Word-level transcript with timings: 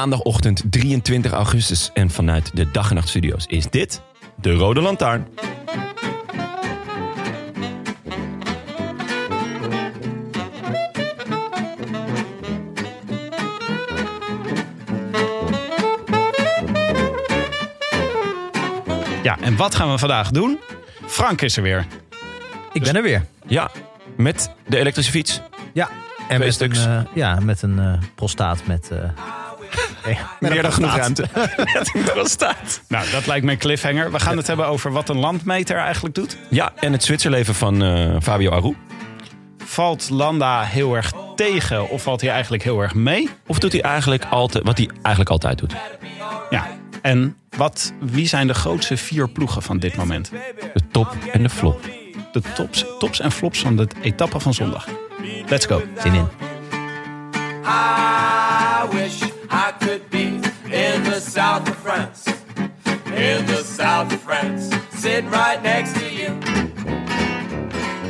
Maandagochtend 0.00 0.62
23 0.70 1.32
augustus 1.32 1.90
en 1.94 2.10
vanuit 2.10 2.50
de 2.56 2.70
Dag 2.70 2.88
en 2.88 2.94
Nacht 2.94 3.08
Studio's 3.08 3.44
is 3.46 3.70
dit 3.70 4.02
de 4.34 4.52
Rode 4.52 4.80
Lantaarn. 4.80 5.26
Ja, 19.22 19.38
en 19.40 19.56
wat 19.56 19.74
gaan 19.74 19.90
we 19.90 19.98
vandaag 19.98 20.30
doen? 20.30 20.58
Frank 21.06 21.40
is 21.40 21.56
er 21.56 21.62
weer. 21.62 21.86
Ik 22.72 22.82
ben 22.82 22.96
er 22.96 23.02
weer. 23.02 23.26
Ja, 23.46 23.70
met 24.16 24.50
de 24.66 24.78
elektrische 24.78 25.12
fiets. 25.12 25.40
Ja. 25.72 25.88
En 25.88 26.26
Twee 26.26 26.38
met 26.38 26.54
stuks. 26.54 26.84
Een, 26.84 27.06
eh, 27.06 27.14
ja, 27.14 27.40
met 27.40 27.62
een 27.62 27.78
eh, 27.78 27.98
prostaat 28.14 28.66
met... 28.66 28.90
eh, 28.90 28.98
met 28.98 29.39
Meer 30.40 30.62
dan 30.62 30.72
genoeg 30.72 30.96
ruimte. 30.96 31.26
Met 31.74 31.90
een 31.94 32.02
prostaat. 32.02 32.80
Nou, 32.88 33.10
dat 33.10 33.26
lijkt 33.26 33.44
me 33.44 33.52
een 33.52 33.58
cliffhanger. 33.58 34.12
We 34.12 34.20
gaan 34.20 34.36
het 34.36 34.46
hebben 34.46 34.66
over 34.66 34.92
wat 34.92 35.08
een 35.08 35.18
landmeter 35.18 35.76
eigenlijk 35.76 36.14
doet. 36.14 36.36
Ja, 36.48 36.72
en 36.76 36.92
het 36.92 37.04
Zwitserleven 37.04 37.54
van 37.54 37.82
eh, 37.82 38.16
Fabio 38.22 38.50
Aru. 38.50 38.76
Valt 39.64 40.10
Landa 40.10 40.62
heel 40.62 40.94
erg 40.96 41.12
tegen 41.36 41.88
of 41.88 42.02
valt 42.02 42.20
hij 42.20 42.30
eigenlijk 42.30 42.62
heel 42.62 42.80
erg 42.80 42.94
mee? 42.94 43.28
Of 43.46 43.58
doet 43.58 43.72
hij 43.72 43.82
eigenlijk 43.82 44.24
altijd 44.30 44.64
wat 44.64 44.78
hij 44.78 44.90
eigenlijk 45.02 45.30
altijd 45.30 45.58
doet? 45.58 45.74
Ja. 46.50 46.66
En 47.02 47.36
wat, 47.56 47.92
wie 48.00 48.26
zijn 48.26 48.46
de 48.46 48.54
grootste 48.54 48.96
vier 48.96 49.28
ploegen 49.28 49.62
van 49.62 49.78
dit 49.78 49.96
moment? 49.96 50.30
De 50.74 50.80
top 50.90 51.16
en 51.32 51.42
de 51.42 51.50
flop. 51.50 51.88
De 52.32 52.42
tops, 52.54 52.84
tops 52.98 53.20
en 53.20 53.32
flops 53.32 53.58
van 53.60 53.76
de 53.76 53.88
etappe 54.02 54.40
van 54.40 54.54
zondag. 54.54 54.86
Let's 55.48 55.66
go. 55.66 55.82
Zin 56.02 56.14
in. 56.14 56.28
I 57.64 58.86
wish 58.90 59.22
I 59.50 59.72
could 59.78 59.89
France. 62.00 62.30
In 63.04 63.44
the 63.46 63.74
south 63.78 64.12
of 64.14 64.20
France. 64.22 64.68
Sitting 64.96 65.30
right 65.30 65.62
next 65.62 65.94
to 65.94 66.04
you. 66.04 66.38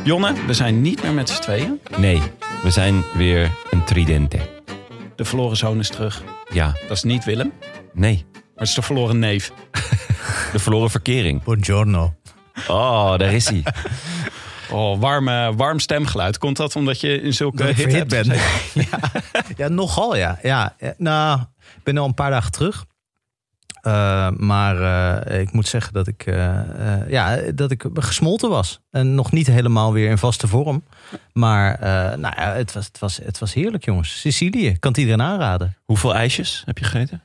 Jonne, 0.03 0.33
we 0.45 0.53
zijn 0.53 0.81
niet 0.81 1.03
meer 1.03 1.11
met 1.13 1.29
z'n 1.29 1.41
tweeën. 1.41 1.79
Nee, 1.97 2.21
we 2.63 2.69
zijn 2.71 3.03
weer 3.13 3.51
een 3.69 3.83
tridente. 3.83 4.39
De 5.15 5.25
verloren 5.25 5.57
zoon 5.57 5.79
is 5.79 5.89
terug. 5.89 6.23
Ja, 6.53 6.73
Dat 6.87 6.97
is 6.97 7.03
niet 7.03 7.23
Willem, 7.23 7.51
nee. 7.93 8.25
maar 8.33 8.41
het 8.55 8.67
is 8.67 8.73
de 8.73 8.81
verloren 8.81 9.19
neef. 9.19 9.51
De 10.51 10.59
verloren 10.59 10.89
verkering. 10.89 11.43
Buongiorno. 11.43 12.13
Oh, 12.67 13.17
daar 13.17 13.33
is 13.33 13.49
hij. 13.49 13.63
Oh, 14.71 14.99
warm, 14.99 15.27
eh, 15.27 15.49
warm 15.55 15.79
stemgeluid. 15.79 16.37
Komt 16.37 16.57
dat 16.57 16.75
omdat 16.75 16.99
je 17.01 17.21
in 17.21 17.33
zulke 17.33 17.63
hit 17.63 17.75
verhit 17.75 17.95
hebt 17.95 18.09
ben. 18.09 18.25
gezeten? 18.25 18.87
ja. 18.91 19.21
ja, 19.57 19.67
nogal 19.67 20.15
ja. 20.15 20.39
ja. 20.41 20.75
eh, 20.77 20.89
Nou, 20.97 21.39
ik 21.77 21.83
ben 21.83 21.97
al 21.97 22.05
een 22.05 22.13
paar 22.13 22.29
dagen 22.31 22.51
terug. 22.51 22.85
Eh, 23.81 24.29
maar 24.29 24.81
eh, 25.25 25.39
ik 25.39 25.51
moet 25.51 25.67
zeggen 25.67 25.93
dat 25.93 26.07
ik, 26.07 26.25
eh, 26.25 27.09
ja, 27.09 27.35
dat 27.55 27.71
ik 27.71 27.85
gesmolten 27.93 28.49
was. 28.49 28.79
En 28.91 29.15
nog 29.15 29.31
niet 29.31 29.47
helemaal 29.47 29.93
weer 29.93 30.09
in 30.09 30.17
vaste 30.17 30.47
vorm. 30.47 30.83
Maar 31.33 31.77
nou 32.19 32.33
ja, 32.37 32.53
het, 32.53 32.73
was, 32.73 32.85
het, 32.85 32.99
was, 32.99 33.17
het 33.17 33.39
was 33.39 33.53
heerlijk 33.53 33.85
jongens. 33.85 34.19
Sicilië, 34.19 34.77
kan 34.79 34.91
het 34.91 34.99
iedereen 34.99 35.21
aanraden. 35.21 35.77
Hoeveel 35.85 36.15
ijsjes 36.15 36.63
heb 36.65 36.77
je 36.77 36.85
gegeten? 36.85 37.23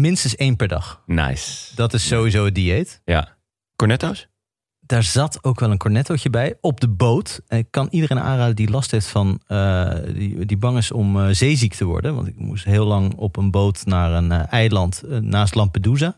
Minstens 0.00 0.36
één 0.36 0.56
per 0.56 0.68
dag. 0.68 1.02
Nice. 1.06 1.74
Dat 1.74 1.94
is 1.94 2.06
sowieso 2.06 2.44
het 2.44 2.54
dieet. 2.54 3.00
Ja. 3.04 3.36
Cornetto's? 3.76 4.28
Daar 4.86 5.02
zat 5.02 5.38
ook 5.42 5.60
wel 5.60 5.70
een 5.70 5.78
cornettootje 5.78 6.30
bij 6.30 6.54
op 6.60 6.80
de 6.80 6.88
boot. 6.88 7.40
En 7.48 7.58
ik 7.58 7.66
kan 7.70 7.88
iedereen 7.90 8.20
aanraden 8.20 8.56
die 8.56 8.70
last 8.70 8.90
heeft 8.90 9.06
van, 9.06 9.40
eh, 9.46 9.90
die, 10.14 10.46
die 10.46 10.56
bang 10.56 10.76
is 10.78 10.92
om 10.92 11.20
eh, 11.20 11.28
zeeziek 11.30 11.74
te 11.74 11.84
worden. 11.84 12.14
Want 12.14 12.26
ik 12.26 12.38
moest 12.38 12.64
heel 12.64 12.86
lang 12.86 13.14
op 13.14 13.36
een 13.36 13.50
boot 13.50 13.86
naar 13.86 14.12
een 14.12 14.32
eh, 14.32 14.52
eiland 14.52 15.02
naast 15.20 15.54
Lampedusa. 15.54 16.16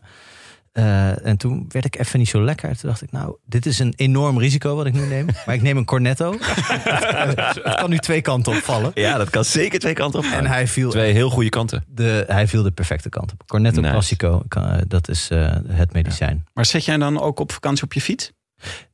Eh, 0.77 1.25
en 1.25 1.37
toen 1.37 1.65
werd 1.69 1.85
ik 1.85 1.99
even 1.99 2.19
niet 2.19 2.29
zo 2.29 2.43
lekker. 2.43 2.77
Toen 2.77 2.89
dacht 2.89 3.01
ik, 3.01 3.11
nou, 3.11 3.35
dit 3.45 3.65
is 3.65 3.79
een 3.79 3.93
enorm 3.95 4.39
risico 4.39 4.75
wat 4.75 4.85
ik 4.85 4.93
nu 4.93 5.05
neem. 5.05 5.25
Maar 5.45 5.55
ik 5.55 5.61
neem 5.61 5.77
een 5.77 5.85
cornetto. 5.85 6.35
Het 6.39 7.75
kan 7.75 7.89
nu 7.89 7.97
twee 7.97 8.21
kanten 8.21 8.55
opvallen. 8.55 8.91
Ja, 8.93 9.17
dat 9.17 9.29
kan 9.29 9.45
zeker 9.45 9.79
twee 9.79 9.93
kanten 9.93 10.19
op. 10.19 10.25
En 10.25 10.45
hij 10.45 10.67
viel, 10.67 10.89
Twee 10.89 11.13
heel 11.13 11.29
goede 11.29 11.49
kanten. 11.49 11.83
de, 11.87 12.23
hij 12.27 12.47
viel 12.47 12.63
de 12.63 12.71
perfecte 12.71 13.09
kant 13.09 13.31
op. 13.31 13.43
Cornetto 13.47 13.79
Nice. 13.81 13.93
Classico, 13.93 14.43
kan, 14.47 14.83
dat 14.87 15.09
is 15.09 15.29
eh, 15.29 15.55
het 15.67 15.93
medicijn. 15.93 16.45
Maar 16.53 16.65
zit 16.65 16.85
jij 16.85 16.97
dan 16.97 17.19
ook 17.19 17.39
op 17.39 17.51
vakantie 17.51 17.83
op 17.83 17.93
je 17.93 18.01
fiets? 18.01 18.31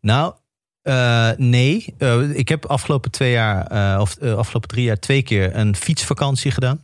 Nou, 0.01 0.33
eh, 0.83 1.31
nee. 1.37 1.93
Eh, 1.97 2.35
ik 2.35 2.49
heb 2.49 2.65
afgelopen 2.65 3.11
twee 3.11 3.31
jaar, 3.31 3.67
eh, 3.67 3.99
of 4.01 4.21
afgelopen 4.21 4.69
drie 4.69 4.83
jaar, 4.83 4.99
twee 4.99 5.21
keer 5.21 5.55
een 5.55 5.75
fietsvakantie 5.75 6.51
gedaan. 6.51 6.83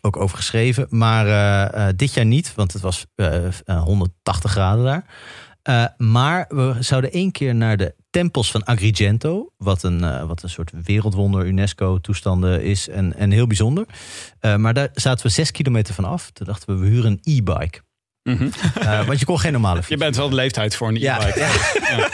Ook 0.00 0.16
over 0.16 0.36
geschreven. 0.36 0.86
Maar 0.90 1.96
dit 1.96 2.14
jaar 2.14 2.24
niet, 2.24 2.54
want 2.54 2.72
het 2.72 2.82
was 2.82 3.06
eh, 3.14 3.46
eh, 3.46 3.82
180 3.82 4.50
graden 4.50 4.84
daar. 4.84 5.04
Maar 5.96 6.44
we 6.48 6.76
zouden 6.80 7.12
één 7.12 7.30
keer 7.32 7.54
naar 7.54 7.76
de 7.76 7.94
tempels 8.10 8.50
van 8.50 8.64
Agrigento. 8.64 9.52
Wat 9.56 9.82
een, 9.82 10.26
wat 10.26 10.42
een 10.42 10.50
soort 10.50 10.72
wereldwonder 10.84 11.46
UNESCO-toestanden 11.46 12.62
is. 12.62 12.88
En, 12.88 13.14
en 13.14 13.30
heel 13.30 13.46
bijzonder. 13.46 13.86
Maar 14.40 14.74
daar 14.74 14.88
zaten 14.94 15.26
we 15.26 15.32
zes 15.32 15.50
kilometer 15.50 15.94
van 15.94 16.04
af. 16.04 16.30
Toen 16.30 16.46
dachten 16.46 16.74
we, 16.74 16.80
we 16.80 16.86
huren 16.86 17.10
een 17.10 17.36
e-bike. 17.36 17.80
Eh, 18.80 19.06
want 19.06 19.18
je 19.18 19.24
kon 19.24 19.38
geen 19.40 19.52
normale 19.52 19.76
fiets. 19.76 19.88
Je 19.88 19.96
bent 19.96 20.16
wel 20.16 20.28
de 20.28 20.34
leeftijd 20.34 20.76
voor 20.76 20.88
een 20.88 20.94
Ja, 20.94 21.20
e-bike. 21.20 21.38
ja. 21.38 22.08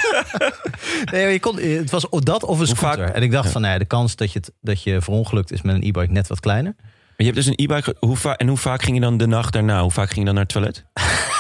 Nee, 1.13 1.33
je 1.33 1.41
kon, 1.41 1.59
het 1.61 1.91
was 1.91 2.07
dat 2.11 2.43
of 2.45 2.59
een 2.61 2.67
Hoe 2.67 2.77
scooter. 2.77 3.07
vaak- 3.07 3.15
En 3.17 3.23
ik 3.23 3.31
dacht 3.31 3.51
van, 3.51 3.61
nou 3.61 3.73
ja, 3.73 3.79
de 3.79 3.85
kans 3.85 4.17
dat 4.17 4.33
je, 4.33 4.39
het, 4.39 4.53
dat 4.61 4.83
je 4.83 5.01
verongelukt 5.01 5.53
is 5.53 5.63
met 5.63 5.75
een 5.75 5.83
e-bike 5.83 6.13
net 6.13 6.27
wat 6.29 6.41
kleiner. 6.41 6.75
Maar 6.77 7.27
je 7.31 7.33
hebt 7.33 7.37
dus 7.37 7.47
een 7.47 7.65
e-bike. 7.73 7.97
Hoe 8.01 8.37
en 8.37 8.49
hoe 8.49 8.57
vaak 8.57 8.83
ging 8.83 8.97
je 8.97 9.03
dan 9.03 9.17
de 9.17 9.27
nacht 9.27 9.53
daarna? 9.53 9.83
Hoe 9.83 9.91
vaak 9.91 10.07
ging 10.07 10.19
je 10.19 10.25
dan 10.25 10.35
naar 10.35 10.43
het 10.45 10.53
toilet? 10.53 10.85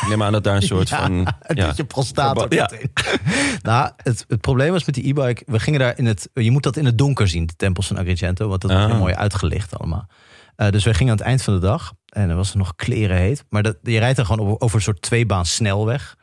Ik 0.03 0.09
neem 0.09 0.23
aan 0.23 0.33
dat 0.33 0.45
daar 0.45 0.57
een 0.57 0.63
soort 0.73 0.89
van. 0.89 1.27
Het 1.41 1.57
Ja, 1.59 1.67
dat 1.67 1.77
je 1.77 1.85
prostaat 1.85 2.27
Verba- 2.39 2.43
ook 2.43 2.53
ja. 2.53 2.69
meteen. 2.71 2.91
nou, 3.63 3.91
het, 3.97 4.25
het 4.29 4.41
probleem 4.41 4.73
was 4.73 4.85
met 4.85 4.95
die 4.95 5.09
e-bike, 5.09 5.43
we 5.47 5.61
gingen 5.61 5.81
daar 5.81 5.99
in 5.99 6.07
het, 6.07 6.29
je 6.35 6.51
moet 6.51 6.63
dat 6.63 6.77
in 6.77 6.85
het 6.85 6.99
donker 6.99 7.29
zien, 7.29 7.47
de 7.47 7.57
tempels 7.57 7.87
van 7.87 7.99
Agrigento, 7.99 8.49
want 8.49 8.61
dat 8.61 8.71
was 8.71 8.81
Ah. 8.81 8.87
heel 8.91 8.99
mooi 8.99 9.15
uitgelicht 9.15 9.79
allemaal. 9.79 10.09
Eh, 10.57 10.71
dus 10.71 10.85
wij 10.85 10.95
gingen 10.95 11.13
aan 11.13 11.19
het 11.19 11.27
eind 11.27 11.43
van 11.43 11.55
de 11.55 11.61
dag 11.61 11.93
en 12.07 12.31
er 12.31 12.37
was 12.37 12.55
nog 12.55 12.75
kleren 12.77 13.17
heet, 13.17 13.45
maar 13.49 13.63
dat, 13.63 13.77
je 13.83 13.99
rijdt 13.99 14.17
dan 14.17 14.27
gewoon 14.27 14.47
over, 14.47 14.61
over 14.61 14.77
een 14.77 14.83
soort 14.83 15.03
tweebaan 15.03 15.47
snelweg, 15.47 16.17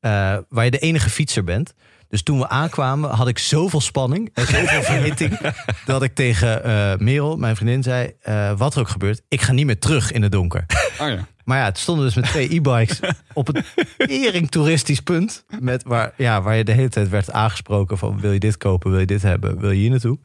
eh, 0.00 0.36
waar 0.48 0.64
je 0.64 0.70
de 0.70 0.78
enige 0.78 1.10
fietser 1.10 1.44
bent. 1.44 1.74
Dus 2.08 2.22
toen 2.22 2.38
we 2.38 2.48
aankwamen 2.48 3.10
had 3.10 3.28
ik 3.28 3.38
zoveel 3.38 3.80
spanning 3.80 4.30
en 4.34 4.46
zoveel 4.46 4.82
verhitting 4.92 5.38
dat 5.84 6.02
ik 6.02 6.14
tegen 6.14 6.64
eh 6.64 6.96
Merel, 6.96 7.36
mijn 7.36 7.56
vriendin, 7.56 7.82
zei: 7.82 8.12
Wat 8.56 8.74
er 8.74 8.80
ook 8.80 8.88
gebeurt, 8.88 9.22
ik 9.28 9.40
ga 9.40 9.52
niet 9.52 9.66
meer 9.66 9.78
terug 9.78 10.12
in 10.12 10.22
het 10.22 10.32
donker. 10.32 10.66
Oh 11.00 11.08
ja. 11.08 11.26
Maar 11.48 11.58
ja, 11.58 11.64
het 11.64 11.78
stonden 11.78 12.04
dus 12.04 12.14
met 12.14 12.24
twee 12.24 12.54
e-bikes 12.54 13.00
op 13.32 13.46
het 13.46 13.64
tering 13.96 14.50
toeristisch 14.50 15.00
punt. 15.00 15.44
Met 15.60 15.82
waar, 15.82 16.12
ja, 16.16 16.42
waar 16.42 16.56
je 16.56 16.64
de 16.64 16.72
hele 16.72 16.88
tijd 16.88 17.08
werd 17.08 17.32
aangesproken 17.32 17.98
van 17.98 18.20
wil 18.20 18.32
je 18.32 18.38
dit 18.38 18.56
kopen, 18.56 18.90
wil 18.90 19.00
je 19.00 19.06
dit 19.06 19.22
hebben, 19.22 19.60
wil 19.60 19.70
je 19.70 19.78
hier 19.78 19.90
naartoe. 19.90 20.18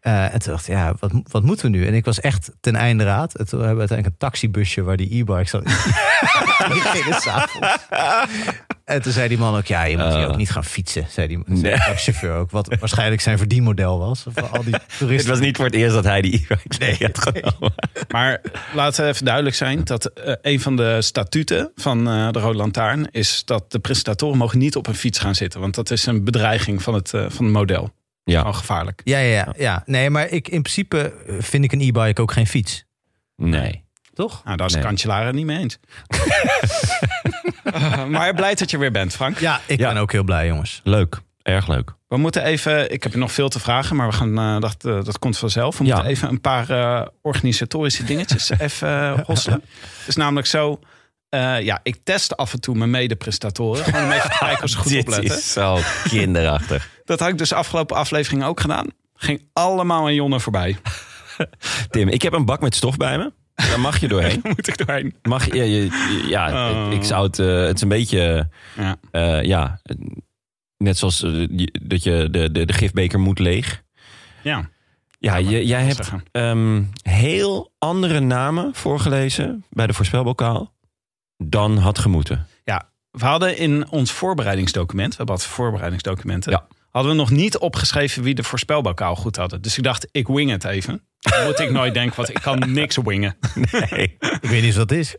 Eh, 0.00 0.34
en 0.34 0.38
toen 0.40 0.52
dacht 0.52 0.68
ik, 0.68 0.74
ja, 0.74 0.94
wat, 0.98 1.10
wat 1.30 1.42
moeten 1.42 1.70
we 1.70 1.76
nu? 1.76 1.86
En 1.86 1.94
ik 1.94 2.04
was 2.04 2.20
echt 2.20 2.50
ten 2.60 2.76
einde 2.76 3.04
raad. 3.04 3.34
En 3.34 3.46
toen 3.46 3.58
hebben 3.58 3.74
we 3.74 3.80
uiteindelijk 3.80 4.06
een 4.22 4.28
taxibusje 4.28 4.82
waar 4.82 4.96
die 4.96 5.18
e-bikes 5.20 5.50
dan 5.50 5.62
die 5.64 6.80
gingen. 6.80 7.18
En 8.84 9.02
toen 9.02 9.12
zei 9.12 9.28
die 9.28 9.38
man 9.38 9.56
ook, 9.56 9.66
ja, 9.66 9.84
je 9.84 9.96
moet 9.96 10.14
hier 10.14 10.28
ook 10.28 10.36
niet 10.36 10.50
gaan 10.50 10.64
fietsen. 10.64 11.06
Zei 11.08 11.26
die, 11.28 11.38
zei 11.46 11.60
Nee. 11.60 11.72
de 11.72 11.78
taxichauffeur 11.78 12.34
ook. 12.34 12.50
Wat 12.50 12.74
waarschijnlijk 12.80 13.20
zijn 13.20 13.38
verdienmodel 13.38 13.98
was. 13.98 14.24
Voor 14.34 14.48
al 14.48 14.64
die 14.64 14.74
Het 14.74 14.82
toeristen. 14.98 15.30
was 15.30 15.40
niet 15.40 15.56
voor 15.56 15.64
het 15.64 15.74
eerst 15.74 15.94
dat 15.94 16.04
hij 16.04 16.20
die 16.22 16.34
e-bike 16.34 16.76
nee, 16.78 16.96
had 17.00 17.18
genomen. 17.18 17.74
Maar 18.08 18.40
laten 18.74 19.04
we 19.04 19.10
even 19.10 19.24
duidelijk 19.24 19.56
zijn 19.56 19.84
dat 19.84 20.06
eh, 20.06 20.34
een 20.42 20.60
van 20.60 20.76
de 20.76 21.02
statuten 21.02 21.72
van 21.74 22.08
eh, 22.08 22.30
de 22.30 22.38
Rode 22.38 22.56
Lantaarn 22.58 23.08
is 23.10 23.42
dat 23.44 23.72
de 23.72 23.78
presentatoren 23.78 24.38
mogen 24.38 24.58
niet 24.58 24.76
op 24.76 24.86
een 24.86 24.94
fiets 24.94 25.18
gaan 25.18 25.34
zitten. 25.34 25.60
Want 25.60 25.74
dat 25.74 25.90
is 25.90 26.06
een 26.06 26.24
bedreiging 26.24 26.82
van 26.82 26.94
het, 26.94 27.14
eh, 27.14 27.24
van 27.28 27.44
het 27.44 27.54
model. 27.54 27.90
Ja. 28.24 28.38
Gewoon 28.38 28.54
gevaarlijk. 28.54 29.00
Ja, 29.04 29.18
ja, 29.18 29.34
ja, 29.34 29.54
ja. 29.58 29.82
Nee, 29.86 30.10
maar 30.10 30.28
ik, 30.28 30.48
in 30.48 30.62
principe 30.62 31.12
vind 31.38 31.64
ik 31.64 31.72
een 31.72 31.80
e-bike 31.80 32.22
ook 32.22 32.32
geen 32.32 32.46
fiets. 32.46 32.84
Nee. 33.36 33.84
Toch? 34.14 34.44
Nou, 34.44 34.56
daar 34.56 34.66
is 34.66 34.74
Nee. 34.74 35.32
Niet 35.32 35.46
mee 35.46 35.58
eens. 35.58 35.78
Eh, 37.64 38.04
maar 38.06 38.34
blij 38.34 38.54
dat 38.54 38.70
je 38.70 38.78
weer 38.78 38.90
bent, 38.90 39.12
Frank. 39.14 39.38
Ja, 39.38 39.60
ik 39.66 39.78
Ja. 39.78 39.92
ben 39.92 40.02
ook 40.02 40.12
heel 40.12 40.24
blij, 40.24 40.46
jongens. 40.46 40.80
Leuk, 40.84 41.20
erg 41.42 41.66
leuk. 41.68 41.92
We 42.08 42.16
moeten 42.16 42.42
even, 42.44 42.92
ik 42.92 43.02
heb 43.02 43.14
nog 43.14 43.32
veel 43.32 43.48
te 43.48 43.60
vragen, 43.60 43.96
maar 43.96 44.08
we 44.08 44.14
gaan, 44.14 44.38
eh, 44.38 44.60
dat, 44.60 44.84
eh, 44.84 45.04
dat 45.04 45.18
komt 45.18 45.38
vanzelf. 45.38 45.78
We 45.78 45.84
Ja. 45.84 45.94
moeten 45.94 46.10
even 46.12 46.28
een 46.28 46.40
paar 46.40 46.70
eh, 46.70 47.06
organisatorische 47.22 48.04
dingetjes 48.04 48.50
even 48.58 48.88
eh, 48.88 49.18
hosselen. 49.24 49.60
Het 49.98 50.08
is 50.08 50.16
namelijk 50.16 50.46
zo, 50.46 50.80
eh, 51.30 51.60
ja, 51.62 51.80
ik 51.82 51.96
test 52.04 52.36
af 52.36 52.52
en 52.52 52.60
toe 52.60 52.74
mijn 52.76 52.90
mede-prestatoren. 52.90 53.84
Gewoon 53.84 54.04
om 54.04 54.10
even 54.10 54.30
te 54.30 54.36
kijken 54.38 54.64
of 54.64 54.70
ze 54.70 54.76
goed 54.76 54.90
Dit 54.92 55.00
opletten. 55.06 55.36
is 55.38 55.52
zo 55.52 55.78
kinderachtig. 56.08 56.90
Dat 57.04 57.20
had 57.20 57.28
ik 57.28 57.38
dus 57.38 57.52
afgelopen 57.52 57.96
aflevering 57.96 58.44
ook 58.44 58.60
gedaan. 58.60 58.86
Ging 59.14 59.42
allemaal 59.52 60.04
aan 60.04 60.14
Jonne 60.14 60.40
voorbij. 60.40 60.76
Tim, 61.90 62.08
ik 62.08 62.22
heb 62.22 62.32
een 62.32 62.44
bak 62.44 62.60
met 62.60 62.74
stof 62.74 62.96
bij 62.96 63.18
me. 63.18 63.32
Daar 63.54 63.80
mag 63.80 64.00
je 64.00 64.08
doorheen. 64.08 64.40
Moet 64.42 64.68
ik 64.68 64.86
doorheen. 64.86 65.14
Mag 65.22 65.46
je, 65.46 65.54
je- 65.56 65.70
je- 65.84 66.24
ja, 66.28 66.70
Oh. 66.70 66.86
ik, 66.92 66.96
ik 66.98 67.04
zou 67.04 67.26
het, 67.26 67.38
eh, 67.38 67.46
het 67.64 67.74
is 67.76 67.82
een 67.82 67.88
beetje, 67.88 68.48
Ja. 68.76 68.96
eh, 69.10 69.42
ja, 69.42 69.80
net 70.76 70.98
zoals 70.98 71.20
dat 71.82 72.02
je 72.02 72.28
de, 72.30 72.50
de, 72.50 72.64
de 72.64 72.72
gifbeker 72.72 73.18
moet 73.20 73.38
leeg. 73.38 73.82
ja. 74.42 74.68
Ja, 75.22 75.36
je, 75.36 75.66
jij 75.66 75.82
hebt 75.84 76.10
ehm, 76.32 76.82
heel 77.02 77.72
andere 77.78 78.20
namen 78.20 78.74
voorgelezen 78.74 79.64
bij 79.70 79.86
de 79.86 79.92
voorspelbokaal 79.92 80.72
dan 81.42 81.76
had 81.76 81.98
gemoeten. 81.98 82.46
Ja, 82.64 82.88
we 83.10 83.24
hadden 83.24 83.56
in 83.58 83.88
ons 83.90 84.12
voorbereidingsdocument, 84.12 85.10
we 85.10 85.16
hebben 85.16 85.34
wat 85.36 85.44
voorbereidingsdocumenten, 85.44 86.52
Ja. 86.52 86.66
hadden 86.90 87.12
we 87.12 87.18
nog 87.18 87.30
niet 87.30 87.58
opgeschreven 87.58 88.22
wie 88.22 88.34
de 88.34 88.42
voorspelbokaal 88.42 89.16
goed 89.16 89.36
hadden. 89.36 89.62
Dus 89.62 89.78
ik 89.78 89.84
dacht, 89.84 90.08
ik 90.12 90.26
wing 90.28 90.50
het 90.50 90.64
even. 90.64 91.02
Dan 91.20 91.44
moet 91.44 91.58
ik 91.58 91.70
nooit 91.70 91.94
denken, 91.94 92.16
want 92.16 92.28
ik 92.28 92.38
kan 92.42 92.72
niks 92.72 92.96
wingen. 93.04 93.36
Nee. 93.70 94.16
Ik 94.20 94.38
weet 94.50 94.62
niet 94.62 94.74
wat 94.74 94.88
dat 94.88 94.98
is. 94.98 95.16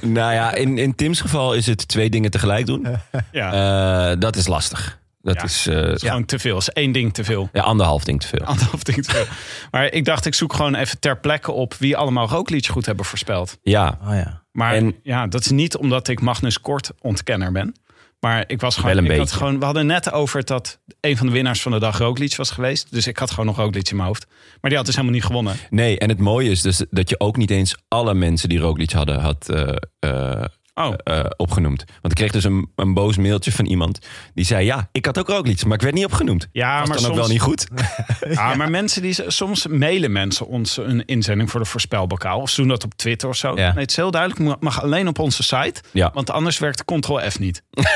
nou 0.00 0.32
ja, 0.32 0.52
in, 0.54 0.78
in 0.78 0.94
Tim's 0.94 1.20
geval 1.20 1.54
is 1.54 1.66
het 1.66 1.88
twee 1.88 2.10
dingen 2.10 2.30
tegelijk 2.30 2.66
doen. 2.66 2.86
Ja, 3.32 4.10
Eh, 4.12 4.16
dat 4.20 4.36
is 4.36 4.46
lastig. 4.46 5.00
Dat 5.20 5.34
Ja. 5.34 5.42
is 5.42 5.66
eh, 5.66 5.76
het 5.76 5.94
is 6.02 6.08
gewoon 6.08 6.24
te 6.24 6.38
veel. 6.38 6.54
Het 6.58 6.68
is 6.68 6.74
één 6.74 6.92
ding 6.92 7.14
te 7.14 7.24
veel. 7.24 7.48
ja, 7.52 7.62
anderhalf 7.62 8.04
ding 8.04 8.20
te 8.20 8.26
veel. 8.26 8.44
Anderhalf 8.44 8.82
ding 8.82 9.04
te 9.04 9.10
veel. 9.10 9.24
Maar 9.70 9.84
ik 9.92 10.04
dacht, 10.04 10.26
ik 10.26 10.34
zoek 10.34 10.52
gewoon 10.52 10.74
even 10.74 10.98
ter 11.00 11.18
plekke 11.18 11.52
op 11.52 11.74
wie 11.74 11.96
allemaal 11.96 12.28
Roglic 12.28 12.66
goed 12.66 12.86
hebben 12.86 13.04
voorspeld. 13.04 13.58
Ja, 13.62 13.98
Oh 14.02 14.14
ja. 14.14 14.41
Maar 14.52 14.74
En- 14.74 14.94
ja, 15.02 15.26
dat 15.26 15.40
is 15.40 15.50
niet 15.50 15.76
omdat 15.76 16.08
ik 16.08 16.20
Magnus 16.20 16.60
Kort 16.60 16.90
ontkenner 17.00 17.52
ben. 17.52 17.74
Maar 18.20 18.44
ik 18.46 18.60
was 18.60 18.76
gewoon, 18.76 18.94
Wel 18.94 19.04
een 19.04 19.10
ik 19.10 19.18
had 19.18 19.32
gewoon. 19.32 19.58
We 19.58 19.64
hadden 19.64 19.86
net 19.86 20.12
over 20.12 20.44
dat 20.44 20.80
een 21.00 21.16
van 21.16 21.26
de 21.26 21.32
winnaars 21.32 21.62
van 21.62 21.72
de 21.72 21.78
dag 21.78 21.98
Roglic 21.98 22.36
was 22.36 22.50
geweest. 22.50 22.86
Dus 22.90 23.06
ik 23.06 23.18
had 23.18 23.30
gewoon 23.30 23.46
nog 23.46 23.56
Roglic 23.56 23.90
in 23.90 23.96
mijn 23.96 24.08
hoofd. 24.08 24.26
Maar 24.60 24.70
die 24.70 24.76
had 24.76 24.86
dus 24.86 24.94
helemaal 24.94 25.16
niet 25.16 25.24
gewonnen. 25.26 25.56
nee. 25.70 25.98
En 25.98 26.08
het 26.08 26.18
mooie 26.18 26.50
is 26.50 26.60
dus 26.60 26.84
dat 26.90 27.08
je 27.08 27.20
ook 27.20 27.36
niet 27.36 27.50
eens 27.50 27.76
alle 27.88 28.14
mensen 28.14 28.48
die 28.48 28.58
Roglic 28.58 28.90
hadden 28.90 29.20
had 29.20 29.48
eh, 29.48 29.76
eh, 29.98 30.44
Oh, 30.74 30.94
eh, 31.04 31.24
opgenoemd. 31.36 31.84
Want 31.86 32.04
ik 32.04 32.14
kreeg 32.14 32.32
dus 32.32 32.44
een, 32.44 32.70
een 32.76 32.94
boos 32.94 33.16
mailtje 33.16 33.52
van 33.52 33.64
iemand 33.66 33.98
die 34.34 34.44
zei: 34.44 34.64
Ja, 34.64 34.88
ik 34.92 35.06
had 35.06 35.18
ook 35.18 35.28
Roglic, 35.28 35.64
maar 35.64 35.74
ik 35.74 35.82
werd 35.82 35.94
niet 35.94 36.04
opgenoed. 36.04 36.48
ja, 36.52 36.78
Was 36.78 36.88
maar 36.88 36.96
dan 36.96 37.06
ook 37.06 37.12
soms, 37.12 37.18
wel 37.20 37.28
niet 37.28 37.40
goed? 37.40 37.66
Ja, 38.38 38.54
maar 38.54 38.70
mensen 38.70 39.02
die 39.02 39.16
soms 39.26 39.66
mailen 39.66 40.12
mensen 40.12 40.46
ons 40.46 40.76
een 40.76 41.04
inzending 41.04 41.50
voor 41.50 41.60
de 41.60 41.66
voorspelbokaal. 41.66 42.40
Of 42.40 42.50
ze 42.50 42.60
doen 42.60 42.68
dat 42.68 42.84
op 42.84 42.94
Twitter 42.94 43.28
of 43.28 43.36
zo. 43.36 43.48
Ja. 43.56 43.72
Nee, 43.72 43.80
het 43.80 43.90
is 43.90 43.96
heel 43.96 44.10
duidelijk. 44.10 44.60
mag- 44.60 44.82
alleen 44.82 45.08
op 45.08 45.18
onze 45.18 45.42
site. 45.42 45.82
Ja. 45.90 46.10
Want 46.14 46.30
anders 46.30 46.58
werkt 46.58 46.84
Ctrl-F 46.84 47.38
niet. 47.38 47.62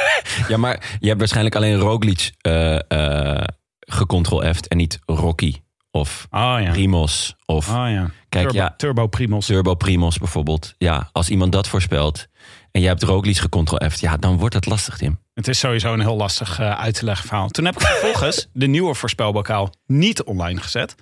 Ja, 0.48 0.56
maar 0.56 0.96
je 1.00 1.06
hebt 1.06 1.18
waarschijnlijk 1.18 1.54
alleen 1.56 1.76
Roglic 1.78 2.32
eh 2.40 2.78
eh 2.90 3.44
gecontrol-F'd 3.80 4.68
en 4.68 4.76
niet 4.76 4.98
Rocky 5.04 5.54
of 5.90 6.26
Oh 6.30 6.56
ja. 6.60 6.70
Primos 6.70 7.34
of 7.46 7.68
Oh 7.68 7.74
ja. 7.74 8.10
Kijk, 8.28 8.44
Turbo, 8.44 8.58
ja. 8.58 8.74
Turbo 8.76 9.06
Primos. 9.06 9.46
Turbo 9.46 9.74
Primos 9.74 10.18
bijvoorbeeld. 10.18 10.74
Ja, 10.78 11.08
als 11.12 11.28
iemand 11.28 11.52
dat 11.52 11.68
voorspelt 11.68 12.26
en 12.76 12.82
jij 12.82 12.90
hebt 12.90 13.02
Roglic 13.02 13.36
gecontrol-F'd, 13.36 14.00
ja, 14.00 14.16
dan 14.16 14.36
wordt 14.38 14.54
het 14.54 14.66
lastig, 14.66 14.96
Tim. 14.96 15.18
Het 15.34 15.48
is 15.48 15.58
sowieso 15.58 15.92
een 15.92 16.00
heel 16.00 16.16
lastig 16.16 16.58
eh, 16.58 16.80
uit 16.80 16.94
te 16.94 17.04
leggen 17.04 17.28
verhaal. 17.28 17.48
Toen 17.48 17.64
heb 17.64 17.74
ik 17.74 17.80
vervolgens 17.80 18.46
de 18.52 18.66
nieuwe 18.66 18.94
voorspelbokaal 18.94 19.74
niet 19.86 20.22
online 20.22 20.60
gezet. 20.60 20.94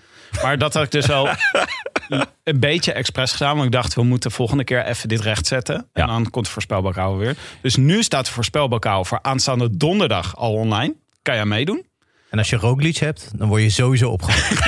Maar 0.42 0.58
dat 0.58 0.74
had 0.74 0.82
ik 0.82 0.90
dus 0.90 1.06
wel 1.06 1.28
een 2.44 2.60
beetje 2.60 2.92
expres 2.92 3.32
gedaan. 3.32 3.52
Want 3.54 3.64
ik 3.66 3.72
dacht, 3.72 3.94
we 3.94 4.02
moeten 4.02 4.30
volgende 4.30 4.64
keer 4.64 4.84
even 4.84 5.08
dit 5.08 5.20
rechtzetten. 5.20 5.74
En 5.76 5.84
Ja. 5.92 6.06
dan 6.06 6.30
komt 6.30 6.44
de 6.46 6.52
voorspelbokaal 6.52 7.16
weer. 7.16 7.36
Dus 7.62 7.76
nu 7.76 8.02
staat 8.02 8.26
de 8.26 8.32
voorspelbokaal 8.32 9.04
voor 9.04 9.18
aanstaande 9.22 9.76
donderdag 9.76 10.36
al 10.36 10.52
online. 10.52 10.94
Kan 11.22 11.34
jij 11.34 11.44
meedoen? 11.44 11.86
En 12.34 12.40
als 12.40 12.50
je 12.50 12.56
Roglic 12.56 12.96
hebt, 12.96 13.30
dan 13.36 13.48
word 13.48 13.62
je 13.62 13.70
sowieso 13.70 14.10
opgehaald. 14.10 14.58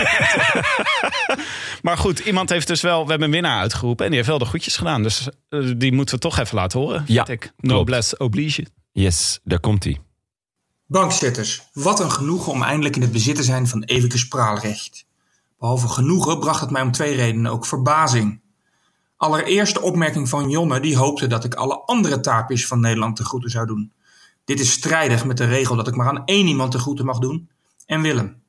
Maar 1.83 1.99
goed, 1.99 2.19
iemand 2.19 2.51
heeft 2.51 2.67
dus 2.67 2.81
wel... 2.81 3.03
We 3.05 3.11
hebben 3.11 3.27
een 3.27 3.35
winnaar 3.35 3.61
uitgeroepen 3.61 4.05
en 4.05 4.11
die 4.11 4.17
heeft 4.17 4.31
wel 4.31 4.39
de 4.39 4.45
goedjes 4.45 4.77
gedaan. 4.77 5.03
Dus 5.03 5.29
eh, 5.49 5.73
die 5.77 5.93
moeten 5.93 6.15
we 6.15 6.21
toch 6.21 6.39
even 6.39 6.57
laten 6.57 6.81
horen. 6.81 7.05
Ja, 7.07 7.25
vind 7.25 7.43
ik. 7.43 7.53
klopt. 7.57 7.63
Noblesse 7.63 8.19
oblige. 8.19 8.67
Yes, 8.93 9.41
daar 9.45 9.61
komt 9.61 9.85
hij. 9.85 10.01
Bankzitters, 10.87 11.63
wat 11.73 12.01
een 12.01 12.11
genoegen 12.11 12.53
om 12.53 12.63
eindelijk 12.63 12.97
in 12.97 13.03
het 13.03 13.13
bezit 13.13 13.37
te 13.37 13.43
zijn 13.43 13.69
van 13.69 13.83
eeuwige 13.83 14.19
spraalrecht. 14.19 15.07
Behalve 15.59 15.89
genoegen 15.89 16.39
bracht 16.39 16.61
het 16.61 16.71
mij 16.71 16.83
om 16.83 16.93
twee 16.93 17.15
redenen 17.15 17.53
ook 17.53 17.67
verbazing. 17.67 18.41
Allereerst 19.17 19.75
de 19.75 19.83
opmerking 19.83 20.29
van 20.29 20.51
Jonne 20.51 20.81
die 20.81 20.97
hoopte 20.97 21.27
dat 21.27 21.45
ik 21.45 21.55
alle 21.55 21.81
andere 21.81 22.21
taapjes 22.21 22.67
van 22.67 22.81
Nederland 22.81 23.17
de 23.17 23.25
groeten 23.25 23.51
zou 23.51 23.67
doen. 23.67 23.93
Dit 24.47 24.61
is 24.61 24.73
strijdig 24.73 25.25
met 25.25 25.37
de 25.37 25.45
regel 25.45 25.77
dat 25.77 25.89
ik 25.89 25.97
maar 25.97 26.09
aan 26.09 26.25
één 26.25 26.47
iemand 26.47 26.73
de 26.73 26.79
groeten 26.79 27.05
mag 27.05 27.19
doen, 27.19 27.49
en 27.87 28.03
Willem. 28.03 28.43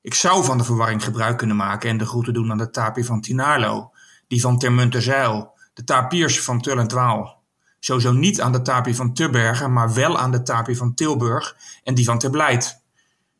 Ik 0.00 0.14
zou 0.14 0.44
van 0.44 0.58
de 0.58 0.64
verwarring 0.64 1.04
gebruik 1.04 1.38
kunnen 1.38 1.56
maken 1.56 1.90
en 1.90 1.98
de 1.98 2.06
groeten 2.06 2.34
doen 2.34 2.50
aan 2.50 2.58
de 2.58 2.70
tapie 2.70 3.04
van 3.04 3.20
Tinarlo, 3.20 3.92
die 4.28 4.40
van 4.40 4.58
Termunterzeil, 4.58 5.58
de 5.74 5.84
tapiers 5.84 6.40
van 6.40 6.60
Tull 6.60 6.78
en 6.78 6.88
Twaal. 6.88 7.42
Sowieso 7.80 8.12
niet 8.12 8.40
aan 8.40 8.52
de 8.52 8.62
tapie 8.62 8.94
van 8.94 9.14
Tubbergen, 9.14 9.72
maar 9.72 9.94
wel 9.94 10.18
aan 10.18 10.30
de 10.30 10.42
tapie 10.42 10.76
van 10.76 10.94
Tilburg 10.94 11.56
en 11.82 11.94
die 11.94 12.04
van 12.04 12.18
Terblijd. 12.18 12.82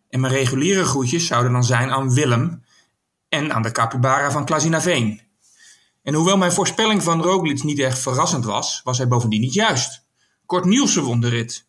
En 0.09 0.21
mijn 0.21 0.33
reguliere 0.33 0.85
groetjes 0.85 1.27
zouden 1.27 1.53
dan 1.53 1.65
zijn 1.65 1.91
aan 1.91 2.15
Willem 2.15 2.65
en 3.29 3.53
aan 3.53 3.63
de 3.63 3.73
capybara 3.73 4.31
van 4.31 4.45
Klazinaveen. 4.45 5.21
En 6.03 6.15
hoewel 6.15 6.37
mijn 6.37 6.53
voorspelling 6.53 7.03
van 7.03 7.23
Roglic 7.23 7.63
niet 7.63 7.79
echt 7.79 7.99
verrassend 7.99 8.45
was, 8.45 8.81
was 8.85 8.99
hij 8.99 9.09
bovendien 9.09 9.41
niet 9.41 9.55
juist. 9.55 10.07
Kort 10.47 10.65
Nielsen 10.65 11.03
won 11.03 11.21
de 11.21 11.29
rit. 11.29 11.67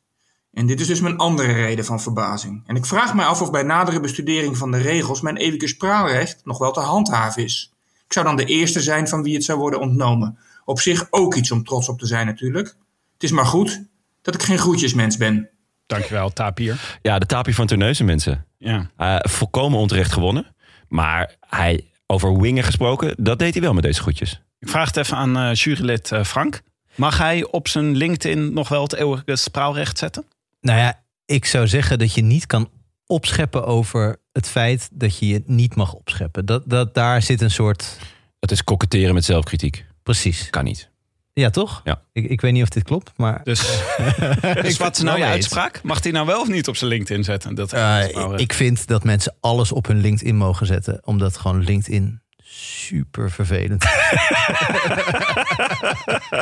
En 0.55 0.65
dit 0.65 0.79
is 0.79 0.87
dus 0.87 0.99
mijn 0.99 1.17
andere 1.17 1.51
reden 1.51 1.85
van 1.85 2.01
verbazing. 2.01 2.63
En 2.65 2.75
ik 2.75 2.85
vraag 2.85 3.13
mij 3.13 3.25
af 3.25 3.41
of 3.41 3.51
bij 3.51 3.63
nadere 3.63 3.99
bestudering 3.99 4.57
van 4.57 4.71
de 4.71 4.77
regels 4.77 5.21
mijn 5.21 5.37
eeuwige 5.37 5.67
spraalrecht 5.67 6.41
nog 6.43 6.57
wel 6.57 6.71
te 6.71 6.79
handhaven 6.79 7.43
is. 7.43 7.71
Ik 8.05 8.13
zou 8.13 8.25
dan 8.25 8.35
de 8.35 8.45
eerste 8.45 8.81
zijn 8.81 9.07
van 9.07 9.23
wie 9.23 9.33
het 9.33 9.43
zou 9.43 9.59
worden 9.59 9.79
ontnomen. 9.79 10.37
Op 10.65 10.79
zich 10.79 11.07
ook 11.09 11.35
iets 11.35 11.51
om 11.51 11.63
trots 11.63 11.89
op 11.89 11.99
te 11.99 12.05
zijn 12.05 12.25
natuurlijk. 12.25 12.67
Het 13.13 13.23
is 13.23 13.31
maar 13.31 13.45
goed 13.45 13.83
dat 14.21 14.33
ik 14.33 14.43
geen 14.43 14.57
groetjesmens 14.57 15.17
ben. 15.17 15.49
Dankjewel, 15.85 16.33
tapier. 16.33 16.97
Ja, 17.01 17.19
de 17.19 17.25
tapie 17.25 17.55
van 17.55 17.67
Terneuzen, 17.67 18.05
mensen. 18.05 18.45
Ja. 18.57 18.89
Eh, 18.97 19.15
volkomen 19.19 19.79
onterecht 19.79 20.11
gewonnen. 20.11 20.55
Maar 20.87 21.35
hij, 21.39 21.89
over 22.05 22.39
wingen 22.39 22.63
gesproken, 22.63 23.15
dat 23.17 23.39
deed 23.39 23.53
hij 23.53 23.63
wel 23.63 23.73
met 23.73 23.83
deze 23.83 24.01
goedjes. 24.01 24.41
Ik 24.59 24.69
vraag 24.69 24.87
het 24.87 24.97
even 24.97 25.17
aan 25.17 25.37
eh, 25.37 25.53
jurylid 25.53 26.11
eh, 26.11 26.23
Frank. 26.23 26.61
Mag 26.95 27.17
hij 27.17 27.43
op 27.43 27.67
zijn 27.67 27.95
LinkedIn 27.95 28.53
nog 28.53 28.69
wel 28.69 28.83
het 28.83 28.93
eeuwige 28.93 29.35
spraalrecht 29.35 29.97
zetten? 29.97 30.25
Nou 30.65 30.79
ja, 30.79 31.03
ik 31.25 31.45
zou 31.45 31.67
zeggen 31.67 31.99
dat 31.99 32.13
je 32.13 32.21
niet 32.21 32.45
kan 32.45 32.69
opscheppen 33.05 33.65
over 33.65 34.21
het 34.31 34.47
feit 34.47 34.89
dat 34.93 35.17
je 35.19 35.27
je 35.27 35.43
niet 35.45 35.75
mag 35.75 35.93
opscheppen. 35.93 36.45
Dat, 36.45 36.63
dat, 36.65 36.93
daar 36.93 37.21
zit 37.21 37.41
een 37.41 37.51
soort... 37.51 37.97
Het 38.39 38.51
is 38.51 38.63
koketteren 38.63 39.13
met 39.13 39.25
zelfkritiek. 39.25 39.85
Precies. 40.03 40.49
Kan 40.49 40.63
niet. 40.63 40.89
Ja, 41.33 41.49
toch? 41.49 41.81
Ja. 41.83 42.01
Ik, 42.11 42.29
ik 42.29 42.41
weet 42.41 42.53
niet 42.53 42.63
of 42.63 42.69
dit 42.69 42.83
klopt, 42.83 43.11
maar... 43.15 43.41
Dus, 43.43 43.59
dus 44.61 44.77
wat 44.77 44.97
is 44.97 45.03
nou 45.03 45.17
je 45.17 45.23
uitspraak? 45.23 45.83
Mag 45.83 46.03
hij 46.03 46.11
nou 46.11 46.25
wel 46.25 46.41
of 46.41 46.47
niet 46.47 46.67
op 46.67 46.75
zijn 46.75 46.89
LinkedIn 46.89 47.23
zetten? 47.23 47.55
Dat 47.55 47.73
Eh, 47.73 48.33
ik 48.35 48.53
vind 48.53 48.87
dat 48.87 49.03
mensen 49.03 49.35
alles 49.39 49.71
op 49.71 49.87
hun 49.87 50.01
LinkedIn 50.01 50.35
mogen 50.35 50.65
zetten. 50.65 50.99
Omdat 51.03 51.37
gewoon 51.37 51.63
LinkedIn 51.63 52.21
super 52.57 53.31
vervelend. 53.31 53.85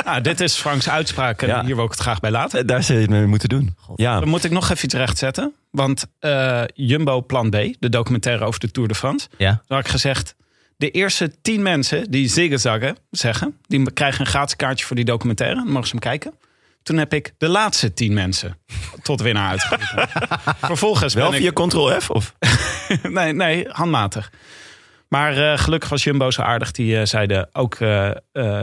Ah, 0.04 0.22
dit 0.28 0.40
is 0.40 0.54
Franks 0.56 0.88
uitspraak 0.88 1.42
en 1.42 1.48
Ja. 1.48 1.64
hier 1.64 1.74
wil 1.76 1.84
ik 1.84 1.90
het 1.90 2.00
graag 2.00 2.20
bij 2.20 2.30
laten. 2.30 2.66
Daar 2.66 2.82
zou 2.82 2.98
je 2.98 3.04
het 3.04 3.12
mee 3.14 3.26
moeten 3.26 3.48
doen. 3.48 3.76
Ja, 3.96 4.20
Dan 4.20 4.28
moet 4.28 4.44
ik 4.44 4.50
nog 4.50 4.70
even 4.70 4.84
iets 4.84 4.94
rechtzetten. 4.94 5.54
Want 5.70 6.06
eh, 6.18 6.62
Jumbo 6.74 7.22
Plan 7.22 7.50
B, 7.50 7.56
de 7.78 7.88
documentaire 7.88 8.44
over 8.44 8.60
de 8.60 8.70
Tour 8.70 8.88
de 8.88 8.94
France. 8.94 9.28
Ja. 9.36 9.50
Daar 9.50 9.62
had 9.66 9.78
ik 9.78 9.88
gezegd, 9.88 10.34
de 10.76 10.90
eerste 10.90 11.34
tien 11.42 11.62
mensen 11.62 12.10
die 12.10 12.28
zigzaggen 12.28 12.96
zeggen... 13.10 13.56
die 13.66 13.92
krijgen 13.92 14.20
een 14.20 14.26
gratis 14.26 14.56
kaartje 14.56 14.86
voor 14.86 14.96
die 14.96 15.04
documentaire. 15.04 15.56
Dan 15.56 15.66
mogen 15.68 15.84
ze 15.84 15.90
hem 15.90 16.00
kijken. 16.00 16.34
Toen 16.82 16.96
heb 16.96 17.14
ik 17.14 17.34
de 17.38 17.48
laatste 17.48 17.94
tien 17.94 18.12
mensen 18.14 18.56
tot 19.02 19.20
winnaar 19.20 19.48
uitgeroepen. 19.50 20.08
Vervolgens 20.68 21.14
wel 21.14 21.30
ben 21.30 21.38
via 21.38 21.48
ik... 21.48 21.54
Ctrl-F? 21.54 22.10
Of? 22.10 22.34
nee, 23.02 23.32
nee, 23.32 23.66
handmatig. 23.68 24.30
Maar 25.14 25.36
eh, 25.52 25.58
gelukkig 25.58 25.88
was 25.88 26.04
Jumbo 26.04 26.30
zo 26.30 26.42
aardig. 26.42 26.70
Die 26.70 26.98
eh, 26.98 27.06
zeiden 27.06 27.48
ook 27.52 27.74
eh, 27.74 28.10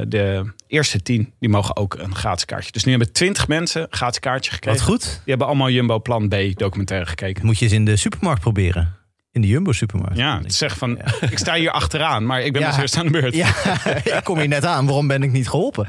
de 0.08 0.52
eerste 0.68 1.02
tien, 1.02 1.34
die 1.40 1.50
mogen 1.50 1.76
ook 1.76 1.94
een 1.94 2.16
gratis 2.16 2.46
kaartje. 2.46 2.72
Dus 2.72 2.84
nu 2.84 2.90
hebben 2.92 3.12
twintig 3.14 3.48
mensen 3.48 3.82
een 3.82 3.88
gratis 3.90 4.20
kaartje 4.20 4.52
gekregen. 4.52 4.80
Wat 4.80 4.90
goed. 4.90 5.04
Die 5.04 5.20
hebben 5.26 5.48
allemaal 5.48 5.70
Jumbo 5.70 6.00
Plan 6.00 6.28
B 6.28 6.36
documentaire 6.56 7.06
gekeken. 7.06 7.46
Moet 7.46 7.58
je 7.60 7.66
eens 7.66 7.74
in 7.74 7.86
de 7.86 7.96
supermarkt 7.96 8.42
proberen. 8.42 8.96
in 9.32 9.42
de 9.42 9.48
Jumbo-supermarkt. 9.48 10.18
Ja, 10.18 10.40
het 10.44 10.54
zeggen 10.54 10.80
van, 10.80 11.00
ik 11.32 11.38
sta 11.38 11.54
hier 11.54 11.72
achteraan, 11.72 12.26
maar 12.26 12.42
ik 12.42 12.54
ben 12.54 12.62
Ja. 12.62 12.68
als 12.68 12.78
eerst 12.78 12.98
aan 12.98 13.06
de 13.06 13.12
beurt. 13.12 13.36
Ja, 13.36 13.48
ik 14.18 14.22
kom 14.24 14.38
hier 14.40 14.48
net 14.48 14.66
aan. 14.66 14.86
Waarom 14.86 15.08
ben 15.08 15.24
ik 15.24 15.32
niet 15.32 15.50
geholpen? 15.50 15.88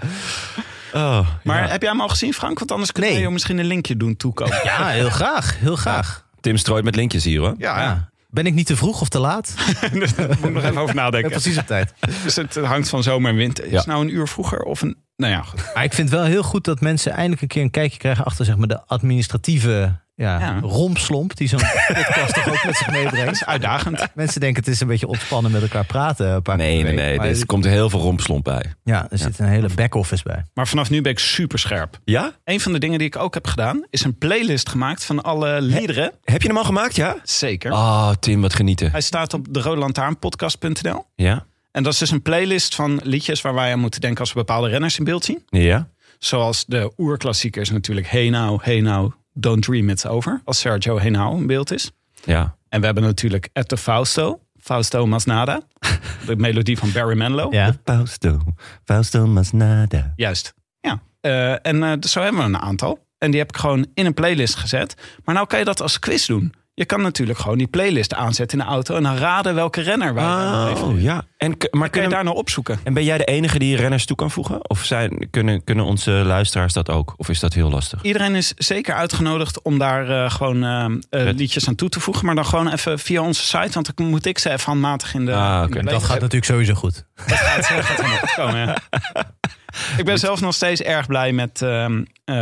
Oh, 0.92 1.28
Maar 1.44 1.62
ja. 1.62 1.68
heb 1.68 1.80
jij 1.82 1.90
hem 1.90 2.00
al 2.00 2.08
gezien, 2.08 2.32
Frank? 2.32 2.58
Want 2.58 2.70
anders 2.72 2.90
Nee. 2.92 3.14
we 3.14 3.20
je 3.20 3.30
misschien 3.30 3.58
een 3.58 3.64
linkje 3.64 3.96
doen 3.96 4.16
toekomen. 4.16 4.60
Ja, 4.64 4.88
heel 4.88 5.10
graag. 5.10 5.58
Heel 5.58 5.76
graag. 5.76 6.26
Tim 6.40 6.56
strooit 6.56 6.84
met 6.84 6.96
linkjes 6.96 7.24
hier 7.24 7.40
hoor. 7.40 7.54
Ja, 7.58 7.80
Ja. 7.82 8.10
Ben 8.32 8.46
ik 8.46 8.54
niet 8.54 8.66
te 8.66 8.76
vroeg 8.76 9.00
of 9.00 9.08
te 9.08 9.18
laat? 9.18 9.54
dus 9.92 10.14
daar 10.14 10.28
moet 10.28 10.44
ik 10.44 10.52
nog 10.52 10.62
even 10.62 10.78
over 10.78 10.94
nadenken. 10.94 11.30
precies 11.30 11.58
op 11.58 11.66
tijd. 11.66 11.94
Dus 12.22 12.36
het 12.36 12.54
hangt 12.54 12.88
van 12.88 13.02
zomer 13.02 13.30
en 13.30 13.36
winter. 13.36 13.64
Is 13.64 13.72
het 13.72 13.86
nou 13.86 14.02
een 14.02 14.14
uur 14.14 14.28
vroeger 14.28 14.62
of 14.62 14.82
een... 14.82 14.96
Nou 15.16 15.32
ja, 15.32 15.42
goed. 15.42 15.70
Maar 15.74 15.84
ik 15.84 15.92
vind 15.92 16.10
het 16.10 16.18
wel 16.18 16.28
heel 16.28 16.42
goed 16.42 16.64
dat 16.64 16.80
mensen 16.80 17.12
eindelijk 17.12 17.42
een 17.42 17.48
keer 17.48 17.62
een 17.62 17.70
kijkje 17.70 17.98
krijgen 17.98 18.24
achter 18.24 18.44
zeg 18.44 18.56
maar, 18.56 18.68
de 18.68 18.86
administratieve 18.86 20.00
ja, 20.14 20.38
Ja. 20.38 20.58
rompslomp 20.62 21.36
die 21.36 21.48
zo'n 21.48 21.58
podcast 21.94 22.34
toch 22.34 22.48
ook 22.48 22.64
met 22.64 22.76
zich 22.76 22.86
dat 22.86 22.94
meebrengt. 22.94 23.32
is 23.32 23.44
uitdagend. 23.44 24.06
Mensen 24.14 24.40
denken 24.40 24.62
het 24.64 24.72
is 24.72 24.80
een 24.80 24.86
beetje 24.86 25.06
ontspannen 25.06 25.52
met 25.52 25.62
elkaar 25.62 25.84
praten. 25.86 26.28
Een 26.28 26.42
paar 26.42 26.56
Nee, 26.56 26.82
nee, 26.82 26.94
nee. 26.94 27.18
Er 27.18 27.46
komt 27.46 27.64
heel 27.64 27.90
veel 27.90 28.00
rompslomp 28.00 28.44
bij. 28.44 28.72
Ja, 28.84 29.06
er 29.10 29.18
zit 29.18 29.38
een 29.38 29.46
hele 29.46 29.68
back-office 29.74 30.22
bij. 30.22 30.44
Maar 30.54 30.68
vanaf 30.68 30.90
nu 30.90 31.00
ben 31.00 31.12
ik 31.12 31.18
super 31.18 31.58
scherp. 31.58 31.98
Ja? 32.04 32.32
Een 32.44 32.60
van 32.60 32.72
de 32.72 32.78
dingen 32.78 32.98
die 32.98 33.06
ik 33.06 33.16
ook 33.16 33.34
heb 33.34 33.46
gedaan, 33.46 33.84
is 33.90 34.04
een 34.04 34.18
playlist 34.18 34.68
gemaakt 34.68 35.04
van 35.04 35.22
alle 35.22 35.60
liederen. 35.60 36.12
Heb 36.24 36.42
je 36.42 36.48
hem 36.48 36.56
al 36.56 36.64
gemaakt, 36.64 36.96
ja? 36.96 37.16
Zeker. 37.24 37.72
Oh, 37.72 38.10
Tim, 38.20 38.40
wat 38.40 38.54
genieten. 38.54 38.90
Hij 38.90 39.00
staat 39.00 39.34
op 39.34 39.46
de 39.50 39.60
rodelantaarnpodcast.nl. 39.60 41.04
Ja? 41.14 41.44
En 41.72 41.82
dat 41.82 41.92
is 41.92 41.98
dus 41.98 42.10
een 42.10 42.22
playlist 42.22 42.74
van 42.74 43.00
liedjes 43.04 43.40
waar 43.40 43.54
wij 43.54 43.72
aan 43.72 43.78
moeten 43.78 44.00
denken 44.00 44.20
als 44.20 44.32
we 44.32 44.38
bepaalde 44.38 44.68
renners 44.68 44.98
in 44.98 45.04
beeld 45.04 45.24
zien. 45.24 45.42
Ja? 45.48 45.88
Zoals 46.18 46.64
de 46.66 46.92
oerklassiekers 46.98 47.70
natuurlijk 47.70 48.06
Hey 48.10 48.30
Now, 48.30 48.62
Hey 48.62 48.80
Now, 48.80 49.12
Don't 49.32 49.62
Dream 49.62 49.88
It's 49.88 50.06
Over. 50.06 50.40
Als 50.44 50.60
Sergio 50.60 50.98
Hey 50.98 51.10
Now 51.10 51.38
in 51.38 51.46
beeld 51.46 51.72
is. 51.72 51.90
Ja. 52.24 52.56
En 52.68 52.80
we 52.80 52.86
hebben 52.86 53.04
natuurlijk 53.04 53.48
At 53.52 53.68
the 53.68 53.76
Fausto, 53.76 54.40
Fausto 54.60 55.06
Masnada. 55.06 55.60
de 56.26 56.36
melodie 56.36 56.78
van 56.78 56.92
Barry 56.92 57.16
Manilow. 57.16 57.52
Ja. 57.52 57.74
Fausto, 57.84 58.40
Fausto 58.84 59.26
Masnada. 59.26 60.12
Juist. 60.16 60.54
Ja. 60.80 61.02
Eh, 61.20 61.66
en 61.66 61.82
eh, 61.82 61.92
zo 62.00 62.20
hebben 62.20 62.40
we 62.40 62.46
een 62.46 62.58
aantal. 62.58 63.06
En 63.18 63.30
die 63.30 63.40
heb 63.40 63.48
ik 63.48 63.56
gewoon 63.56 63.86
in 63.94 64.06
een 64.06 64.14
playlist 64.14 64.54
gezet. 64.54 64.94
Maar 65.24 65.34
nou 65.34 65.46
kan 65.46 65.58
je 65.58 65.64
dat 65.64 65.80
als 65.80 65.98
quiz 65.98 66.26
doen. 66.26 66.54
Je 66.74 66.84
kan 66.84 67.02
natuurlijk 67.02 67.38
gewoon 67.38 67.58
die 67.58 67.66
playlist 67.66 68.14
aanzetten 68.14 68.58
in 68.58 68.64
de 68.64 68.70
auto... 68.70 68.96
en 68.96 69.02
dan 69.02 69.16
raden 69.16 69.54
welke 69.54 69.80
renner 69.80 70.14
wij 70.14 70.24
hebben. 70.24 70.82
Oh, 70.82 71.00
ja. 71.00 71.24
En, 71.36 71.56
maar 71.70 71.90
Kun 71.90 72.02
je 72.02 72.08
daar 72.08 72.24
nou 72.24 72.36
opzoeken? 72.36 72.80
en 72.84 72.94
ben 72.94 73.04
jij 73.04 73.18
de 73.18 73.24
enige 73.24 73.58
die 73.58 73.76
renners 73.76 74.06
toe 74.06 74.16
kan 74.16 74.30
voegen? 74.30 74.70
Of 74.70 74.84
zijn, 74.84 75.30
kunnen, 75.30 75.64
kunnen 75.64 75.84
onze 75.84 76.10
luisteraars 76.10 76.72
dat 76.72 76.90
ook? 76.90 77.14
Of 77.16 77.28
is 77.28 77.40
dat 77.40 77.52
heel 77.52 77.70
lastig? 77.70 78.02
Iedereen 78.02 78.34
is 78.34 78.52
zeker 78.56 78.94
uitgenodigd 78.94 79.62
om 79.62 79.78
daar 79.78 80.24
eh, 80.24 80.30
gewoon 80.30 80.64
eh, 80.64 80.84
eh, 81.28 81.34
liedjes 81.34 81.68
aan 81.68 81.74
toe 81.74 81.88
te 81.88 82.00
voegen. 82.00 82.26
Maar 82.26 82.34
dan 82.34 82.46
gewoon 82.46 82.68
even 82.68 82.98
via 82.98 83.22
onze 83.22 83.42
site. 83.42 83.72
Want 83.72 83.96
dan 83.96 84.06
moet 84.06 84.26
ik 84.26 84.38
ze 84.38 84.50
even 84.50 84.64
handmatig 84.64 85.14
in 85.14 85.24
de. 85.24 85.34
Ah, 85.34 85.64
in 85.64 85.70
de 85.70 85.90
Dat 85.90 86.02
gaat 86.02 86.20
natuurlijk 86.20 86.44
sowieso 86.44 86.74
goed. 86.74 87.04
Dat 87.14 87.38
gaat, 87.38 87.68
helemaal 87.68 88.18
goed 88.18 88.34
komen, 88.34 88.58
ja. 88.58 88.76
Ik 89.98 90.04
ben 90.04 90.18
zelf 90.18 90.40
nog 90.40 90.54
steeds 90.54 90.82
erg 90.82 91.06
blij 91.06 91.32
met 91.32 91.64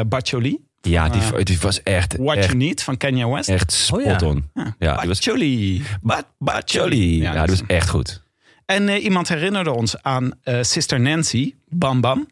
Baccioli. 0.08 0.69
Ja, 0.82 1.08
die, 1.08 1.20
Ah. 1.20 1.44
die 1.44 1.58
was 1.60 1.82
echt, 1.82 2.16
What 2.16 2.36
echt, 2.36 2.46
You 2.46 2.56
Need 2.58 2.82
van 2.82 2.96
Kanye 2.96 3.28
West. 3.28 3.48
echt 3.48 3.72
spot 3.72 3.98
Oh, 4.00 4.04
ja. 4.04 4.18
on. 4.22 4.48
Ja, 4.54 4.96
die 4.96 4.96
was 4.96 5.06
Baccioli. 5.06 5.82
Ba- 6.02 6.22
Baccioli. 6.38 7.20
Ja, 7.20 7.34
Ja, 7.34 7.44
die 7.46 7.50
was 7.56 7.66
echt 7.66 7.88
goed. 7.88 8.22
En 8.66 8.88
eh, 8.88 9.04
iemand 9.04 9.28
herinnerde 9.28 9.70
ons 9.72 10.02
aan 10.02 10.32
eh, 10.42 10.62
Sister 10.62 11.00
Nancy. 11.00 11.54
Bam 11.68 12.00
Bam. 12.00 12.28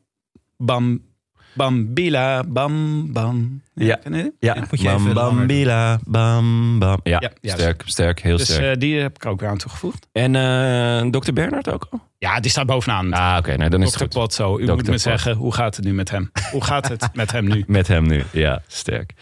Bam. 0.57 1.01
Bambila. 1.59 2.43
Bam 2.47 3.13
Bam. 3.13 3.63
Ja. 3.75 3.99
Ja, 4.41 4.55
moet 4.71 4.81
je 4.81 4.89
bam, 4.89 5.01
even 5.03 5.15
langer 5.15 5.99
bam, 6.07 6.79
bam. 6.79 7.01
Ja, 7.03 7.31
Ja, 7.41 7.55
sterk, 7.55 7.83
sterk, 7.87 8.21
heel 8.21 8.37
Dus 8.37 8.47
sterk. 8.53 8.75
eh, 8.75 8.81
die 8.81 9.01
heb 9.01 9.17
ik 9.17 9.27
ook 9.27 9.41
weer 9.41 9.49
aan 9.49 9.57
toegevoegd. 9.59 10.07
en 10.13 10.37
eh 10.37 11.11
Dr. 11.11 11.33
Bernard 11.33 11.71
ook 11.73 11.87
al? 11.91 12.01
Ja, 12.19 12.41
die 12.41 12.51
staat 12.51 12.67
bovenaan. 12.67 13.13
Ah, 13.13 13.37
oké, 13.39 13.57
nou, 13.57 13.71
dan 13.71 13.83
is 13.83 13.87
het 13.93 13.97
goed. 14.03 14.09
Potso, 14.09 14.59
u 14.59 14.65
Dr. 14.65 14.73
moet 14.73 14.87
me 14.89 14.99
zeggen, 14.99 15.35
hoe 15.35 15.55
gaat 15.55 15.77
het 15.77 15.85
nu 15.85 15.93
met 15.95 16.11
hem? 16.11 16.31
Hoe 16.53 16.65
gaat 16.65 16.89
het 16.89 17.09
met 17.15 17.33
hem 17.33 17.45
nu? 17.49 17.65
Met 17.67 17.89
hem 17.89 18.07
nu, 18.07 18.23
ja, 18.33 18.63
sterk. 18.67 19.13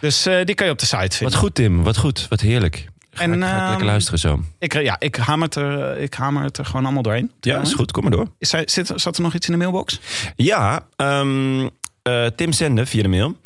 Dus 0.00 0.26
eh, 0.26 0.44
die 0.44 0.54
kan 0.54 0.66
je 0.66 0.72
op 0.72 0.78
de 0.78 0.86
site 0.86 0.98
Wat 1.00 1.14
vinden. 1.14 1.38
goed, 1.38 1.54
Tim, 1.54 1.82
wat 1.82 1.96
goed, 1.96 2.26
wat 2.28 2.40
heerlijk. 2.40 2.86
Ga, 3.14 3.22
En, 3.22 3.32
ik, 3.32 3.42
ga 3.42 3.54
ik 3.54 3.60
ehm, 3.60 3.68
lekker 3.68 3.86
luisteren 3.86 4.18
zo. 4.18 4.40
Ik, 4.58 4.74
eh, 4.74 4.82
ja, 4.82 4.96
ik 4.98 5.16
hamer, 5.16 5.44
het 5.44 5.54
er, 5.54 5.98
ik 5.98 6.14
hamer 6.14 6.42
het 6.42 6.58
er 6.58 6.64
gewoon 6.64 6.84
allemaal 6.84 7.02
doorheen. 7.02 7.30
Ja, 7.40 7.60
is 7.60 7.74
goed, 7.74 7.92
kom 7.92 8.02
maar 8.02 8.12
door. 8.12 8.26
Is 8.38 8.50
zit, 8.64 8.92
zat 8.94 9.16
er 9.16 9.22
nog 9.22 9.34
iets 9.34 9.46
in 9.46 9.52
de 9.52 9.58
mailbox? 9.58 10.00
Ja, 10.36 10.86
ehm, 10.96 11.68
eh, 12.02 12.26
Tim 12.26 12.52
zende 12.52 12.86
via 12.86 13.02
de 13.02 13.08
mail. 13.08 13.36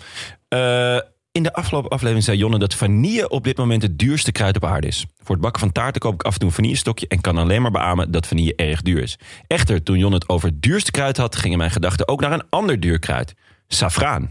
Eh, 0.48 0.98
in 1.32 1.42
de 1.42 1.52
afgelopen 1.52 1.90
aflevering 1.90 2.24
zei 2.24 2.36
Jonne 2.36 2.58
dat 2.58 2.74
vanille 2.74 3.28
op 3.28 3.44
dit 3.44 3.56
moment 3.56 3.82
het 3.82 3.98
duurste 3.98 4.32
kruid 4.32 4.56
op 4.56 4.64
aarde 4.64 4.86
is. 4.86 5.06
Voor 5.22 5.34
het 5.34 5.44
bakken 5.44 5.60
van 5.60 5.72
taarten 5.72 6.00
koop 6.00 6.14
ik 6.14 6.22
af 6.22 6.32
en 6.32 6.38
toe 6.38 6.48
een 6.48 6.54
vanillestokje 6.54 7.08
en 7.08 7.20
kan 7.20 7.38
alleen 7.38 7.62
maar 7.62 7.70
beamen 7.70 8.10
dat 8.10 8.26
vanille 8.26 8.54
erg 8.54 8.82
duur 8.82 9.02
is. 9.02 9.18
Echter, 9.46 9.82
toen 9.82 9.98
Jonne 9.98 10.16
het 10.16 10.28
over 10.28 10.48
het 10.48 10.62
duurste 10.62 10.90
kruid 10.90 11.16
had, 11.16 11.36
gingen 11.36 11.58
mijn 11.58 11.70
gedachten 11.70 12.08
ook 12.08 12.20
naar 12.20 12.32
een 12.32 12.48
ander 12.50 12.80
duur 12.80 12.98
kruid. 12.98 13.34
Safraan. 13.68 14.28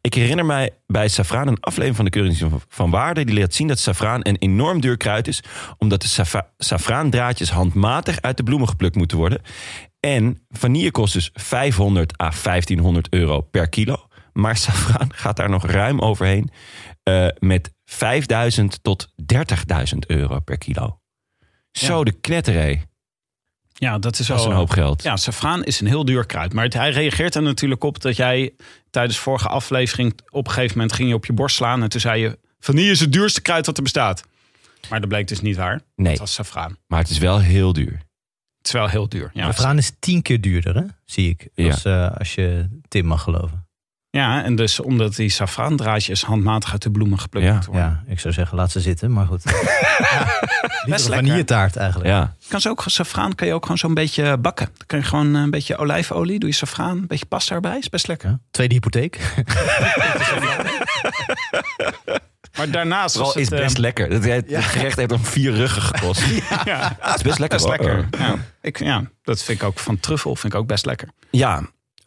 Ik 0.00 0.14
herinner 0.14 0.44
mij 0.46 0.70
bij 0.86 1.08
safraan 1.08 1.48
een 1.48 1.60
aflevering 1.60 1.96
van 1.96 2.04
de 2.04 2.10
Keuring 2.10 2.60
van- 2.68 2.90
Waarde. 2.90 3.24
Die 3.24 3.38
laat 3.40 3.54
zien 3.54 3.68
dat 3.68 3.78
safraan 3.78 4.20
een 4.22 4.36
enorm 4.38 4.80
duur 4.80 4.96
kruid 4.96 5.28
is. 5.28 5.42
Omdat 5.78 6.02
de 6.02 6.08
safa- 6.08 6.50
safraandraadjes 6.58 7.50
handmatig 7.50 8.20
uit 8.20 8.36
de 8.36 8.42
bloemen 8.42 8.68
geplukt 8.68 8.96
moeten 8.96 9.16
worden. 9.16 9.40
En 10.00 10.38
vanille 10.48 10.90
kost 10.90 11.12
dus 11.12 11.30
500 11.32 12.20
à 12.22 12.30
1500 12.42 13.08
euro 13.10 13.40
per 13.40 13.68
kilo. 13.68 14.06
Maar 14.32 14.56
safraan 14.56 15.14
gaat 15.22 15.36
daar 15.36 15.50
nog 15.50 15.66
ruim 15.66 15.98
overheen. 16.00 16.50
eh, 17.02 17.26
met 17.38 17.72
5000 17.84 18.78
tot 18.82 19.12
30.000 19.16 20.06
euro 20.06 20.40
per 20.40 20.58
kilo. 20.58 20.98
Zo 21.72 21.98
Ja. 21.98 22.04
de 22.04 22.12
knetteré. 22.12 22.82
Ja, 23.78 23.98
dat 23.98 24.18
is 24.18 24.26
Dat 24.26 24.36
is 24.38 24.42
wel 24.42 24.52
een 24.52 24.58
hoop 24.58 24.70
geld. 24.70 25.02
Ja, 25.02 25.16
safraan 25.16 25.64
is 25.64 25.80
een 25.80 25.86
heel 25.86 26.04
duur 26.04 26.26
kruid. 26.26 26.52
Maar 26.52 26.64
het- 26.64 26.74
hij 26.74 26.90
reageert 26.90 27.34
er 27.34 27.42
natuurlijk 27.42 27.84
op 27.84 28.00
dat 28.00 28.16
jij 28.16 28.52
tijdens 28.90 29.18
vorige 29.18 29.48
aflevering... 29.48 30.20
op 30.30 30.46
een 30.46 30.52
gegeven 30.52 30.76
moment 30.76 30.94
ging 30.96 31.08
je 31.08 31.14
op 31.14 31.26
je 31.26 31.32
borst 31.32 31.56
slaan... 31.56 31.82
en 31.82 31.88
toen 31.88 32.00
zei 32.00 32.20
je, 32.20 32.38
vanille 32.60 32.90
is 32.90 33.00
het 33.00 33.12
duurste 33.12 33.40
kruid 33.42 33.64
dat 33.64 33.76
er 33.76 33.82
bestaat. 33.82 34.24
Maar 34.88 35.00
dat 35.00 35.08
bleek 35.08 35.28
dus 35.28 35.40
niet 35.40 35.56
waar. 35.56 35.80
Nee, 35.96 36.10
Het 36.10 36.18
was 36.18 36.32
safraan. 36.34 36.76
maar 36.86 36.98
het 37.00 37.10
is 37.10 37.18
wel 37.18 37.38
heel 37.40 37.72
duur. 37.72 37.92
Het 38.58 38.66
is 38.66 38.72
wel 38.72 38.88
heel 38.88 39.08
duur. 39.08 39.30
Ja, 39.34 39.44
Safraan 39.46 39.78
is 39.78 39.92
tien 39.98 40.22
keer 40.22 40.40
duurder, 40.40 40.74
hè? 40.76 40.82
zie 41.04 41.28
ik. 41.30 41.48
Ja. 41.54 41.70
Als, 41.70 41.84
eh, 41.84 42.10
als 42.16 42.34
je 42.34 42.68
Tim 42.88 43.06
mag 43.06 43.22
geloven. 43.22 43.63
Ja 44.14 44.44
en 44.44 44.54
dus 44.56 44.80
omdat 44.80 45.14
die 45.16 45.28
safraandraadjes 45.28 46.22
handmatig 46.22 46.72
uit 46.72 46.82
de 46.82 46.90
bloemen 46.90 47.18
geplukt 47.20 47.46
Ja, 47.46 47.60
worden. 47.66 47.82
Ja, 48.06 48.12
ik 48.12 48.20
zou 48.20 48.34
zeggen, 48.34 48.56
laat 48.56 48.70
ze 48.70 48.80
zitten. 48.80 49.12
Maar 49.12 49.26
goed. 49.26 49.42
ja, 50.10 50.40
Best 50.86 51.06
vanilletaart 51.08 51.76
eigenlijk. 51.76 52.10
Ja, 52.10 52.34
Kan 52.48 52.60
ze 52.60 52.68
ook, 52.68 52.82
safraan 52.86 53.34
kan 53.34 53.46
je 53.46 53.52
ook 53.54 53.62
gewoon 53.62 53.78
zo'n 53.78 53.94
beetje 53.94 54.38
bakken. 54.38 54.66
Dan 54.76 54.86
kan 54.86 54.98
je 54.98 55.04
gewoon 55.04 55.34
een 55.34 55.50
beetje 55.50 55.76
olijfolie, 55.76 56.38
doe 56.38 56.48
je 56.48 56.54
safraan, 56.54 56.96
een 56.96 57.06
beetje 57.06 57.26
pasta 57.26 57.54
erbij. 57.54 57.78
Is 57.78 57.88
best 57.88 58.06
lekker. 58.06 58.28
Ja. 58.28 58.38
Tweede 58.50 58.74
hypotheek. 58.74 59.18
Maar 62.56 62.70
daarnaast 62.70 63.14
Vooral 63.16 63.36
is 63.36 63.50
het, 63.50 63.58
best 63.60 63.74
eh, 63.74 63.80
lekker. 63.80 64.10
Het, 64.10 64.24
het 64.50 64.64
gerecht 64.64 64.96
heeft 64.96 65.12
om 65.12 65.24
vier 65.24 65.52
ruggen 65.52 65.82
gekost. 65.82 66.20
ja. 66.24 66.60
ja, 66.72 66.96
het 67.00 67.16
is 67.16 67.22
best 67.22 67.38
lekker. 67.38 67.58
best 67.58 67.68
lekker. 67.68 68.06
Ja. 68.18 68.34
Ik, 68.62 68.78
ja, 68.78 69.02
dat 69.22 69.42
vind 69.42 69.60
ik 69.60 69.66
ook 69.66 69.78
van 69.78 70.00
truffel, 70.00 70.36
vind 70.36 70.52
ik 70.52 70.58
ook 70.58 70.66
best 70.66 70.86
lekker. 70.86 71.08
Ja, 71.30 71.62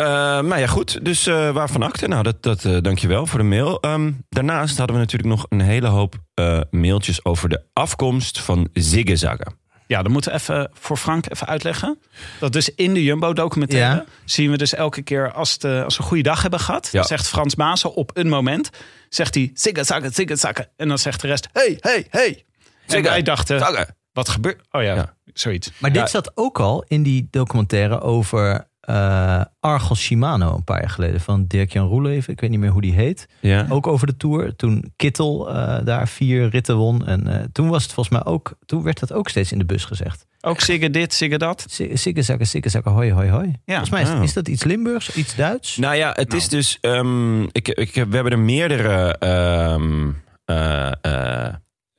eh, 0.06 0.42
maar 0.42 0.60
ja, 0.60 0.68
goed. 0.68 1.06
Dus 1.06 1.28
eh, 1.28 1.52
waarvan 1.52 1.84
akte? 1.84 2.08
Nou, 2.08 2.24
dat, 2.24 2.44
dat 2.44 2.66
eh, 2.66 2.78
dankjewel 2.82 3.26
voor 3.26 3.40
de 3.40 3.46
mail. 3.46 3.80
Ehm, 3.82 4.12
daarnaast 4.30 4.78
hadden 4.78 4.96
we 4.96 5.02
natuurlijk 5.02 5.30
nog 5.30 5.46
een 5.50 5.62
hele 5.62 5.88
hoop 5.88 6.16
eh, 6.34 6.60
mailtjes 6.72 7.26
over 7.26 7.50
de 7.50 7.64
afkomst 7.74 8.40
van 8.40 8.70
Ziggezaggen. 8.74 9.56
Ja, 9.88 10.02
dan 10.04 10.12
moeten 10.12 10.32
we 10.32 10.38
even 10.38 10.70
voor 10.74 10.98
Frank 10.98 11.32
even 11.32 11.48
uitleggen. 11.48 12.00
Dat 12.40 12.54
dus 12.54 12.70
in 12.76 12.94
de 12.94 13.04
Jumbo-documentaire 13.04 13.96
Ja. 13.96 14.06
zien 14.26 14.52
we 14.52 14.58
dus 14.58 14.74
elke 14.74 15.02
keer 15.02 15.32
als, 15.32 15.58
eh, 15.58 15.84
als 15.84 15.98
we 15.98 16.02
een 16.04 16.08
goede 16.10 16.24
dag 16.24 16.42
hebben 16.42 16.60
gehad. 16.60 16.90
Ja. 16.92 17.04
Zegt 17.04 17.28
Frans 17.28 17.56
Maassen 17.56 17.94
op 17.94 18.12
een 18.14 18.30
moment, 18.30 18.70
zegt 19.10 19.36
hij 19.36 19.52
ziggezakken, 19.54 20.14
ziggezakken. 20.14 20.68
En 20.76 20.88
dan 20.88 20.98
zegt 20.98 21.22
de 21.22 21.28
rest, 21.28 21.48
hey, 21.54 21.78
hey, 21.80 22.08
hey. 22.10 22.46
En 22.88 23.04
wij 23.04 23.22
dachten, 23.22 23.86
wat 24.14 24.30
gebeurt? 24.30 24.62
Oh 24.72 24.82
ja, 24.82 24.96
Ja. 24.96 25.14
zoiets. 25.34 25.72
Maar 25.78 25.92
dit 25.92 26.10
zat 26.10 26.32
ook 26.36 26.60
al 26.60 26.84
in 26.88 27.04
die 27.04 27.28
documentaire 27.32 28.02
over 28.02 28.67
eh 28.88 29.42
Argos 29.60 30.00
Shimano 30.00 30.56
een 30.56 30.64
paar 30.64 30.80
jaar 30.80 30.90
geleden. 30.90 31.22
Van 31.22 31.46
Dirk-Jan 31.48 31.88
Roeleven. 31.88 32.34
Ik 32.34 32.40
weet 32.42 32.50
niet 32.50 32.60
meer 32.60 32.70
hoe 32.70 32.82
die 32.82 32.94
heet. 32.94 33.28
Ja. 33.40 33.66
Ook 33.70 33.88
over 33.88 34.08
de 34.08 34.18
Tour. 34.18 34.56
Toen 34.56 34.94
Kittel 34.96 35.50
eh, 35.50 35.86
daar 35.86 36.08
vier 36.08 36.50
ritten 36.50 36.76
won. 36.76 37.06
En 37.06 37.28
eh, 37.28 37.46
toen 37.52 37.70
was 37.70 37.84
het 37.84 37.94
volgens 37.94 38.16
mij 38.24 38.34
ook... 38.34 38.58
Toen 38.66 38.84
werd 38.84 39.00
dat 39.00 39.14
ook 39.14 39.30
steeds 39.30 39.52
in 39.52 39.58
de 39.58 39.66
bus 39.66 39.86
gezegd. 39.86 40.26
Ook 40.42 40.62
ziggen 40.62 40.92
dit, 40.92 41.14
ziggen 41.14 41.40
dat. 41.40 41.66
Sikkezakken, 41.94 42.48
sikkezakken, 42.48 42.92
hoi, 42.92 43.12
hoi, 43.12 43.30
hoi. 43.30 43.46
Ja. 43.48 43.56
Volgens 43.66 43.90
mij 43.90 44.02
is, 44.02 44.10
Oh. 44.10 44.24
is 44.24 44.34
dat 44.34 44.48
iets 44.48 44.64
Limburgs, 44.64 45.16
iets 45.16 45.36
Duits? 45.36 45.78
Nou 45.78 45.96
ja, 45.96 46.12
het 46.16 46.34
is 46.34 46.48
dus. 46.50 46.78
ehm, 46.82 47.44
ik, 47.44 47.68
ik, 47.68 47.94
we 47.94 48.16
hebben 48.16 48.32
er 48.32 48.40
meerdere 48.40 49.14
ehm, 49.18 50.10
eh, 50.46 50.92
eh, 51.02 51.54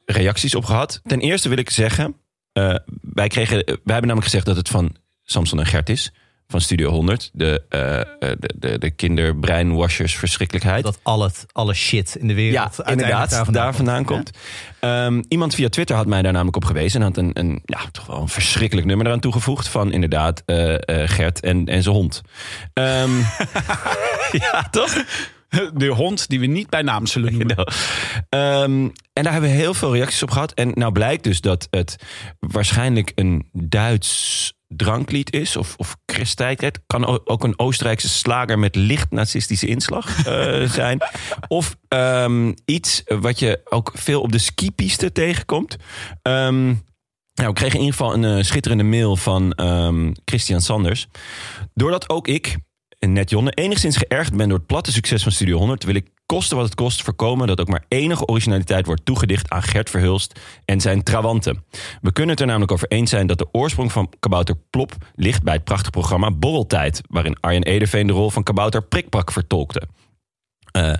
reacties 0.04 0.54
op 0.54 0.64
gehad. 0.64 1.00
Ten 1.04 1.20
eerste 1.20 1.48
wil 1.48 1.58
ik 1.58 1.70
zeggen. 1.70 2.14
wij, 3.12 3.28
kregen, 3.28 3.56
wij 3.64 3.74
hebben 3.74 4.00
namelijk 4.00 4.24
gezegd 4.24 4.46
dat 4.46 4.56
het 4.56 4.68
van 4.68 4.96
Samson 5.22 5.58
en 5.58 5.66
Gert 5.66 5.88
is. 5.88 6.12
Van 6.48 6.60
Studio 6.60 6.90
100. 6.90 7.30
De, 7.32 7.62
eh, 7.68 8.00
eh, 8.00 8.06
de, 8.18 8.54
de, 8.56 8.78
de 8.78 8.90
kinderbreinwashers 8.90 10.16
verschrikkelijkheid. 10.16 10.84
Dat 10.84 10.98
al 11.02 11.22
het, 11.22 11.46
alle 11.52 11.74
shit 11.74 12.14
in 12.14 12.28
de 12.28 12.34
wereld 12.34 12.54
Ja, 12.54 12.62
uiteindelijk 12.62 13.08
inderdaad, 13.08 13.52
daar 13.52 13.74
vandaan, 13.74 14.04
komt. 14.04 14.30
Ehm, 14.80 15.22
iemand 15.28 15.54
via 15.54 15.68
Twitter 15.68 15.96
had 15.96 16.06
mij 16.06 16.22
daar 16.22 16.32
namelijk 16.32 16.56
op 16.56 16.64
gewezen... 16.64 17.00
en 17.00 17.06
had 17.06 17.16
een, 17.16 17.30
een 17.32 17.62
ja, 17.64 17.78
toch 17.92 18.06
wel 18.06 18.20
een 18.20 18.28
verschrikkelijk 18.28 18.86
nummer 18.86 19.06
eraan 19.06 19.20
toegevoegd... 19.20 19.68
van 19.68 19.92
inderdaad 19.92 20.42
eh, 20.46 20.74
eh, 20.74 21.08
Gert 21.08 21.40
en, 21.40 21.66
en 21.66 21.82
zijn 21.82 21.94
hond. 21.94 22.20
Ehm, 22.72 23.10
ja, 24.42 24.68
toch? 24.70 25.04
De 25.74 25.88
hond 25.88 26.28
die 26.28 26.40
we 26.40 26.46
niet 26.46 26.70
bij 26.70 26.82
naam 26.82 27.06
zullen 27.06 27.32
noemen. 27.32 27.56
Nou, 27.56 27.68
ehm, 28.28 28.88
en 29.12 29.22
daar 29.22 29.32
hebben 29.32 29.50
we 29.50 29.56
heel 29.56 29.74
veel 29.74 29.94
reacties 29.94 30.22
op 30.22 30.30
gehad. 30.30 30.52
En 30.52 30.70
nou 30.74 30.92
blijkt 30.92 31.24
dus 31.24 31.40
dat 31.40 31.66
het 31.70 31.96
waarschijnlijk 32.38 33.12
een 33.14 33.48
Duits 33.52 34.52
dranklied 34.68 35.32
is. 35.32 35.56
Of, 35.56 35.74
of 35.76 35.96
christijkheid. 36.06 36.80
Kan 36.86 37.26
ook 37.26 37.44
een 37.44 37.58
Oostenrijkse 37.58 38.08
slager 38.08 38.58
met 38.58 38.74
licht 38.74 39.10
nazistische 39.10 39.66
inslag 39.66 40.26
eh, 40.26 40.70
zijn. 40.80 40.98
Of 41.48 41.76
ehm, 41.88 42.52
iets 42.64 43.02
wat 43.06 43.38
je 43.38 43.60
ook 43.64 43.92
veel 43.94 44.20
op 44.20 44.32
de 44.32 44.38
skipiste 44.38 45.12
tegenkomt. 45.12 45.76
Ehm, 46.22 46.66
nou, 47.34 47.48
ik 47.48 47.54
kreeg 47.54 47.72
in 47.72 47.80
ieder 47.80 47.94
geval 47.94 48.14
een 48.14 48.24
eh, 48.24 48.44
schitterende 48.44 48.84
mail 48.84 49.16
van 49.16 49.52
ehm, 49.52 50.12
Christian 50.24 50.60
Sanders. 50.60 51.06
Doordat 51.74 52.08
ook 52.08 52.28
ik, 52.28 52.56
en 52.98 53.12
net 53.12 53.30
Jonne, 53.30 53.50
enigszins 53.50 53.96
geërgerd 53.96 54.36
ben 54.36 54.48
door 54.48 54.58
het 54.58 54.66
platte 54.66 54.92
succes 54.92 55.22
van 55.22 55.32
Studio 55.32 55.58
100... 55.58 55.84
wil 55.84 55.94
ik 55.94 56.06
koste 56.34 56.54
wat 56.54 56.64
het 56.64 56.74
kost 56.74 57.02
voorkomen 57.02 57.46
dat 57.46 57.60
ook 57.60 57.68
maar 57.68 57.84
enige 57.88 58.26
originaliteit 58.26 58.86
wordt 58.86 59.04
toegedicht 59.04 59.50
aan 59.50 59.62
Gert 59.62 59.90
Verhulst 59.90 60.40
en 60.64 60.80
zijn 60.80 61.02
trawanten. 61.02 61.64
We 62.00 62.12
kunnen 62.12 62.30
het 62.30 62.40
er 62.40 62.46
namelijk 62.46 62.72
over 62.72 62.88
eens 62.88 63.10
zijn 63.10 63.26
dat 63.26 63.38
de 63.38 63.48
oorsprong 63.52 63.92
van 63.92 64.12
Kabouter 64.20 64.56
Plop 64.70 64.92
ligt 65.14 65.42
bij 65.42 65.54
het 65.54 65.64
prachtige 65.64 65.90
programma 65.90 66.30
Borreltijd, 66.30 67.00
waarin 67.08 67.40
Arjen 67.40 67.62
Ederveen 67.62 68.06
de 68.06 68.12
rol 68.12 68.30
van 68.30 68.42
Kabouter 68.42 68.82
Prikpak 68.82 69.32
vertolkte. 69.32 69.82
Eh, 70.72 70.92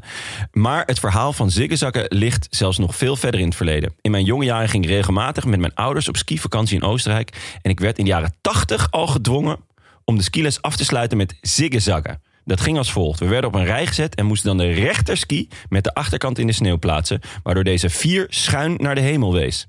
maar 0.52 0.82
het 0.86 0.98
verhaal 0.98 1.32
van 1.32 1.50
ziggezakken 1.50 2.04
ligt 2.08 2.46
zelfs 2.50 2.78
nog 2.78 2.96
veel 2.96 3.16
verder 3.16 3.40
in 3.40 3.46
het 3.46 3.56
verleden. 3.56 3.94
In 4.00 4.10
mijn 4.10 4.24
jonge 4.24 4.44
jaren 4.44 4.68
ging 4.68 4.84
ik 4.84 4.90
regelmatig 4.90 5.44
met 5.44 5.60
mijn 5.60 5.74
ouders 5.74 6.08
op 6.08 6.16
skivakantie 6.16 6.76
in 6.76 6.82
Oostenrijk. 6.82 7.58
En 7.62 7.70
ik 7.70 7.80
werd 7.80 7.98
in 7.98 8.04
de 8.04 8.10
jaren 8.10 8.34
80 8.40 8.90
al 8.90 9.06
gedwongen 9.06 9.58
om 10.04 10.16
de 10.16 10.22
skiles 10.22 10.62
af 10.62 10.76
te 10.76 10.84
sluiten 10.84 11.16
met 11.16 11.36
ziggezaggen. 11.40 12.20
Dat 12.48 12.60
ging 12.60 12.78
als 12.78 12.92
volgt. 12.92 13.20
We 13.20 13.26
werden 13.26 13.50
op 13.50 13.56
een 13.56 13.64
rij 13.64 13.86
gezet 13.86 14.14
en 14.14 14.26
moesten 14.26 14.48
dan 14.48 14.66
de 14.66 14.72
rechterski 14.72 15.48
met 15.68 15.84
de 15.84 15.94
achterkant 15.94 16.38
in 16.38 16.46
de 16.46 16.52
sneeuw 16.52 16.78
plaatsen. 16.78 17.20
Waardoor 17.42 17.64
deze 17.64 17.90
vier 17.90 18.26
schuin 18.28 18.74
naar 18.76 18.94
de 18.94 19.00
hemel 19.00 19.32
wees. 19.32 19.66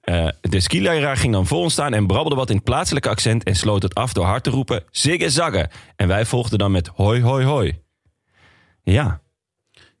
Eh, 0.00 0.28
de 0.40 0.60
skileraar 0.60 1.16
ging 1.16 1.32
dan 1.32 1.46
voor 1.46 1.58
ons 1.58 1.72
staan 1.72 1.94
en 1.94 2.06
brabbelde 2.06 2.36
wat 2.36 2.50
in 2.50 2.56
het 2.56 2.64
plaatselijke 2.64 3.08
accent. 3.08 3.44
En 3.44 3.56
sloot 3.56 3.82
het 3.82 3.94
af 3.94 4.12
door 4.12 4.24
hard 4.24 4.44
te 4.44 4.50
roepen 4.50 4.84
ziggezaggen. 4.90 5.70
En 5.96 6.08
wij 6.08 6.24
volgden 6.24 6.58
dan 6.58 6.70
met 6.70 6.86
hoi 6.94 7.22
hoi 7.22 7.44
hoi. 7.44 7.78
Ja, 8.82 9.20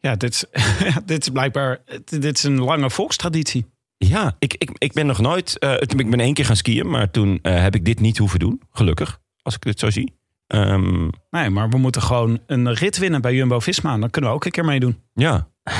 Ja, 0.00 0.16
dit 0.16 0.32
is, 0.32 0.44
dit 1.04 1.22
is 1.22 1.28
blijkbaar 1.28 1.78
dit 2.04 2.36
is 2.36 2.42
een 2.42 2.60
lange 2.60 2.90
volkstraditie. 2.90 3.66
Ja, 3.96 4.36
ik, 4.38 4.54
ik, 4.54 4.70
ik 4.78 4.92
ben 4.92 5.06
nog 5.06 5.18
nooit. 5.18 5.58
eh, 5.58 5.72
ik 5.80 6.10
ben 6.10 6.20
één 6.20 6.34
keer 6.34 6.44
gaan 6.44 6.56
skiën, 6.56 6.90
maar 6.90 7.10
toen 7.10 7.38
eh, 7.42 7.62
heb 7.62 7.74
ik 7.74 7.84
dit 7.84 8.00
niet 8.00 8.18
hoeven 8.18 8.38
doen. 8.38 8.62
Gelukkig, 8.72 9.20
als 9.42 9.54
ik 9.54 9.62
dit 9.62 9.78
zo 9.78 9.90
zie. 9.90 10.17
Ehm, 10.48 11.08
Nee, 11.30 11.50
maar 11.50 11.68
we 11.68 11.78
moeten 11.78 12.02
gewoon 12.02 12.38
een 12.46 12.72
rit 12.74 12.98
winnen 12.98 13.20
bij 13.20 13.34
Jumbo-Visma. 13.34 13.98
Dan 13.98 14.10
kunnen 14.10 14.30
we 14.30 14.36
ook 14.36 14.44
een 14.44 14.50
keer 14.50 14.64
meedoen. 14.64 15.02
ja. 15.14 15.46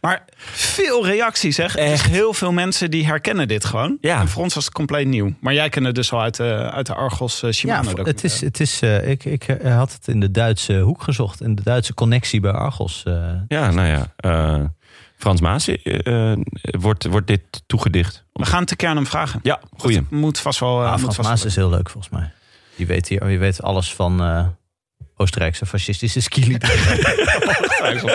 Maar 0.00 0.24
veel 0.36 1.06
reacties, 1.06 1.54
zeg. 1.56 1.76
Echt 1.76 2.06
heel 2.06 2.32
veel 2.32 2.52
mensen 2.52 2.90
die 2.90 3.06
herkennen 3.06 3.48
dit 3.48 3.64
gewoon. 3.64 3.98
Ja. 4.00 4.20
En 4.20 4.28
voor 4.28 4.42
ons 4.42 4.54
was 4.54 4.64
het 4.64 4.72
compleet 4.74 5.06
nieuw. 5.06 5.32
Maar 5.40 5.54
jij 5.54 5.68
kent 5.68 5.86
het 5.86 5.94
dus 5.94 6.12
al 6.12 6.20
uit, 6.20 6.36
de 6.36 6.70
uit 6.72 6.86
de 6.86 6.94
Argos 6.94 7.36
uh, 7.42 7.50
Ja, 7.50 7.52
Shimano. 7.52 8.04
het 8.04 8.24
is, 8.24 8.40
het 8.40 8.60
is, 8.60 8.80
eh, 8.82 9.08
ik, 9.10 9.24
ik 9.24 9.44
eh, 9.48 9.76
had 9.76 9.92
het 9.92 10.08
in 10.08 10.20
de 10.20 10.30
Duitse 10.30 10.78
hoek 10.78 11.02
gezocht. 11.02 11.40
In 11.40 11.54
de 11.54 11.62
Duitse 11.62 11.94
connectie 11.94 12.40
bij 12.40 12.52
Argos. 12.52 13.02
eh. 13.04 13.32
ja, 13.48 13.70
nou 13.70 13.88
ja. 13.88 14.12
eh, 14.16 14.64
Frans 15.16 15.40
Maas 15.40 15.68
eh, 15.68 16.32
eh, 16.32 16.38
wordt, 16.62 17.06
wordt 17.06 17.26
dit 17.26 17.42
toegedicht. 17.66 18.24
We 18.32 18.44
gaan 18.46 18.64
keer 18.64 18.88
aan 18.88 18.96
hem 18.96 19.06
vragen. 19.06 19.40
Ja, 19.42 19.60
goeie. 19.76 19.96
Dat 19.96 20.10
moet 20.10 20.38
vast 20.38 20.60
wel... 20.60 20.80
eh, 20.82 20.84
Ah, 20.84 20.90
moet 20.90 21.00
Frans 21.00 21.16
vast 21.16 21.28
Maas 21.28 21.38
wel- 21.40 21.48
is 21.50 21.56
heel 21.56 21.70
leuk 21.70 21.90
volgens 21.90 22.12
mij. 22.12 22.30
Die 22.76 22.86
weet, 22.86 23.08
hier, 23.08 23.20
die 23.26 23.38
weet 23.38 23.62
alles 23.62 23.94
van 23.94 24.22
eh, 24.22 24.46
Oostenrijkse 25.16 25.66
fascistische 25.66 26.20
skilieden. 26.20 26.70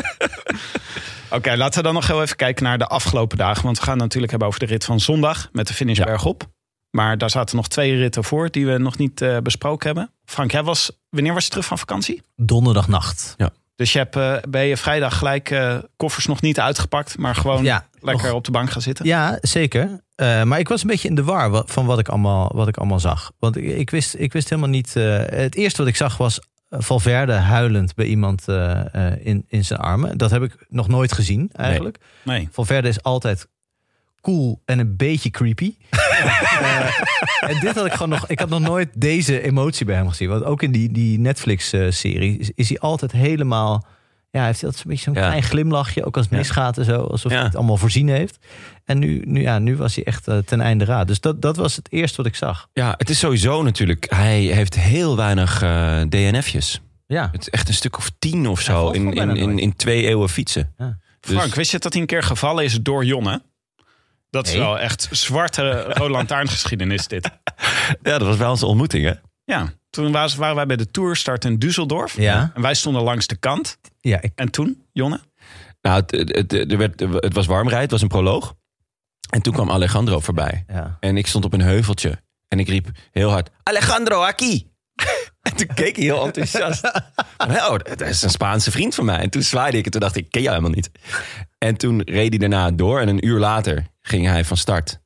Oké, 1.31 1.55
laten 1.55 1.77
we 1.77 1.83
dan 1.83 1.93
nog 1.93 2.07
heel 2.07 2.21
even 2.21 2.35
kijken 2.35 2.63
naar 2.63 2.77
de 2.77 2.87
afgelopen 2.87 3.37
dagen. 3.37 3.63
Want 3.63 3.77
we 3.77 3.83
gaan 3.83 3.93
het 3.93 4.01
natuurlijk 4.01 4.29
hebben 4.31 4.47
over 4.49 4.59
de 4.59 4.65
rit 4.65 4.85
van 4.85 4.99
zondag 4.99 5.49
met 5.51 5.67
de 5.67 5.73
finish 5.73 5.97
Ja. 5.97 6.03
bergop. 6.05 6.49
Maar 6.89 7.17
daar 7.17 7.29
zaten 7.29 7.55
nog 7.55 7.67
twee 7.67 7.95
ritten 7.95 8.23
voor 8.23 8.49
die 8.51 8.65
we 8.65 8.77
nog 8.77 8.97
niet 8.97 9.21
eh, 9.21 9.37
besproken 9.37 9.85
hebben. 9.85 10.11
Frank, 10.25 10.51
jij 10.51 10.63
was, 10.63 10.91
wanneer 11.09 11.33
was 11.33 11.43
je 11.43 11.49
terug 11.49 11.65
van 11.65 11.77
vakantie? 11.77 12.21
Donderdagnacht. 12.35 13.35
Dus 13.75 13.91
je 13.93 13.97
hebt, 13.97 14.15
eh, 14.15 14.35
ben 14.49 14.65
je 14.65 14.77
vrijdag 14.77 15.17
gelijk 15.17 15.49
eh, 15.49 15.77
koffers 15.97 16.25
nog 16.25 16.41
niet 16.41 16.59
uitgepakt, 16.59 17.17
maar 17.17 17.35
gewoon 17.35 17.63
Ja, 17.63 17.87
lekker 18.01 18.25
nog- 18.27 18.35
op 18.35 18.43
de 18.45 18.51
bank 18.51 18.69
gaan 18.71 18.81
zitten? 18.81 19.05
Ja, 19.05 19.37
zeker. 19.41 20.01
Eh, 20.15 20.43
maar 20.43 20.59
ik 20.59 20.67
was 20.67 20.81
een 20.81 20.87
beetje 20.87 21.07
in 21.07 21.15
de 21.15 21.23
war 21.23 21.49
wa- 21.49 21.63
van 21.65 21.85
wat 21.85 21.99
ik 21.99 22.07
allemaal, 22.09 22.51
wat 22.55 22.67
ik 22.67 22.77
allemaal 22.77 22.99
zag. 22.99 23.31
Want 23.39 23.55
ik, 23.57 23.63
ik, 23.63 23.89
wist, 23.89 24.15
ik 24.17 24.33
wist 24.33 24.49
helemaal 24.49 24.69
niet. 24.71 24.95
eh, 24.95 25.17
het 25.25 25.55
eerste 25.55 25.77
wat 25.79 25.87
ik 25.87 25.95
zag 25.95 26.17
was 26.17 26.39
Valverde 26.69 27.33
huilend 27.33 27.95
bij 27.95 28.05
iemand 28.05 28.47
eh, 28.47 28.93
eh, 29.13 29.25
in, 29.25 29.45
in 29.47 29.65
zijn 29.65 29.79
armen. 29.79 30.17
Dat 30.17 30.31
heb 30.31 30.43
ik 30.43 30.65
nog 30.69 30.87
nooit 30.87 31.11
gezien 31.11 31.49
eigenlijk. 31.53 31.97
Nee. 32.23 32.47
Valverde 32.51 32.87
is 32.87 33.03
altijd 33.03 33.47
cool 34.21 34.61
en 34.65 34.79
een 34.79 34.95
beetje 34.97 35.29
creepy. 35.29 35.75
Eh, 36.61 37.49
en 37.49 37.59
dit 37.59 37.75
had 37.75 37.85
ik 37.85 37.91
gewoon 37.93 38.09
nog. 38.09 38.27
Ik 38.27 38.39
had 38.39 38.49
nog 38.49 38.59
nooit 38.59 38.89
deze 38.95 39.41
emotie 39.41 39.85
bij 39.85 39.95
hem 39.95 40.09
gezien. 40.09 40.29
Want 40.29 40.43
ook 40.43 40.61
in 40.61 40.71
die, 40.71 40.91
die 40.91 41.19
Netflix-serie 41.19 42.37
is, 42.37 42.51
is 42.55 42.69
hij 42.69 42.79
altijd 42.79 43.11
helemaal. 43.11 43.85
Ja, 44.31 44.37
hij 44.39 44.47
heeft 44.47 44.63
altijd 44.63 44.83
een 44.83 44.89
beetje 44.89 45.03
zo'n 45.03 45.13
Ja. 45.13 45.27
klein 45.27 45.43
glimlachje. 45.43 46.05
Ook 46.05 46.15
als 46.15 46.25
het 46.25 46.33
Ja. 46.33 46.39
misgaat 46.39 46.77
en 46.77 46.85
zo. 46.85 47.01
Alsof 47.01 47.31
Ja. 47.31 47.37
hij 47.37 47.45
het 47.47 47.55
allemaal 47.55 47.77
voorzien 47.77 48.07
heeft. 48.09 48.37
En 48.85 48.99
nu, 48.99 49.21
nu, 49.25 49.41
ja, 49.41 49.59
nu 49.59 49.77
was 49.77 49.95
hij 49.95 50.03
echt 50.03 50.27
eh, 50.27 50.37
ten 50.37 50.61
einde 50.61 50.85
raad. 50.85 51.07
Dus 51.07 51.19
dat, 51.19 51.41
dat 51.41 51.55
was 51.55 51.75
het 51.75 51.91
eerste 51.91 52.17
wat 52.17 52.25
ik 52.25 52.35
zag. 52.35 52.67
Ja, 52.73 52.93
het 52.97 53.09
is 53.09 53.19
sowieso 53.19 53.63
natuurlijk. 53.63 54.05
Hij 54.13 54.39
heeft 54.41 54.75
heel 54.75 55.15
weinig 55.15 55.61
eh, 55.61 56.01
DNF'jes. 56.09 56.81
Ja, 57.07 57.29
Het 57.31 57.41
is 57.41 57.49
echt 57.49 57.67
een 57.67 57.73
stuk 57.73 57.97
of 57.97 58.11
tien 58.19 58.47
of 58.47 58.61
zo 58.61 58.89
in, 58.89 59.13
in, 59.13 59.59
in, 59.59 59.75
twee 59.75 60.05
eeuwen 60.07 60.29
fietsen. 60.29 60.73
Ja. 60.77 60.97
Dus- 61.19 61.35
Frank, 61.35 61.55
wist 61.55 61.71
je 61.71 61.79
dat 61.79 61.91
hij 61.93 62.01
een 62.01 62.07
keer 62.07 62.23
gevallen 62.23 62.63
is 62.63 62.81
door 62.81 63.05
Jonne? 63.05 63.41
Dat 64.29 64.45
is 64.47 64.51
Nee. 64.53 64.61
wel 64.61 64.79
echt 64.79 65.07
zwarte 65.11 65.83
rode 65.87 66.11
lantaarngeschiedenis 66.11 67.07
dit. 67.07 67.29
Ja, 68.03 68.17
dat 68.17 68.21
was 68.27 68.37
wel 68.37 68.49
onze 68.49 68.65
ontmoeting, 68.65 69.05
hè? 69.05 69.13
Ja, 69.43 69.73
toen 69.91 70.11
was- 70.11 70.35
waren 70.35 70.55
wij 70.55 70.65
bij 70.65 70.75
de 70.75 70.91
Tourstart 70.91 71.45
in 71.45 71.55
Düsseldorf. 71.65 72.13
Ja. 72.15 72.51
En 72.55 72.61
wij 72.61 72.73
stonden 72.73 73.01
langs 73.01 73.27
de 73.27 73.35
kant. 73.35 73.77
ja 73.99 74.21
ik, 74.21 74.31
En 74.35 74.51
toen, 74.51 74.83
Jonne? 74.91 75.19
Nou, 75.81 75.99
het, 76.01 76.11
het, 76.11 76.35
het, 76.51 76.71
er 76.71 76.77
werd, 76.77 76.99
het 76.99 77.33
was 77.33 77.45
warm 77.45 77.63
rijden, 77.67 77.81
het 77.81 77.91
was 77.91 78.01
een 78.01 78.07
proloog. 78.07 78.55
En 79.29 79.41
toen 79.41 79.53
kwam 79.53 79.71
Alejandro 79.71 80.19
voorbij. 80.19 80.63
ja. 80.67 80.97
En 80.99 81.17
ik 81.17 81.27
stond 81.27 81.45
op 81.45 81.53
een 81.53 81.61
heuveltje. 81.61 82.21
En 82.47 82.59
ik 82.59 82.67
riep 82.67 82.89
heel 83.11 83.29
hard, 83.29 83.49
Alejandro, 83.63 84.21
aquí! 84.23 84.65
En 85.41 85.55
toen 85.55 85.67
keek 85.75 85.95
hij 85.95 86.05
heel 86.05 86.25
enthousiast. 86.25 86.91
Oh, 87.37 87.77
dat 87.83 88.01
is 88.01 88.21
een 88.21 88.29
Spaanse 88.29 88.71
vriend 88.71 88.95
van 88.95 89.05
mij. 89.05 89.17
En 89.17 89.29
toen 89.29 89.41
zwaaide 89.41 89.77
ik 89.77 89.85
en 89.85 89.91
toen 89.91 90.01
dacht 90.01 90.15
ik, 90.15 90.25
ik 90.25 90.31
ken 90.31 90.41
jou 90.41 90.55
helemaal 90.55 90.75
niet. 90.75 90.91
En 91.57 91.77
toen 91.77 92.01
reed 92.01 92.29
hij 92.29 92.37
daarna 92.37 92.71
door. 92.71 92.99
En 92.99 93.07
een 93.07 93.25
uur 93.27 93.39
later 93.39 93.85
ging 94.01 94.25
hij 94.25 94.45
van 94.45 94.57
start. 94.57 94.99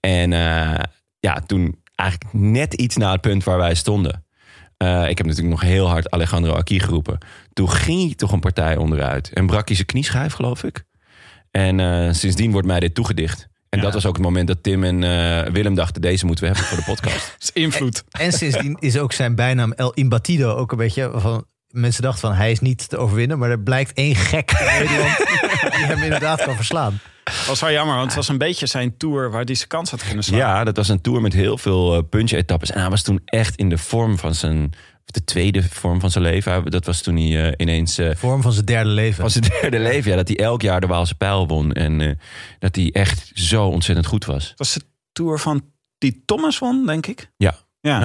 En 0.00 0.32
eh, 0.32 0.78
ja, 1.18 1.40
toen 1.46 1.82
eigenlijk 1.98 2.32
net 2.32 2.74
iets 2.74 2.96
na 2.96 3.12
het 3.12 3.20
punt 3.20 3.44
waar 3.44 3.58
wij 3.58 3.74
stonden. 3.74 4.24
Eh, 4.76 5.08
ik 5.08 5.18
heb 5.18 5.26
natuurlijk 5.26 5.54
nog 5.60 5.60
heel 5.70 5.88
hard 5.88 6.10
Alejandro 6.10 6.52
Aki 6.54 6.80
geroepen. 6.80 7.18
Toen 7.52 7.70
ging 7.70 8.04
hij 8.04 8.14
toch 8.14 8.32
een 8.32 8.40
partij 8.40 8.76
onderuit. 8.76 9.30
En 9.32 9.46
brak 9.46 9.66
hij 9.66 9.74
zijn 9.76 9.86
knieschijf, 9.88 10.32
geloof 10.32 10.62
ik. 10.64 10.84
En 11.50 11.80
eh, 11.80 12.12
sindsdien 12.12 12.50
wordt 12.52 12.66
mij 12.66 12.80
dit 12.80 12.94
toegedicht. 12.94 13.48
En 13.68 13.78
Ja. 13.78 13.84
dat 13.84 13.94
was 13.94 14.06
ook 14.06 14.14
het 14.16 14.24
moment 14.24 14.46
dat 14.48 14.62
Tim 14.62 14.84
en 14.84 15.04
eh, 15.04 15.52
Willem 15.52 15.74
dachten... 15.74 16.02
deze 16.02 16.26
moeten 16.26 16.44
we 16.44 16.50
hebben 16.50 16.68
voor 16.68 16.78
de 16.78 16.84
podcast. 16.84 17.14
Dat 17.38 17.42
is 17.54 17.62
invloed. 17.62 18.04
En 18.10 18.32
sindsdien 18.32 18.76
is 18.80 18.98
ook 18.98 19.12
zijn 19.12 19.34
bijnaam 19.34 19.72
El 19.72 19.92
Imbatido 19.92 20.54
ook 20.54 20.72
een 20.72 20.78
beetje 20.78 21.10
van. 21.14 21.44
Mensen 21.68 22.02
dachten 22.02 22.20
van 22.28 22.36
hij 22.36 22.50
is 22.50 22.60
niet 22.60 22.88
te 22.88 22.96
overwinnen, 22.96 23.38
maar 23.38 23.50
er 23.50 23.60
blijkt 23.60 23.92
één 23.92 24.14
gek 24.14 24.50
in 24.50 24.66
Nederland 24.66 25.16
die 25.76 25.84
hem 25.84 26.02
inderdaad 26.02 26.42
kan 26.44 26.56
verslaan. 26.56 27.00
Dat 27.36 27.46
was 27.46 27.60
wel 27.60 27.70
jammer, 27.72 27.94
want 27.94 28.06
het 28.06 28.16
was 28.16 28.28
een 28.28 28.38
beetje 28.38 28.66
zijn 28.66 28.96
tour 28.96 29.30
waar 29.30 29.44
hij 29.44 29.54
zijn 29.54 29.68
kans 29.68 29.90
had 29.90 30.04
kunnen 30.04 30.24
slaan. 30.24 30.38
Ja, 30.38 30.64
dat 30.64 30.76
was 30.76 30.88
een 30.88 31.00
tour 31.00 31.20
met 31.20 31.32
heel 31.32 31.58
veel 31.58 31.94
eh, 31.96 32.02
punch-etappes. 32.10 32.70
En 32.70 32.80
hij 32.80 32.90
was 32.90 33.02
toen 33.02 33.20
echt 33.24 33.56
in 33.56 33.68
de 33.68 33.78
vorm 33.78 34.18
van 34.18 34.34
zijn... 34.34 34.70
de 35.04 35.24
tweede 35.24 35.62
vorm 35.62 36.00
van 36.00 36.10
zijn 36.10 36.24
leven. 36.24 36.64
Dat 36.70 36.86
was 36.86 37.02
toen 37.02 37.16
hij 37.16 37.46
eh, 37.46 37.52
ineens... 37.56 37.98
eh, 37.98 38.14
Vorm 38.16 38.42
van 38.42 38.52
zijn 38.52 38.64
derde 38.64 38.90
leven. 38.90 39.20
van 39.20 39.30
zijn 39.30 39.44
derde 39.60 39.78
leven, 39.78 40.10
ja, 40.10 40.16
dat 40.16 40.28
hij 40.28 40.36
elk 40.36 40.62
jaar 40.62 40.80
de 40.80 40.86
Waalse 40.86 41.14
pijl 41.14 41.46
won. 41.46 41.72
En 41.72 42.00
eh, 42.00 42.10
dat 42.58 42.76
hij 42.76 42.90
echt 42.92 43.30
zo 43.34 43.66
ontzettend 43.66 44.06
goed 44.06 44.24
was. 44.24 44.48
Het 44.48 44.58
was 44.58 44.72
de 44.74 44.82
tour 45.12 45.38
van 45.38 45.64
die 45.98 46.22
Thomas 46.26 46.58
won, 46.58 46.86
denk 46.86 47.06
ik. 47.06 47.30
Ja. 47.36 47.54
Ja. 47.80 47.98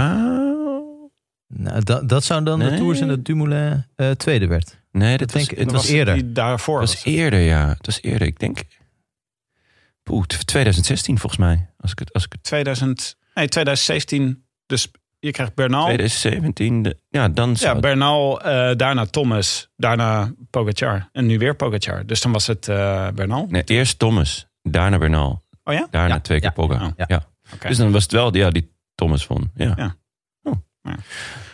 Nou, 1.48 1.84
dat, 1.84 2.10
dat 2.10 2.24
zou 2.24 2.44
dan 2.44 2.60
de 2.60 2.76
tour 2.76 2.96
zijn 2.96 3.10
dat 3.10 3.26
Dumoulin 3.26 3.86
eh, 3.96 4.10
tweede 4.12 4.48
werd. 4.48 4.78
nee, 4.92 5.18
dat 5.18 5.32
denk 5.32 5.46
was, 5.46 5.52
ik- 5.54 5.58
het 5.58 5.66
dat 5.68 5.76
was, 5.76 5.82
was 5.86 5.92
eerder. 5.92 6.14
Die 6.14 6.32
daarvoor 6.32 6.80
het 6.80 6.90
was. 6.90 7.04
was 7.04 7.14
eerder, 7.14 7.40
ja. 7.40 7.68
Het 7.78 7.86
was 7.86 8.02
eerder, 8.02 8.28
ik 8.28 8.40
denk... 8.40 8.58
Poeh, 10.04 10.24
2016 10.26 11.20
volgens 11.20 11.42
mij. 11.42 11.70
Als 11.78 11.92
ik 11.92 12.00
het, 12.00 12.14
als 12.14 12.26
ik 12.26 12.32
het, 12.32 12.44
2000, 12.44 13.18
nee, 13.34 13.48
2017, 13.48 14.46
dus 14.66 14.92
je 15.20 15.32
krijgt 15.32 15.56
Bernal. 15.56 15.84
2017. 15.86 16.82
de- 16.82 16.98
Ja, 17.10 17.30
dan 17.30 17.56
Ja, 17.60 17.80
Bernal, 17.80 18.42
eh, 18.42 18.76
daarna 18.78 19.06
Thomas, 19.06 19.70
daarna 19.76 20.34
Pogacar. 20.50 21.10
En 21.12 21.26
nu 21.26 21.38
weer 21.38 21.56
Pogacar. 21.56 22.06
Dus 22.06 22.22
dan 22.22 22.32
was 22.32 22.48
het 22.48 22.68
eh, 22.68 23.08
Bernal. 23.16 23.46
Nee, 23.50 23.64
eerst 23.64 24.00
Thomas, 24.00 24.48
daarna 24.62 24.98
Bernal, 24.98 25.44
Oh 25.64 25.74
ja? 25.74 25.88
daarna 25.92 26.14
Ja, 26.14 26.20
twee 26.20 26.40
keer 26.40 26.48
ja, 26.50 26.54
Pogga. 26.56 26.86
oh, 26.86 26.92
ja. 27.08 27.26
Dus 27.68 27.78
dan 27.78 27.92
was 27.92 28.04
het 28.04 28.12
wel 28.12 28.36
ja, 28.36 28.50
die 28.50 28.72
Thomas 28.96 29.28
won. 29.28 29.52
Ja. 29.56 29.74
Ja. 29.76 29.96
Oh. 30.44 30.54
Ja. 30.82 30.96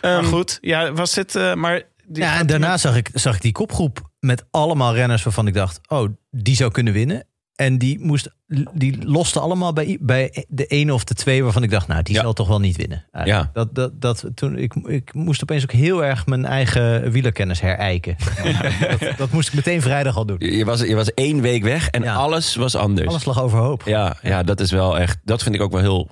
Ehm, 0.00 0.14
maar 0.14 0.24
goed, 0.24 0.58
ja, 0.60 0.92
was 0.92 1.14
dit... 1.14 1.34
eh, 1.36 1.54
maar 1.54 1.82
die 2.06 2.22
Ja, 2.22 2.38
en 2.38 2.46
daarna 2.46 2.76
zag 2.78 2.96
ik, 2.96 3.10
zag 3.14 3.34
ik 3.34 3.40
die 3.42 3.52
kopgroep 3.52 4.10
met 4.20 4.44
allemaal 4.50 4.94
renners 4.94 5.22
waarvan 5.22 5.46
ik 5.46 5.54
dacht, 5.54 5.80
oh, 5.88 6.08
die 6.30 6.54
zou 6.54 6.70
kunnen 6.70 6.92
winnen. 6.92 7.24
En 7.54 7.78
die, 7.78 7.98
moest, 8.00 8.30
die 8.72 9.04
losten 9.08 9.40
allemaal 9.40 9.72
bij, 9.72 9.98
bij 10.00 10.44
de 10.48 10.66
ene 10.66 10.94
of 10.94 11.04
de 11.04 11.14
twee 11.14 11.42
waarvan 11.42 11.62
ik 11.62 11.70
dacht, 11.70 11.86
nou, 11.88 12.02
die 12.02 12.14
Ja. 12.14 12.20
zal 12.20 12.32
toch 12.32 12.48
wel 12.48 12.60
niet 12.60 12.76
winnen. 12.76 13.06
Eigenlijk. 13.12 13.46
Ja. 13.46 13.50
Dat, 13.52 13.74
dat, 13.74 14.00
dat, 14.00 14.24
toen, 14.34 14.56
ik, 14.58 14.74
ik 14.74 15.14
moest 15.14 15.42
opeens 15.42 15.62
ook 15.62 15.72
heel 15.72 16.04
erg 16.04 16.26
mijn 16.26 16.44
eigen 16.44 17.10
wielerkennis 17.10 17.60
herijken. 17.60 18.16
dat, 19.00 19.16
dat 19.16 19.30
moest 19.32 19.48
ik 19.48 19.54
meteen 19.54 19.82
vrijdag 19.82 20.16
al 20.16 20.26
doen. 20.26 20.36
Je 20.38 20.64
was, 20.64 20.80
je 20.80 20.94
was 20.94 21.14
één 21.14 21.40
week 21.40 21.62
weg 21.62 21.88
en 21.88 22.02
Ja. 22.02 22.14
alles 22.14 22.54
was 22.56 22.74
anders. 22.74 23.08
Alles 23.08 23.24
lag 23.24 23.42
overhoop. 23.42 23.82
Ja, 23.84 24.16
ja, 24.22 24.42
dat 24.42 24.60
is 24.60 24.70
wel 24.70 24.98
echt. 24.98 25.18
Dat 25.24 25.42
vind 25.42 25.54
ik 25.54 25.60
ook 25.60 25.72
wel 25.72 25.80
heel 25.80 26.08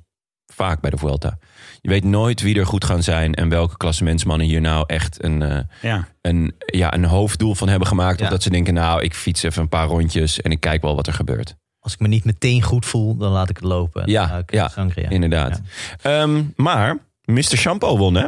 vaak 0.52 0.80
bij 0.80 0.90
de 0.90 0.96
Vuelta. 0.96 1.38
Je 1.80 1.88
weet 1.88 2.04
nooit 2.04 2.40
wie 2.40 2.58
er 2.58 2.66
goed 2.66 2.84
gaan 2.84 3.02
zijn 3.02 3.34
en 3.34 3.48
welke 3.48 3.76
klassementsmannen 3.76 4.46
hier 4.46 4.60
nou 4.60 4.84
echt 4.86 5.22
een, 5.24 5.42
eh, 5.42 5.58
Ja, 5.82 6.08
een, 6.20 6.54
ja, 6.66 6.94
een 6.94 7.04
hoofddoel 7.04 7.54
van 7.54 7.68
hebben 7.68 7.88
gemaakt. 7.88 8.18
Ja. 8.18 8.24
Of 8.24 8.30
dat 8.30 8.42
ze 8.42 8.50
denken, 8.50 8.74
nou, 8.74 9.02
ik 9.02 9.14
fiets 9.14 9.42
even 9.42 9.62
een 9.62 9.68
paar 9.68 9.86
rondjes 9.86 10.40
en 10.40 10.50
ik 10.50 10.60
kijk 10.60 10.82
wel 10.82 10.94
wat 10.96 11.06
er 11.06 11.12
gebeurt. 11.12 11.56
Als 11.80 11.92
ik 11.92 12.00
me 12.00 12.08
niet 12.08 12.24
meteen 12.24 12.62
goed 12.62 12.86
voel, 12.86 13.16
dan 13.16 13.32
laat 13.32 13.50
ik 13.50 13.56
het 13.56 13.64
lopen. 13.64 14.02
En 14.02 14.10
Ja, 14.10 14.42
ja, 14.46 14.68
Sangria. 14.68 15.08
Inderdaad. 15.08 15.60
Ehm, 16.02 16.42
maar 16.56 16.98
Mr. 17.24 17.42
Shampoo 17.42 17.96
won, 17.96 18.14
hè? 18.14 18.26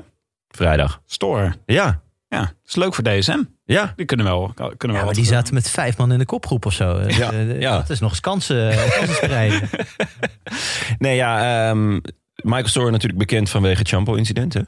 Vrijdag. 0.49 1.01
Storen. 1.07 1.55
Ja, 1.67 2.01
Ja, 2.29 2.39
dat 2.41 2.53
is 2.67 2.75
leuk 2.77 2.95
voor 2.95 3.05
DSM. 3.05 3.43
ja. 3.65 3.93
Die 3.97 4.07
kunnen 4.07 4.27
wel, 4.27 4.53
kunnen 4.55 4.77
wel 4.81 4.97
Ja, 4.97 5.05
maar 5.05 5.15
die 5.15 5.25
zaten 5.25 5.55
met 5.55 5.71
vijf 5.71 5.97
man 5.97 6.13
in 6.13 6.19
de 6.19 6.25
kopgroep 6.25 6.67
of 6.67 6.73
zo. 6.73 7.01
Ja, 7.07 7.33
Eh, 7.33 7.61
ja. 7.61 7.77
Dat 7.77 7.91
is 7.91 8.01
nog 8.01 8.11
eens 8.11 8.21
kansen, 8.21 8.75
kansen 8.97 9.15
spreiden. 9.15 9.69
Nee, 10.99 11.17
ja, 11.17 11.69
ehm, 11.71 11.99
Michael 12.42 12.68
Storer 12.68 12.90
natuurlijk 12.92 13.18
bekend 13.18 13.50
vanwege 13.50 13.79
het 13.79 13.88
shampoo-incident, 13.88 14.55
hè? 14.55 14.61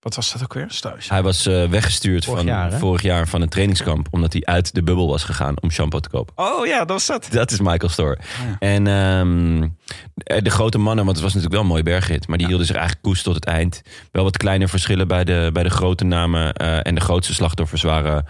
Wat 0.00 0.14
was 0.14 0.32
dat 0.32 0.42
ook 0.42 0.54
weer? 0.54 0.66
Stuis. 0.68 1.08
Hij 1.08 1.22
was 1.22 1.46
eh, 1.46 1.64
weggestuurd 1.68 2.24
Vorig 2.24 2.38
van 2.40 2.48
jaar, 2.48 2.72
vorig 2.72 3.02
jaar 3.02 3.28
van 3.28 3.42
een 3.42 3.48
trainingskamp... 3.48 4.08
omdat 4.10 4.32
hij 4.32 4.44
uit 4.44 4.74
de 4.74 4.82
bubbel 4.82 5.08
was 5.08 5.24
gegaan 5.24 5.60
om 5.62 5.70
shampoo 5.70 6.00
te 6.00 6.08
kopen. 6.08 6.34
Oh 6.36 6.66
ja, 6.66 6.78
dat 6.78 6.88
was 6.88 7.06
dat. 7.06 7.28
Dat 7.30 7.50
is 7.50 7.60
Michael 7.60 7.88
Store. 7.88 8.18
ja. 8.48 8.56
En 8.58 8.86
ehm, 8.86 9.68
eh, 10.14 10.42
de 10.42 10.50
grote 10.50 10.78
mannen, 10.78 11.04
want 11.04 11.16
het 11.16 11.24
was 11.24 11.34
natuurlijk 11.34 11.52
wel 11.52 11.60
een 11.62 11.66
mooie 11.68 11.82
bergrit... 11.82 12.28
maar 12.28 12.38
die 12.38 12.46
hielden 12.46 12.66
zich 12.66 12.76
eigenlijk 12.76 13.04
koest 13.06 13.24
tot 13.24 13.34
het 13.34 13.44
eind. 13.44 13.82
Wel 14.12 14.24
wat 14.24 14.36
kleine 14.36 14.68
verschillen 14.68 15.08
bij 15.08 15.24
de, 15.24 15.50
bij 15.52 15.62
de 15.62 15.70
grote 15.70 16.04
namen. 16.04 16.52
eh, 16.54 16.86
en 16.86 16.94
de 16.94 17.00
grootste 17.00 17.34
slachtoffers 17.34 17.82
waren 17.82 18.26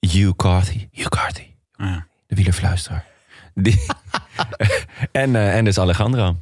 Hugh 0.00 0.36
Carthy. 0.36 0.88
Hugh 0.92 1.08
Carthy, 1.08 1.46
Ja. 1.76 2.06
de 2.26 2.34
wielerfluisteraar. 2.34 3.04
Die, 3.54 3.86
en, 5.12 5.36
en 5.36 5.64
dus 5.64 5.78
Alejandro. 5.78 6.36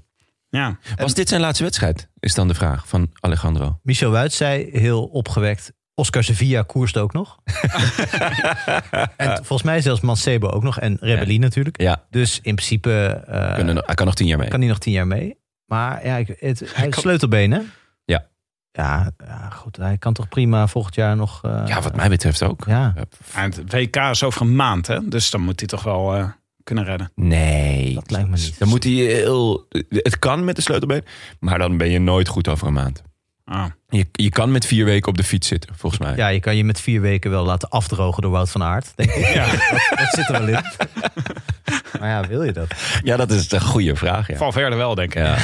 Ja. 0.51 0.79
Was 0.97 1.15
dit 1.15 1.29
zijn 1.29 1.41
laatste 1.41 1.63
wedstrijd? 1.63 2.09
Is 2.19 2.35
dan 2.35 2.49
de 2.49 2.55
vraag 2.55 2.89
van 2.89 3.11
Alejandro. 3.21 3.79
Michel 3.83 4.11
Wuit 4.11 4.33
zei 4.33 4.69
heel 4.73 5.05
opgewekt... 5.05 5.73
Oscar 5.95 6.25
Sevilla 6.25 6.63
koerst 6.63 6.97
ook 6.99 7.13
nog. 7.13 7.39
en 9.17 9.37
volgens 9.37 9.63
mij 9.63 9.81
zelfs 9.81 10.01
Mancebo 10.01 10.49
ook 10.49 10.63
nog. 10.63 10.79
En 10.81 10.97
Rebelli 11.01 11.39
natuurlijk. 11.39 11.81
Ja, 11.81 12.03
Dus 12.11 12.37
in 12.43 12.55
principe 12.55 13.23
eh, 13.27 13.55
kunnen, 13.55 13.83
hij 13.87 13.95
kan 13.95 14.07
nog 14.07 14.15
tien 14.15 14.27
jaar 14.27 14.39
mee. 14.39 14.49
kan 14.49 14.61
hij 14.61 14.69
nog 14.69 14.79
tien 14.79 14.93
jaar 14.93 15.07
mee. 15.07 15.39
Maar 15.67 16.07
ja, 16.07 16.17
ik, 16.17 16.27
het, 16.39 16.63
hij 16.75 16.89
is 16.89 17.01
sleutelbeen, 17.01 17.51
hè? 17.51 17.61
Ja. 18.05 18.27
Ja, 18.73 19.11
ja, 19.25 19.49
goed. 19.51 19.77
Hij 19.77 19.99
kan 19.99 20.13
toch 20.13 20.29
prima 20.29 20.67
volgend 20.67 20.95
jaar 20.95 21.17
nog... 21.17 21.45
eh, 21.45 21.63
Ja, 21.67 21.81
wat 21.83 21.97
mij 21.97 22.09
betreft 22.09 22.43
ook. 22.43 22.65
Ja, 22.67 22.95
En 23.35 23.43
het 23.43 23.73
WK 23.73 23.97
is 23.97 24.23
over 24.23 24.41
een 24.41 24.57
maand, 24.57 24.87
hè? 24.87 25.09
Dus 25.09 25.31
dan 25.31 25.41
moet 25.41 25.59
hij 25.61 25.69
toch 25.69 25.83
wel 25.83 26.15
eh, 26.17 26.29
kunnen 26.65 26.85
redden. 26.85 27.13
Nee. 27.15 27.95
dat 27.95 28.11
lijkt 28.11 28.29
me 28.29 28.37
niet. 28.37 28.59
Dan 28.59 28.69
moet 28.69 28.85
hij 28.85 28.93
heel... 28.93 29.67
Het 29.89 30.19
kan 30.19 30.45
met 30.45 30.57
de 30.57 30.63
sleutelbeen, 30.63 31.05
maar 31.41 31.59
dan 31.59 31.77
ben 31.77 31.91
je 31.91 31.99
nooit 31.99 32.29
goed 32.29 32.49
over 32.49 32.67
een 32.67 32.73
maand. 32.73 33.03
Ah. 33.45 33.65
Je, 33.89 34.07
je 34.13 34.31
kan 34.31 34.53
met 34.53 34.67
vier 34.67 34.85
weken 34.85 35.09
op 35.09 35.17
de 35.17 35.25
fiets 35.25 35.49
zitten, 35.49 35.75
volgens 35.77 36.01
mij. 36.03 36.17
Ja, 36.17 36.29
je 36.29 36.41
kan 36.41 36.57
je 36.57 36.65
met 36.65 36.81
vier 36.81 37.01
weken 37.01 37.31
wel 37.31 37.45
laten 37.45 37.69
afdrogen 37.69 38.23
door 38.23 38.31
Wout 38.31 38.51
van 38.51 38.63
Aert. 38.63 38.93
Denk 38.95 39.11
ik. 39.11 39.27
Ja, 39.35 39.51
Dat, 39.51 39.99
dat 39.99 40.09
zit 40.11 40.29
er 40.29 40.33
wel 40.33 40.49
in. 40.49 40.65
Maar 42.01 42.09
ja, 42.09 42.29
wil 42.29 42.43
je 42.43 42.53
dat? 42.53 42.75
Ja, 43.03 43.17
dat 43.17 43.31
is 43.31 43.53
een 43.53 43.61
goede 43.61 43.97
vraag. 43.97 44.29
Ja. 44.29 44.37
Valverde 44.37 44.77
wel, 44.77 44.95
denk 44.95 45.15
ik. 45.15 45.23
Ja. 45.23 45.39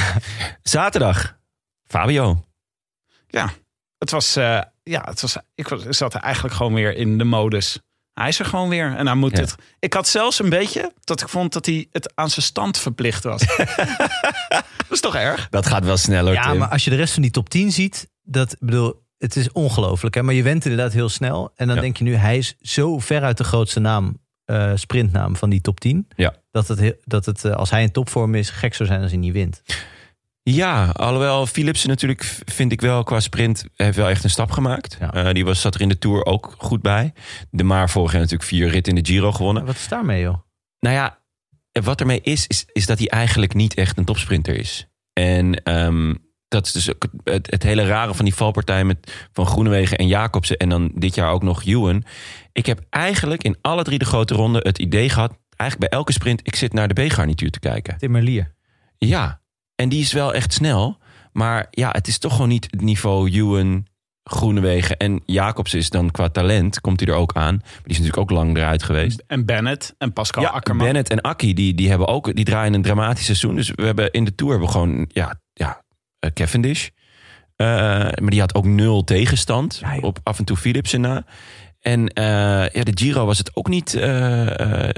Zaterdag, 0.61 1.37
Fabio. 1.87 2.43
Ja, 3.27 3.49
het 3.97 4.11
was, 4.11 4.35
eh, 4.35 4.61
ja, 4.83 5.01
het 5.05 5.21
was, 5.21 5.37
ik 5.55 5.67
was, 5.67 5.83
zat 5.89 6.13
er 6.13 6.21
eigenlijk 6.21 6.55
gewoon 6.55 6.73
weer 6.73 6.95
in 6.95 7.17
de 7.17 7.23
modus. 7.23 7.79
Hij 8.19 8.27
is 8.27 8.39
er 8.39 8.45
gewoon 8.45 8.69
weer 8.69 8.95
en 8.95 9.05
hij 9.05 9.15
moet 9.15 9.31
Ja. 9.37 9.39
het. 9.43 9.55
Ik 9.79 9.93
had 9.93 10.07
zelfs 10.07 10.39
een 10.39 10.49
beetje 10.49 10.91
dat 11.03 11.21
ik 11.21 11.29
vond 11.29 11.53
dat 11.53 11.65
hij 11.65 11.87
het 11.91 12.11
aan 12.15 12.29
zijn 12.29 12.45
stand 12.45 12.77
verplicht 12.77 13.23
was. 13.23 13.41
dat 14.49 14.63
is 14.89 14.99
toch 14.99 15.15
erg? 15.15 15.47
Dat 15.49 15.65
gaat 15.65 15.85
wel 15.85 15.97
sneller, 15.97 16.33
Ja, 16.33 16.49
Tim. 16.49 16.57
maar 16.57 16.67
als 16.67 16.83
je 16.83 16.89
de 16.89 16.95
rest 16.95 17.13
van 17.13 17.21
die 17.21 17.31
top 17.31 17.49
10 17.49 17.71
ziet, 17.71 18.09
dat 18.23 18.55
bedoel, 18.59 19.05
het 19.17 19.35
is 19.35 19.51
ongelooflijk. 19.51 20.15
Hè? 20.15 20.23
Maar 20.23 20.33
je 20.33 20.43
went 20.43 20.65
inderdaad 20.65 20.93
heel 20.93 21.09
snel. 21.09 21.51
En 21.55 21.67
dan 21.67 21.75
Ja. 21.75 21.81
denk 21.81 21.97
je 21.97 22.03
nu, 22.03 22.15
hij 22.15 22.37
is 22.37 22.55
zo 22.61 22.99
veruit 22.99 23.37
de 23.37 23.43
grootste 23.43 23.79
naam, 23.79 24.17
eh, 24.45 24.71
sprintnaam 24.75 25.35
van 25.35 25.49
die 25.49 25.61
top 25.61 25.79
10. 25.79 26.07
Ja. 26.15 26.33
Dat 26.51 26.67
het, 26.67 26.79
heel- 26.79 26.95
dat 27.05 27.25
het 27.25 27.45
eh, 27.45 27.51
als 27.51 27.69
hij 27.69 27.81
in 27.81 27.91
topvorm 27.91 28.35
is, 28.35 28.49
gek 28.49 28.73
zou 28.73 28.89
zijn 28.89 29.01
als 29.01 29.11
hij 29.11 29.19
niet 29.19 29.33
wint. 29.33 29.61
Ja, 30.49 30.89
alhoewel 30.89 31.45
Philipsen 31.45 31.89
natuurlijk, 31.89 32.23
vind 32.45 32.71
ik 32.71 32.81
wel, 32.81 33.03
qua 33.03 33.19
sprint 33.19 33.65
heeft 33.75 33.97
wel 33.97 34.09
echt 34.09 34.23
een 34.23 34.29
stap 34.29 34.51
gemaakt. 34.51 34.97
Ja. 34.99 35.13
Eh, 35.13 35.33
die 35.33 35.45
was, 35.45 35.61
zat 35.61 35.75
er 35.75 35.81
in 35.81 35.89
de 35.89 35.97
Tour 35.97 36.25
ook 36.25 36.55
goed 36.57 36.81
bij. 36.81 37.13
De 37.49 37.63
Maar 37.63 37.89
vorig 37.89 38.11
jaar 38.11 38.21
natuurlijk 38.21 38.49
vier 38.49 38.69
ritten 38.69 38.95
in 38.95 39.03
de 39.03 39.09
Giro 39.09 39.31
gewonnen. 39.31 39.65
Wat 39.65 39.75
is 39.75 39.87
daarmee, 39.87 40.21
joh? 40.21 40.35
Nou 40.79 40.95
ja, 40.95 41.19
wat 41.83 41.99
ermee 41.99 42.21
is, 42.21 42.47
is, 42.47 42.65
is 42.71 42.85
dat 42.85 42.97
hij 42.97 43.07
eigenlijk 43.07 43.53
niet 43.53 43.73
echt 43.73 43.97
een 43.97 44.05
topsprinter 44.05 44.55
is. 44.55 44.87
En 45.13 45.63
ehm, 45.63 46.13
dat 46.47 46.65
is 46.65 46.71
dus 46.71 46.89
ook 46.89 47.07
het, 47.23 47.51
het 47.51 47.63
hele 47.63 47.85
rare 47.85 48.13
van 48.13 48.25
die 48.25 48.35
valpartij 48.35 48.83
met 48.83 49.27
Van 49.33 49.45
Groenewegen 49.45 49.97
en 49.97 50.07
Jacobsen. 50.07 50.57
En 50.57 50.69
dan 50.69 50.91
dit 50.95 51.15
jaar 51.15 51.31
ook 51.31 51.43
nog 51.43 51.63
Ewan. 51.63 52.03
Ik 52.51 52.65
heb 52.65 52.85
eigenlijk 52.89 53.43
in 53.43 53.57
alle 53.61 53.83
drie 53.83 53.99
de 53.99 54.05
grote 54.05 54.33
ronden 54.33 54.61
het 54.61 54.79
idee 54.79 55.09
gehad... 55.09 55.37
eigenlijk 55.55 55.89
bij 55.89 55.99
elke 55.99 56.11
sprint, 56.11 56.39
ik 56.43 56.55
zit 56.55 56.73
naar 56.73 56.93
de 56.93 57.03
B-garnituur 57.03 57.51
te 57.51 57.59
kijken. 57.59 57.97
Timmerlier. 57.97 58.55
Ja, 58.97 59.41
en 59.77 59.89
die 59.89 60.01
is 60.01 60.13
wel 60.13 60.33
echt 60.33 60.53
snel. 60.53 60.97
Maar 61.31 61.67
ja, 61.71 61.89
het 61.91 62.07
is 62.07 62.17
toch 62.17 62.31
gewoon 62.31 62.47
niet 62.47 62.67
het 62.71 62.81
niveau 62.81 63.31
Ewan, 63.31 63.85
Groenewegen 64.23 64.97
en 64.97 65.21
Jacobs 65.25 65.73
is 65.73 65.89
dan 65.89 66.11
qua 66.11 66.29
talent, 66.29 66.81
komt 66.81 66.99
hij 66.99 67.09
er 67.09 67.19
ook 67.19 67.33
aan. 67.33 67.55
Maar 67.55 67.81
die 67.83 67.91
is 67.91 67.97
natuurlijk 67.99 68.31
ook 68.31 68.37
lang 68.37 68.57
eruit 68.57 68.83
geweest. 68.83 69.23
En 69.27 69.45
Bennett 69.45 69.95
en 69.97 70.13
Pascal 70.13 70.43
ja, 70.43 70.49
Akkerman. 70.49 70.85
Bennett 70.85 71.09
en 71.09 71.21
Akki, 71.21 71.53
die, 71.53 71.73
die, 71.73 71.89
hebben 71.89 72.07
ook, 72.07 72.35
die 72.35 72.45
draaien 72.45 72.73
een 72.73 72.81
dramatisch 72.81 73.25
seizoen. 73.25 73.55
Dus 73.55 73.71
we 73.75 73.85
hebben 73.85 74.11
in 74.11 74.25
de 74.25 74.35
Tour 74.35 74.51
hebben 74.51 74.69
we 74.69 74.75
gewoon, 74.75 75.09
ja, 75.13 75.39
ja 75.53 75.81
eh, 76.19 76.31
Cavendish. 76.31 76.87
Eh, 77.55 77.67
maar 77.97 78.29
die 78.29 78.39
had 78.39 78.55
ook 78.55 78.65
nul 78.65 79.03
tegenstand. 79.03 79.81
Ja, 79.81 79.97
op 80.01 80.19
af 80.23 80.39
en 80.39 80.45
toe 80.45 80.57
Philipsen 80.57 81.01
na. 81.01 81.25
En 81.79 82.07
eh, 82.07 82.69
ja, 82.69 82.83
de 82.83 82.91
Giro 82.93 83.25
was 83.25 83.37
het 83.37 83.55
ook 83.55 83.67
niet. 83.67 83.91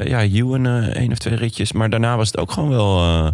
ja, 0.03 0.21
Ewan 0.21 0.65
één 0.65 1.11
of 1.11 1.17
twee 1.17 1.35
ritjes. 1.35 1.71
Maar 1.71 1.89
daarna 1.89 2.17
was 2.17 2.27
het 2.27 2.37
ook 2.37 2.51
gewoon 2.51 2.69
wel 2.69 3.33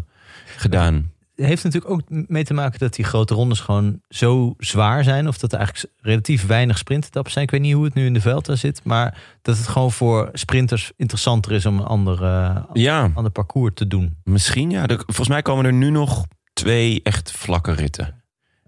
gedaan. 0.58 1.14
Heeft 1.36 1.64
natuurlijk 1.64 1.92
ook 1.94 2.02
mee 2.08 2.44
te 2.44 2.54
maken 2.54 2.80
dat 2.80 2.94
die 2.94 3.06
grote 3.06 3.34
rondes 3.34 3.60
gewoon 3.60 4.02
zo 4.10 4.54
zwaar 4.58 5.04
zijn. 5.04 5.28
Of 5.28 5.38
dat 5.38 5.52
er 5.52 5.58
eigenlijk 5.58 5.94
relatief 6.02 6.46
weinig 6.46 6.78
sprintetappen 6.78 7.32
zijn. 7.32 7.46
Ik 7.46 7.52
weet 7.52 7.62
niet 7.62 7.74
hoe 7.74 7.84
het 7.86 7.94
nu 7.94 8.06
in 8.06 8.14
de 8.14 8.22
Vuelta 8.22 8.56
zit. 8.56 8.82
Maar 8.84 9.22
dat 9.42 9.58
het 9.58 9.68
gewoon 9.68 9.92
voor 9.92 10.30
sprinters 10.34 10.92
interessanter 10.98 11.52
is 11.52 11.66
om 11.66 11.78
een 11.80 11.86
ander, 11.86 12.24
eh, 12.24 12.64
Ja, 12.74 13.12
ander 13.14 13.32
parcours 13.32 13.74
te 13.74 13.88
doen. 13.88 14.18
misschien 14.24 14.70
ja. 14.70 14.86
Volgens 14.88 15.28
mij 15.28 15.42
komen 15.42 15.66
er 15.66 15.74
nu 15.74 15.90
nog 15.90 16.26
twee 16.54 17.00
echt 17.04 17.32
vlakke 17.32 17.72
ritten. 17.72 18.24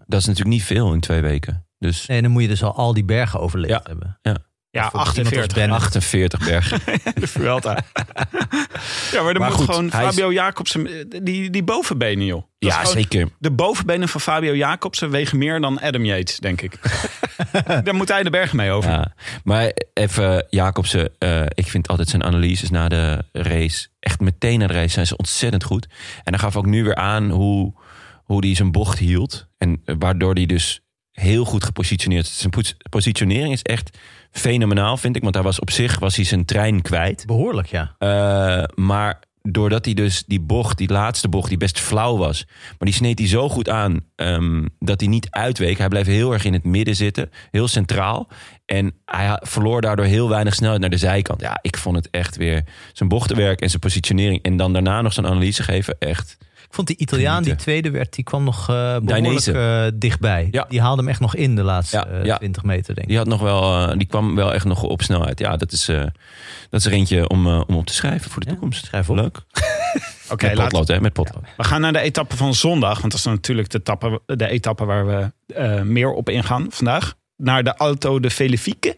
Dat 0.06 0.20
is 0.20 0.26
natuurlijk 0.26 0.56
niet 0.56 0.64
veel 0.66 0.94
in 0.94 1.00
twee 1.00 1.22
weken. 1.22 1.66
Dus 1.80 2.06
Nee, 2.06 2.22
dan 2.22 2.32
moet 2.32 2.42
je 2.42 2.48
dus 2.48 2.64
al 2.64 2.76
al 2.76 2.94
die 2.94 3.06
bergen 3.06 3.40
overleefd 3.40 3.74
Ja. 3.74 3.82
hebben. 3.84 4.20
Ja, 4.22 4.38
Als 4.72 4.94
48. 4.94 5.54
Bennett. 5.56 5.82
48 5.84 6.46
bergen. 6.46 6.80
De 7.22 7.28
Vuelta. 7.28 7.72
ja, 9.12 9.22
maar 9.24 9.34
dan 9.34 9.42
Maar 9.42 9.50
moet 9.50 9.58
goed, 9.60 9.66
gewoon 9.66 9.90
hij 9.90 10.02
is- 10.08 10.10
Fabio 10.16 10.32
Jacobsen... 10.34 11.10
Die, 11.24 11.50
die 11.50 11.64
bovenbenen, 11.64 12.26
joh. 12.26 12.44
Dat 12.60 12.72
ja, 12.72 12.86
zeker. 12.86 13.30
De 13.40 13.52
bovenbenen 13.52 14.10
van 14.10 14.22
Fabio 14.22 14.56
Jacobsen 14.56 15.10
wegen 15.10 15.38
meer 15.38 15.62
dan 15.62 15.80
Adam 15.80 16.06
Yates, 16.06 16.38
denk 16.38 16.62
ik. 16.62 16.80
Daar 17.84 17.96
moet 17.96 18.08
hij 18.08 18.24
de 18.24 18.30
berg 18.30 18.54
mee 18.54 18.72
over. 18.72 18.92
Ja, 18.92 19.14
maar 19.44 19.72
even 19.94 20.46
Jacobsen, 20.50 21.10
eh, 21.18 21.42
ik 21.54 21.68
vind 21.68 21.88
altijd 21.88 22.10
zijn 22.10 22.24
analyses 22.24 22.70
na 22.70 22.88
de 22.90 23.24
race, 23.32 23.88
echt 24.00 24.20
meteen 24.20 24.60
na 24.60 24.68
de 24.68 24.74
race 24.74 24.90
zijn 24.94 25.08
ze 25.08 25.18
ontzettend 25.18 25.64
goed. 25.64 25.88
En 26.24 26.34
hij 26.34 26.40
gaf 26.40 26.56
ook 26.56 26.66
nu 26.66 26.84
weer 26.84 26.96
aan 26.96 27.30
hoe, 27.30 27.74
hoe 28.24 28.46
hij 28.46 28.56
zijn 28.56 28.72
bocht 28.72 29.00
hield. 29.00 29.48
En 29.58 29.82
eh, 29.86 29.96
waardoor 30.00 30.34
hij 30.34 30.46
dus 30.46 30.82
heel 31.20 31.46
goed 31.46 31.64
gepositioneerd. 31.64 32.28
Zijn 32.28 32.52
pos- 32.52 32.76
positionering 32.90 33.54
is 33.54 33.62
echt 33.62 33.98
fenomenaal, 34.32 34.98
vind 34.98 35.16
ik. 35.16 35.24
Want 35.24 35.36
hij 35.36 35.44
was 35.44 35.60
op 35.60 35.72
zich 35.72 36.00
was 36.00 36.16
hij 36.16 36.26
zijn 36.26 36.46
trein 36.46 36.82
kwijt. 36.82 37.26
Behoorlijk, 37.26 37.68
ja. 37.68 37.96
Eh, 37.98 38.64
maar 38.76 39.20
doordat 39.42 39.86
hij 39.86 39.94
dus 39.94 40.24
die 40.28 40.40
bocht, 40.40 40.78
die 40.78 40.92
laatste 40.92 41.30
bocht, 41.30 41.50
die 41.50 41.58
best 41.58 41.80
flauw 41.80 42.18
was. 42.18 42.46
Maar 42.48 42.76
die 42.80 42.94
sneed 42.94 43.20
hij 43.20 43.28
zo 43.28 43.50
goed 43.50 43.70
aan 43.70 44.00
ehm, 44.16 44.66
dat 44.80 45.00
hij 45.00 45.10
niet 45.10 45.28
uitweek. 45.30 45.78
Hij 45.78 45.88
bleef 45.88 46.06
heel 46.06 46.34
erg 46.34 46.46
in 46.46 46.54
het 46.54 46.64
midden 46.64 46.96
zitten, 46.96 47.32
heel 47.52 47.68
centraal. 47.68 48.28
En 48.66 48.94
hij 49.06 49.40
verloor 49.42 49.82
daardoor 49.82 50.06
heel 50.06 50.30
weinig 50.30 50.54
snelheid 50.54 50.82
naar 50.82 50.90
de 50.90 50.98
zijkant. 50.98 51.42
Ja, 51.42 51.60
ik 51.62 51.78
vond 51.78 51.96
het 51.96 52.10
echt 52.12 52.36
weer 52.36 52.64
zijn 52.94 53.10
bochtenwerk 53.10 53.62
en 53.62 53.70
zijn 53.70 53.82
positionering. 53.82 54.44
En 54.44 54.58
dan 54.58 54.74
daarna 54.74 55.02
nog 55.02 55.14
zijn 55.14 55.26
analyse 55.28 55.64
geven, 55.64 55.96
echt. 56.00 56.38
Ik 56.68 56.74
vond 56.74 56.88
die 56.88 56.98
Italiaan 56.98 57.44
die 57.44 57.56
tweede 57.56 57.90
werd, 57.92 58.14
die 58.14 58.24
kwam 58.24 58.44
nog 58.44 58.70
eh 58.70 58.98
behoorlijk 59.00 59.46
eh, 59.48 59.86
dichtbij. 59.94 60.48
Ja. 60.52 60.66
Die 60.70 60.82
haalde 60.82 61.02
hem 61.02 61.10
echt 61.10 61.20
nog 61.20 61.36
in 61.36 61.56
de 61.56 61.64
laatste 61.64 61.98
Ja, 61.98 62.06
eh, 62.08 62.26
ja. 62.26 62.38
20 62.38 62.64
meter, 62.64 62.86
denk 62.86 62.98
ik. 62.98 63.08
Die, 63.08 63.18
had 63.18 63.28
nog 63.28 63.42
wel, 63.42 63.98
die 63.98 64.08
kwam 64.08 64.36
wel 64.36 64.54
echt 64.54 64.66
nog 64.66 64.84
op 64.84 65.02
snelheid. 65.02 65.40
Ja, 65.40 65.58
dat 65.58 65.72
is, 65.72 65.86
dat 66.70 66.80
is 66.80 66.86
er 66.86 66.92
eentje 66.92 67.30
om, 67.30 67.48
om 67.48 67.76
op 67.76 67.86
te 67.86 67.94
schrijven 67.94 68.32
voor 68.32 68.42
de 68.44 68.48
toekomst. 68.50 68.86
schrijf 68.86 69.10
op. 69.10 69.16
Leuk. 69.16 69.38
Oké, 70.32 70.46
Met 70.48 70.56
laat- 70.58 70.68
potlood, 70.70 70.88
hè? 70.88 71.02
Met 71.02 71.14
potlood. 71.14 71.44
we 71.58 71.64
gaan 71.64 71.82
naar 71.82 71.94
de 71.94 72.00
etappe 72.00 72.38
van 72.38 72.54
zondag. 72.54 73.00
Want 73.00 73.12
dat 73.12 73.20
is 73.20 73.26
natuurlijk 73.26 73.70
de 73.70 73.78
etappe, 73.78 74.22
de 74.26 74.48
etappe 74.48 74.86
waar 74.86 75.06
we 75.08 75.32
meer 75.84 76.12
op 76.12 76.30
ingaan 76.30 76.66
vandaag. 76.70 77.14
Naar 77.36 77.64
de 77.64 77.76
Auto 77.76 78.20
de 78.20 78.30
Felifique. 78.30 78.98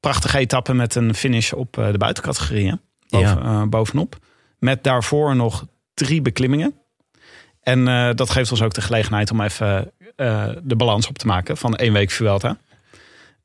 Prachtige 0.00 0.38
etappe 0.38 0.74
met 0.74 0.94
een 0.94 1.14
finish 1.14 1.52
op 1.52 1.72
de 1.72 1.94
buitencategorieën. 1.98 2.80
Boven, 3.08 3.70
bovenop. 3.70 4.16
Met 4.58 4.84
daarvoor 4.84 5.36
nog 5.36 5.66
drie 5.96 6.22
beklimmingen. 6.22 6.74
En 7.62 7.88
eh, 7.88 8.10
dat 8.14 8.30
geeft 8.30 8.50
ons 8.50 8.62
ook 8.62 8.74
de 8.74 8.80
gelegenheid 8.80 9.30
om 9.30 9.40
even 9.40 9.92
eh, 10.16 10.48
de 10.62 10.76
balans 10.76 11.08
op 11.08 11.18
te 11.18 11.26
maken 11.26 11.56
van 11.56 11.76
één 11.76 11.92
week 11.92 12.10
Vuelta. 12.10 12.56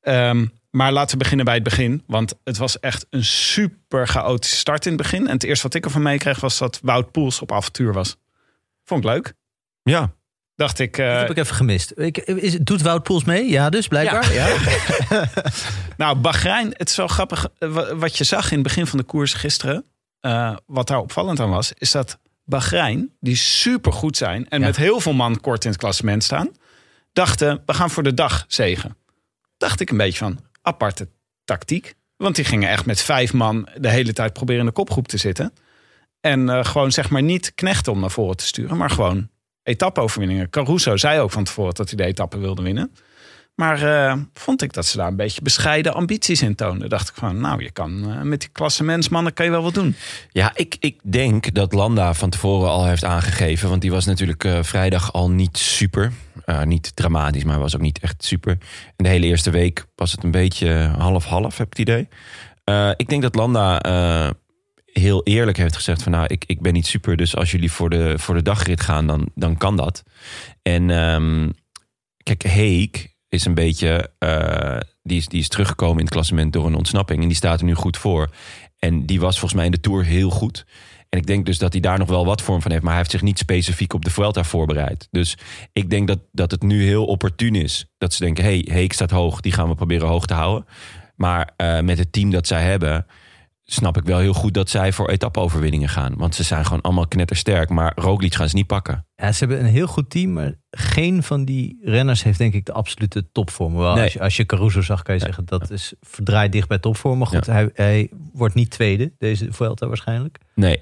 Ehm, 0.01 0.45
maar 0.69 0.91
laten 0.91 1.11
we 1.11 1.17
beginnen 1.17 1.45
bij 1.45 1.55
het 1.55 1.63
begin. 1.63 2.03
Want 2.07 2.33
het 2.43 2.57
was 2.57 2.79
echt 2.79 3.05
een 3.09 3.23
super 3.25 4.07
chaotische 4.07 4.55
start 4.55 4.85
in 4.85 4.91
het 4.93 5.01
begin. 5.01 5.27
En 5.27 5.33
het 5.33 5.43
eerste 5.43 5.63
wat 5.63 5.73
ik 5.75 5.85
ervan 5.85 6.01
meekreeg 6.01 6.39
was 6.39 6.57
dat 6.57 6.79
Wout 6.83 7.11
Poels 7.11 7.41
op 7.41 7.51
avontuur 7.51 7.93
was. 7.93 8.15
Vond 8.85 9.03
ik 9.03 9.09
leuk. 9.09 9.33
Ja, 9.83 10.11
Dacht 10.55 10.79
ik, 10.79 10.97
eh, 10.97 11.07
Dat 11.11 11.19
heb 11.21 11.29
ik 11.29 11.37
even 11.37 11.55
gemist. 11.55 11.91
Ik, 11.95 12.17
is, 12.17 12.57
doet 12.57 12.81
Wout 12.81 13.03
Poels 13.03 13.23
mee? 13.23 13.49
Ja, 13.49 13.69
dus 13.69 13.87
blijkbaar. 13.87 14.33
Ja. 14.33 14.47
nou 15.97 16.17
Bahrein, 16.17 16.67
het 16.77 16.89
is 16.89 16.95
zo 16.95 17.07
grappig. 17.07 17.47
wa- 17.57 17.95
Wat 17.95 18.17
je 18.17 18.23
zag 18.23 18.47
in 18.51 18.53
het 18.57 18.63
begin 18.67 18.87
van 18.87 18.97
de 18.97 19.03
koers 19.03 19.33
gisteren. 19.33 19.85
eh, 20.19 20.55
wat 20.65 20.87
daar 20.87 20.99
opvallend 20.99 21.39
aan 21.39 21.49
was, 21.49 21.73
is 21.77 21.91
dat 21.91 22.17
Bahrein, 22.43 23.11
die 23.19 23.35
super 23.35 23.93
goed 23.93 24.17
zijn. 24.17 24.49
En 24.49 24.59
Ja. 24.59 24.65
met 24.65 24.75
heel 24.75 24.99
veel 24.99 25.13
man 25.13 25.39
kort 25.41 25.63
in 25.63 25.69
het 25.71 25.79
klassement 25.79 26.23
staan. 26.23 26.49
Dachten, 27.13 27.63
we 27.65 27.73
gaan 27.73 27.89
voor 27.89 28.03
de 28.03 28.13
dag 28.13 28.45
zegen. 28.47 28.97
Dacht 29.57 29.79
ik 29.79 29.89
een 29.89 29.97
beetje 29.97 30.17
van, 30.17 30.39
aparte 30.61 31.07
tactiek. 31.45 31.95
Want 32.17 32.35
die 32.35 32.45
gingen 32.45 32.69
echt 32.69 32.85
met 32.85 33.01
vijf 33.01 33.33
man 33.33 33.67
de 33.77 33.89
hele 33.89 34.13
tijd 34.13 34.33
proberen 34.33 34.59
in 34.61 34.65
de 34.67 34.71
kopgroep 34.71 35.07
te 35.07 35.17
zitten. 35.17 35.53
En 36.21 36.49
eh, 36.49 36.65
gewoon 36.65 36.91
zeg 36.91 37.09
maar 37.09 37.21
niet 37.23 37.55
knechten 37.55 37.91
om 37.91 37.99
naar 37.99 38.11
voren 38.11 38.37
te 38.37 38.45
sturen, 38.45 38.77
maar 38.77 38.89
gewoon 38.89 39.29
etappe-overwinningen. 39.63 40.49
Caruso 40.49 40.97
zei 40.97 41.19
ook 41.19 41.31
van 41.31 41.43
tevoren 41.43 41.73
dat 41.73 41.87
hij 41.89 41.97
de 41.97 42.03
etappe 42.05 42.37
wilde 42.37 42.61
winnen. 42.61 42.93
Maar 43.61 43.81
eh, 43.81 44.17
vond 44.33 44.61
ik 44.61 44.73
dat 44.73 44.85
ze 44.85 44.97
daar 44.97 45.07
een 45.07 45.15
beetje 45.15 45.41
bescheiden 45.41 45.93
ambities 45.93 46.41
in 46.41 46.55
toonden. 46.55 46.89
Dacht 46.89 47.09
ik 47.09 47.15
van, 47.15 47.41
nou, 47.41 47.63
je 47.63 47.71
kan 47.71 48.11
eh, 48.11 48.21
met 48.21 48.39
die 48.39 48.49
klassementsmannen 48.49 49.33
kan 49.33 49.45
je 49.45 49.51
wel 49.51 49.63
wat 49.63 49.73
doen. 49.73 49.95
Ja, 50.31 50.51
ik, 50.55 50.75
ik 50.79 50.99
denk 51.03 51.53
dat 51.53 51.73
Landa 51.73 52.13
van 52.13 52.29
tevoren 52.29 52.69
al 52.69 52.85
heeft 52.85 53.03
aangegeven. 53.03 53.69
Want 53.69 53.81
die 53.81 53.91
was 53.91 54.05
natuurlijk 54.05 54.43
eh, 54.43 54.63
vrijdag 54.63 55.13
al 55.13 55.29
niet 55.29 55.57
super. 55.57 56.11
Niet 56.65 56.95
dramatisch, 56.95 57.43
maar 57.43 57.59
was 57.59 57.75
ook 57.75 57.81
niet 57.81 57.99
echt 57.99 58.23
super. 58.23 58.51
En 58.95 59.03
de 59.03 59.09
hele 59.09 59.25
eerste 59.25 59.49
week 59.49 59.85
was 59.95 60.11
het 60.11 60.23
een 60.23 60.31
beetje 60.31 60.93
half-half, 60.97 61.57
heb 61.57 61.67
ik 61.67 61.77
het 61.77 61.87
idee. 61.87 62.07
Ik 62.95 63.09
denk 63.09 63.21
dat 63.21 63.35
Landa 63.35 63.81
heel 64.85 65.23
eerlijk 65.23 65.57
heeft 65.57 65.75
gezegd 65.75 66.03
van... 66.03 66.11
nou, 66.11 66.25
ik, 66.27 66.43
ik 66.47 66.61
ben 66.61 66.73
niet 66.73 66.87
super, 66.87 67.17
dus 67.17 67.35
als 67.35 67.51
jullie 67.51 67.71
voor 67.71 67.89
de, 67.89 68.19
voor 68.19 68.35
de 68.35 68.41
dagrit 68.41 68.81
gaan, 68.81 69.07
dan, 69.07 69.29
dan 69.35 69.57
kan 69.57 69.75
dat. 69.75 70.03
En 70.61 70.89
ehm, 70.89 71.49
kijk, 72.23 72.43
Heek 72.43 73.10
is 73.31 73.45
een 73.45 73.53
beetje... 73.53 74.11
eh, 74.17 74.77
die, 75.03 75.17
is, 75.17 75.27
die 75.27 75.39
is 75.39 75.47
teruggekomen 75.47 75.97
in 75.97 76.03
het 76.03 76.13
klassement 76.13 76.53
door 76.53 76.65
een 76.65 76.75
ontsnapping. 76.75 77.21
En 77.21 77.27
die 77.27 77.37
staat 77.37 77.59
er 77.59 77.65
nu 77.65 77.73
goed 77.73 77.97
voor. 77.97 78.29
En 78.79 79.05
die 79.05 79.19
was 79.19 79.33
volgens 79.39 79.53
mij 79.53 79.65
in 79.65 79.71
de 79.71 79.79
Tour 79.79 80.05
heel 80.05 80.29
goed. 80.29 80.65
En 81.09 81.19
ik 81.19 81.25
denk 81.25 81.45
dus 81.45 81.57
dat 81.57 81.71
hij 81.71 81.81
daar 81.81 81.99
nog 81.99 82.09
wel 82.09 82.25
wat 82.25 82.41
vorm 82.41 82.61
van 82.61 82.71
heeft. 82.71 82.83
Maar 82.83 82.91
hij 82.91 83.01
heeft 83.01 83.11
zich 83.11 83.21
niet 83.21 83.37
specifiek 83.37 83.93
op 83.93 84.05
de 84.05 84.11
Vuelta 84.11 84.43
voorbereid. 84.43 85.07
Dus 85.11 85.37
ik 85.73 85.89
denk 85.89 86.07
dat, 86.07 86.19
dat 86.31 86.51
het 86.51 86.61
nu 86.61 86.83
heel 86.83 87.05
opportun 87.05 87.55
is. 87.55 87.85
Dat 87.97 88.13
ze 88.13 88.23
denken, 88.23 88.43
hey, 88.43 88.67
Heek 88.71 88.93
staat 88.93 89.11
hoog. 89.11 89.41
Die 89.41 89.51
gaan 89.51 89.67
we 89.67 89.75
proberen 89.75 90.07
hoog 90.07 90.25
te 90.25 90.33
houden. 90.33 90.65
Maar 91.15 91.53
eh, 91.55 91.79
met 91.79 91.97
het 91.97 92.11
team 92.11 92.31
dat 92.31 92.47
zij 92.47 92.63
hebben... 92.63 93.05
snap 93.73 93.97
ik 93.97 94.03
wel 94.03 94.19
heel 94.19 94.33
goed 94.33 94.53
dat 94.53 94.69
zij 94.69 94.91
voor 94.93 95.09
etappe-overwinningen 95.09 95.89
gaan. 95.89 96.13
Want 96.17 96.35
ze 96.35 96.43
zijn 96.43 96.65
gewoon 96.65 96.81
allemaal 96.81 97.07
knettersterk. 97.07 97.69
Maar 97.69 97.91
Roglic 97.95 98.35
gaan 98.35 98.49
ze 98.49 98.55
niet 98.55 98.67
pakken. 98.67 99.05
Ja, 99.15 99.31
ze 99.31 99.39
hebben 99.45 99.59
een 99.65 99.71
heel 99.71 99.87
goed 99.87 100.09
team, 100.09 100.33
maar 100.33 100.53
geen 100.71 101.23
van 101.23 101.45
die 101.45 101.79
renners 101.83 102.23
heeft 102.23 102.37
denk 102.37 102.53
ik 102.53 102.65
de 102.65 102.71
absolute 102.73 103.31
topvorm. 103.31 103.75
Wel, 103.75 103.93
Nee. 103.93 104.03
als, 104.03 104.13
je, 104.13 104.19
als 104.19 104.37
je 104.37 104.45
Caruso 104.45 104.81
zag, 104.81 105.01
kan 105.01 105.15
je 105.15 105.21
zeggen 105.21 105.45
dat 105.45 105.69
is 105.71 105.93
verdraaid 106.01 106.51
dicht 106.51 106.67
bij 106.67 106.79
topvorm. 106.79 107.17
Maar 107.17 107.27
goed, 107.27 107.45
hij, 107.45 107.69
hij 107.73 108.09
wordt 108.33 108.55
niet 108.55 108.69
tweede, 108.69 109.11
deze 109.17 109.47
Vuelta 109.51 109.87
waarschijnlijk. 109.87 110.37
Nee. 110.55 110.81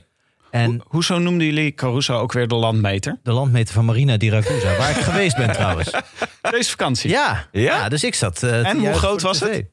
En 0.51 0.71
Ho- 0.71 0.83
hoezo 0.87 1.17
noemden 1.17 1.47
jullie 1.47 1.71
Caruso 1.73 2.17
ook 2.17 2.31
weer 2.33 2.47
de 2.47 2.55
landmeter? 2.55 3.19
de 3.23 3.31
landmeter 3.31 3.73
van 3.73 3.85
Marina 3.85 4.17
di 4.17 4.29
Ragusa, 4.29 4.77
waar 4.77 4.89
ik 4.89 4.95
geweest 4.95 5.37
ben 5.37 5.51
trouwens. 5.51 5.91
Deze 6.51 6.69
vakantie. 6.69 7.09
Ja, 7.09 7.47
ja? 7.51 7.61
Ja? 7.61 7.89
dus 7.89 8.03
ik 8.03 8.15
zat. 8.15 8.43
eh, 8.43 8.67
En 8.69 8.77
hoe 8.79 8.93
groot 8.93 9.21
was 9.21 9.39
het? 9.39 9.65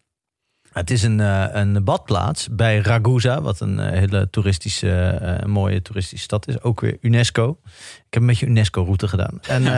Het 0.76 0.90
is 0.90 1.02
een, 1.02 1.20
eh, 1.20 1.44
een 1.50 1.84
badplaats 1.84 2.48
bij 2.50 2.78
Ragusa, 2.78 3.40
wat 3.40 3.60
een 3.60 3.78
eh, 3.78 3.98
hele 3.98 4.30
toeristische, 4.30 5.08
eh, 5.08 5.46
mooie 5.46 5.82
toeristische 5.82 6.24
stad 6.24 6.48
is. 6.48 6.62
Ook 6.62 6.80
weer 6.80 6.96
UNESCO. 7.00 7.58
Ik 7.96 8.04
heb 8.10 8.22
een 8.22 8.28
beetje 8.28 8.46
UNESCO-route 8.46 9.08
gedaan. 9.08 9.38
En, 9.48 9.66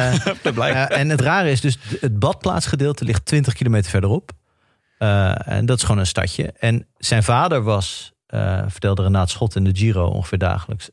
eh, 0.54 0.98
en 0.98 1.08
het 1.08 1.20
rare 1.20 1.50
is 1.50 1.60
dus, 1.60 1.78
het 2.00 2.18
badplaatsgedeelte 2.18 3.04
ligt 3.04 3.24
20 3.24 3.54
kilometer 3.54 3.90
verderop. 3.90 4.30
En 4.98 5.66
dat 5.66 5.76
is 5.76 5.82
gewoon 5.82 6.00
een 6.00 6.06
stadje. 6.06 6.52
En 6.58 6.86
zijn 6.96 7.22
vader 7.22 7.62
was, 7.62 8.12
vertelde 8.66 9.02
Renaat 9.02 9.30
Schot 9.30 9.56
in 9.56 9.64
de 9.64 9.76
Giro 9.76 10.06
ongeveer 10.06 10.38
dagelijks, 10.38 10.90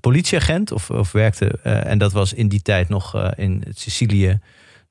politieagent 0.00 0.72
of, 0.72 0.90
of 0.90 1.12
werkte. 1.12 1.48
en 1.62 1.98
dat 1.98 2.12
was 2.12 2.32
in 2.32 2.48
die 2.48 2.62
tijd 2.62 2.88
nog 2.88 3.32
in 3.34 3.64
Sicilië, 3.74 4.40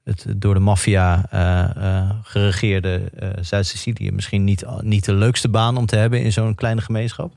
het 0.04 0.26
door 0.36 0.54
de 0.54 0.60
maffia 0.60 1.26
eh, 1.30 2.00
eh, 2.00 2.10
geregeerde 2.24 3.10
eh, 3.16 3.30
Zuid-Sicilië. 3.42 4.12
Misschien 4.12 4.44
niet, 4.44 4.66
niet 4.82 5.06
de 5.06 5.14
leukste 5.14 5.50
baan 5.50 5.78
om 5.78 5.86
te 5.86 5.96
hebben 5.96 6.22
in 6.24 6.32
zo'n 6.32 6.56
kleine 6.56 6.82
gemeenschap. 6.82 7.34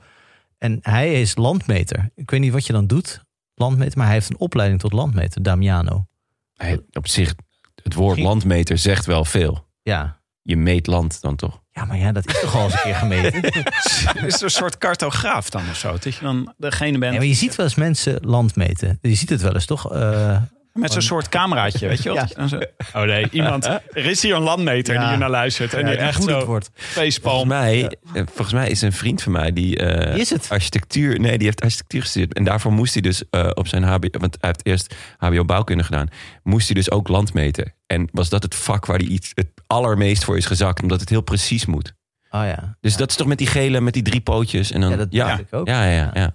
En 0.58 0.78
hij 0.82 1.20
is 1.20 1.36
landmeter. 1.36 2.10
Ik 2.14 2.30
weet 2.30 2.40
niet 2.40 2.52
wat 2.52 2.66
je 2.66 2.72
dan 2.72 2.86
doet, 2.86 3.24
landmeter, 3.54 3.98
maar 3.98 4.06
hij 4.06 4.14
heeft 4.14 4.30
een 4.30 4.38
opleiding 4.38 4.80
tot 4.80 4.92
landmeter, 4.92 5.42
Damiano. 5.42 6.06
Hey, 6.54 6.80
op 6.92 7.08
zich, 7.08 7.34
het 7.82 7.94
woord 7.94 8.08
Misschien- 8.08 8.28
landmeter 8.28 8.78
zegt 8.78 9.06
wel 9.06 9.24
veel. 9.24 9.66
Ja. 9.82 10.22
Je 10.42 10.56
meet 10.56 10.86
land 10.86 11.20
dan 11.20 11.36
toch? 11.36 11.62
Ja, 11.70 11.84
maar 11.84 11.98
ja, 11.98 12.12
dat 12.12 12.26
is 12.26 12.40
toch 12.40 12.54
al 12.56 12.64
eens 12.64 12.72
een 12.72 12.80
keer 12.82 12.94
gemeten. 12.94 13.42
Is 14.26 14.36
er 14.36 14.42
een 14.42 14.50
soort 14.50 14.78
cartograaf 14.78 15.50
dan 15.50 15.62
of 15.70 15.76
zo? 15.76 15.92
Dat 15.92 16.14
je 16.14 16.20
dan 16.20 16.54
degene 16.56 16.98
bent 16.98 17.12
Ja, 17.12 17.18
maar 17.18 17.28
je 17.28 17.34
ziet 17.34 17.54
wel 17.54 17.66
eens 17.66 17.74
mensen 17.74 18.18
land 18.20 18.56
meten. 18.56 18.98
Je 19.00 19.14
ziet 19.14 19.28
het 19.30 19.42
wel 19.42 19.54
eens, 19.54 19.66
toch? 19.66 19.92
Eh, 19.92 20.42
met 20.74 20.92
zo'n 20.92 21.02
soort 21.02 21.28
cameraatje, 21.28 21.88
weet 21.88 22.02
je 22.02 22.08
wel? 22.14 22.26
Ja. 22.36 22.46
Je 22.46 22.72
Oh 22.94 23.02
nee, 23.02 23.26
iemand. 23.30 23.64
Er 23.64 23.80
is 24.04 24.22
hier 24.22 24.34
een 24.34 24.42
landmeter 24.42 24.94
Ja. 24.94 25.00
die 25.00 25.08
hier 25.08 25.18
naar 25.18 25.30
luistert. 25.30 25.74
En 25.74 25.80
ja, 25.80 25.86
die 25.86 25.96
echt 25.96 26.22
zo 26.22 26.44
wordt. 26.44 26.70
facepalm. 26.74 27.48
Volgens 27.48 27.48
mij, 27.48 27.98
eh, 28.14 28.22
volgens 28.26 28.52
mij 28.52 28.68
is 28.68 28.82
een 28.82 28.92
vriend 28.92 29.22
van 29.22 29.32
mij 29.32 29.52
die 29.52 29.76
eh, 29.78 30.16
is 30.18 30.30
het? 30.30 30.46
architectuur. 30.50 31.20
Nee, 31.20 31.36
die 31.38 31.46
heeft 31.46 31.60
architectuur 31.60 32.00
gestudeerd. 32.00 32.34
En 32.34 32.44
daarvoor 32.44 32.72
moest 32.72 32.92
hij 32.92 33.02
dus 33.02 33.22
eh, 33.30 33.50
op 33.54 33.66
zijn 33.68 33.82
HBO. 33.82 34.08
Want 34.10 34.36
hij 34.40 34.48
heeft 34.50 34.66
eerst 34.66 34.94
HBO 35.18 35.44
bouwkunde 35.44 35.84
gedaan. 35.84 36.08
Moest 36.42 36.66
hij 36.66 36.74
dus 36.74 36.90
ook 36.90 37.08
land 37.08 37.34
meten. 37.34 37.74
En 37.86 38.08
was 38.12 38.28
dat 38.28 38.42
het 38.42 38.54
vak 38.54 38.86
waar 38.86 38.98
hij 38.98 39.06
iets 39.06 39.30
het 39.34 39.48
allermeest 39.66 40.24
voor 40.24 40.36
is 40.36 40.46
gezakt, 40.46 40.82
omdat 40.82 41.00
het 41.00 41.08
heel 41.08 41.20
precies 41.20 41.66
moet. 41.66 41.94
Oh 42.30 42.44
ja. 42.44 42.76
Dus 42.80 42.96
dat 42.96 43.10
is 43.10 43.16
toch 43.16 43.26
met 43.26 43.38
die 43.38 43.46
gele, 43.46 43.80
met 43.80 43.92
die 43.94 44.02
drie 44.02 44.20
pootjes. 44.20 44.72
En 44.72 44.80
dan, 44.80 44.90
Ja, 44.90 44.96
dat 44.96 45.12
dacht 45.12 45.40
ik 45.40 45.46
ook. 45.50 45.66
Ja, 45.68 45.84
ja, 45.84 46.10
ja. 46.14 46.34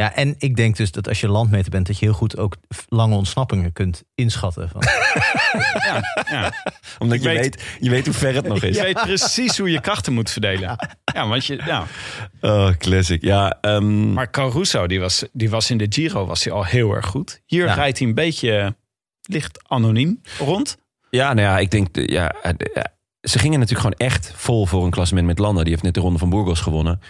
Ja. 0.00 0.06
Ja, 0.06 0.14
en 0.14 0.34
ik 0.38 0.56
denk 0.56 0.76
dus 0.76 0.90
dat 0.92 1.08
als 1.08 1.20
je 1.20 1.28
landmeter 1.28 1.70
bent, 1.70 1.86
dat 1.86 1.98
je 1.98 2.04
heel 2.04 2.14
goed 2.14 2.36
ook 2.38 2.56
lange 2.88 3.14
ontsnappingen 3.14 3.72
kunt 3.72 4.02
inschatten. 4.14 4.68
Van, 4.68 4.82
Ja. 6.30 6.52
Omdat 6.98 7.16
Ik 7.16 7.22
je 7.22 7.28
weet- 7.28 7.38
weet, 7.40 7.62
je 7.80 7.90
weet 7.90 8.04
hoe 8.04 8.14
ver 8.14 8.34
het 8.34 8.46
nog 8.48 8.62
is. 8.64 8.76
Je 8.76 8.82
weet 8.82 9.00
precies 9.02 9.58
hoe 9.58 9.70
je 9.70 9.80
krachten 9.80 10.12
moet 10.12 10.30
verdelen. 10.30 10.76
Ja, 11.14 11.28
want 11.28 11.44
je, 11.46 11.60
ja. 11.66 11.86
Oh, 12.40 12.68
classic. 12.78 13.22
Ja, 13.22 13.58
ehm, 13.60 14.12
Maar 14.12 14.30
Caruso, 14.30 14.86
die 14.86 15.00
was, 15.00 15.24
die 15.32 15.50
was 15.50 15.70
in 15.70 15.78
de 15.78 15.86
Giro 15.88 16.26
was 16.26 16.44
hij 16.44 16.52
al 16.52 16.64
heel 16.64 16.94
erg 16.94 17.06
goed. 17.06 17.40
Hier 17.46 17.64
Ja. 17.66 17.74
rijdt 17.74 17.98
hij 17.98 18.08
een 18.08 18.14
beetje 18.14 18.76
licht 19.22 19.58
anoniem 19.68 20.20
rond. 20.38 20.78
Ja, 21.10 21.32
nou 21.32 21.48
ja, 21.48 21.58
ik 21.58 21.70
denk, 21.70 21.94
de- 21.94 22.12
ja, 22.12 22.34
eh, 22.42 22.52
de- 22.56 22.70
ja, 22.74 22.86
ze 23.28 23.38
gingen 23.38 23.58
natuurlijk 23.58 23.88
gewoon 23.94 24.10
echt 24.10 24.32
vol 24.36 24.66
voor 24.66 24.84
een 24.84 24.90
klassement 24.90 25.26
met 25.26 25.38
Landa. 25.38 25.60
Die 25.62 25.70
heeft 25.70 25.82
net 25.82 25.94
de 25.94 26.00
Ronde 26.00 26.18
van 26.18 26.30
Burgos 26.30 26.60
gewonnen. 26.60 27.00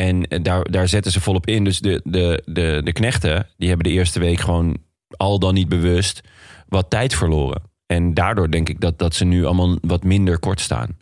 En 0.00 0.26
eh, 0.26 0.42
daar, 0.42 0.70
daar 0.70 0.88
zetten 0.88 1.12
ze 1.12 1.20
volop 1.20 1.46
in. 1.46 1.64
Dus 1.64 1.78
de, 1.78 2.00
de, 2.04 2.42
de, 2.44 2.80
de 2.84 2.92
knechten, 2.92 3.46
die 3.56 3.68
hebben 3.68 3.86
de 3.86 3.92
eerste 3.92 4.20
week 4.20 4.40
gewoon 4.40 4.76
al 5.16 5.38
dan 5.38 5.54
niet 5.54 5.68
bewust 5.68 6.20
wat 6.68 6.90
tijd 6.90 7.14
verloren. 7.14 7.62
En 7.86 8.14
daardoor 8.14 8.50
denk 8.50 8.68
ik 8.68 8.80
dat, 8.80 8.98
dat 8.98 9.14
ze 9.14 9.24
nu 9.24 9.44
allemaal 9.44 9.78
wat 9.80 10.04
minder 10.04 10.38
kort 10.38 10.60
staan. 10.60 10.96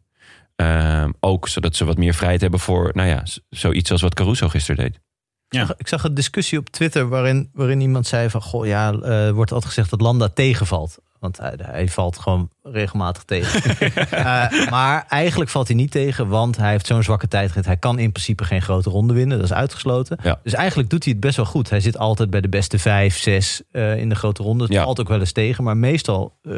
Ehm, 0.56 1.11
ook 1.20 1.48
zodat 1.48 1.76
ze 1.76 1.85
wat 1.85 1.96
meer 1.96 2.14
vrijheid 2.14 2.40
hebben 2.40 2.61
voor, 2.61 2.90
nou 2.94 3.09
ja, 3.09 3.22
zoiets 3.50 3.90
als 3.90 4.02
wat 4.02 4.14
Caruso 4.14 4.48
gisteren 4.48 4.85
deed. 4.85 5.00
Ja. 5.48 5.74
ik 5.76 5.88
zag 5.88 6.04
een 6.04 6.14
discussie 6.14 6.59
op 6.59 6.70
Twitter 6.70 7.09
waarin, 7.09 7.50
waarin 7.52 7.80
iemand 7.80 8.06
zei 8.06 8.30
van... 8.30 8.42
Goh, 8.42 8.66
ja, 8.66 8.92
eh, 8.92 9.30
wordt 9.30 9.52
altijd 9.52 9.72
gezegd 9.72 9.90
dat 9.90 10.00
Landa 10.00 10.28
tegenvalt. 10.28 10.98
Want 11.20 11.38
hij, 11.38 11.55
hij 11.62 11.88
valt 11.88 12.18
gewoon 12.18 12.50
regelmatig 12.62 13.22
tegen. 13.24 13.62
Eh, 14.11 14.70
maar 14.70 15.05
eigenlijk 15.09 15.50
valt 15.50 15.66
hij 15.66 15.76
niet 15.76 15.90
tegen, 15.90 16.29
want 16.29 16.57
hij 16.57 16.70
heeft 16.70 16.87
zo'n 16.87 17.02
zwakke 17.02 17.29
tijdrit. 17.29 17.64
Hij 17.66 17.76
kan 17.76 17.98
in 17.98 18.12
principe 18.12 18.44
geen 18.44 18.62
grote 18.62 18.90
ronde 18.90 19.14
winnen, 19.14 19.37
dat 19.37 19.46
is 19.46 19.52
uitgesloten. 19.52 20.18
Ja. 20.22 20.40
Dus 20.42 20.52
eigenlijk 20.52 20.90
doet 20.90 21.05
hij 21.05 21.12
het 21.12 21.20
best 21.22 21.37
wel 21.37 21.44
goed. 21.46 21.70
Hij 21.70 21.81
zit 21.81 21.98
altijd 21.98 22.31
bij 22.31 22.40
de 22.40 22.48
beste 22.48 22.79
vijf, 22.79 23.18
zes 23.18 23.62
eh, 23.70 23.96
in 23.98 24.09
de 24.09 24.14
grote 24.14 24.42
ronde. 24.42 24.64
Het 24.64 24.72
Ja. 24.72 24.83
valt 24.85 25.00
ook 25.00 25.09
wel 25.09 25.20
eens 25.20 25.33
tegen, 25.33 25.64
maar 25.64 25.76
meestal 25.76 26.38
eh, 26.42 26.52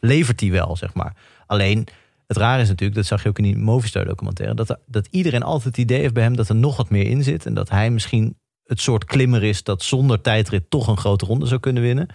levert 0.00 0.40
hij 0.40 0.50
wel, 0.50 0.76
zeg 0.76 0.94
maar. 0.94 1.14
Alleen, 1.46 1.86
het 2.26 2.36
raar 2.36 2.60
is 2.60 2.68
natuurlijk, 2.68 2.98
dat 2.98 3.06
zag 3.06 3.22
je 3.22 3.28
ook 3.28 3.38
in 3.38 3.44
die 3.44 3.56
Movistar 3.58 4.04
documentaire... 4.04 4.54
Dat, 4.56 4.68
er- 4.70 4.78
dat 4.86 5.08
iedereen 5.10 5.42
altijd 5.42 5.64
het 5.76 5.84
idee 5.84 6.00
heeft 6.00 6.14
bij 6.14 6.22
hem 6.22 6.36
dat 6.36 6.48
er 6.48 6.54
nog 6.54 6.76
wat 6.76 6.90
meer 6.90 7.06
in 7.06 7.22
zit. 7.22 7.46
En 7.46 7.54
dat 7.54 7.68
hij 7.70 7.90
misschien 7.90 8.36
het 8.64 8.80
soort 8.80 9.04
klimmer 9.04 9.42
is 9.44 9.62
dat 9.62 9.82
zonder 9.82 10.20
tijdrit 10.20 10.70
toch 10.70 10.86
een 10.86 10.96
grote 10.98 11.26
ronde 11.26 11.46
zou 11.46 11.60
kunnen 11.60 11.82
winnen. 11.82 12.08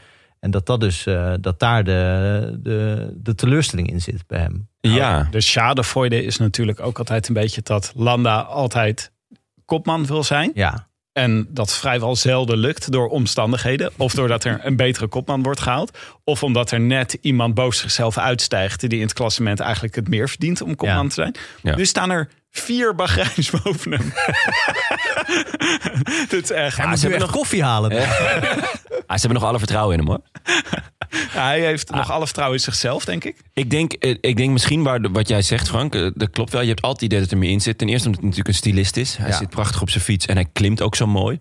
En 0.47 0.53
dat, 0.53 0.65
dat, 0.65 0.79
dus, 0.79 1.05
eh, 1.05 1.33
dat 1.41 1.59
daar 1.59 1.83
de, 1.83 2.59
de, 2.63 3.09
de 3.15 3.35
teleurstelling 3.35 3.89
in 3.89 4.01
zit 4.01 4.27
bij 4.27 4.39
hem. 4.39 4.67
Ja, 4.79 5.27
De 5.31 5.41
schadevoorde 5.41 6.23
is 6.23 6.37
natuurlijk 6.37 6.79
ook 6.79 6.97
altijd 6.97 7.27
een 7.27 7.33
beetje 7.33 7.61
dat 7.63 7.91
Landa 7.95 8.39
altijd 8.41 9.11
kopman 9.65 10.05
wil 10.05 10.23
zijn. 10.23 10.51
Ja, 10.53 10.87
En 11.11 11.47
dat 11.49 11.73
vrijwel 11.77 12.15
zelden 12.15 12.57
lukt 12.57 12.91
door 12.91 13.07
omstandigheden. 13.09 13.91
Of 13.97 14.13
doordat 14.13 14.43
er 14.43 14.59
een 14.63 14.75
betere 14.75 15.07
kopman 15.07 15.43
wordt 15.43 15.59
gehaald. 15.59 15.97
Of 16.23 16.43
omdat 16.43 16.71
er 16.71 16.79
net 16.79 17.17
iemand 17.21 17.53
boven 17.53 17.77
zichzelf 17.79 18.17
uitstijgt. 18.17 18.79
die 18.79 18.99
in 18.99 19.01
het 19.01 19.13
klassement 19.13 19.59
eigenlijk 19.59 19.95
het 19.95 20.07
meer 20.07 20.29
verdient 20.29 20.61
om 20.61 20.75
kopman 20.75 21.03
Ja. 21.03 21.07
te 21.07 21.13
zijn. 21.13 21.35
Ja. 21.61 21.75
Nu 21.75 21.85
staan 21.85 22.09
er 22.09 22.29
vier 22.59 22.95
Bahreins 22.95 23.49
boven 23.49 23.91
hem. 23.91 24.13
Dit 26.29 26.43
is 26.43 26.51
echt. 26.51 26.77
hij 26.77 26.87
moet 26.87 27.03
nu 27.07 27.13
echt 27.13 27.31
koffie 27.31 27.63
halen. 27.63 27.91
Ah, 29.07 29.15
ze 29.15 29.21
hebben 29.21 29.39
nog 29.41 29.49
alle 29.49 29.57
vertrouwen 29.59 29.97
in 29.99 30.05
hem 30.05 30.09
hoor. 30.09 30.21
Hij 31.43 31.61
heeft 31.61 31.89
nog 31.91 32.11
alle 32.11 32.25
vertrouwen 32.25 32.57
in 32.57 32.63
zichzelf, 32.63 33.05
denk 33.05 33.23
ik. 33.23 33.41
Ik 33.53 33.69
denk, 33.69 33.93
eh, 33.93 34.15
ik 34.21 34.37
denk 34.37 34.51
misschien 34.51 34.83
waar, 34.83 35.01
de- 35.01 35.09
wat 35.09 35.27
jij 35.27 35.41
zegt, 35.41 35.67
Frank, 35.67 35.95
eh, 35.95 36.07
dat 36.13 36.29
klopt 36.29 36.51
wel. 36.51 36.61
Je 36.61 36.67
hebt 36.67 36.81
altijd 36.81 37.01
het 37.01 37.11
idee 37.11 37.23
dat 37.23 37.31
er 37.31 37.37
meer 37.37 37.49
in 37.51 37.61
zit. 37.61 37.77
Ten 37.77 37.89
eerste 37.89 38.05
omdat 38.07 38.21
hij 38.21 38.29
natuurlijk 38.29 38.55
een 38.57 38.63
stylist 38.63 38.97
is. 38.97 39.17
Hij 39.17 39.29
Ja. 39.29 39.37
zit 39.37 39.49
prachtig 39.49 39.81
op 39.81 39.89
zijn 39.89 40.03
fiets 40.03 40.25
en 40.25 40.35
hij 40.35 40.45
klimt 40.53 40.81
ook 40.81 40.95
zo 40.95 41.07
mooi. 41.07 41.39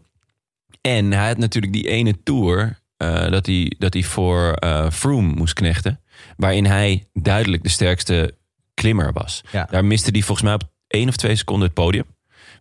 En 0.80 1.12
hij 1.12 1.26
had 1.28 1.38
natuurlijk 1.38 1.72
die 1.72 1.88
ene 1.88 2.22
tour 2.22 2.78
eh, 2.96 3.30
dat, 3.30 3.46
hij, 3.46 3.72
dat 3.78 3.92
hij 3.92 4.02
voor 4.02 4.58
Froome 4.92 5.34
moest 5.34 5.54
knechten. 5.54 6.00
Waarin 6.36 6.66
hij 6.66 7.04
duidelijk 7.12 7.62
de 7.62 7.68
sterkste 7.68 8.34
klimmer 8.74 9.12
was. 9.12 9.40
Ja. 9.52 9.68
Daar 9.70 9.84
miste 9.84 10.10
hij 10.10 10.20
volgens 10.22 10.46
mij 10.46 10.54
op 10.54 10.62
één 10.86 11.08
of 11.08 11.16
twee 11.16 11.36
seconden 11.36 11.64
het 11.66 11.74
podium. 11.74 12.04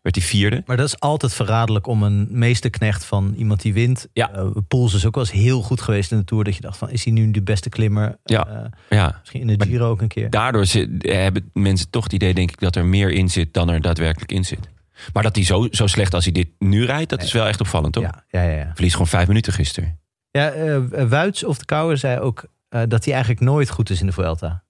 Werd 0.01 0.15
hij 0.17 0.25
vierde. 0.25 0.63
Maar 0.65 0.77
dat 0.77 0.85
is 0.85 0.99
altijd 0.99 1.33
verraderlijk 1.33 1.87
om 1.87 2.03
een 2.03 2.27
meesterknecht 2.31 3.05
van 3.05 3.33
iemand 3.37 3.61
die 3.61 3.73
wint. 3.73 4.07
Ja. 4.13 4.31
Eh, 4.33 4.47
Poels 4.67 4.93
is 4.93 5.05
ook 5.05 5.15
wel 5.15 5.23
eens 5.23 5.33
heel 5.33 5.61
goed 5.61 5.81
geweest 5.81 6.11
in 6.11 6.17
de 6.17 6.23
Tour. 6.23 6.43
Dat 6.43 6.55
je 6.55 6.61
dacht 6.61 6.77
van, 6.77 6.89
is 6.89 7.03
hij 7.03 7.13
nu 7.13 7.31
de 7.31 7.41
beste 7.41 7.69
klimmer? 7.69 8.17
Ja. 8.23 8.47
Eh, 8.47 8.65
Ja. 8.97 9.17
misschien 9.19 9.49
in 9.49 9.57
de 9.57 9.65
Giro 9.65 9.89
ook 9.89 10.01
een 10.01 10.07
keer. 10.07 10.29
Daardoor 10.29 10.65
zit- 10.65 10.89
hebben 10.99 11.49
mensen 11.53 11.89
toch 11.89 12.03
het 12.03 12.13
idee, 12.13 12.33
denk 12.33 12.51
ik, 12.51 12.59
dat 12.59 12.75
er 12.75 12.85
meer 12.85 13.11
in 13.11 13.29
zit 13.29 13.53
dan 13.53 13.69
er 13.69 13.81
daadwerkelijk 13.81 14.31
in 14.31 14.45
zit. 14.45 14.69
Maar 15.13 15.23
dat 15.23 15.35
hij 15.35 15.45
zo, 15.45 15.67
zo 15.71 15.87
slecht 15.87 16.13
als 16.13 16.23
hij 16.23 16.33
dit 16.33 16.47
nu 16.59 16.85
rijdt, 16.85 17.09
dat 17.09 17.23
is 17.23 17.31
wel 17.31 17.47
echt 17.47 17.59
opvallend, 17.61 17.93
toch? 17.93 18.03
Ja, 18.03 18.23
ja, 18.27 18.41
ja. 18.41 18.57
ja. 18.57 18.71
Verlies 18.73 18.91
gewoon 18.91 19.07
vijf 19.07 19.27
minuten 19.27 19.53
gisteren. 19.53 19.99
ja 20.31 20.49
eh, 20.49 20.77
Wuits 21.07 21.43
of 21.43 21.57
de 21.57 21.65
Kouwer 21.65 21.97
zei 21.97 22.19
ook 22.19 22.45
eh, 22.69 22.81
dat 22.87 23.03
hij 23.05 23.13
eigenlijk 23.13 23.43
nooit 23.43 23.69
goed 23.69 23.89
is 23.89 23.99
in 23.99 24.05
de 24.05 24.11
Vuelta. 24.11 24.63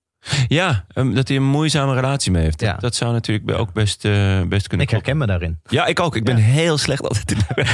Ja, 0.47 0.85
um, 0.93 1.13
dat 1.13 1.27
hij 1.27 1.37
een 1.37 1.43
moeizame 1.43 1.93
relatie 1.93 2.31
mee 2.31 2.43
heeft. 2.43 2.61
Ja. 2.61 2.77
Dat, 2.79 2.95
zou 2.95 3.13
natuurlijk 3.13 3.57
ook 3.57 3.73
best, 3.73 4.05
eh, 4.05 4.41
best 4.41 4.67
kunnen 4.67 4.85
Ik 4.85 4.91
herken 4.91 5.17
me 5.17 5.25
daarin. 5.25 5.59
Ja, 5.69 5.85
ik 5.85 5.99
ook. 5.99 6.15
Ik 6.15 6.23
ben 6.23 6.35
heel 6.35 6.77
slecht 6.77 7.01
altijd 7.01 7.31
in 7.31 7.37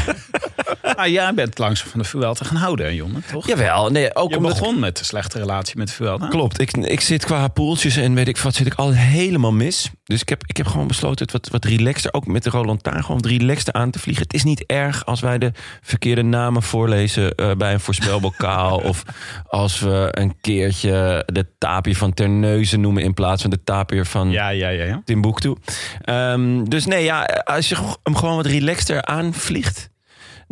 Ah, 0.96 1.08
jij 1.08 1.34
bent 1.34 1.58
langzaam 1.58 1.90
van 1.90 2.00
de 2.00 2.06
Vuelta 2.06 2.46
gaan 2.46 2.58
houden, 2.58 2.86
hè, 2.86 2.92
jongen, 2.92 3.24
toch? 3.32 3.48
Jawel, 3.48 3.90
nee, 3.90 4.16
ook 4.16 4.30
Je 4.30 4.38
omdat... 4.38 4.54
begon 4.54 4.80
met 4.80 4.98
de 4.98 5.04
slechte 5.04 5.38
relatie 5.38 5.78
met 5.78 5.88
de 5.88 5.94
Vuelta. 5.94 6.28
Klopt, 6.28 6.60
ik, 6.60 6.78
ik 6.78 7.02
zit 7.02 7.26
qua 7.26 7.48
poeltjes 7.48 7.96
en 7.96 8.14
weet 8.14 8.28
ik 8.28 8.38
wat, 8.38 8.56
zit 8.56 8.68
ik 8.68 8.74
al 8.74 8.92
helemaal 8.94 9.52
mis. 9.52 9.90
Dus 10.04 10.22
ik 10.22 10.30
heb, 10.30 10.44
ik 10.46 10.58
heb 10.58 10.68
gewoon 10.68 10.88
besloten 10.88 11.26
het 11.26 11.32
wat, 11.32 11.48
wat 11.48 11.66
relaxter, 11.66 12.14
ook 12.14 12.28
met 12.28 12.44
de 12.44 12.50
Roland 12.50 12.84
Taar, 12.84 13.04
gewoon 13.04 13.26
relaxter 13.28 13.74
aan 13.74 13.92
te 13.92 14.00
vliegen. 14.00 14.24
Het 14.24 14.34
is 14.34 14.44
niet 14.44 14.66
erg 14.66 15.06
als 15.06 15.20
wij 15.20 15.38
de 15.38 15.52
verkeerde 15.82 16.24
namen 16.24 16.64
voorlezen 16.64 17.36
eh, 17.36 17.52
bij 17.52 17.74
een 17.74 17.80
voorspelbokaal. 17.80 18.78
of 18.92 19.04
als 19.48 19.80
we 19.80 20.08
een 20.12 20.36
keertje 20.42 21.24
de 21.26 21.46
tapir 21.58 21.96
van 21.96 22.14
Terneuzen 22.42 22.82
noemen 22.82 23.04
in 23.04 23.14
plaats 23.14 23.42
van 23.42 23.52
de 23.52 23.64
tapir 23.64 24.06
van 24.06 24.32
Ja, 24.32 24.50
ja, 24.50 24.70
ja. 24.70 24.84
ja. 24.84 25.02
Timbuktu. 25.06 25.56
Ehm 26.02 26.64
dus 26.64 26.86
nee, 26.86 27.04
ja, 27.04 27.24
als 27.44 27.70
je 27.70 27.76
hem 28.04 28.16
gewoon 28.16 28.36
wat 28.36 28.46
relaxter 28.46 29.06
aanvliegt... 29.06 29.90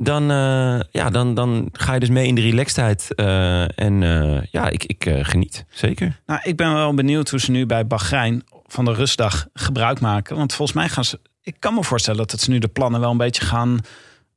Dan, 0.02 0.32
eh, 0.32 0.80
ja, 0.92 1.10
dan, 1.10 1.34
dan 1.34 1.70
ga 1.72 1.94
je 1.94 2.00
dus 2.00 2.10
mee 2.10 2.28
in 2.28 2.36
de 2.36 2.42
relaxedheid. 2.42 3.16
eh, 3.16 3.80
en 3.80 4.04
eh, 4.04 4.42
ja, 4.52 4.70
ik, 4.70 4.84
ik 4.84 5.10
geniet, 5.22 5.66
zeker. 5.70 6.20
Nou, 6.26 6.40
ik 6.44 6.56
ben 6.56 6.74
wel 6.74 6.94
benieuwd 6.94 7.30
hoe 7.30 7.40
ze 7.40 7.52
nu 7.52 7.66
bij 7.66 7.88
Bahrein 7.88 8.44
van 8.68 8.86
de 8.86 8.94
rustdag 8.94 9.48
gebruik 9.54 10.00
maken. 10.00 10.36
Want 10.36 10.54
volgens 10.54 10.78
mij 10.78 10.90
gaan 10.90 11.06
ze. 11.06 11.20
Ik 11.44 11.56
kan 11.60 11.74
me 11.74 11.84
voorstellen 11.84 12.28
dat 12.28 12.40
ze 12.40 12.50
nu 12.50 12.60
de 12.60 12.68
plannen 12.68 13.00
wel 13.00 13.12
een 13.12 13.18
beetje 13.18 13.46
gaan 13.46 13.80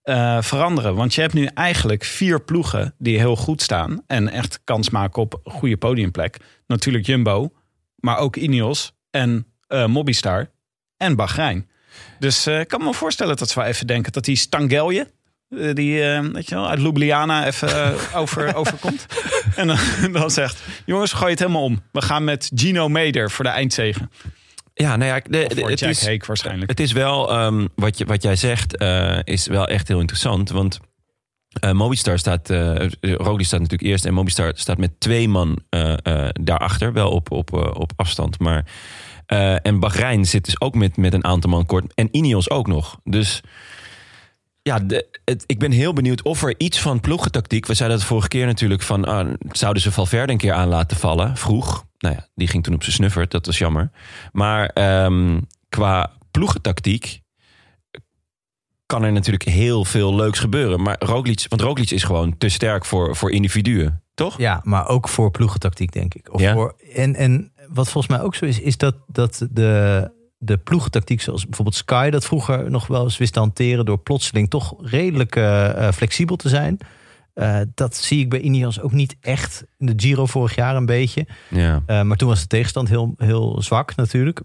eh, 0.03 0.43
veranderen. 0.43 0.95
Want 0.95 1.15
je 1.15 1.21
hebt 1.21 1.33
nu 1.33 1.49
eigenlijk 1.55 2.05
vier 2.05 2.41
ploegen 2.41 2.95
die 2.99 3.19
heel 3.19 3.37
goed 3.37 3.63
staan. 3.63 4.03
En 4.07 4.29
echt 4.29 4.61
kans 4.65 4.91
maken 4.91 5.23
op 5.23 5.41
een 5.45 5.53
goede 5.53 5.77
podiumplek. 5.77 6.37
Natuurlijk 6.67 7.07
Jumbo, 7.07 7.53
maar 7.97 8.19
ook 8.19 8.37
Ineos 8.37 8.93
en 9.11 9.47
eh 9.67 9.87
Mobistar 9.87 10.51
en 10.97 11.17
Bahrein. 11.17 11.69
Dus 12.19 12.47
eh, 12.47 12.61
ik 12.61 12.69
kan 12.69 12.83
me 12.83 12.95
voorstellen 12.95 13.37
dat 13.37 13.49
ze 13.51 13.61
wel 13.61 13.69
even 13.69 13.87
denken 13.87 14.13
dat 14.13 14.25
die 14.25 14.37
Stangelje. 14.37 15.11
Die 15.49 16.01
weet 16.33 16.49
je 16.49 16.55
wel, 16.55 16.69
uit 16.69 16.81
Ljubljana 16.81 17.47
even 17.47 17.95
over, 18.15 18.55
overkomt. 18.61 19.07
En 19.57 19.67
dan, 19.67 19.79
dan 20.13 20.31
zegt: 20.31 20.63
Jongens, 20.85 21.13
gooi 21.13 21.31
het 21.31 21.39
helemaal 21.39 21.63
om. 21.63 21.83
We 21.93 22.03
gaan 22.03 22.25
met 22.25 22.51
Gino 22.55 22.89
Meder 22.89 23.31
voor 23.31 23.45
de 23.45 23.51
eindzegen. 23.51 24.11
Ja, 24.75 24.97
nou 24.97 25.11
ja, 25.11 25.21
de, 25.21 25.29
de- 25.31 25.39
het, 25.65 25.79
Jack 25.79 25.91
is, 25.91 26.07
Hake 26.07 26.27
waarschijnlijk. 26.27 26.71
het 26.71 26.81
is 26.81 26.93
wel, 26.93 27.31
ehm, 27.31 27.67
wat, 27.75 27.99
je, 27.99 28.05
wat 28.05 28.23
jij 28.23 28.37
zegt, 28.37 28.77
eh, 28.77 29.19
is 29.25 29.47
wel 29.47 29.67
echt 29.69 29.89
heel 29.89 30.01
interessant. 30.01 30.51
Want 30.51 30.81
eh 31.61 31.73
Mobistar 31.73 32.19
staat, 32.19 32.51
Roglic 33.01 33.47
staat 33.47 33.61
natuurlijk 33.61 33.91
eerst. 33.91 34.05
En 34.05 34.15
Mobistar 34.15 34.53
staat 34.55 34.79
met 34.79 34.91
twee 35.01 35.29
man 35.29 35.59
eh, 35.69 35.95
daarachter. 36.33 36.93
Wel 36.93 37.11
op, 37.11 37.31
op, 37.31 37.53
op 37.53 37.93
afstand. 37.97 38.39
Maar, 38.39 38.65
en 39.63 39.81
Bahrein 39.81 40.25
zit 40.27 40.45
dus 40.45 40.61
ook 40.61 40.75
met, 40.75 40.97
met 40.97 41.13
een 41.15 41.25
aantal 41.25 41.51
man 41.51 41.67
kort. 41.67 41.95
En 41.95 42.09
Ineos 42.11 42.51
ook 42.51 42.67
nog. 42.67 42.99
Dus 43.05 43.41
ja, 44.63 44.79
de, 44.79 45.21
het, 45.25 45.45
ik 45.47 45.59
ben 45.59 45.71
heel 45.71 45.93
benieuwd 45.93 46.23
of 46.23 46.43
er 46.43 46.55
iets 46.59 46.81
van 46.81 47.01
ploegentactiek... 47.01 47.67
We 47.67 47.75
zeiden 47.75 47.99
dat 47.99 48.07
vorige 48.07 48.29
keer 48.29 48.47
natuurlijk 48.47 48.83
van... 48.83 49.05
ah, 49.05 49.35
zouden 49.51 49.83
ze 49.83 49.93
Valverde 49.93 50.33
een 50.33 50.39
keer 50.39 50.53
aan 50.53 50.69
laten 50.69 50.97
vallen? 50.97 51.37
Vroeg. 51.37 51.85
Nou 51.99 52.15
ja, 52.15 52.29
die 52.35 52.49
ging 52.49 52.63
toen 52.63 52.75
op 52.75 52.83
zijn 52.83 52.95
snuffert. 52.95 53.31
Dat 53.31 53.47
was 53.47 53.59
jammer. 53.59 53.91
Maar 54.33 54.67
ehm, 54.67 55.41
qua 55.69 56.13
ploegentactiek 56.31 57.21
kan 58.87 59.03
er 59.03 59.13
natuurlijk 59.13 59.45
heel 59.45 59.85
veel 59.85 60.15
leuks 60.15 60.39
gebeuren. 60.39 60.83
Maar 60.83 60.97
Roglic, 60.99 61.47
want 61.49 61.61
Roglic 61.61 61.91
is 61.91 62.05
gewoon 62.05 62.39
te 62.39 62.49
sterk 62.49 62.85
voor, 62.85 63.17
voor 63.17 63.31
individuen, 63.31 64.03
toch? 64.15 64.39
Ja, 64.39 64.61
maar 64.65 64.89
ook 64.89 65.09
voor 65.09 65.31
ploegentactiek, 65.31 65.93
denk 65.93 66.15
ik. 66.15 66.33
Of 66.33 66.41
Ja? 66.41 66.53
voor, 66.53 66.75
en, 66.95 67.15
en 67.15 67.53
wat 67.69 67.91
volgens 67.91 68.17
mij 68.17 68.23
ook 68.23 68.35
zo 68.35 68.45
is, 68.45 68.61
is 68.61 68.77
dat, 68.77 68.95
dat 69.07 69.47
de, 69.51 70.11
de 70.45 70.57
ploegentactiek, 70.59 71.21
zoals 71.21 71.45
bijvoorbeeld 71.45 71.77
Sky, 71.77 72.11
dat 72.11 72.25
vroeger 72.25 72.71
nog 72.71 72.87
wel 72.87 73.05
eens 73.05 73.19
wist 73.19 73.33
te 73.33 73.39
hanteren 73.39 73.85
door 73.85 73.99
plotseling 73.99 74.51
toch 74.51 74.75
redelijk 74.91 75.37
eh, 75.37 75.87
eh, 75.87 75.93
flexibel 75.95 76.37
te 76.37 76.49
zijn. 76.49 76.79
Eh, 77.35 77.61
dat 77.75 77.97
zie 77.97 78.21
ik 78.21 78.31
bij 78.31 78.41
Ineos 78.41 78.81
ook 78.81 78.93
niet 78.93 79.17
echt. 79.21 79.65
In 79.79 79.87
de 79.87 79.93
Giro 79.97 80.27
vorig 80.27 80.55
jaar 80.55 80.77
een 80.77 80.87
beetje. 80.87 81.27
Ja. 81.51 81.83
Maar 81.87 82.17
toen 82.17 82.29
was 82.29 82.41
de 82.41 82.47
tegenstand 82.47 82.89
heel, 82.89 83.15
heel 83.17 83.63
zwak 83.63 83.95
natuurlijk. 83.97 84.41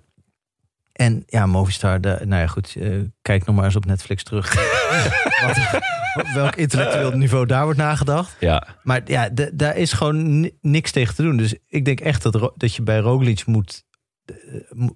En 0.93 1.23
ja, 1.27 1.45
Movistar, 1.45 2.01
de, 2.01 2.19
nou 2.25 2.41
ja 2.41 2.47
goed, 2.47 2.75
kijk 3.21 3.45
nog 3.45 3.55
maar 3.55 3.65
eens 3.65 3.75
op 3.75 3.85
Netflix 3.85 4.23
terug. 4.23 4.53
Wat, 5.45 5.81
op 6.25 6.27
welk 6.33 6.55
intellectueel 6.55 7.11
niveau 7.11 7.45
daar 7.45 7.63
wordt 7.63 7.79
nagedacht. 7.79 8.35
ja. 8.39 8.67
Maar 8.83 9.01
ja, 9.05 9.29
de- 9.29 9.51
daar 9.53 9.77
is 9.77 9.93
gewoon 9.93 10.39
ni- 10.39 10.51
niks 10.61 10.91
tegen 10.91 11.15
te 11.15 11.21
doen. 11.21 11.37
Dus 11.37 11.55
ik 11.67 11.85
denk 11.85 11.99
echt 11.99 12.23
dat, 12.23 12.51
dat 12.55 12.75
je 12.75 12.81
bij 12.81 12.99
Roglic 12.99 13.45
moet, 13.45 13.83
mo- 13.83 13.86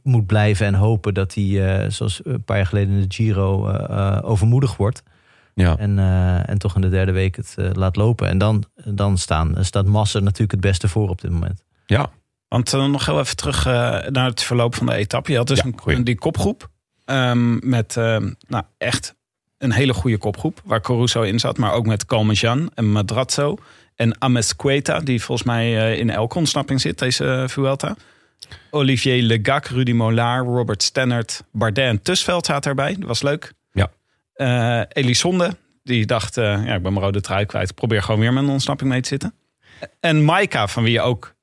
moet 0.03 0.25
blijven 0.25 0.65
en 0.65 0.73
hopen 0.73 1.13
dat 1.13 1.33
hij, 1.33 1.83
eh, 1.83 1.89
zoals 1.89 2.19
een 2.23 2.43
paar 2.43 2.57
jaar 2.57 2.65
geleden 2.65 2.93
in 2.93 2.99
de 3.07 3.15
Giro, 3.15 3.67
eh, 3.67 3.97
eh, 4.17 4.19
overmoedig 4.29 4.77
wordt. 4.77 5.03
ja. 5.53 5.77
En, 5.77 5.99
eh, 5.99 6.49
en 6.49 6.57
toch 6.57 6.75
in 6.75 6.81
de 6.81 6.89
derde 6.89 7.11
week 7.11 7.35
het 7.35 7.53
eh, 7.57 7.69
laat 7.73 7.95
lopen. 7.95 8.27
En 8.27 8.38
dan, 8.38 8.63
dan 8.86 9.17
staan, 9.17 9.55
staat 9.59 9.86
Massa 9.86 10.19
natuurlijk 10.19 10.51
het 10.51 10.61
beste 10.61 10.88
voor 10.88 11.09
op 11.09 11.21
dit 11.21 11.32
moment. 11.32 11.63
ja. 11.86 12.09
Want 12.47 12.73
eh, 12.73 12.86
nog 12.86 13.05
heel 13.05 13.19
even 13.19 13.36
terug 13.36 13.65
eh, 13.65 13.71
naar 14.09 14.25
het 14.25 14.43
verloop 14.43 14.75
van 14.75 14.86
de 14.86 14.93
etappe. 14.93 15.32
Je 15.32 15.38
had 15.38 15.47
dus 15.47 15.61
Ja, 15.61 15.71
een, 15.86 16.03
die 16.03 16.15
kopgroep. 16.17 16.69
ehm, 17.05 17.69
met 17.69 17.95
nou, 18.47 18.63
echt 18.77 19.15
een 19.57 19.71
hele 19.71 19.93
goede 19.93 20.17
kopgroep. 20.17 20.61
Waar 20.65 20.82
Caruso 20.82 21.21
in 21.21 21.39
zat. 21.39 21.57
Maar 21.57 21.71
ook 21.73 21.86
met 21.86 22.05
Calmejean 22.05 22.71
en 22.75 22.91
Madrazzo. 22.91 23.57
En 23.95 24.21
Amesqueta. 24.21 24.99
Die 24.99 25.23
volgens 25.23 25.47
mij 25.47 25.77
eh, 25.91 25.99
in 25.99 26.09
elke 26.09 26.38
ontsnapping 26.38 26.82
zit. 26.82 26.99
Deze 26.99 27.23
uh, 27.23 27.47
Vuelta. 27.47 27.95
Olivier 28.69 29.21
Legac, 29.21 29.67
Rudy 29.67 29.91
Mollard, 29.91 30.45
Robert 30.45 30.83
Stennert, 30.83 31.43
Bardet 31.51 31.85
en 31.85 32.01
Tusveld 32.01 32.45
zaten 32.45 32.69
erbij. 32.69 32.95
Dat 32.99 33.07
was 33.07 33.21
leuk. 33.21 33.53
Ja. 33.71 33.91
eh 34.33 34.81
Elisonde, 34.89 35.57
die 35.83 36.05
dacht, 36.05 36.37
eh, 36.37 36.43
ja, 36.43 36.75
ik 36.75 36.81
ben 36.81 36.93
mijn 36.93 37.05
rode 37.05 37.21
trui 37.21 37.45
kwijt. 37.45 37.69
Ik 37.69 37.75
probeer 37.75 38.03
gewoon 38.03 38.19
weer 38.19 38.33
met 38.33 38.43
een 38.43 38.49
ontsnapping 38.49 38.89
mee 38.89 39.01
te 39.01 39.07
zitten. 39.07 39.33
En 39.99 40.23
Maika, 40.23 40.67
van 40.67 40.83
wie 40.83 40.91
je 40.91 41.01
ook 41.01 41.35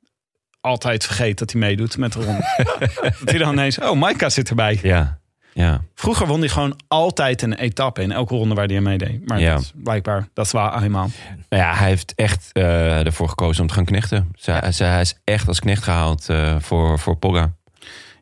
altijd 0.61 1.05
vergeet 1.05 1.39
dat 1.39 1.53
hij 1.53 1.61
meedoet 1.61 1.97
met 1.97 2.13
de 2.13 2.23
ronde. 2.23 2.45
dat 3.19 3.31
hij 3.31 3.39
dan 3.39 3.53
ineens, 3.53 3.79
oh, 3.79 3.93
Maika 3.99 4.29
zit 4.31 4.49
erbij. 4.49 4.79
Ja, 4.83 5.19
ja. 5.65 5.81
Vroeger 5.95 6.27
won 6.27 6.41
hij 6.41 6.49
gewoon 6.49 6.81
altijd 6.89 7.43
een 7.43 7.55
etappe 7.55 8.03
in 8.03 8.13
elke 8.13 8.35
ronde 8.35 8.55
waar 8.55 8.67
hij 8.67 8.77
aan 8.77 8.83
meedeed. 8.83 9.29
Maar 9.29 9.41
Ja. 9.41 9.53
dat 9.53 9.61
is 9.63 9.73
blijkbaar, 9.75 10.29
dat 10.35 10.45
is 10.47 10.53
waar 10.53 10.83
eenmaal. 10.83 11.11
Nou 11.49 11.63
ja, 11.63 11.75
hij 11.75 11.89
heeft 11.89 12.13
echt 12.15 12.51
eh, 12.53 13.07
ervoor 13.07 13.29
gekozen 13.29 13.63
om 13.63 13.69
te 13.69 13.75
gaan 13.75 13.85
knechten. 13.85 14.29
Zij, 14.35 14.73
zij- 14.73 14.89
hij 14.89 15.01
is 15.01 15.15
echt 15.25 15.49
als 15.49 15.61
knecht 15.61 15.83
gehaald 15.83 16.29
eh, 16.29 16.57
voor, 16.61 16.99
voor 16.99 17.17
Pogga. 17.17 17.53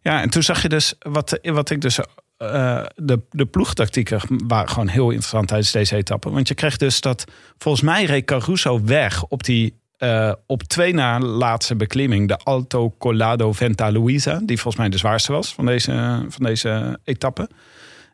Ja, 0.02 0.22
en 0.22 0.30
toen 0.30 0.42
zag 0.42 0.62
je 0.62 0.68
dus 0.68 0.94
wat, 0.98 1.38
wat 1.42 1.70
ik 1.70 1.80
dus. 1.80 1.98
eh, 2.36 2.84
de, 2.96 3.20
de 3.30 3.46
ploegtactieken 3.46 4.20
waren 4.46 4.68
gewoon 4.68 4.88
heel 4.88 5.08
interessant 5.10 5.48
tijdens 5.48 5.70
deze 5.72 5.96
etappe. 5.96 6.30
Want 6.30 6.48
je 6.48 6.54
kreeg 6.54 6.76
dus 6.76 7.00
dat. 7.00 7.24
Volgens 7.58 7.84
mij 7.84 8.04
reed 8.04 8.24
Caruso 8.24 8.84
weg 8.84 9.24
op 9.24 9.42
die. 9.44 9.74
Eh, 9.96 10.32
op 10.46 10.62
twee 10.62 10.94
na 10.94 11.20
laatste 11.20 11.76
beklimming, 11.76 12.28
de 12.28 12.36
Alto 12.36 12.94
Colado 12.98 13.52
Venta 13.52 13.92
Luisa, 13.92 14.40
die 14.42 14.56
volgens 14.56 14.76
mij 14.76 14.88
de 14.88 14.98
zwaarste 14.98 15.32
was 15.32 15.54
van 15.54 15.66
deze, 15.66 16.24
van 16.28 16.44
deze 16.44 16.98
etappe. 17.04 17.48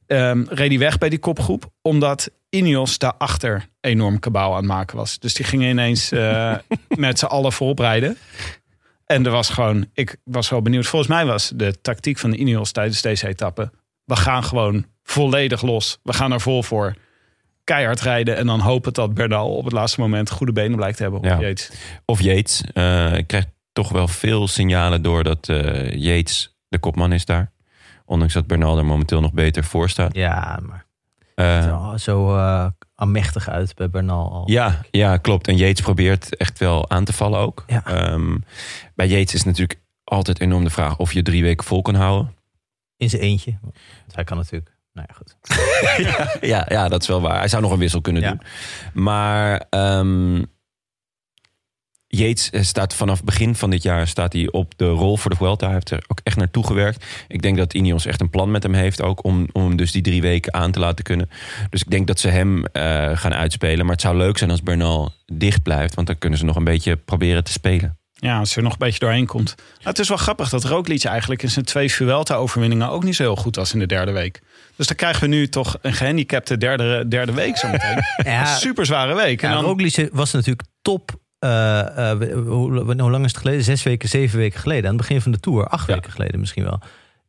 Ehm, 0.06 0.44
reed 0.48 0.68
hij 0.68 0.78
weg 0.78 0.98
bij 0.98 1.08
die 1.08 1.18
kopgroep, 1.18 1.70
omdat 1.82 2.30
Ineos 2.50 2.98
daarachter 2.98 3.68
enorm 3.80 4.18
kabaal 4.18 4.50
aan 4.50 4.56
het 4.56 4.66
maken 4.66 4.96
was. 4.96 5.18
Dus 5.18 5.34
die 5.34 5.44
gingen 5.44 5.68
ineens 5.68 6.12
eh, 6.12 6.54
met 6.88 7.18
z'n 7.18 7.24
allen 7.24 7.52
vooroprijden. 7.52 8.16
En 9.06 9.24
er 9.24 9.30
was 9.30 9.50
gewoon, 9.50 9.86
ik 9.92 10.16
was 10.24 10.48
wel 10.48 10.62
benieuwd. 10.62 10.86
Volgens 10.86 11.10
mij 11.10 11.26
was 11.26 11.52
de 11.54 11.80
tactiek 11.80 12.18
van 12.18 12.30
de 12.30 12.36
Ineos 12.36 12.72
tijdens 12.72 13.02
deze 13.02 13.28
etappe. 13.28 13.70
We 14.04 14.16
gaan 14.16 14.44
gewoon 14.44 14.86
volledig 15.02 15.62
los. 15.62 15.98
We 16.02 16.12
gaan 16.12 16.32
er 16.32 16.40
vol 16.40 16.62
voor. 16.62 16.94
Keihard 17.64 18.00
rijden 18.00 18.36
en 18.36 18.46
dan 18.46 18.60
hopen 18.60 18.92
dat 18.92 19.14
Bernal 19.14 19.56
op 19.56 19.64
het 19.64 19.72
laatste 19.72 20.00
moment 20.00 20.30
goede 20.30 20.52
benen 20.52 20.76
blijkt 20.76 20.96
te 20.96 21.02
hebben. 21.02 21.20
Op 21.20 21.26
Ja. 21.26 21.40
Yates. 21.40 21.70
Of 22.04 22.20
Yates. 22.20 22.62
Eh, 22.72 23.16
ik 23.16 23.26
krijg 23.26 23.44
toch 23.72 23.88
wel 23.88 24.08
veel 24.08 24.48
signalen 24.48 25.02
door 25.02 25.24
dat 25.24 25.48
eh, 25.48 25.90
Yates 25.92 26.56
de 26.68 26.78
kopman 26.78 27.12
is 27.12 27.24
daar. 27.24 27.50
Ondanks 28.04 28.34
dat 28.34 28.46
Bernal 28.46 28.78
er 28.78 28.84
momenteel 28.84 29.20
nog 29.20 29.32
beter 29.32 29.64
voor 29.64 29.88
staat. 29.90 30.14
Ja, 30.14 30.58
maar 30.68 30.84
Eh, 31.34 31.62
zo, 31.62 31.96
zo 31.96 32.36
eh, 32.36 32.66
aanmächtig 32.94 33.48
uit 33.48 33.74
bij 33.74 33.90
Bernal 33.90 34.32
al. 34.32 34.50
Ja, 34.50 34.80
ja, 34.90 35.16
klopt. 35.16 35.48
En 35.48 35.56
Yates 35.56 35.80
probeert 35.80 36.36
echt 36.36 36.58
wel 36.58 36.90
aan 36.90 37.04
te 37.04 37.12
vallen 37.12 37.38
ook. 37.40 37.64
Ja. 37.66 37.84
Ehm, 37.84 38.36
bij 38.94 39.06
Yates 39.06 39.34
is 39.34 39.44
natuurlijk 39.44 39.80
altijd 40.04 40.40
enorm 40.40 40.64
de 40.64 40.70
vraag 40.70 40.98
of 40.98 41.12
je 41.12 41.22
drie 41.22 41.42
weken 41.42 41.64
vol 41.66 41.82
kan 41.82 41.94
houden. 41.94 42.34
In 42.96 43.10
zijn 43.10 43.22
eentje. 43.22 43.58
Want 43.62 44.14
hij 44.14 44.24
kan 44.24 44.36
natuurlijk. 44.36 44.71
Nou 44.92 45.06
ja, 45.10 45.14
goed. 45.14 45.36
ja, 46.50 46.66
ja, 46.68 46.88
dat 46.88 47.02
is 47.02 47.08
wel 47.08 47.20
waar. 47.20 47.38
Hij 47.38 47.48
zou 47.48 47.62
nog 47.62 47.70
een 47.72 47.78
wissel 47.78 48.00
kunnen 48.00 48.22
Ja. 48.22 48.28
doen. 48.28 48.40
Maar 48.92 49.64
ehm 49.70 50.42
Yates 52.06 52.50
eh, 52.50 52.62
staat 52.62 52.94
vanaf 52.94 53.24
begin 53.24 53.54
van 53.54 53.70
dit 53.70 53.82
jaar 53.82 54.08
staat 54.08 54.32
hij 54.32 54.48
op 54.50 54.72
de 54.76 54.88
rol 54.88 55.16
voor 55.16 55.30
de 55.30 55.36
Vuelta. 55.36 55.64
Hij 55.64 55.74
heeft 55.74 55.90
er 55.90 56.04
ook 56.08 56.20
echt 56.22 56.36
naartoe 56.36 56.66
gewerkt. 56.66 57.04
Ik 57.28 57.42
denk 57.42 57.56
dat 57.56 57.74
Ineos 57.74 58.06
echt 58.06 58.20
een 58.20 58.30
plan 58.30 58.50
met 58.50 58.62
hem 58.62 58.74
heeft 58.74 59.02
ook 59.02 59.24
om, 59.24 59.46
om 59.52 59.62
hem 59.66 59.76
dus 59.76 59.92
die 59.92 60.02
drie 60.02 60.22
weken 60.22 60.54
aan 60.54 60.72
te 60.72 60.78
laten 60.78 61.04
kunnen. 61.04 61.30
Dus 61.70 61.80
ik 61.82 61.90
denk 61.90 62.06
dat 62.06 62.20
ze 62.20 62.28
hem 62.28 62.64
eh, 62.64 63.10
gaan 63.16 63.34
uitspelen. 63.34 63.84
Maar 63.84 63.94
het 63.94 64.00
zou 64.04 64.16
leuk 64.16 64.38
zijn 64.38 64.50
als 64.50 64.62
Bernal 64.62 65.12
dicht 65.32 65.62
blijft, 65.62 65.94
want 65.94 66.06
dan 66.06 66.18
kunnen 66.18 66.38
ze 66.38 66.44
nog 66.44 66.56
een 66.56 66.64
beetje 66.64 66.96
proberen 66.96 67.44
te 67.44 67.52
spelen. 67.52 67.96
Ja, 68.12 68.38
als 68.38 68.56
er 68.56 68.62
nog 68.62 68.72
een 68.72 68.78
beetje 68.78 68.98
doorheen 68.98 69.26
komt. 69.26 69.54
Nou, 69.56 69.66
het 69.82 69.98
is 69.98 70.08
wel 70.08 70.16
grappig 70.16 70.48
dat 70.48 70.64
Roglic 70.64 71.04
eigenlijk 71.04 71.42
in 71.42 71.50
zijn 71.50 71.64
twee 71.64 71.92
Vuelta-overwinningen 71.92 72.88
ook 72.88 73.04
niet 73.04 73.16
zo 73.16 73.22
heel 73.22 73.36
goed 73.36 73.56
was 73.56 73.72
in 73.72 73.78
de 73.78 73.86
derde 73.86 74.12
week. 74.12 74.40
Dus 74.76 74.86
dan 74.86 74.96
krijgen 74.96 75.20
we 75.22 75.26
nu 75.28 75.48
toch 75.48 75.78
een 75.82 75.92
gehandicapte 75.92 76.56
derde, 76.58 77.08
derde 77.08 77.32
week 77.32 77.56
zometeen. 77.56 77.98
Ja, 78.32 78.44
Super 78.44 78.86
zware 78.86 79.14
week. 79.14 79.42
En 79.42 79.50
dan, 79.52 79.64
Roglic 79.64 80.08
was 80.12 80.32
natuurlijk 80.32 80.68
top. 80.82 81.10
eh, 81.38 82.10
eh, 82.10 82.18
hoe, 82.46 82.82
hoe 83.00 83.10
lang 83.10 83.24
is 83.24 83.30
het 83.32 83.40
geleden? 83.40 83.64
Zes 83.64 83.82
weken, 83.82 84.08
zeven 84.08 84.38
weken 84.38 84.60
geleden. 84.60 84.84
Aan 84.84 84.96
het 84.96 85.06
begin 85.06 85.20
van 85.20 85.32
de 85.32 85.40
Tour. 85.40 85.66
Acht 85.66 85.86
Ja. 85.88 85.94
weken 85.94 86.10
geleden 86.12 86.40
misschien 86.40 86.64
wel. 86.64 86.80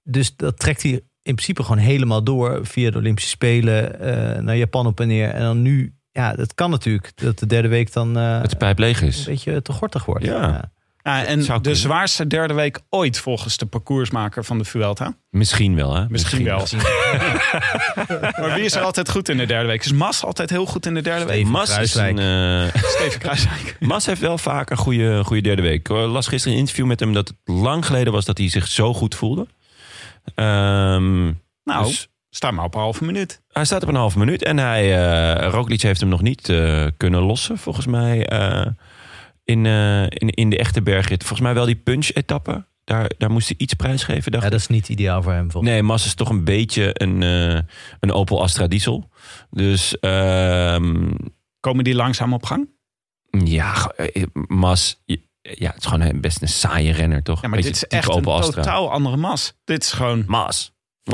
Dus 0.04 0.36
dat 0.36 0.60
trekt 0.60 0.82
hij 0.84 0.92
in 1.22 1.36
principe 1.36 1.64
gewoon 1.64 1.78
helemaal 1.78 2.24
door. 2.24 2.60
Via 2.66 2.92
de 2.92 2.98
Olympische 2.98 3.30
Spelen 3.30 4.00
eh, 4.00 4.42
naar 4.42 4.58
Japan 4.58 4.86
op 4.86 5.00
en 5.00 5.08
neer. 5.08 5.30
En 5.30 5.42
dan 5.42 5.62
nu, 5.62 5.94
ja, 6.12 6.34
dat 6.36 6.54
kan 6.54 6.70
natuurlijk. 6.70 7.12
Dat 7.16 7.40
de 7.40 7.46
derde 7.46 7.68
week 7.68 7.94
dan 7.94 8.18
eh, 8.18 8.44
de 8.44 8.56
pijp 8.56 8.78
leeg 8.80 9.02
een 9.02 9.08
is. 9.08 9.24
beetje 9.24 9.62
te 9.62 9.72
gortig 9.72 10.06
wordt. 10.06 10.26
Ja. 10.26 10.32
ja, 10.42 10.72
en 11.04 11.40
de 11.40 11.46
kunnen. 11.46 11.76
zwaarste 11.76 12.28
derde 12.28 12.54
week 12.54 12.80
ooit 12.90 13.20
volgens 13.20 13.58
de 13.58 13.66
parcoursmaker 13.66 14.46
van 14.46 14.58
de 14.58 14.64
Vuelta. 14.64 15.16
Misschien 15.30 15.76
wel, 15.76 15.96
hè? 15.96 16.06
Misschien 16.10 16.44
wel. 16.44 16.58
maar 18.40 18.54
wie 18.56 18.64
is 18.64 18.76
er 18.76 18.82
altijd 18.82 19.10
goed 19.10 19.30
in 19.30 19.38
de 19.38 19.46
derde 19.46 19.68
week? 19.68 19.86
Is 19.86 19.92
Mas 19.92 20.24
altijd 20.26 20.50
heel 20.50 20.66
goed 20.66 20.86
in 20.86 20.94
de 20.94 21.02
derde 21.02 21.26
week? 21.26 21.34
Steven 21.36 21.52
Mas, 21.52 21.78
is 21.78 21.96
een, 21.96 22.20
eh, 22.20 22.82
Steven 22.96 23.20
Kruiswijk. 23.20 23.76
Mas 23.92 24.06
heeft 24.06 24.22
wel 24.22 24.38
vaak 24.38 24.70
een 24.70 24.78
goede, 24.78 25.24
goede 25.24 25.42
derde 25.42 25.62
week. 25.62 25.80
Ik 25.80 25.88
las 25.90 26.28
gisteren 26.28 26.54
een 26.54 26.60
interview 26.60 26.86
met 26.86 27.00
hem 27.00 27.14
dat 27.14 27.28
het 27.28 27.38
lang 27.56 27.86
geleden 27.86 28.14
was 28.14 28.26
dat 28.26 28.38
hij 28.38 28.50
zich 28.50 28.68
zo 28.68 28.94
goed 28.94 29.16
voelde. 29.16 29.48
Ehm, 30.36 31.24
Nou, 31.64 31.86
dus 31.86 32.08
sta 32.30 32.52
maar 32.52 32.66
op 32.66 32.76
een 32.76 32.82
halve 32.82 33.04
minuut. 33.04 33.42
hij 33.52 33.66
staat 33.66 33.84
op 33.84 33.90
een 33.90 33.96
halve 33.96 34.20
minuut 34.20 34.44
en 34.44 34.58
hij, 34.58 35.06
eh 35.38 35.50
Roglic 35.50 35.82
heeft 35.82 36.00
hem 36.00 36.10
nog 36.10 36.22
niet 36.22 36.50
eh, 36.50 36.86
kunnen 36.98 37.22
lossen, 37.22 37.58
volgens 37.58 37.86
mij, 37.86 38.28
eh, 38.28 38.66
in, 39.44 39.66
eh, 39.66 40.02
in, 40.04 40.30
in 40.30 40.50
de 40.50 40.58
echte 40.58 40.82
bergrit. 40.82 41.20
Volgens 41.22 41.42
mij 41.42 41.54
wel 41.54 41.66
die 41.66 41.76
punch-etappe. 41.76 42.66
Daar, 42.84 43.12
daar 43.18 43.32
moest 43.32 43.48
hij 43.48 43.58
iets 43.58 43.74
prijsgeven. 43.74 44.32
dacht 44.32 44.44
Ja, 44.44 44.50
dat 44.50 44.60
is 44.60 44.68
niet 44.68 44.90
ideaal 44.90 45.22
voor 45.22 45.32
hem. 45.32 45.52
Volgens 45.52 45.74
Nee, 45.74 45.84
Mas 45.84 46.06
is 46.06 46.14
toch 46.14 46.30
een 46.30 46.44
beetje 46.44 46.90
een, 46.94 47.24
eh, 47.24 47.60
een 48.00 48.12
Opel 48.12 48.42
Astra 48.42 48.68
Diesel. 48.68 49.10
Dus 49.50 50.00
ehm, 50.00 51.12
Komen 51.60 51.84
die 51.84 51.96
langzaam 51.96 52.34
op 52.34 52.46
gang? 52.46 52.70
ja, 53.44 53.88
eh, 53.96 54.24
Mas, 54.48 55.02
ja, 55.42 55.70
het 55.72 55.80
is 55.80 55.86
gewoon 55.86 56.02
een- 56.08 56.22
best 56.22 56.42
een 56.42 56.48
saaie 56.48 56.92
renner, 56.92 57.24
toch? 57.24 57.42
Ja, 57.42 57.48
maar 57.48 57.58
Beetje 57.58 57.74
dit 57.74 57.84
is 57.84 57.98
echt 57.98 58.16
een 58.16 58.24
totaal 58.24 58.92
andere 58.92 59.18
Mas. 59.18 59.54
Dit 59.64 59.84
is 59.84 59.92
gewoon... 59.92 60.24
Mas. 60.28 60.73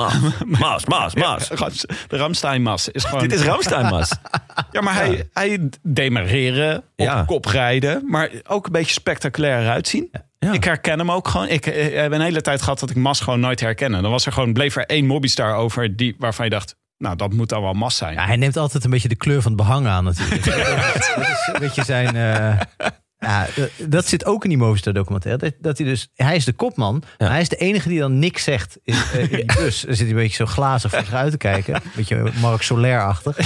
Mas, 0.60 0.86
Mas, 0.86 1.14
Mas. 1.16 1.48
De 2.08 2.18
Ramstein-Mas 2.18 2.90
is 2.90 3.04
gewoon... 3.04 3.28
Dit 3.28 3.40
is 3.40 3.46
Ramstein 3.46 3.86
Mas. 3.86 4.12
Ja, 4.72 4.82
maar 4.82 4.94
hij, 4.94 5.30
hij 5.34 5.70
demareren, 5.82 6.78
op 6.78 6.84
Ja. 6.96 7.24
kop 7.24 7.46
rijden, 7.46 8.04
maar 8.08 8.30
ook 8.48 8.66
een 8.66 8.72
beetje 8.72 8.94
spectaculair 8.94 9.60
eruit 9.62 9.88
zien. 9.88 10.10
Ja. 10.40 10.54
Ik 10.54 10.64
herken 10.64 11.00
hem 11.00 11.12
ook 11.12 11.28
gewoon. 11.28 11.48
Ik 11.48 11.66
eh, 11.66 12.02
heb 12.02 12.12
een 12.12 12.22
hele 12.22 12.42
tijd 12.42 12.62
gehad 12.62 12.80
dat 12.80 12.90
ik 12.90 12.96
Mas 12.96 13.20
gewoon 13.20 13.40
nooit 13.40 13.60
herkennen. 13.60 14.02
Dan 14.02 14.12
was 14.12 14.26
er 14.26 14.32
gewoon, 14.32 14.54
bleef 14.54 14.76
er 14.76 14.86
één 14.86 15.06
Mobbystar 15.06 15.56
over 15.56 15.96
die, 15.96 16.16
waarvan 16.20 16.46
je 16.46 16.52
dacht, 16.52 16.76
nou 16.98 17.16
dat 17.16 17.34
moet 17.34 17.50
dan 17.50 17.62
wel 17.62 17.74
Mas 17.74 17.98
zijn. 17.98 18.14
Ja, 18.14 18.26
hij 18.26 18.36
neemt 18.36 18.58
altijd 18.58 18.84
een 18.84 18.90
beetje 18.90 19.08
de 19.10 19.16
kleur 19.16 19.42
van 19.42 19.52
het 19.52 19.62
behang 19.62 19.88
aan 19.88 20.04
natuurlijk. 20.04 20.46
dat 20.94 20.96
is 20.96 21.50
een 21.54 21.60
beetje 21.60 21.84
zijn... 21.84 22.16
eh, 22.16 22.60
ja, 23.20 23.48
dat- 23.88 24.06
zit 24.06 24.26
ook 24.26 24.44
in 24.44 24.50
die 24.50 24.58
Movistar 24.58 24.94
documentaire. 24.94 25.42
Dat, 25.42 25.54
dat 25.60 25.78
hij 25.78 25.88
dus, 25.88 26.10
hij 26.16 26.36
is 26.36 26.46
de 26.46 26.54
kopman, 26.54 27.04
maar 27.18 27.30
hij 27.30 27.42
is 27.42 27.50
de 27.50 27.56
enige 27.56 27.90
die 27.90 28.00
dan 28.00 28.20
niks 28.20 28.44
zegt 28.44 28.78
in, 28.84 28.96
in 29.18 29.28
die 29.28 29.46
bus. 29.58 29.82
Dan 29.82 29.96
zit 29.96 30.00
hij 30.00 30.10
een 30.10 30.16
beetje 30.16 30.36
zo 30.36 30.46
glazig 30.46 30.92
voor 30.92 31.00
zich 31.00 31.14
uit 31.14 31.32
te 31.32 31.38
kijken. 31.38 31.76
Een 31.76 31.82
beetje 31.96 32.32
Mark 32.42 32.62
Soler-achtig. 32.62 33.38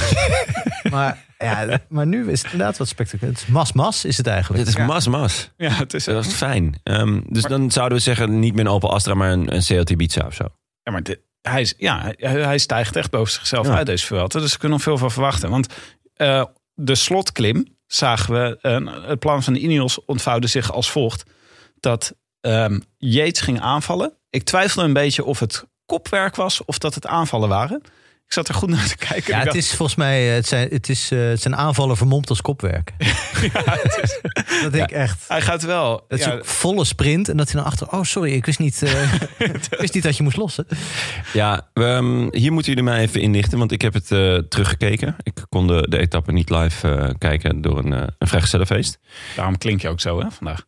maar, 0.92 1.26
ja, 1.38 1.80
maar 1.90 2.08
nu 2.08 2.32
is 2.32 2.42
het 2.44 2.52
inderdaad 2.52 2.78
wat 2.78 2.88
spectaculair. 2.88 3.34
Het 3.34 3.42
is 3.44 3.50
mas-mas 3.54 4.06
is 4.06 4.18
het 4.18 4.28
eigenlijk. 4.28 4.66
Dit 4.66 4.76
is 4.78 4.86
Mas 4.86 5.08
Mas. 5.08 5.52
Ja, 5.58 5.70
het 5.70 5.94
is, 5.94 6.04
Dat 6.04 6.26
is 6.26 6.34
fijn. 6.34 6.80
Ehm, 6.84 7.22
dus 7.30 7.44
dan 7.44 7.72
zouden 7.72 7.98
we 7.98 8.04
zeggen, 8.04 8.40
niet 8.40 8.54
meer 8.56 8.66
een 8.66 8.72
Opel 8.72 8.94
Astra, 8.94 9.14
maar 9.14 9.32
een, 9.32 9.54
een 9.56 9.62
CLT 9.62 9.90
Ibiza 9.90 10.26
of 10.26 10.34
zo. 10.34 10.44
ja, 10.84 10.92
maar 10.92 11.04
dit- 11.04 11.20
hij, 11.42 11.62
is, 11.62 11.74
ja, 11.78 12.14
hij, 12.18 12.42
hij 12.44 12.58
stijgt 12.58 12.96
echt 12.96 13.12
boven 13.12 13.34
zichzelf 13.34 13.68
Ja. 13.68 13.76
uit 13.76 13.86
deze 13.86 14.06
Vuelta. 14.06 14.40
Dus 14.40 14.52
we 14.52 14.58
kunnen 14.58 14.78
nog 14.78 14.86
veel 14.88 14.98
van 14.98 15.12
verwachten. 15.12 15.50
Want 15.50 15.68
eh, 16.16 16.44
de 16.74 16.96
slotklim 16.96 17.66
zagen 17.96 18.34
we, 18.34 18.58
het 19.08 19.20
plan 19.20 19.44
van 19.44 19.54
de 19.54 19.60
Ineos 19.60 20.06
ontvouwde 20.06 20.48
zich 20.48 20.72
als 20.72 20.92
volgt. 20.92 21.24
Dat 21.80 22.16
ehm 22.42 22.80
Yates 22.98 23.42
ging 23.42 23.62
aanvallen. 23.62 24.18
Ik 24.30 24.44
twijfelde 24.44 24.88
een 24.88 24.94
beetje 24.94 25.26
of 25.26 25.40
het 25.40 25.66
kopwerk 25.86 26.36
was 26.36 26.66
of 26.66 26.78
dat 26.78 26.96
het 26.96 27.08
aanvallen 27.08 27.50
waren. 27.50 27.82
Ik 28.34 28.40
zat 28.40 28.48
er 28.48 28.56
goed 28.56 28.70
naar 28.70 28.88
te 28.88 28.98
kijken. 28.98 29.34
Ja, 29.34 29.36
het 29.36 29.46
dacht, 29.46 29.58
is 29.58 29.74
volgens 29.74 29.98
mij 29.98 30.24
het 30.24 30.48
zijn, 30.48 30.68
het 30.72 30.90
is, 30.90 31.12
eh, 31.12 31.20
het 31.20 31.42
zijn 31.42 31.56
aanvallen 31.56 31.98
vermomd 31.98 32.30
als 32.30 32.42
kopwerk. 32.42 32.94
dat 34.64 34.72
denk 34.72 34.90
ik 34.90 34.92
echt. 34.92 35.26
Hij 35.28 35.42
gaat 35.42 35.64
wel. 35.64 36.06
Dat 36.08 36.20
is 36.20 36.26
ja, 36.26 36.40
volle 36.42 36.86
sprint 36.86 37.30
en 37.30 37.38
dat 37.38 37.52
hij 37.52 37.62
dan 37.62 37.72
achter. 37.72 37.92
Oh, 37.92 38.04
sorry, 38.04 38.34
ik 38.34 38.46
wist 38.46 38.60
niet, 38.60 38.82
eh, 38.82 39.14
ik 39.72 39.78
wist 39.80 39.94
niet 39.94 40.04
dat 40.04 40.18
je 40.18 40.24
moest 40.24 40.38
lossen. 40.38 40.68
Ja, 41.34 41.68
we, 41.74 41.86
ehm, 41.86 42.28
hier 42.32 42.52
moeten 42.52 42.74
jullie 42.74 42.90
mij 42.90 43.00
even 43.00 43.22
inlichten, 43.22 43.58
want 43.58 43.72
ik 43.72 43.82
heb 43.82 43.94
het 43.94 44.12
eh, 44.12 44.38
teruggekeken. 44.38 45.16
Ik 45.24 45.46
kon 45.50 45.68
de, 45.68 45.86
de 45.90 46.00
etappe 46.00 46.32
niet 46.32 46.50
live 46.50 46.90
eh, 46.90 47.10
kijken 47.18 47.62
door 47.62 47.78
een, 47.78 47.92
uh, 47.92 48.04
een 48.18 48.28
vrijgezellenfeest. 48.28 49.00
daarom 49.36 49.58
klink 49.58 49.82
je 49.82 49.90
ook 49.90 50.02
zo 50.02 50.20
hè, 50.20 50.32
vandaag. 50.32 50.64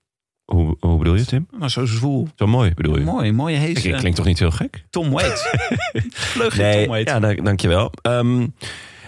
Hoe, 0.46 0.78
hoe 0.80 0.98
bedoel 0.98 1.16
je, 1.16 1.26
Tim? 1.26 1.48
Nou, 1.58 1.70
zo 1.70 1.86
zwoel. 1.86 2.28
Zo 2.36 2.48
mooi 2.48 2.74
bedoel 2.74 2.98
je? 2.98 3.04
Mooi, 3.04 3.32
mooie 3.32 3.58
hees. 3.58 3.84
Ik, 3.84 3.94
ik 3.94 4.00
klink 4.00 4.16
toch 4.16 4.26
niet 4.26 4.40
heel 4.40 4.52
gek? 4.52 4.86
Tom 4.90 5.10
Waits. 5.12 5.48
Vleugje 6.34 6.62
Nee, 6.62 6.80
Tom 6.84 6.88
Waits. 6.92 7.12
ja, 7.12 7.20
dank, 7.20 7.46
dankjewel. 7.46 7.92
Um, 8.02 8.56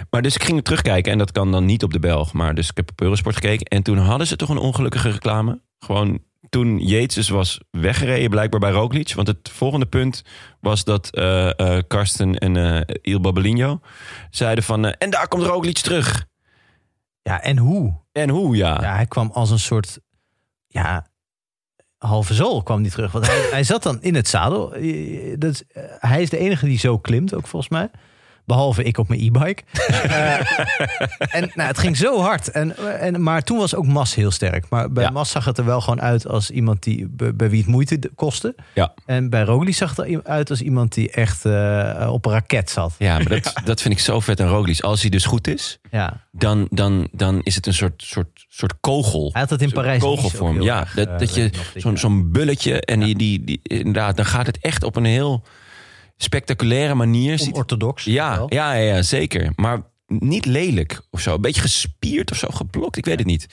maar 0.09 0.21
dus 0.21 0.35
ik 0.35 0.43
ging 0.43 0.63
terugkijken 0.63 1.11
en 1.11 1.17
dat 1.17 1.31
kan 1.31 1.51
dan 1.51 1.65
niet 1.65 1.83
op 1.83 1.93
de 1.93 1.99
Belg. 1.99 2.33
Maar 2.33 2.55
dus 2.55 2.69
ik 2.69 2.77
heb 2.77 2.89
op 2.91 3.01
Eurosport 3.01 3.35
gekeken. 3.35 3.65
En 3.65 3.83
toen 3.83 3.97
hadden 3.97 4.27
ze 4.27 4.35
toch 4.35 4.49
een 4.49 4.57
ongelukkige 4.57 5.09
reclame. 5.09 5.61
Gewoon 5.79 6.19
toen 6.49 6.79
Yates 6.79 7.15
dus 7.15 7.29
was 7.29 7.59
weggereden, 7.71 8.29
blijkbaar 8.29 8.59
bij 8.59 8.71
Roglic. 8.71 9.13
Want 9.13 9.27
het 9.27 9.49
volgende 9.49 9.85
punt 9.85 10.23
was 10.59 10.83
dat 10.83 11.09
eh 11.15 11.59
eh, 11.59 11.83
Karsten 11.87 12.37
en 12.37 12.57
eh 12.85 12.95
Il 13.01 13.19
Babelino 13.19 13.79
zeiden 14.29 14.63
van... 14.63 14.85
eh, 14.85 14.93
en 14.97 15.09
daar 15.09 15.27
komt 15.27 15.43
Roglic 15.43 15.77
terug. 15.77 16.25
Ja, 17.21 17.41
en 17.41 17.57
hoe? 17.57 17.93
En 18.11 18.29
hoe, 18.29 18.55
ja. 18.55 18.81
Ja, 18.81 18.95
hij 18.95 19.05
kwam 19.05 19.29
als 19.33 19.49
een 19.51 19.59
soort, 19.59 19.99
ja, 20.67 21.07
halve 21.97 22.33
zool 22.33 22.63
kwam 22.63 22.81
hij 22.81 22.89
terug. 22.89 23.11
Want 23.11 23.27
hij, 23.27 23.47
hij 23.51 23.63
zat 23.63 23.83
dan 23.83 24.01
in 24.01 24.15
het 24.15 24.27
zadel. 24.27 24.73
Eh, 24.75 25.35
Dat, 25.37 25.51
is- 25.51 25.63
eh, 25.67 25.83
hij 25.99 26.21
is 26.21 26.29
de 26.29 26.37
enige 26.37 26.65
die 26.65 26.77
zo 26.79 26.97
klimt, 26.99 27.33
ook 27.33 27.47
volgens 27.47 27.71
mij. 27.71 27.89
Behalve 28.47 28.83
ik 28.83 28.97
op 28.97 29.07
mijn 29.07 29.21
e-bike. 29.21 29.63
Eh, 30.07 30.39
en 31.35 31.51
nou, 31.55 31.67
het 31.67 31.77
ging 31.77 31.97
zo 31.97 32.19
hard. 32.21 32.51
En, 32.51 32.77
en, 32.99 33.23
maar 33.23 33.43
toen 33.43 33.57
was 33.57 33.75
ook 33.75 33.85
Mas 33.87 34.15
heel 34.15 34.31
sterk. 34.31 34.65
Maar 34.69 34.91
bij 34.91 35.03
Ja. 35.03 35.09
Mas 35.09 35.29
zag 35.31 35.45
het 35.45 35.57
er 35.57 35.65
wel 35.65 35.81
gewoon 35.81 36.01
uit 36.01 36.27
als 36.27 36.49
iemand 36.49 36.83
die, 36.83 37.07
bij, 37.09 37.49
wie 37.49 37.59
het 37.59 37.67
moeite 37.69 37.99
kostte. 38.15 38.55
Ja. 38.73 38.93
En 39.05 39.29
bij 39.29 39.41
Roglic 39.43 39.75
zag 39.75 39.95
het 39.95 40.05
eruit 40.05 40.49
als 40.49 40.61
iemand 40.61 40.93
die 40.93 41.11
echt 41.11 41.45
eh, 41.45 42.09
op 42.11 42.25
een 42.25 42.31
raket 42.31 42.69
zat. 42.69 42.95
Ja, 42.97 43.13
maar 43.17 43.27
dat, 43.41 43.53
dat 43.65 43.81
vind 43.81 43.93
ik 43.93 43.99
zo 43.99 44.19
vet 44.19 44.39
aan 44.41 44.47
Roglic. 44.47 44.79
Als 44.81 45.01
hij 45.01 45.09
dus 45.09 45.25
goed 45.25 45.47
is, 45.47 45.79
Ja. 45.91 46.21
dan, 46.31 46.67
dan, 46.69 47.07
dan 47.11 47.41
is 47.43 47.55
het 47.55 47.65
een 47.67 47.73
soort, 47.73 48.03
soort, 48.05 48.45
soort 48.49 48.73
kogel. 48.79 49.29
Hij 49.31 49.41
had 49.41 49.49
het 49.49 49.61
in 49.61 49.71
Parijs. 49.71 50.01
kogelvorm. 50.01 50.61
Ja, 50.61 50.87
dat, 50.95 51.19
dat 51.19 51.35
je 51.35 51.49
zo'n 51.75 51.97
zo'n 51.97 52.31
bulletje 52.31 52.81
en 52.81 52.99
die, 52.99 53.15
die, 53.15 53.43
die, 53.43 53.59
inderdaad, 53.63 54.15
dan 54.17 54.25
gaat 54.25 54.45
het 54.45 54.57
echt 54.61 54.83
op 54.83 54.95
een 54.95 55.05
heel 55.05 55.43
spectaculaire 56.17 56.93
manier. 56.95 57.39
Ziet- 57.39 57.53
Onorthodox. 57.53 58.03
Ja, 58.03 58.45
ja, 58.49 58.73
ja, 58.73 58.95
ja, 58.95 59.01
zeker. 59.01 59.51
Maar 59.55 59.81
niet 60.07 60.45
lelijk 60.45 61.01
of 61.11 61.19
zo. 61.21 61.33
Een 61.35 61.41
beetje 61.41 61.61
gespierd 61.61 62.31
of 62.31 62.37
zo, 62.37 62.47
geblokt. 62.51 62.97
Ik 62.97 63.05
weet 63.05 63.17
het 63.17 63.27
niet. 63.27 63.47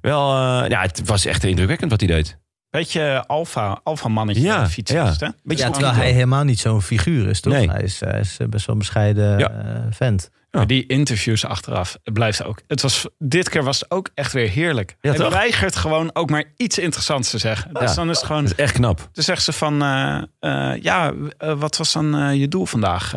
Wel, 0.00 0.30
eh, 0.34 0.68
ja, 0.68 0.80
het 0.82 1.02
was 1.06 1.24
echt 1.24 1.44
indrukwekkend 1.44 1.90
wat 1.90 2.00
hij 2.00 2.08
deed. 2.08 2.38
Beetje 2.70 3.24
alfa, 3.26 3.80
alfa 3.82 4.08
mannetje 4.08 4.42
Ja, 4.42 4.68
ja. 4.84 5.14
hè? 5.18 5.28
Beetje 5.42 5.64
Ja, 5.64 5.70
terwijl 5.70 5.94
hij 5.94 6.12
helemaal 6.12 6.44
niet 6.44 6.58
zo'n 6.60 6.82
figuur 6.82 7.28
is, 7.28 7.40
toch? 7.40 7.52
Nee. 7.52 7.70
Hij, 7.70 7.82
is, 7.82 8.00
hij 8.00 8.20
is 8.20 8.36
best 8.48 8.66
wel 8.66 8.74
een 8.74 8.78
bescheiden 8.78 9.38
Ja. 9.38 9.50
eh, 9.50 9.80
vent. 9.90 10.30
Ja. 10.54 10.64
Die 10.64 10.86
interviews 10.86 11.44
achteraf, 11.44 11.98
het 12.04 12.14
blijft 12.14 12.44
ook. 12.44 12.60
Het 12.66 12.82
was, 12.82 13.06
dit 13.18 13.48
keer 13.48 13.62
was 13.62 13.80
het 13.80 13.90
ook 13.90 14.10
echt 14.14 14.32
weer 14.32 14.48
heerlijk. 14.48 14.96
Ja, 15.00 15.12
hij 15.12 15.30
weigert 15.30 15.76
gewoon 15.76 16.10
ook 16.12 16.30
maar 16.30 16.44
iets 16.56 16.78
interessants 16.78 17.30
te 17.30 17.38
zeggen. 17.38 17.74
Dus 17.74 17.88
Ja. 17.90 17.94
dan 17.94 18.10
is 18.10 18.16
het 18.16 18.26
gewoon. 18.26 18.42
Dat 18.42 18.52
is 18.52 18.58
echt 18.58 18.72
knap. 18.74 19.08
Dan 19.12 19.24
zegt 19.24 19.42
ze 19.42 19.52
van, 19.52 19.82
eh, 19.82 20.22
eh, 20.40 20.82
ja, 20.82 21.12
eh, 21.38 21.58
wat 21.58 21.76
was 21.76 21.92
dan 21.92 22.38
je 22.38 22.48
doel 22.48 22.66
vandaag? 22.66 23.12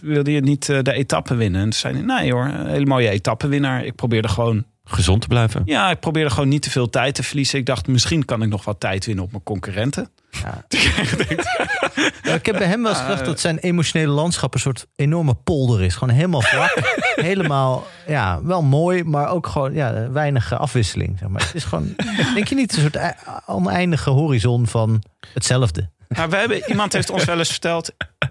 Wilde 0.00 0.32
je 0.32 0.40
niet 0.40 0.66
de 0.66 0.92
etappe 0.92 1.34
winnen? 1.34 1.60
En 1.60 1.70
toen 1.70 1.78
zei 1.80 1.94
hij, 1.94 2.02
nee 2.02 2.32
hoor, 2.32 2.44
een 2.44 2.66
hele 2.66 2.86
mooie 2.86 3.08
etappenwinnaar. 3.08 3.84
Ik 3.84 3.94
probeerde 3.94 4.28
gewoon, 4.28 4.64
Gezond 4.84 5.20
te 5.20 5.26
blijven. 5.28 5.62
ja, 5.64 5.90
ik 5.90 6.00
probeerde 6.00 6.30
gewoon 6.30 6.48
niet 6.48 6.62
te 6.62 6.70
veel 6.70 6.90
tijd 6.90 7.14
te 7.14 7.22
verliezen. 7.22 7.58
Ik 7.58 7.66
dacht, 7.66 7.86
misschien 7.86 8.24
kan 8.24 8.42
ik 8.42 8.48
nog 8.48 8.64
wat 8.64 8.80
tijd 8.80 9.06
winnen 9.06 9.24
op 9.24 9.30
mijn 9.30 9.42
concurrenten. 9.42 10.08
Ja, 10.30 10.64
ik 12.34 12.46
heb 12.46 12.58
bij 12.58 12.66
hem 12.66 12.82
wel 12.82 12.90
eens 12.90 13.00
gedacht 13.00 13.24
dat 13.24 13.40
zijn 13.40 13.58
emotionele 13.58 14.12
landschap 14.12 14.54
een 14.54 14.60
soort 14.60 14.86
enorme 14.96 15.34
polder 15.34 15.82
is. 15.82 15.94
Gewoon 15.94 16.14
helemaal 16.14 16.40
vlak. 16.42 16.94
helemaal, 17.14 17.86
ja, 18.06 18.42
wel 18.42 18.62
mooi, 18.62 19.04
maar 19.04 19.28
ook 19.28 19.46
gewoon 19.46 19.74
ja, 19.74 20.10
weinig 20.10 20.52
afwisseling. 20.58 21.18
Zeg 21.18 21.28
maar. 21.28 21.42
Het 21.42 21.54
is 21.54 21.64
gewoon, 21.64 21.94
denk 22.34 22.46
je 22.48 22.54
niet, 22.54 22.76
een 22.76 22.82
soort 22.82 22.96
ei- 22.96 23.14
oneindige 23.46 24.10
horizon 24.10 24.66
van 24.66 25.02
hetzelfde. 25.34 25.90
Nou, 26.16 26.30
we 26.30 26.36
hebben, 26.36 26.62
iemand 26.70 26.92
heeft 26.92 27.10
ons 27.10 27.24
wel 27.24 27.38
eens 27.38 27.50
verteld 27.50 27.92
eh, 28.18 28.28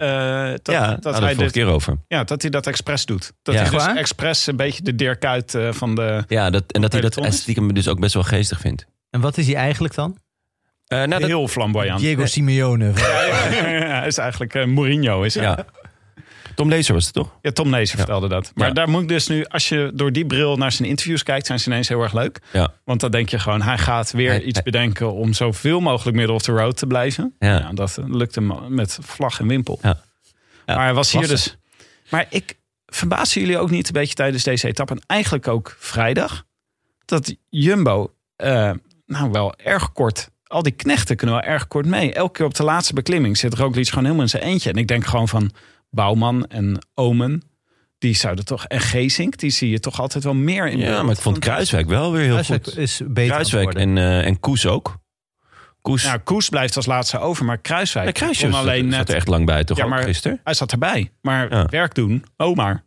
dat, 0.61 0.61
ja, 0.75 0.87
dat, 0.87 1.03
hadden 1.03 1.21
we 1.21 1.25
hij 1.25 1.35
dit, 1.35 1.51
keer 1.51 1.65
over. 1.67 1.97
ja, 2.07 2.23
dat 2.23 2.41
hij 2.41 2.51
dat 2.51 2.67
expres 2.67 3.05
doet. 3.05 3.31
Dat 3.41 3.55
Ja. 3.55 3.61
hij 3.61 3.69
dus 3.69 3.87
expres 3.87 4.47
een 4.47 4.55
beetje 4.55 4.83
de 4.83 4.95
Dirk 4.95 5.19
Kuyt 5.19 5.55
eh, 5.55 5.71
van 5.71 5.95
de... 5.95 6.23
Ja, 6.27 6.49
dat, 6.49 6.63
en 6.71 6.81
dat 6.81 6.91
hij 6.91 7.01
dat 7.01 7.33
stiekem 7.33 7.73
dus 7.73 7.87
ook 7.87 7.99
best 7.99 8.13
wel 8.13 8.23
geestig 8.23 8.59
vindt. 8.59 8.85
En 9.09 9.21
wat 9.21 9.37
is 9.37 9.45
hij 9.47 9.55
eigenlijk 9.55 9.93
dan? 9.93 10.17
Eh, 10.87 10.97
nou, 10.97 11.09
dat, 11.09 11.23
Heel 11.29 11.47
flamboyant. 11.47 11.99
Diego 11.99 12.25
Simeone. 12.25 12.91
Ja, 13.61 13.97
hij 13.97 14.07
is 14.07 14.17
eigenlijk 14.17 14.55
eh, 14.55 14.65
Mourinho. 14.65 15.23
Is 15.23 15.35
hij. 15.35 15.43
ja. 15.43 15.65
Tom 16.55 16.69
Lezer 16.69 16.93
was 16.93 17.05
het 17.05 17.13
toch? 17.13 17.37
Ja, 17.41 17.51
Tom 17.51 17.69
Nees 17.69 17.91
vertelde 17.91 18.27
dat. 18.27 18.51
Maar 18.55 18.73
daar 18.73 18.89
moet 18.89 19.01
ik 19.01 19.07
dus 19.07 19.27
nu, 19.27 19.45
als 19.45 19.69
je 19.69 19.91
door 19.93 20.11
die 20.11 20.25
bril 20.25 20.57
naar 20.57 20.71
zijn 20.71 20.89
interviews 20.89 21.23
kijkt, 21.23 21.45
zijn 21.45 21.59
ze 21.59 21.69
ineens 21.69 21.87
heel 21.87 22.01
erg 22.01 22.13
leuk. 22.13 22.39
Ja. 22.53 22.73
Want 22.85 22.99
dan 22.99 23.11
denk 23.11 23.29
je 23.29 23.39
gewoon, 23.39 23.61
hij 23.61 23.77
gaat 23.77 24.11
weer 24.11 24.29
Hij- 24.29 24.41
iets 24.41 24.53
hij- 24.53 24.63
bedenken 24.63 25.13
om 25.13 25.33
zoveel 25.33 25.79
mogelijk 25.79 26.17
middle 26.17 26.35
of 26.35 26.41
the 26.41 26.51
road 26.51 26.77
te 26.77 26.87
blijven. 26.87 27.35
Ja. 27.39 27.57
Ja. 27.57 27.71
dat 27.73 27.97
lukt 28.05 28.35
hem 28.35 28.53
met 28.75 28.97
vlag 29.01 29.39
en 29.39 29.47
wimpel. 29.47 29.79
Maar 29.81 29.97
hij 30.65 30.93
was 30.93 31.11
hier 31.11 31.21
lastig. 31.21 31.43
dus. 31.43 31.57
Maar 32.09 32.25
ik 32.29 32.57
verbaasde 32.85 33.39
jullie 33.39 33.57
ook 33.57 33.69
niet 33.69 33.87
een 33.87 33.93
beetje 33.93 34.15
tijdens 34.15 34.43
deze 34.43 34.67
etappe 34.67 34.93
en 34.93 35.01
eigenlijk 35.07 35.47
ook 35.47 35.75
vrijdag 35.79 36.43
dat 37.05 37.35
Jumbo 37.49 38.13
eh, 38.35 38.71
nou 39.05 39.31
wel 39.31 39.55
erg 39.55 39.91
kort. 39.91 40.29
Al 40.43 40.63
die 40.63 40.71
knechten 40.71 41.15
kunnen 41.15 41.35
wel 41.35 41.45
erg 41.45 41.67
kort 41.67 41.85
mee. 41.85 42.13
Elke 42.13 42.31
keer 42.31 42.45
op 42.45 42.53
de 42.55 42.63
laatste 42.63 42.93
beklimming 42.93 43.37
zit 43.37 43.53
Roglic 43.53 43.87
gewoon 43.89 44.03
helemaal 44.03 44.23
in 44.23 44.29
zijn 44.29 44.43
eentje. 44.43 44.69
En 44.69 44.75
ik 44.75 44.87
denk 44.87 45.05
gewoon 45.05 45.27
van 45.27 45.51
Bouwman 45.91 46.45
en 46.45 46.85
Omen. 46.93 47.41
Die 47.97 48.15
zouden 48.15 48.45
toch. 48.45 48.65
En 48.65 48.79
Geesink, 48.79 49.37
die 49.37 49.49
zie 49.49 49.69
je 49.69 49.79
toch 49.79 49.99
altijd 49.99 50.23
wel 50.23 50.33
meer 50.33 50.67
in 50.67 50.77
Ja, 50.77 51.03
maar 51.03 51.13
ik 51.13 51.21
vond 51.21 51.39
Kruiswijk 51.39 51.87
wel 51.87 52.11
weer 52.11 52.21
heel 52.21 52.29
Kruiswijk 52.31 52.63
goed. 52.63 52.77
is 52.77 53.01
beter 53.07 53.31
Kruiswijk 53.31 53.73
en, 53.73 53.97
eh, 53.97 54.25
en 54.25 54.39
Koes 54.39 54.65
ook. 54.65 54.99
Koes, 55.81 56.03
Ja, 56.03 56.17
Koes 56.17 56.49
blijft 56.49 56.75
als 56.75 56.85
laatste 56.85 57.19
over, 57.19 57.45
maar 57.45 57.57
Kruiswijk. 57.57 58.05
ja, 58.05 58.11
Kruisjes 58.11 58.49
kon 58.49 58.59
alleen 58.59 58.89
zat 58.89 58.99
net. 58.99 59.09
er 59.09 59.15
echt 59.15 59.27
lang 59.27 59.45
bij, 59.45 59.63
toch 59.63 59.77
Ja, 59.77 59.83
ook 59.83 59.89
maar- 59.89 60.03
gisteren? 60.03 60.39
Hij 60.43 60.53
zat 60.53 60.71
erbij. 60.71 61.11
Maar 61.21 61.51
Ja. 61.53 61.65
werk 61.65 61.95
doen, 61.95 62.25
Omar. 62.37 62.83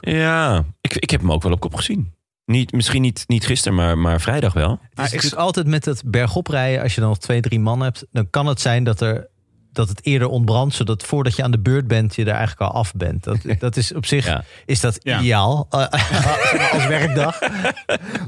Ja, 0.00 0.64
ik, 0.80 0.94
ik 0.96 1.10
heb 1.10 1.20
hem 1.20 1.32
ook 1.32 1.42
wel 1.42 1.52
op 1.52 1.60
kop 1.60 1.74
gezien. 1.74 2.12
Niet, 2.44 2.72
misschien 2.72 3.02
niet, 3.02 3.24
niet 3.26 3.46
gisteren, 3.46 3.76
maar, 3.76 3.98
maar 3.98 4.20
vrijdag 4.20 4.52
wel. 4.52 4.70
Het 4.94 5.12
is 5.12 5.18
Ah, 5.18 5.24
ik- 5.24 5.34
altijd 5.38 5.66
met 5.66 5.84
het 5.84 6.02
bergop 6.06 6.46
rijden, 6.46 6.82
als 6.82 6.94
je 6.94 7.00
dan 7.00 7.08
nog 7.08 7.18
twee, 7.18 7.40
drie 7.40 7.60
man 7.60 7.80
hebt, 7.80 8.06
dan 8.12 8.30
kan 8.30 8.46
het 8.46 8.60
zijn 8.60 8.84
dat, 8.84 9.00
er, 9.00 9.28
dat 9.72 9.88
het 9.88 10.06
eerder 10.06 10.28
ontbrandt, 10.28 10.74
zodat 10.74 11.02
voordat 11.02 11.36
je 11.36 11.42
aan 11.42 11.50
de 11.50 11.58
beurt 11.60 11.86
bent, 11.86 12.14
je 12.14 12.22
er 12.24 12.28
eigenlijk 12.30 12.60
al 12.60 12.78
af 12.78 12.92
bent. 12.94 13.24
Dat, 13.24 13.38
dat 13.58 13.76
is 13.76 13.94
op 13.94 14.06
zich 14.06 14.26
Ja. 14.26 14.44
is 14.66 14.80
dat 14.80 14.98
Ja. 15.02 15.18
ideaal 15.20 15.66
eh, 15.70 15.86
als 16.74 16.86
werkdag. 16.86 17.38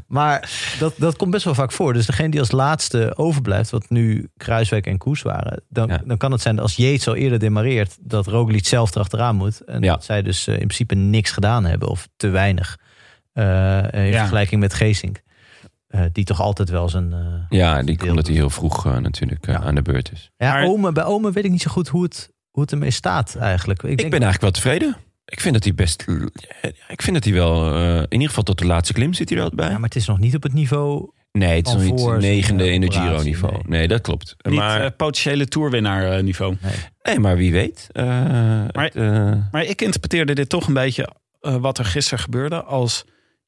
Maar 0.06 0.50
dat, 0.78 0.94
dat 0.96 1.16
komt 1.16 1.30
best 1.30 1.44
wel 1.44 1.54
vaak 1.54 1.72
voor. 1.72 1.92
Dus 1.92 2.06
degene 2.06 2.28
die 2.28 2.40
als 2.40 2.50
laatste 2.50 3.12
overblijft, 3.16 3.70
wat 3.70 3.90
nu 3.90 4.28
Kruiswijk 4.36 4.86
en 4.86 4.98
Koes 4.98 5.22
waren, 5.22 5.62
dan, 5.68 5.88
Ja. 5.88 6.02
dan 6.04 6.16
kan 6.16 6.32
het 6.32 6.40
zijn 6.40 6.54
dat 6.54 6.64
als 6.64 6.76
Yates 6.76 7.08
al 7.08 7.14
eerder 7.14 7.38
demareert, 7.38 7.96
dat 8.00 8.26
Roglic 8.26 8.66
zelf 8.66 8.94
erachteraan 8.94 9.36
moet. 9.36 9.60
En 9.60 9.82
Ja. 9.82 9.92
dat 9.92 10.04
zij 10.04 10.22
dus 10.22 10.46
eh, 10.46 10.52
in 10.54 10.58
principe 10.66 10.94
niks 10.94 11.30
gedaan 11.30 11.64
hebben 11.64 11.88
of 11.88 12.08
te 12.16 12.28
weinig. 12.28 12.78
eh, 13.32 13.44
in 13.92 14.04
Ja. 14.06 14.18
vergelijking 14.18 14.60
met 14.60 14.74
Geesink. 14.74 15.20
Eh, 15.94 16.04
die 16.12 16.24
toch 16.24 16.40
altijd 16.40 16.68
wel 16.68 16.88
zijn. 16.88 17.12
eh, 17.12 17.58
Ja, 17.58 17.82
die 17.82 17.96
komt 17.96 18.14
dat 18.14 18.26
hij 18.26 18.36
heel 18.36 18.50
vroeg 18.50 18.86
eh, 18.86 18.96
natuurlijk 18.96 19.46
Ja. 19.46 19.60
aan 19.60 19.74
de 19.74 19.82
beurt 19.82 20.12
is. 20.12 20.30
Ja, 20.36 20.52
Maar- 20.52 20.64
Ome, 20.64 20.92
bij 20.92 21.04
Ome 21.04 21.32
weet 21.32 21.44
ik 21.44 21.50
niet 21.50 21.62
zo 21.62 21.70
goed 21.70 21.88
hoe 21.88 22.02
het, 22.02 22.30
hoe 22.50 22.62
het 22.62 22.72
ermee 22.72 22.90
staat 22.90 23.34
eigenlijk. 23.36 23.82
Ik, 23.82 23.90
Ik 23.90 23.96
denk, 23.98 24.10
ben 24.10 24.22
eigenlijk 24.22 24.40
wel 24.42 24.62
tevreden. 24.62 24.96
Ik 25.24 25.40
vind 25.40 25.54
dat 25.54 25.64
hij 25.64 25.74
best... 25.74 26.04
Ik 26.88 27.02
vind 27.02 27.14
dat 27.14 27.24
hij 27.24 27.32
wel... 27.32 27.74
eh, 27.74 27.96
in 27.96 28.06
ieder 28.12 28.28
geval 28.28 28.42
tot 28.44 28.58
de 28.58 28.66
laatste 28.66 28.92
klim 28.92 29.12
zit 29.14 29.28
hij 29.28 29.38
er 29.38 29.44
altijd 29.44 29.60
bij. 29.62 29.70
ja, 29.70 29.78
maar 29.78 29.88
het 29.88 29.96
is 29.98 30.06
nog 30.06 30.18
niet 30.18 30.34
op 30.34 30.42
het 30.42 30.52
niveau. 30.52 31.10
nee, 31.32 31.56
het 31.56 31.66
is 31.66 31.72
nog 31.72 31.82
niet 31.82 32.20
negende 32.20 32.70
in 32.72 32.92
Giro-niveau. 32.92 33.52
nee. 33.54 33.62
Nee. 33.66 33.88
dat 33.88 34.00
klopt. 34.00 34.34
Niet 34.42 34.54
maar, 34.54 34.90
potentiële 34.90 35.46
toerwinnaar 35.46 36.12
eh, 36.16 36.22
niveau. 36.22 36.56
nee, 37.02 37.18
maar 37.18 37.36
wie 37.36 37.52
weet. 37.52 37.88
Maar- 37.94 38.72
het, 38.84 38.94
eh, 38.96 39.32
Maar 39.52 39.64
ik 39.64 39.82
interpreteerde 39.82 40.34
dit 40.34 40.48
toch 40.48 40.66
een 40.66 40.74
beetje 40.74 41.08
eh, 41.40 41.56
wat 41.56 41.78
er 41.78 41.84
gisteren 41.84 42.18
gebeurde. 42.24 42.62
Als 42.62 43.04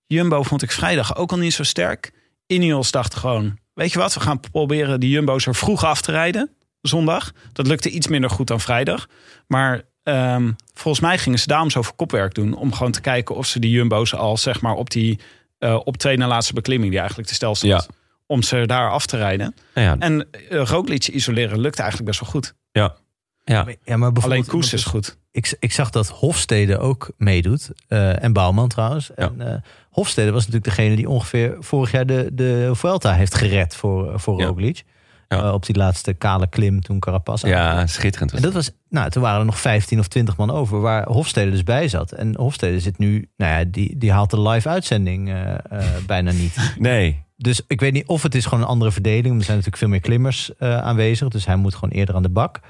Jumbo 0.07 0.43
vond 0.43 0.63
ik 0.63 0.71
vrijdag 0.71 1.17
ook 1.17 1.31
al 1.33 1.39
niet 1.39 1.53
zo 1.55 1.63
sterk. 1.63 2.16
Ineos 2.47 2.91
dacht 2.91 3.15
gewoon, 3.15 3.59
weet 3.75 3.93
je 3.93 3.99
wat, 3.99 4.15
we 4.15 4.21
gaan 4.21 4.41
proberen 4.41 5.01
die 5.01 5.11
Jumbo's 5.11 5.47
er 5.47 5.55
vroeg 5.55 5.85
af 5.85 6.01
te 6.01 6.13
rijden. 6.13 6.51
Zondag. 6.81 7.33
Dat 7.53 7.67
lukte 7.67 7.91
iets 7.91 8.07
minder 8.07 8.31
goed 8.31 8.47
dan 8.47 8.61
vrijdag. 8.61 9.07
Maar 9.47 9.83
ehm, 10.03 10.53
volgens 10.75 11.05
mij 11.05 11.19
gingen 11.19 11.39
ze 11.39 11.47
daarom 11.47 11.71
zoveel 11.71 11.95
kopwerk 11.97 12.35
doen. 12.35 12.55
Om 12.55 12.73
gewoon 12.73 12.93
te 12.93 13.01
kijken 13.01 13.35
of 13.35 13.47
ze 13.47 13.59
die 13.59 13.71
Jumbo's 13.71 14.15
al 14.15 14.37
zeg 14.37 14.61
maar 14.61 14.75
op 14.75 14.91
die 14.91 15.21
eh, 15.59 15.81
op 15.85 15.97
twee 15.97 16.17
na 16.17 16.27
laatste 16.27 16.53
beklimming. 16.55 16.91
Die 16.91 16.99
eigenlijk 16.99 17.29
de 17.29 17.35
stelste 17.35 17.69
was. 17.69 17.85
Ja. 17.85 17.95
Om 18.27 18.43
ze 18.43 18.67
daar 18.67 18.91
af 18.91 19.07
te 19.07 19.17
rijden. 19.17 19.55
nou 19.75 19.87
ja, 19.87 19.97
En 19.99 20.29
uh, 20.51 20.63
Roglic 20.63 21.09
isoleren 21.09 21.61
lukte 21.61 21.83
eigenlijk 21.83 22.11
best 22.11 22.21
wel 22.21 22.31
goed. 22.31 22.55
ja. 22.73 22.97
Ja, 23.85 23.97
maar 23.97 24.13
Alleen 24.23 24.47
Koes 24.47 24.73
is 24.73 24.85
goed. 24.85 25.19
Ik, 25.37 25.57
ik 25.61 25.73
zag 25.73 25.91
dat 25.91 26.09
Hofstede 26.09 26.79
ook 26.79 27.11
meedoet. 27.17 27.71
eh, 27.89 28.23
en 28.23 28.33
Bouwman 28.33 28.69
trouwens. 28.69 29.15
En 29.15 29.41
eh, 29.53 29.55
Hofstede 29.91 30.31
was 30.31 30.47
natuurlijk 30.47 30.77
degene 30.77 30.97
die 30.97 31.09
ongeveer 31.09 31.57
vorig 31.61 31.91
jaar 31.91 32.07
de, 32.07 32.29
de 32.33 32.71
Vuelta 32.73 33.13
heeft 33.13 33.35
gered 33.35 33.77
voor, 33.77 34.21
voor 34.21 34.41
Ja. 34.41 34.47
Roglic. 34.47 34.85
Ja. 35.29 35.43
Eh, 35.43 35.53
op 35.53 35.67
die 35.67 35.77
laatste 35.77 36.13
kale 36.15 36.47
klim 36.49 36.81
toen 36.83 36.99
Carapaz 37.01 37.43
ja, 37.43 37.87
schitterend. 37.87 38.31
was 38.31 38.41
En 38.41 38.47
dat 38.47 38.55
was, 38.55 38.71
nou, 38.89 39.11
toen 39.11 39.23
waren 39.23 39.39
er 39.41 39.45
nog 39.47 39.61
15 39.61 39.99
of 39.99 40.09
20 40.09 40.37
man 40.37 40.51
over, 40.51 40.81
waar 40.81 41.07
Hofstede 41.09 41.51
dus 41.51 41.63
bij 41.63 41.89
zat. 41.89 42.13
En 42.13 42.37
Hofstede 42.37 42.81
zit 42.81 42.99
nu, 42.99 43.29
nou 43.37 43.59
ja, 43.59 43.65
die, 43.69 43.99
die 43.99 44.13
haalt 44.13 44.31
de 44.31 44.41
live 44.41 44.69
uitzending 44.69 45.29
eh, 45.29 45.55
eh, 45.55 45.59
bijna 46.07 46.31
niet. 46.33 46.75
Nee, 46.79 47.25
Dus 47.37 47.63
ik 47.67 47.81
weet 47.81 47.93
niet 47.93 48.07
of 48.07 48.23
het 48.23 48.35
is 48.35 48.45
gewoon 48.45 48.61
een 48.61 48.69
andere 48.71 48.93
verdeling. 48.93 49.25
Er 49.39 49.45
zijn 49.45 49.57
natuurlijk 49.57 49.77
veel 49.77 49.89
meer 49.89 50.01
klimmers 50.01 50.57
eh, 50.57 50.79
aanwezig, 50.79 51.29
dus 51.29 51.47
hij 51.47 51.57
moet 51.57 51.75
gewoon 51.75 51.91
eerder 51.91 52.15
aan 52.15 52.23
de 52.23 52.29
bak. 52.29 52.61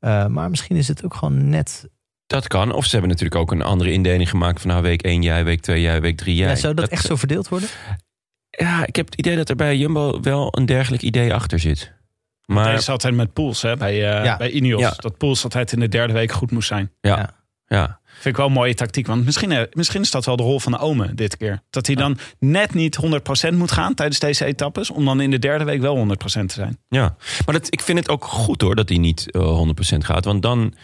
Eh, 0.00 0.26
maar 0.26 0.50
misschien 0.50 0.76
is 0.76 0.88
het 0.88 1.04
ook 1.04 1.14
gewoon 1.14 1.48
net. 1.48 1.88
Dat 2.30 2.48
kan. 2.48 2.72
Of 2.72 2.84
ze 2.84 2.90
hebben 2.90 3.08
natuurlijk 3.10 3.40
ook 3.40 3.52
een 3.52 3.62
andere 3.62 3.92
indeling 3.92 4.30
gemaakt 4.30 4.60
van 4.60 4.70
nou 4.70 4.82
week 4.82 5.02
1 5.02 5.22
jij, 5.22 5.44
week 5.44 5.60
2 5.60 5.80
jij, 5.80 6.00
week 6.00 6.16
3 6.16 6.34
jij. 6.36 6.48
Ja, 6.48 6.54
zou 6.56 6.74
dat, 6.74 6.88
echt 6.88 7.04
zo 7.06 7.16
verdeeld 7.16 7.48
worden? 7.48 7.68
ja, 8.50 8.86
ik 8.86 8.96
heb 8.96 9.06
het 9.06 9.14
idee 9.18 9.36
dat 9.36 9.48
er 9.48 9.56
bij 9.56 9.76
Jumbo 9.76 10.20
wel 10.20 10.48
een 10.58 10.66
dergelijk 10.66 11.02
idee 11.02 11.34
achter 11.34 11.58
zit. 11.58 11.92
Maar 12.46 12.64
Deze 12.64 12.76
is 12.76 12.88
altijd 12.88 13.14
met 13.14 13.32
Pools 13.32 13.62
hè, 13.62 13.76
bij, 13.76 13.92
eh, 13.92 14.24
Ja. 14.24 14.36
bij 14.36 14.50
Ineos. 14.50 14.80
Ja. 14.80 14.94
Dat 14.96 15.16
Pools 15.16 15.44
altijd 15.44 15.72
in 15.72 15.80
de 15.80 15.88
derde 15.88 16.12
week 16.12 16.32
goed 16.32 16.50
moest 16.50 16.68
zijn. 16.68 16.90
ja, 17.00 17.16
Ja. 17.16 17.30
ja. 17.66 17.98
Vind 18.04 18.24
ik 18.24 18.36
wel 18.36 18.46
een 18.46 18.52
mooie 18.52 18.74
tactiek. 18.74 19.06
Want 19.06 19.24
misschien, 19.24 19.52
eh, 19.52 19.62
misschien 19.72 20.00
is 20.00 20.10
dat 20.10 20.24
wel 20.24 20.36
de 20.36 20.42
rol 20.42 20.60
van 20.60 20.72
de 20.72 20.78
Ome 20.78 21.14
dit 21.14 21.36
keer. 21.36 21.62
Dat 21.70 21.86
hij 21.86 21.94
dan 21.94 22.18
net 22.38 22.74
niet 22.74 22.96
100% 22.96 23.56
moet 23.56 23.72
gaan 23.72 23.94
tijdens 23.94 24.18
deze 24.18 24.44
etappes. 24.44 24.90
Om 24.90 25.04
dan 25.04 25.20
in 25.20 25.30
de 25.30 25.38
derde 25.38 25.64
week 25.64 25.80
wel 25.80 25.96
100% 25.96 26.48
te 26.48 26.54
zijn. 26.54 26.78
Ja, 26.88 27.16
maar 27.46 27.54
dat, 27.54 27.66
ik 27.70 27.80
vind 27.80 27.98
het 27.98 28.08
ook 28.08 28.24
goed 28.24 28.60
hoor 28.60 28.74
dat 28.74 28.88
hij 28.88 28.98
niet 28.98 29.30
eh, 29.30 29.40
100% 29.42 30.04
gaat. 30.04 30.24
Want 30.24 30.42
dan, 30.42 30.74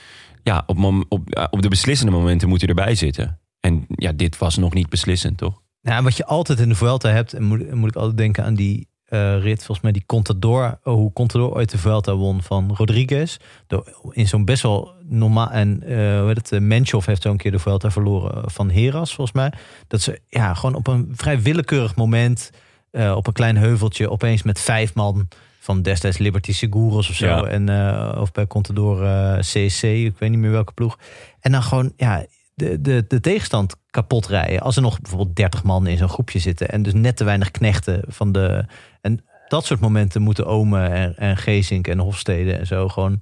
ja, 0.47 0.63
op, 0.67 1.05
op, 1.09 1.49
op 1.51 1.63
de 1.63 1.69
beslissende 1.69 2.13
momenten 2.13 2.49
moet 2.49 2.61
hij 2.61 2.69
erbij 2.69 2.95
zitten. 2.95 3.41
En 3.61 3.87
ja, 3.89 4.13
dit 4.13 4.39
was 4.39 4.57
nog 4.57 4.75
niet 4.75 4.89
beslissend, 4.89 5.39
toch? 5.39 5.63
Nou, 5.83 6.03
wat 6.03 6.17
je 6.17 6.27
altijd 6.27 6.61
in 6.61 6.69
de 6.69 6.75
Vuelta 6.75 7.09
hebt, 7.09 7.33
en 7.33 7.43
moet, 7.43 7.75
moet 7.75 7.89
ik 7.89 7.97
altijd 7.97 8.17
denken 8.17 8.45
aan 8.45 8.55
die 8.55 8.89
eh, 9.05 9.39
rit, 9.41 9.57
volgens 9.57 9.81
mij 9.81 9.93
die 9.93 10.07
Contador, 10.07 10.79
oh, 10.83 10.95
hoe 10.95 11.13
Contador 11.13 11.55
ooit 11.55 11.71
de 11.71 11.79
Vuelta 11.79 12.15
won 12.15 12.43
van 12.43 12.75
Rodriguez. 12.75 13.37
Door, 13.67 13.93
in 14.11 14.29
zo'n 14.29 14.45
best 14.45 14.63
wel 14.63 14.95
normaal, 15.03 15.51
en 15.51 15.83
eh 15.83 16.21
hoe 16.21 16.29
het, 16.29 16.53
eh, 16.53 16.61
Menchov 16.61 17.07
heeft 17.07 17.23
zo'n 17.23 17.37
keer 17.37 17.51
de 17.51 17.59
Vuelta 17.59 17.91
verloren 17.91 18.51
van 18.51 18.71
Heras, 18.71 19.15
volgens 19.15 19.37
mij. 19.37 19.53
Dat 19.87 20.01
ze 20.01 20.21
ja, 20.29 20.55
gewoon 20.55 20.75
op 20.75 20.87
een 20.87 21.13
vrij 21.15 21.43
willekeurig 21.43 21.97
moment, 21.97 22.51
eh, 22.91 23.17
op 23.17 23.27
een 23.27 23.33
klein 23.33 23.57
heuveltje, 23.57 24.11
opeens 24.11 24.43
met 24.43 24.61
vijf 24.61 24.95
man 24.95 25.29
van 25.67 25.83
destijds 25.83 26.19
Liberty 26.19 26.53
Seguros 26.53 27.09
of 27.11 27.15
zo. 27.15 27.27
Ja. 27.27 27.45
En, 27.45 27.69
eh, 27.69 28.21
of 28.21 28.33
bij 28.33 28.47
Contador 28.47 29.05
eh, 29.05 29.39
CSC, 29.39 29.83
ik 29.83 30.19
weet 30.19 30.31
niet 30.31 30.39
meer 30.39 30.51
welke 30.51 30.73
ploeg. 30.73 30.99
En 31.41 31.53
dan 31.53 31.63
gewoon, 31.63 31.93
ja, 31.97 32.25
de, 32.55 32.81
de, 32.81 33.05
de 33.09 33.21
tegenstand 33.21 33.77
kapot 33.91 34.27
rijden. 34.27 34.61
Als 34.61 34.77
er 34.77 34.83
nog 34.83 35.01
bijvoorbeeld 35.01 35.37
30 35.37 35.63
man 35.63 35.87
in 35.87 35.97
zo'n 35.97 36.09
groepje 36.09 36.39
zitten. 36.39 36.69
En 36.69 36.83
dus 36.83 36.93
net 36.95 37.17
te 37.17 37.25
weinig 37.25 37.51
knechten 37.51 38.03
van 38.07 38.33
de. 38.33 38.65
En 39.01 39.25
dat 39.49 39.65
soort 39.65 39.81
momenten 39.81 40.23
moeten 40.23 40.47
Omen 40.47 40.91
en, 40.93 41.17
en 41.17 41.37
Geesink 41.37 41.89
en 41.89 41.99
Hofstede 41.99 42.53
en 42.53 42.67
zo 42.67 42.89
gewoon 42.89 43.21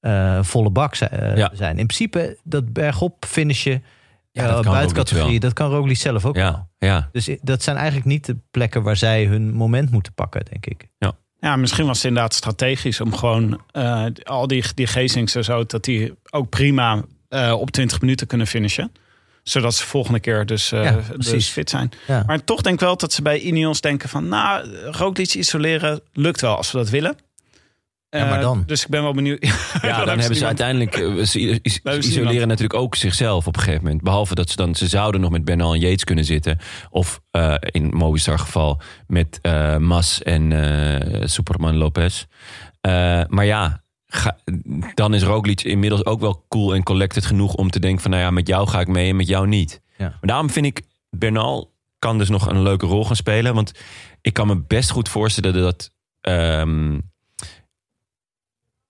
eh, 0.00 0.42
volle 0.42 0.70
bak 0.70 0.94
zi- 0.94 1.04
eh, 1.04 1.36
Ja. 1.36 1.50
zijn. 1.52 1.78
In 1.78 1.86
principe, 1.86 2.38
dat 2.44 2.72
bergop 2.72 3.24
finishen. 3.26 3.82
Ja, 4.30 4.44
Ja, 4.44 4.50
dat 4.52 4.62
kan 4.64 4.72
buitencategorie, 4.72 5.40
dat 5.40 5.52
kan 5.52 5.70
Roglic 5.70 5.96
zelf 5.96 6.24
ook 6.24 6.34
wel. 6.34 6.44
Ja, 6.44 6.68
ja. 6.78 7.08
Dus 7.12 7.30
dat 7.42 7.62
zijn 7.62 7.76
eigenlijk 7.76 8.06
niet 8.06 8.26
de 8.26 8.36
plekken 8.50 8.82
waar 8.82 8.96
zij 8.96 9.24
hun 9.24 9.52
moment 9.52 9.90
moeten 9.90 10.12
pakken, 10.14 10.44
denk 10.50 10.66
ik. 10.66 10.88
Ja, 10.98 11.12
misschien 11.40 11.86
was 11.86 11.96
het 11.96 12.06
inderdaad 12.06 12.34
strategisch 12.34 13.00
om 13.00 13.14
gewoon 13.16 13.60
eh, 13.70 14.04
al 14.22 14.46
die, 14.46 14.64
die 14.74 14.86
Geesings 14.86 15.34
en 15.34 15.44
zo, 15.44 15.64
dat 15.66 15.84
die 15.84 16.14
ook 16.30 16.48
prima 16.48 17.02
eh, 17.28 17.52
op 17.58 17.70
20 17.70 18.00
minuten 18.00 18.26
kunnen 18.26 18.46
finishen. 18.46 18.92
Zodat 19.42 19.74
ze 19.74 19.86
volgende 19.86 20.20
keer 20.20 20.46
dus, 20.46 20.68
Ja, 20.68 20.92
dus 20.92 21.06
precies. 21.08 21.48
fit 21.48 21.70
zijn. 21.70 21.90
Ja. 22.06 22.22
Maar 22.26 22.44
toch 22.44 22.60
denk 22.62 22.74
ik 22.74 22.80
wel 22.80 22.96
dat 22.96 23.12
ze 23.12 23.22
bij 23.22 23.38
Ineos 23.38 23.80
denken 23.80 24.08
van... 24.08 24.28
nou, 24.28 24.68
Roglic 24.90 25.34
isoleren 25.34 26.00
lukt 26.12 26.40
wel 26.40 26.56
als 26.56 26.70
we 26.70 26.78
dat 26.78 26.88
willen. 26.88 27.16
Ja, 28.10 28.24
maar 28.24 28.36
Eh, 28.38 28.40
dan? 28.40 28.62
dus 28.66 28.82
ik 28.82 28.88
ben 28.88 29.02
wel 29.02 29.12
benieuwd. 29.14 29.42
Ja, 29.82 30.04
dan 30.04 30.18
hebben 30.18 30.36
ze 30.36 30.46
uiteindelijk. 30.46 30.96
eh, 30.96 31.24
Ze 31.24 31.40
is- 31.62 31.80
isoleren 31.82 32.30
iemand. 32.30 32.46
natuurlijk 32.46 32.74
ook 32.80 32.94
zichzelf 32.94 33.46
op 33.46 33.56
een 33.56 33.62
gegeven 33.62 33.84
moment. 33.84 34.02
Behalve 34.02 34.34
dat 34.34 34.50
ze 34.50 34.56
dan. 34.56 34.74
Ze 34.74 34.86
zouden 34.86 35.20
nog 35.20 35.30
met 35.30 35.44
Bernal 35.44 35.74
en 35.74 35.80
Yates 35.80 36.04
kunnen 36.04 36.24
zitten. 36.24 36.58
Of 36.90 37.20
eh, 37.30 37.54
in 37.60 37.86
Movistar 37.94 38.38
geval 38.38 38.80
met 39.06 39.38
Mas 39.78 40.22
en 40.22 40.52
Superman 41.28 41.76
Lopez. 41.76 42.24
Maar 43.28 43.44
ja. 43.44 43.82
ga- 44.06 44.38
dan 44.94 45.14
is 45.14 45.22
Roglic 45.22 45.60
inmiddels 45.62 46.04
ook 46.04 46.20
wel 46.20 46.44
cool 46.48 46.74
en 46.74 46.82
collected 46.82 47.26
genoeg 47.26 47.54
om 47.54 47.70
te 47.70 47.80
denken 47.80 48.02
van 48.02 48.10
nou 48.10 48.22
ja, 48.22 48.30
met 48.30 48.46
jou 48.48 48.68
ga 48.68 48.80
ik 48.80 48.88
mee 48.88 49.08
en 49.10 49.16
met 49.16 49.28
jou 49.28 49.46
niet. 49.46 49.80
Ja. 49.96 50.08
Maar 50.08 50.18
daarom 50.20 50.50
vind 50.50 50.66
ik 50.66 50.82
Bernal 51.10 51.74
kan 51.98 52.18
dus 52.18 52.28
nog 52.28 52.48
een 52.50 52.62
leuke 52.62 52.86
rol 52.86 53.04
gaan 53.04 53.16
spelen. 53.16 53.54
Want 53.54 53.72
ik 54.20 54.32
kan 54.32 54.46
me 54.46 54.56
best 54.66 54.90
goed 54.90 55.08
voorstellen 55.08 55.62
dat 55.62 55.90
ehm 56.20 56.98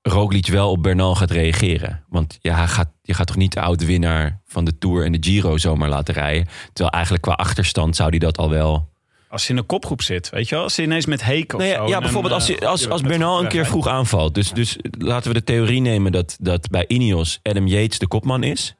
Roglic 0.08 0.46
wel 0.46 0.70
op 0.70 0.82
Bernal 0.82 1.14
gaat 1.14 1.30
reageren. 1.30 2.04
Want 2.08 2.38
ja, 2.40 2.56
hij 2.56 2.66
gaat, 2.66 2.88
je 3.02 3.14
gaat 3.14 3.26
toch 3.26 3.36
niet 3.36 3.52
de 3.52 3.60
oude 3.60 3.86
winnaar 3.86 4.40
van 4.46 4.64
de 4.64 4.78
Tour 4.78 5.04
en 5.04 5.12
de 5.12 5.18
Giro 5.20 5.56
zomaar 5.56 5.88
laten 5.88 6.14
rijden. 6.14 6.46
Terwijl 6.72 6.94
eigenlijk 6.94 7.22
qua 7.22 7.32
achterstand 7.32 7.96
zou 7.96 8.08
hij 8.08 8.18
dat 8.18 8.38
al 8.38 8.50
wel... 8.50 8.88
Als 9.28 9.46
je 9.46 9.52
in 9.52 9.58
een 9.58 9.66
kopgroep 9.66 10.02
zit, 10.02 10.30
weet 10.30 10.48
je 10.48 10.54
wel? 10.54 10.64
Als 10.64 10.76
je 10.76 10.82
ineens 10.82 11.06
met 11.06 11.24
Heek 11.24 11.52
of 11.52 11.60
Nee, 11.60 11.72
zo... 11.72 11.86
ja, 11.86 11.98
bijvoorbeeld 11.98 12.34
als, 12.34 12.48
eh, 12.48 12.58
je, 12.58 12.66
als, 12.66 12.88
als 12.88 13.00
Bernal 13.00 13.42
een 13.42 13.48
keer 13.48 13.66
vroeg 13.66 13.88
aanvalt. 13.88 14.34
Dus, 14.34 14.52
dus 14.52 14.76
laten 14.98 15.32
we 15.32 15.38
de 15.38 15.44
theorie 15.44 15.80
nemen 15.80 16.12
dat, 16.12 16.36
dat 16.40 16.70
bij 16.70 16.84
Ineos 16.86 17.40
Adam 17.42 17.66
Yates 17.66 17.98
de 17.98 18.08
kopman 18.08 18.42
is. 18.42 18.74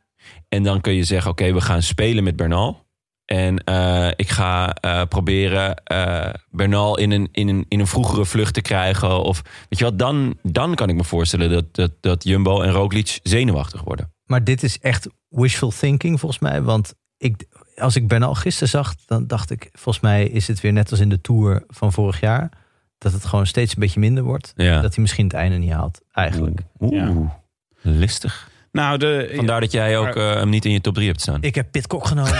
En 0.48 0.62
dan 0.62 0.80
kun 0.80 0.92
je 0.92 1.04
zeggen, 1.04 1.30
oké, 1.30 1.52
we 1.52 1.60
gaan 1.60 1.82
spelen 1.82 2.24
met 2.24 2.36
Bernal. 2.36 2.86
En 3.28 3.64
eh, 3.64 4.08
ik 4.16 4.28
ga 4.28 4.74
eh, 4.74 5.02
proberen 5.08 5.84
eh, 5.84 6.34
Bernal 6.50 6.98
in 6.98 7.10
een, 7.10 7.28
in, 7.32 7.48
een, 7.48 7.64
in 7.68 7.80
een 7.80 7.86
vroegere 7.86 8.24
vlucht 8.24 8.54
te 8.54 8.60
krijgen. 8.60 9.22
Of 9.22 9.42
weet 9.68 9.78
je 9.78 9.84
wat, 9.84 9.98
dan, 9.98 10.38
dan 10.42 10.74
kan 10.74 10.88
ik 10.88 10.94
me 10.96 11.04
voorstellen 11.04 11.50
dat, 11.50 11.74
dat, 11.74 11.92
dat 12.00 12.24
Jumbo 12.24 12.60
en 12.60 12.70
Roglic 12.70 13.20
zenuwachtig 13.22 13.82
worden. 13.82 14.12
Maar 14.24 14.44
dit 14.44 14.62
is 14.62 14.78
echt 14.78 15.08
wishful 15.28 15.70
thinking 15.70 16.20
volgens 16.20 16.40
mij. 16.40 16.62
Want 16.62 16.94
ik, 17.16 17.44
als 17.76 17.96
ik 17.96 18.08
Bernal 18.08 18.34
gisteren 18.34 18.68
zag, 18.68 18.94
dan 19.06 19.26
dacht 19.26 19.50
ik... 19.50 19.68
volgens 19.72 20.04
mij 20.04 20.24
is 20.24 20.48
het 20.48 20.60
weer 20.60 20.72
net 20.72 20.90
als 20.90 21.00
in 21.00 21.08
de 21.08 21.20
Tour 21.20 21.64
van 21.68 21.92
vorig 21.92 22.20
jaar... 22.20 22.50
dat 22.98 23.12
het 23.12 23.24
gewoon 23.24 23.46
steeds 23.46 23.72
een 23.74 23.80
beetje 23.80 24.00
minder 24.00 24.24
wordt. 24.24 24.52
Ja. 24.56 24.80
Dat 24.80 24.94
hij 24.94 25.02
misschien 25.02 25.24
het 25.24 25.34
einde 25.34 25.56
niet 25.56 25.72
haalt, 25.72 26.00
eigenlijk. 26.12 26.60
Oeh, 26.80 26.92
Ja. 26.92 27.40
listig. 27.80 28.50
Nou, 28.72 28.98
de, 28.98 29.32
Vandaar 29.34 29.60
dat 29.60 29.72
jij 29.72 29.98
ook 29.98 30.14
Maar- 30.14 30.30
eh, 30.30 30.34
hem 30.34 30.48
niet 30.48 30.64
in 30.64 30.72
je 30.72 30.80
top 30.80 30.94
3 30.94 31.06
hebt 31.08 31.20
staan. 31.20 31.42
Ik 31.42 31.54
heb 31.54 31.70
Pitcock 31.70 32.06
genomen. 32.06 32.32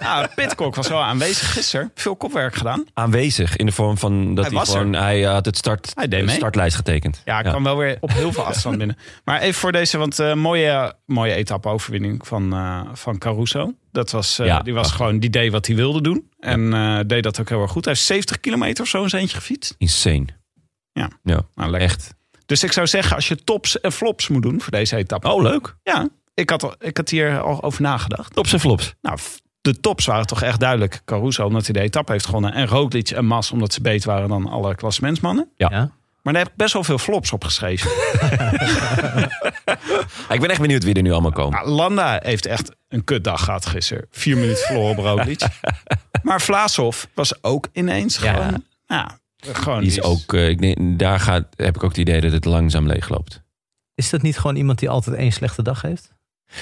ja, 0.00 0.28
Pitcock 0.34 0.74
was 0.74 0.88
wel 0.88 1.02
aanwezig 1.02 1.52
gisteren. 1.52 1.90
Veel 1.94 2.16
kopwerk 2.16 2.54
gedaan. 2.54 2.84
Aanwezig 2.94 3.56
in 3.56 3.66
de 3.66 3.72
vorm 3.72 3.98
van 3.98 4.34
dat 4.34 4.50
Hij 4.50 4.64
gewoon... 4.64 4.92
Hij 4.92 5.22
had 5.22 5.44
het 5.44 5.56
start, 5.56 5.92
Hij 5.94 6.08
deed 6.08 6.20
de 6.20 6.26
mee. 6.26 6.34
startlijst 6.36 6.76
getekend. 6.76 7.22
Ja, 7.24 7.38
ik 7.38 7.44
kwam 7.44 7.62
wel 7.64 7.76
weer 7.76 7.96
op 8.00 8.12
heel 8.12 8.32
veel 8.32 8.44
afstand 8.44 8.78
binnen. 8.78 8.96
Maar 9.24 9.40
even 9.40 9.60
voor 9.60 9.72
deze, 9.72 9.98
want 9.98 10.18
eh, 10.18 10.34
mooie, 10.34 10.94
mooie 11.06 11.34
etappe-overwinning 11.34 12.26
van, 12.26 12.52
eh, 12.52 12.80
van 12.92 13.18
Caruso. 13.18 13.72
Dat 13.92 14.10
was, 14.10 14.38
eh, 14.38 14.46
Ja, 14.46 14.58
die 14.60 14.74
was 14.74 14.90
gewoon, 14.92 15.18
die 15.18 15.30
deed 15.30 15.52
wat 15.52 15.66
hij 15.66 15.76
wilde 15.76 16.00
doen. 16.02 16.30
En 16.40 16.72
eh, 16.74 16.98
deed 17.06 17.22
dat 17.22 17.40
ook 17.40 17.48
heel 17.48 17.62
erg 17.62 17.70
goed. 17.70 17.84
Hij 17.84 17.94
heeft 17.94 18.06
70 18.06 18.40
kilometer 18.40 18.82
of 18.84 18.88
zo 18.90 19.02
in 19.02 19.08
zijn 19.08 19.22
eentje 19.22 19.36
gefietst. 19.36 19.74
Insane. 19.78 20.26
Ja. 20.92 21.08
ja. 21.22 21.40
Nou, 21.54 21.70
lekker. 21.70 21.88
Echt. 21.88 22.14
Dus 22.54 22.62
ik 22.64 22.72
zou 22.72 22.86
zeggen, 22.86 23.16
als 23.16 23.28
je 23.28 23.36
tops 23.44 23.80
en 23.80 23.92
flops 23.92 24.28
moet 24.28 24.42
doen 24.42 24.60
voor 24.60 24.70
deze 24.72 24.96
etappe. 24.96 25.28
Oh, 25.28 25.42
leuk. 25.42 25.76
Ja, 25.82 26.08
ik 26.34 26.50
had, 26.50 26.62
al- 26.62 26.74
ik 26.78 26.96
had 26.96 27.08
hier 27.08 27.40
al 27.40 27.62
over 27.62 27.82
nagedacht. 27.82 28.34
Tops 28.34 28.52
en 28.52 28.60
flops. 28.60 28.94
Nou, 29.02 29.18
de 29.60 29.80
tops 29.80 30.06
waren 30.06 30.26
toch 30.26 30.42
echt 30.42 30.60
duidelijk. 30.60 31.00
Caruso, 31.04 31.44
omdat 31.46 31.64
hij 31.64 31.72
de 31.72 31.80
etappe 31.80 32.12
heeft 32.12 32.24
gewonnen. 32.26 32.52
En 32.52 32.66
Roglic 32.66 33.10
en 33.10 33.24
Mas, 33.26 33.50
omdat 33.50 33.72
ze 33.72 33.80
beter 33.80 34.10
waren 34.10 34.28
dan 34.28 34.46
alle 34.48 34.74
klassementsmannen. 34.74 35.48
Ja. 35.56 35.68
Ja. 35.70 35.90
Maar 36.22 36.32
daar 36.32 36.42
heb 36.42 36.50
ik 36.52 36.56
best 36.58 36.72
wel 36.72 36.84
veel 36.84 36.98
flops 36.98 37.32
op 37.32 37.44
geschreven. 37.44 37.90
Ik 40.34 40.40
ben 40.40 40.50
echt 40.50 40.60
benieuwd 40.60 40.84
wie 40.84 40.94
er 40.94 41.02
nu 41.02 41.12
allemaal 41.12 41.32
komen. 41.32 41.52
Nou, 41.58 41.68
Landa 41.68 42.18
heeft 42.22 42.46
echt 42.46 42.70
een 42.88 43.04
kutdag 43.04 43.44
gehad 43.44 43.66
gisteren. 43.66 44.06
Vier 44.10 44.36
minuten 44.36 44.64
verloren 44.66 44.90
op 44.98 45.04
Roglic. 45.04 45.40
maar 46.22 46.40
Vlaasov 46.40 47.04
was 47.14 47.42
ook 47.42 47.68
ineens 47.72 48.18
Ja. 48.18 48.32
gewoon... 48.34 48.64
Ja, 48.86 49.18
gewoon 49.52 49.80
Die 49.80 49.88
is 49.88 50.02
ook, 50.02 50.32
eh, 50.34 50.48
ik 50.48 50.60
denk, 50.60 50.98
daar 50.98 51.20
gaat, 51.20 51.46
heb 51.56 51.76
ik 51.76 51.82
ook 51.82 51.90
het 51.90 51.98
idee 51.98 52.20
dat 52.20 52.32
het 52.32 52.44
langzaam 52.44 52.86
leegloopt. 52.86 53.42
Is 53.94 54.10
dat 54.10 54.22
niet 54.22 54.38
gewoon 54.38 54.56
iemand 54.56 54.78
die 54.78 54.88
altijd 54.88 55.16
één 55.16 55.32
slechte 55.32 55.62
dag 55.62 55.82
heeft? 55.82 56.12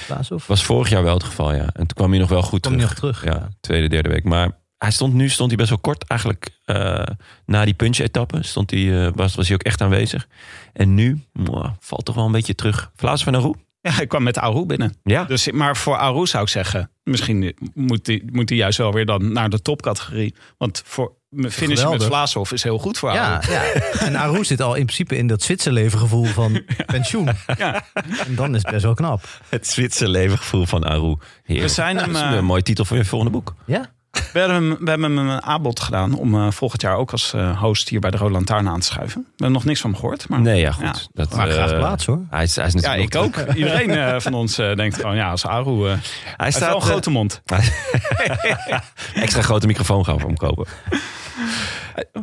Klaashoff? 0.06 0.46
Was 0.46 0.64
vorig 0.64 0.88
jaar 0.88 1.02
wel 1.02 1.14
het 1.14 1.24
geval, 1.24 1.54
ja. 1.54 1.64
En 1.64 1.72
toen 1.72 1.86
kwam 1.86 2.10
hij 2.10 2.18
nog 2.18 2.28
wel 2.28 2.42
goed 2.42 2.60
Kwam 2.60 2.78
hij 2.78 2.86
terug. 2.86 3.02
nog 3.02 3.12
terug, 3.12 3.34
Ja, 3.34 3.40
ja. 3.40 3.48
tweede, 3.60 3.88
derde 3.88 4.08
week. 4.08 4.24
Maar 4.24 4.50
hij 4.78 4.90
stond, 4.90 5.14
nu 5.14 5.28
stond 5.28 5.48
hij 5.48 5.56
best 5.58 5.68
wel 5.70 5.78
kort. 5.78 6.04
Eigenlijk 6.06 6.50
eh, 6.64 7.02
na 7.46 7.64
die 7.64 7.74
punch-etappe 7.74 8.42
stond 8.42 8.70
hij, 8.70 9.06
eh, 9.06 9.12
was, 9.14 9.34
was 9.34 9.46
hij 9.46 9.56
ook 9.56 9.62
echt 9.62 9.80
aanwezig. 9.80 10.28
En 10.72 10.94
nu 10.94 11.20
mwah, 11.32 11.70
valt 11.80 12.04
toch 12.04 12.14
wel 12.14 12.24
een 12.24 12.32
beetje 12.32 12.54
terug. 12.54 12.90
Vlaas 12.96 13.24
van 13.24 13.34
Aru? 13.34 13.52
Ja, 13.82 14.00
ik 14.00 14.08
kwam 14.08 14.22
met 14.22 14.38
Aru 14.38 14.66
binnen. 14.66 14.94
Ja. 15.02 15.24
Dus, 15.24 15.50
maar 15.50 15.76
voor 15.76 15.96
Aru 15.96 16.26
zou 16.26 16.42
ik 16.42 16.48
zeggen... 16.48 16.90
Misschien 17.02 17.56
moet 17.74 18.06
hij 18.06 18.22
moet 18.32 18.48
die 18.48 18.56
juist 18.56 18.78
wel 18.78 18.92
weer 18.92 19.06
dan 19.06 19.32
naar 19.32 19.48
de 19.48 19.62
topcategorie. 19.62 20.34
Want 20.58 20.82
voor 20.86 21.12
finishen 21.48 21.90
met. 21.90 22.04
Vlaasov 22.04 22.52
is 22.52 22.62
heel 22.62 22.78
goed 22.78 22.98
voor 22.98 23.08
Aru. 23.08 23.18
Ja, 23.18 23.42
ja. 23.52 23.62
En 24.06 24.16
Aru 24.16 24.44
zit 24.44 24.60
al 24.60 24.74
in 24.74 24.84
principe 24.84 25.16
in 25.16 25.26
dat 25.26 25.42
Zwitserleven 25.42 25.98
gevoel 25.98 26.24
van 26.24 26.62
pensioen. 26.86 27.28
Ja. 27.58 27.84
En 28.26 28.34
dan 28.34 28.54
is 28.54 28.62
het 28.62 28.70
best 28.70 28.84
wel 28.84 28.94
knap. 28.94 29.40
Het 29.48 29.66
Zwitser 29.66 30.08
levengevoel 30.08 30.66
van 30.66 30.84
Aru. 30.84 31.16
Heerlijk. 31.42 31.68
We 31.68 31.74
zijn 31.74 31.96
hem, 31.96 32.12
Dat 32.12 32.22
is 32.22 32.28
eh, 32.28 32.36
een 32.36 32.44
mooie 32.44 32.62
titel 32.62 32.84
voor 32.84 32.96
je 32.96 33.04
volgende 33.04 33.32
boek. 33.32 33.54
Ja? 33.66 33.90
We 34.12 34.38
hebben, 34.38 34.56
hem, 34.56 34.76
we 34.84 34.90
hebben 34.90 35.16
hem 35.16 35.28
een 35.28 35.42
aanbod 35.42 35.80
gedaan 35.80 36.14
om 36.14 36.34
eh, 36.34 36.50
volgend 36.50 36.82
jaar 36.82 36.96
ook 36.96 37.10
als 37.12 37.32
eh, 37.32 37.60
host 37.60 37.88
hier 37.88 38.00
bij 38.00 38.10
de 38.10 38.16
Roland 38.16 38.34
Lantaarn 38.34 38.68
aan 38.68 38.80
te 38.80 38.86
schuiven. 38.86 39.20
We 39.20 39.28
hebben 39.30 39.52
nog 39.52 39.64
niks 39.64 39.80
van 39.80 39.90
hem 39.90 39.98
gehoord. 40.00 40.28
Maar 40.28 40.40
Nee, 40.40 40.60
ja, 40.60 40.72
goed. 40.72 40.84
Ja. 40.84 40.94
dat, 41.12 41.36
Maar 41.36 41.48
graag 41.50 41.70
eh, 41.70 41.78
plaats 41.78 42.06
hoor. 42.06 42.20
Hij 42.30 42.42
is, 42.42 42.56
hij 42.56 42.66
is 42.66 42.72
Ja, 42.72 42.80
natuurlijk 42.80 43.14
ik 43.14 43.20
ook. 43.20 43.36
Iedereen 43.56 43.90
eh, 43.90 44.20
van 44.20 44.34
ons 44.34 44.58
eh, 44.58 44.74
denkt 44.74 44.96
gewoon, 44.96 45.16
ja, 45.16 45.30
als 45.30 45.46
Aru... 45.46 45.88
eh 45.88 45.92
hij 45.92 45.98
Hij 46.36 46.36
wel 46.36 46.50
staat 46.50 46.74
een 46.74 46.80
grote 46.80 47.10
mond. 47.10 47.42
eh, 47.44 48.78
extra 49.22 49.42
grote 49.42 49.66
microfoon 49.66 50.04
gaan 50.04 50.14
we 50.14 50.20
voor 50.20 50.28
hem 50.28 50.38
kopen. 50.38 50.66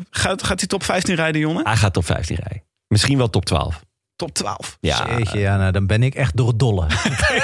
Gaat, 0.09 0.43
gaat 0.43 0.59
hij 0.59 0.67
top 0.67 0.83
15 0.83 1.15
rijden, 1.15 1.41
Jonne? 1.41 1.61
Hij 1.63 1.75
gaat 1.75 1.93
top 1.93 2.05
15 2.05 2.35
rijden. 2.35 2.63
Misschien 2.87 3.17
wel 3.17 3.29
top 3.29 3.45
12. 3.45 3.79
Top 4.15 4.33
12. 4.33 4.77
Ja. 4.79 5.05
Jeetje, 5.17 5.39
ja, 5.39 5.57
nou, 5.57 5.71
dan 5.71 5.87
ben 5.87 6.03
ik 6.03 6.15
echt 6.15 6.37
door 6.37 6.47
het 6.47 6.59
dolle. 6.59 6.85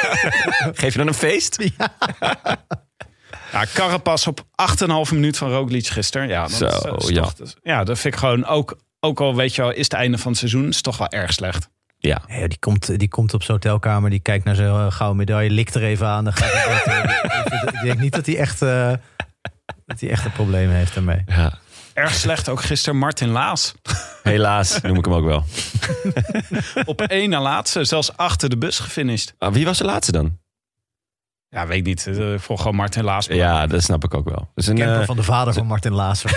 Geef 0.82 0.91
je 0.91 0.98
dan 0.98 1.08
een 1.08 1.14
feest? 1.14 1.72
Ja, 1.78 1.96
Carapaz 3.74 4.28
op 4.28 4.41
8,5 5.08 5.12
minuut 5.14 5.38
van 5.38 5.51
Roglic 5.51 5.88
gisteren. 5.88 6.28
Ja, 6.28 6.41
dat 6.41 6.51
Zo, 6.51 6.66
is, 6.66 7.03
is 7.03 7.10
ja. 7.16 7.22
toch- 7.24 7.53
ja, 7.64 7.84
dat 7.84 7.99
vind 7.99 8.14
ik 8.14 8.20
gewoon 8.20 8.45
ook... 8.45 8.78
Ook 8.99 9.20
al 9.20 9.36
weet 9.36 9.56
je 9.56 9.62
wel, 9.62 9.72
is 9.72 9.84
het 9.84 9.93
einde 9.93 10.18
van 10.18 10.30
het 10.32 10.39
seizoen, 10.39 10.68
is 10.68 10.82
toch 10.82 10.97
wel 10.97 11.10
erg 11.10 11.34
slecht. 11.34 11.70
Ja. 11.97 12.22
Ja, 12.28 12.47
die, 12.47 12.60
komt, 12.60 12.99
die 12.99 13.08
komt 13.08 13.34
op 13.34 13.43
zijn 13.43 13.58
hotelkamer, 13.58 14.10
die 14.10 14.20
kijkt 14.20 14.45
naar 14.45 14.56
zijn 14.56 14.68
eh, 14.70 14.91
gouden 14.91 15.18
medaille, 15.18 15.49
likt 15.49 15.76
er 15.76 15.84
even 15.84 16.08
aan. 16.08 16.24
Dan 16.24 16.34
gaat 16.34 16.51
dood. 17.64 17.74
ik 17.74 17.82
denk 17.84 17.99
niet 17.99 18.14
dat 18.14 18.26
hij 18.26 18.38
echt, 18.38 18.62
eh, 18.62 18.93
dat 19.86 19.99
hij 19.99 20.10
echt 20.10 20.26
een 20.26 20.32
probleem 20.32 20.70
heeft 20.70 20.93
daarmee. 20.93 21.22
ja. 21.28 21.53
Erg 21.93 22.14
slecht 22.14 22.49
ook 22.49 22.62
gisteren 22.62 22.99
Martin 22.99 23.30
Laas. 23.30 23.74
Helaas 24.24 24.82
noem 24.82 24.97
ik 24.97 25.06
hem 25.06 25.14
ook 25.14 25.26
wel. 25.26 25.43
Op 26.86 27.01
één 27.01 27.30
na 27.30 27.41
laatste, 27.41 27.84
zelfs 27.84 28.18
achter 28.18 28.49
de 28.49 28.58
bus 28.58 28.80
gefinished. 28.80 29.34
Ah, 29.38 29.53
wie 29.53 29.66
was 29.66 29.78
de 29.78 29.84
laatste 29.86 30.12
dan? 30.12 30.38
Ja, 31.56 31.68
weet 31.68 31.78
ik 31.78 31.86
niet. 31.86 32.08
Eh, 32.08 32.34
volg 32.38 32.62
gewoon 32.62 32.76
Martin 32.76 33.03
Laas. 33.03 33.28
maar- 33.28 33.38
Ja, 33.38 33.68
dat 33.68 33.84
snap 33.84 34.03
ik 34.03 34.14
ook 34.14 34.30
wel. 34.30 34.51
Is 34.56 34.68
een, 34.68 34.76
Camper 34.78 34.99
eh, 34.99 35.06
van 35.06 35.16
de 35.16 35.24
vader 35.24 35.53
van 35.53 35.66
Martin 35.74 35.93
Laas. 35.93 36.24
het 36.24 36.34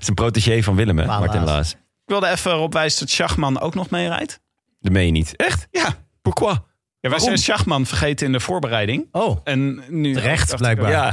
is 0.00 0.08
een 0.08 0.14
protégé 0.14 0.62
van 0.62 0.76
Willem, 0.76 0.98
hè? 0.98 1.04
Laas. 1.06 1.18
Martin 1.20 1.44
Laas. 1.44 1.70
Ik 1.72 1.78
wilde 2.04 2.28
even 2.28 2.50
erop 2.52 2.72
wijzen 2.72 3.00
dat 3.00 3.10
Schachman 3.10 3.60
ook 3.60 3.74
nog 3.74 3.90
meerijdt. 3.90 4.40
Dat 4.80 4.92
meen 4.92 5.06
je 5.06 5.12
niet. 5.12 5.36
Echt? 5.36 5.66
Ja. 5.70 5.88
Pourquoi? 6.22 6.58
Ja, 7.00 7.10
wij 7.10 7.18
zijn 7.18 7.38
Schachman 7.38 7.86
vergeten 7.86 8.26
in 8.26 8.32
de 8.32 8.40
voorbereiding. 8.40 9.08
Oh, 9.12 9.38
En 9.44 9.82
nu 9.88 10.14
Terecht, 10.14 10.56
blijkbaar. 10.56 10.90
Ja. 10.90 11.12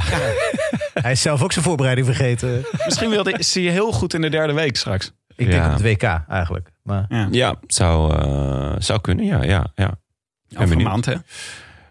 hij 1.02 1.12
is 1.12 1.20
zelf 1.22 1.42
ook 1.42 1.52
zijn 1.52 1.64
voorbereiding 1.64 2.06
vergeten. 2.06 2.64
Misschien 2.84 3.10
wilde, 3.10 3.32
is 3.32 3.54
hij 3.54 3.62
heel 3.64 3.92
goed 3.92 4.14
in 4.14 4.20
de 4.20 4.30
derde 4.30 4.52
week 4.52 4.76
straks. 4.76 5.12
Ik 5.36 5.50
denk 5.50 5.64
op 5.64 5.72
het 5.72 5.82
WK 5.82 6.02
eigenlijk. 6.28 6.70
Maar 6.82 7.04
Ja, 7.08 7.28
Ja, 7.30 7.54
zou, 7.66 8.14
eh, 8.16 8.72
zou 8.78 9.00
kunnen. 9.00 9.24
Ja, 9.24 9.42
ja, 9.42 9.66
ja. 9.74 9.90
over 10.58 10.76
een 10.76 10.82
maand 10.82 11.04
hè. 11.04 11.14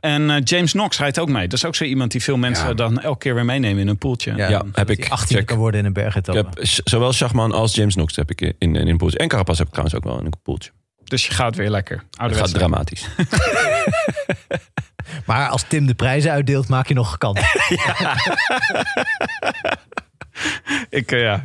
En 0.02 0.30
eh, 0.30 0.38
James 0.44 0.72
Knox 0.72 0.98
rijdt 0.98 1.20
ook 1.20 1.30
mee. 1.30 1.48
Dat 1.48 1.58
is 1.58 1.66
ook 1.66 1.76
zo 1.76 1.84
iemand 1.84 2.12
die 2.12 2.24
veel 2.24 2.38
mensen 2.38 2.68
Ja. 2.68 2.74
dan 2.74 3.00
elke 3.02 3.18
keer 3.18 3.36
weer 3.36 3.46
meenemen 3.46 3.82
in 3.82 3.88
een 3.88 3.98
poeltje. 3.98 4.36
ja, 4.36 4.64
heb 4.74 4.90
ik. 4.90 5.10
18 5.10 5.38
Check. 5.38 5.46
kan 5.46 5.58
worden 5.58 5.80
in 5.80 5.86
een 5.86 5.92
Ik 5.92 5.98
bergetappe. 6.04 6.60
heb 6.60 6.66
s- 6.68 6.82
zowel 6.84 7.14
Schachman 7.14 7.52
als 7.52 7.76
James 7.76 7.94
Knox 7.94 8.16
heb 8.16 8.32
ik 8.32 8.42
in, 8.42 8.54
in, 8.58 8.76
in 8.76 8.88
een 8.88 8.98
poeltje. 8.98 9.18
En 9.18 9.28
Carapaz 9.28 9.58
heb 9.58 9.68
ik 9.68 9.74
trouwens 9.74 9.98
ook 9.98 10.04
wel 10.12 10.20
in 10.20 10.26
een 10.26 10.34
poeltje. 10.44 10.72
Dus 11.04 11.26
je 11.28 11.34
gaat 11.34 11.56
weer 11.56 11.70
lekker. 11.70 12.04
Het 12.18 12.36
gaat 12.38 12.54
dramatisch. 12.54 13.06
Maar 15.26 15.50
als 15.50 15.64
Tim 15.68 15.86
de 15.88 15.94
prijzen 15.94 16.32
uitdeelt, 16.32 16.68
maak 16.68 16.88
je 16.88 16.94
nog 16.94 17.18
kans. 17.18 17.40
Ik, 20.90 21.12
eh, 21.12 21.22
ja. 21.22 21.42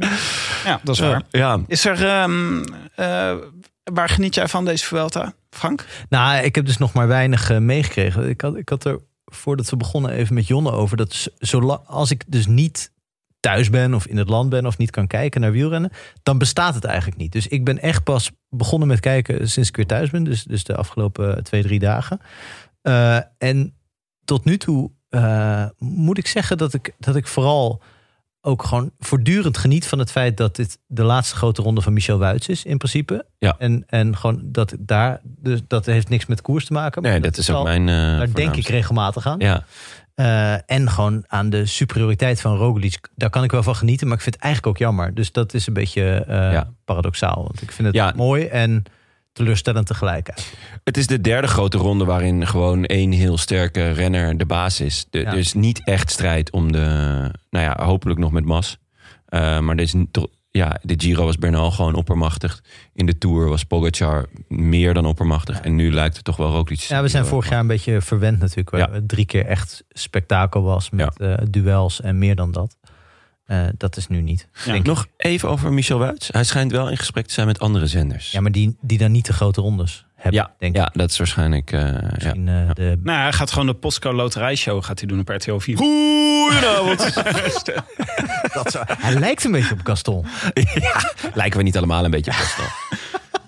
ja, 0.64 0.80
dat 0.82 0.94
is 0.94 1.00
waar. 1.00 1.22
Ja, 1.30 1.61
Is 1.66 1.84
er, 1.84 2.07
ehm, 2.07 2.62
eh, 2.94 3.34
waar 3.84 4.09
geniet 4.09 4.34
jij 4.34 4.48
van 4.48 4.64
deze 4.64 4.84
Vuelta, 4.84 5.32
Frank? 5.57 5.86
Nou, 6.09 6.44
ik 6.44 6.54
heb 6.54 6.66
dus 6.66 6.76
nog 6.76 6.92
maar 6.92 7.09
weinig 7.09 7.50
eh, 7.50 7.59
meegekregen. 7.59 8.28
Ik 8.28 8.40
had, 8.40 8.57
ik 8.57 8.68
had 8.68 8.84
er 8.84 9.00
voordat 9.24 9.70
we 9.70 9.76
begonnen 9.76 10.11
even 10.11 10.34
met 10.34 10.46
Jonne 10.46 10.70
over. 10.70 10.96
Dat 10.96 11.30
zolang, 11.38 11.80
als 11.86 12.11
ik 12.11 12.24
dus 12.26 12.46
niet 12.46 12.92
thuis 13.40 13.70
ben 13.70 13.94
of 13.94 14.07
in 14.07 14.16
het 14.16 14.28
land 14.28 14.50
ben 14.50 14.66
of 14.66 14.78
niet 14.78 14.90
kan 14.90 15.07
kijken 15.07 15.40
naar 15.40 15.52
wielrennen, 15.52 15.90
dan 16.22 16.38
bestaat 16.38 16.74
het 16.74 16.84
eigenlijk 16.84 17.18
niet. 17.18 17.32
Dus 17.32 17.46
ik 17.46 17.64
ben 17.64 17.78
echt 17.78 18.04
pas 18.04 18.30
begonnen 18.48 18.88
met 18.88 19.00
kijken 19.00 19.48
sinds 19.48 19.68
ik 19.68 19.76
weer 19.76 19.86
thuis 19.86 20.11
ben. 20.11 20.24
Dus, 20.24 20.44
dus 20.44 20.64
de 20.64 20.76
afgelopen 20.76 21.44
twee, 21.44 21.62
drie 21.62 21.78
dagen. 21.78 22.20
Eh, 22.82 23.18
en 23.38 23.74
tot 24.24 24.44
nu 24.44 24.57
toe 24.57 24.90
eh, 25.09 25.66
moet 25.78 26.18
ik 26.18 26.26
zeggen 26.26 26.59
dat 26.59 26.74
ik, 26.74 26.92
dat 26.98 27.16
ik 27.16 27.26
vooral 27.26 27.82
ook 28.47 28.62
gewoon 28.62 28.90
voortdurend 28.99 29.59
geniet 29.59 29.86
van 29.86 29.99
het 29.99 30.11
feit 30.11 30.36
dat 30.36 30.57
dit 30.57 30.78
de 30.86 31.03
laatste 31.03 31.36
grote 31.36 31.62
ronde 31.62 31.80
van 31.80 31.92
Michel 31.92 32.18
Wuits 32.18 32.49
is, 32.49 32.64
in 32.64 32.76
principe. 32.78 33.26
Ja. 33.38 33.55
En, 33.59 33.84
en 33.86 34.16
gewoon 34.16 34.40
dat 34.44 34.74
daar, 34.78 35.20
dus 35.24 35.61
dat 35.66 35.86
heeft 35.86 36.09
niks 36.09 36.26
met 36.26 36.40
koers 36.42 36.64
te 36.64 36.72
maken. 36.72 37.03
nee, 37.03 37.20
dat 37.20 37.36
is 37.36 37.51
ook 37.51 37.57
al- 37.57 37.62
mijn. 37.62 37.88
eh, 37.88 38.18
Daar 38.18 38.32
denk 38.32 38.57
ik 38.57 38.68
regelmatig 38.68 39.26
aan. 39.26 39.38
Ja, 39.38 39.64
Eh, 40.14 40.70
en 40.70 40.90
gewoon 40.90 41.24
aan 41.26 41.51
de 41.51 41.66
superioriteit 41.66 42.40
van 42.40 42.57
Roglic. 42.57 42.99
Daar 43.14 43.30
kan 43.30 43.44
ik 43.44 43.51
wel 43.51 43.62
van 43.62 43.76
genieten, 43.76 44.07
maar 44.07 44.16
ik 44.16 44.22
vind 44.22 44.34
het 44.34 44.44
eigenlijk 44.44 44.74
ook 44.74 44.80
jammer. 44.86 45.14
Dus 45.14 45.32
dat 45.32 45.55
is 45.55 45.66
een 45.66 45.74
beetje 45.74 46.03
eh, 46.03 46.36
Ja. 46.53 46.70
paradoxaal. 46.84 47.42
Want 47.42 47.62
ik 47.62 47.72
vind 47.72 47.86
het 47.86 47.97
Ja. 47.97 48.12
mooi 48.16 48.44
en 48.47 48.82
teleurstellend 49.37 49.87
tegelijk. 49.87 50.28
eigenlijk. 50.28 50.80
het 50.84 50.97
is 50.97 51.07
de 51.07 51.20
derde 51.20 51.47
grote 51.47 51.78
ronde 51.78 52.05
waarin 52.05 52.47
gewoon 52.47 52.84
één 52.84 53.12
heel 53.12 53.39
sterke 53.39 53.91
renner 53.91 54.37
de 54.39 54.47
baas 54.47 54.80
is. 54.80 55.07
De, 55.11 55.18
Ja. 55.18 55.26
Er 55.32 55.39
is 55.39 55.53
niet 55.55 55.84
echt 55.84 56.11
strijd 56.11 56.51
om 56.51 56.72
de. 56.72 56.78
Nou 57.51 57.64
ja, 57.64 57.84
hopelijk 57.84 58.18
nog 58.20 58.32
met 58.32 58.45
Mas. 58.45 58.78
Eh, 59.26 59.59
maar 59.61 59.76
er 59.76 59.82
is 59.82 59.93
niet- 59.93 60.12
toch. 60.12 60.26
Ja, 60.51 60.78
de 60.82 60.95
Giro 60.97 61.24
was 61.24 61.39
Bernal 61.39 61.70
gewoon 61.70 61.95
oppermachtig. 61.95 62.62
In 62.95 63.07
de 63.07 63.18
Tour 63.18 63.49
was 63.49 63.64
Pogacar 63.64 64.26
meer 64.49 64.95
dan 64.95 65.07
oppermachtig. 65.07 65.61
En 65.61 65.74
nu 65.74 65.93
lijkt 65.93 66.16
het 66.16 66.24
toch 66.24 66.37
wel 66.37 66.51
Roglic. 66.51 66.78
Ja, 66.80 67.03
we 67.03 67.09
zijn 67.09 67.24
vorig 67.26 67.49
jaar 67.51 67.61
een 67.61 67.66
beetje 67.66 68.01
verwend 68.01 68.39
natuurlijk. 68.39 68.70
Waar 68.70 68.95
Ja. 68.95 69.01
drie 69.07 69.24
keer 69.26 69.47
echt 69.47 69.84
spektakel 69.89 70.62
was 70.62 70.91
met 70.91 71.18
eh, 71.20 71.34
duels 71.51 72.01
en 72.01 72.18
meer 72.18 72.34
dan 72.37 72.53
dat. 72.53 72.76
Eh, 73.47 73.61
dat 73.76 73.97
is 73.97 74.07
nu 74.09 74.20
niet. 74.20 74.49
Ja. 74.53 74.64
denk 74.64 74.76
ik. 74.78 74.86
Nog 74.86 75.07
even 75.16 75.49
over 75.49 75.72
Michel 75.72 75.99
Wuits. 75.99 76.28
Hij 76.32 76.44
schijnt 76.44 76.72
wel 76.72 76.88
in 76.90 76.97
gesprek 76.97 77.26
te 77.26 77.32
zijn 77.34 77.47
met 77.47 77.61
andere 77.61 77.86
zenders. 77.86 78.30
Ja, 78.30 78.40
maar 78.40 78.53
die, 78.53 78.76
die 78.80 78.99
dan 78.99 79.12
niet 79.12 79.26
de 79.26 79.32
grote 79.32 79.61
rondes 79.61 80.05
hebben, 80.14 80.40
ja, 80.40 80.55
denk 80.59 80.74
ik. 80.74 80.80
ja 80.80 80.90
dat 80.92 81.11
is 81.11 81.18
waarschijnlijk. 81.18 81.72
eh, 81.72 81.80
ja. 82.18 82.32
Eh, 82.32 82.70
de, 82.74 82.99
Nou, 83.03 83.18
hij 83.20 83.32
gaat 83.32 83.51
gewoon 83.51 83.66
de 83.66 83.74
Postco 83.74 84.12
Loterijshow 84.12 84.84
gaat 84.84 84.99
hij 84.99 85.09
doen 85.09 85.20
op 85.20 85.28
RTL 85.28 85.59
4. 85.59 85.76
Goedenavond. 85.76 87.14
dat 88.55 88.70
zou- 88.70 88.84
hij 88.99 89.14
lijkt 89.14 89.44
een 89.44 89.53
beetje 89.53 89.72
op 89.74 89.80
Gaston. 89.84 90.26
ja, 90.74 91.12
lijken 91.34 91.59
we 91.59 91.64
niet 91.64 91.76
allemaal 91.76 92.05
een 92.05 92.11
beetje 92.11 92.30
op 92.30 92.36
Gaston? 92.36 92.66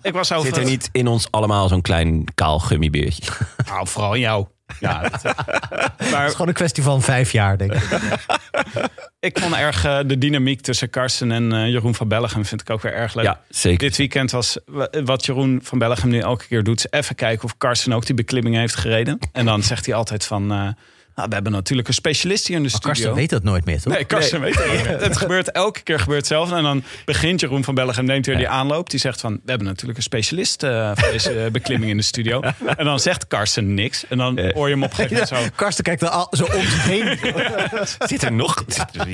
Ik 0.03 0.13
was 0.13 0.33
over... 0.33 0.47
Zit 0.47 0.57
er 0.57 0.65
niet 0.65 0.89
in 0.93 1.07
ons 1.07 1.31
allemaal 1.31 1.69
zo'n 1.69 1.81
klein 1.83 2.25
kaal 2.35 2.59
gummibeertje? 2.59 3.33
Nou, 3.67 3.89
vooral 3.89 4.15
in 4.15 4.21
jou. 4.21 4.47
Ja, 4.81 5.01
dat, 5.09 5.25
eh, 5.25 5.33
Het 5.77 5.93
is 5.99 6.11
maar 6.11 6.31
gewoon 6.31 6.49
een 6.49 6.55
kwestie 6.55 6.83
van 6.83 7.03
vijf 7.03 7.33
jaar, 7.33 7.59
denk 7.59 7.73
ik. 7.75 7.83
ik 9.29 9.39
vond 9.39 9.55
erg 9.55 9.85
eh, 9.85 9.99
de 10.07 10.19
dynamiek 10.19 10.61
tussen 10.61 10.91
Karsten 10.91 11.33
en 11.33 11.53
eh, 11.53 11.67
Jeroen 11.69 11.95
van 11.95 12.09
Bellegem 12.09 12.45
vind 12.45 12.61
ik 12.61 12.71
ook 12.71 12.83
weer 12.83 12.93
erg 12.95 13.15
leuk. 13.15 13.25
Ja, 13.25 13.41
zeker. 13.49 13.79
Dit 13.79 13.97
weekend 13.97 14.31
was 14.31 14.59
wa- 14.67 14.91
wat 15.05 15.27
Jeroen 15.27 15.61
van 15.63 15.79
Bellegem 15.79 16.09
nu 16.09 16.19
elke 16.19 16.47
keer 16.47 16.63
doet... 16.63 16.79
is 16.79 16.87
even 16.91 17.15
kijken 17.15 17.45
of 17.45 17.57
Karsten 17.57 17.93
ook 17.93 18.07
die 18.07 18.15
beklimming 18.15 18.57
heeft 18.57 18.75
gereden. 18.77 19.19
En 19.33 19.45
dan 19.45 19.63
zegt 19.63 19.87
hij 19.87 19.95
altijd 19.95 20.25
van... 20.25 20.77
nou, 21.19 21.31
we 21.31 21.35
hebben 21.35 21.53
natuurlijk 21.53 21.89
een 21.89 21.95
specialist 21.95 22.47
hier 22.47 22.57
in 22.57 22.63
de 22.63 22.69
Maar 22.71 22.79
studio. 22.81 22.93
Karsten 23.01 23.15
weet 23.21 23.31
dat 23.31 23.43
nooit 23.43 23.65
meer, 23.65 23.81
toch? 23.81 23.93
Nee, 23.93 24.05
Karsten 24.05 24.41
weet 24.41 24.55
niet 24.73 24.85
meer. 24.85 25.01
Het 25.01 25.17
gebeurt 25.17 25.51
elke 25.51 25.81
keer 25.81 25.99
gebeurt 25.99 26.19
hetzelfde. 26.19 26.57
En 26.57 26.63
dan 26.63 26.83
begint 27.05 27.41
Jeroen 27.41 27.65
van 27.65 27.75
Bellegem, 27.75 28.05
neemt 28.05 28.27
weer 28.27 28.37
die 28.37 28.49
aanloop. 28.49 28.91
Die 28.91 29.01
zegt 29.01 29.21
van, 29.21 29.33
we 29.33 29.51
hebben 29.51 29.67
natuurlijk 29.67 29.99
een 29.99 30.05
specialist 30.05 30.63
eh, 30.63 30.91
voor 30.95 31.13
deze 31.13 31.49
beklimming 31.53 31.91
in 31.91 31.97
de 31.97 32.03
studio. 32.03 32.41
En 32.77 32.85
dan 32.85 33.01
zegt 33.01 33.27
Karsten 33.27 33.75
niks. 33.75 34.05
En 34.09 34.19
dan 34.19 34.39
hoor 34.39 34.69
je 34.69 34.75
hem 34.75 34.83
op 34.83 34.91
een 34.91 34.97
gegeven 34.97 35.27
moment 35.31 35.51
zo... 35.53 35.57
Karsten 35.57 35.85
kijkt 35.85 36.03
er 36.03 36.09
al 36.09 36.27
zo 36.31 36.45
om 36.45 36.61
zich 36.61 36.85
heen. 36.85 37.19
Zit 38.09 38.23
er 38.23 38.33
nog? 38.33 38.65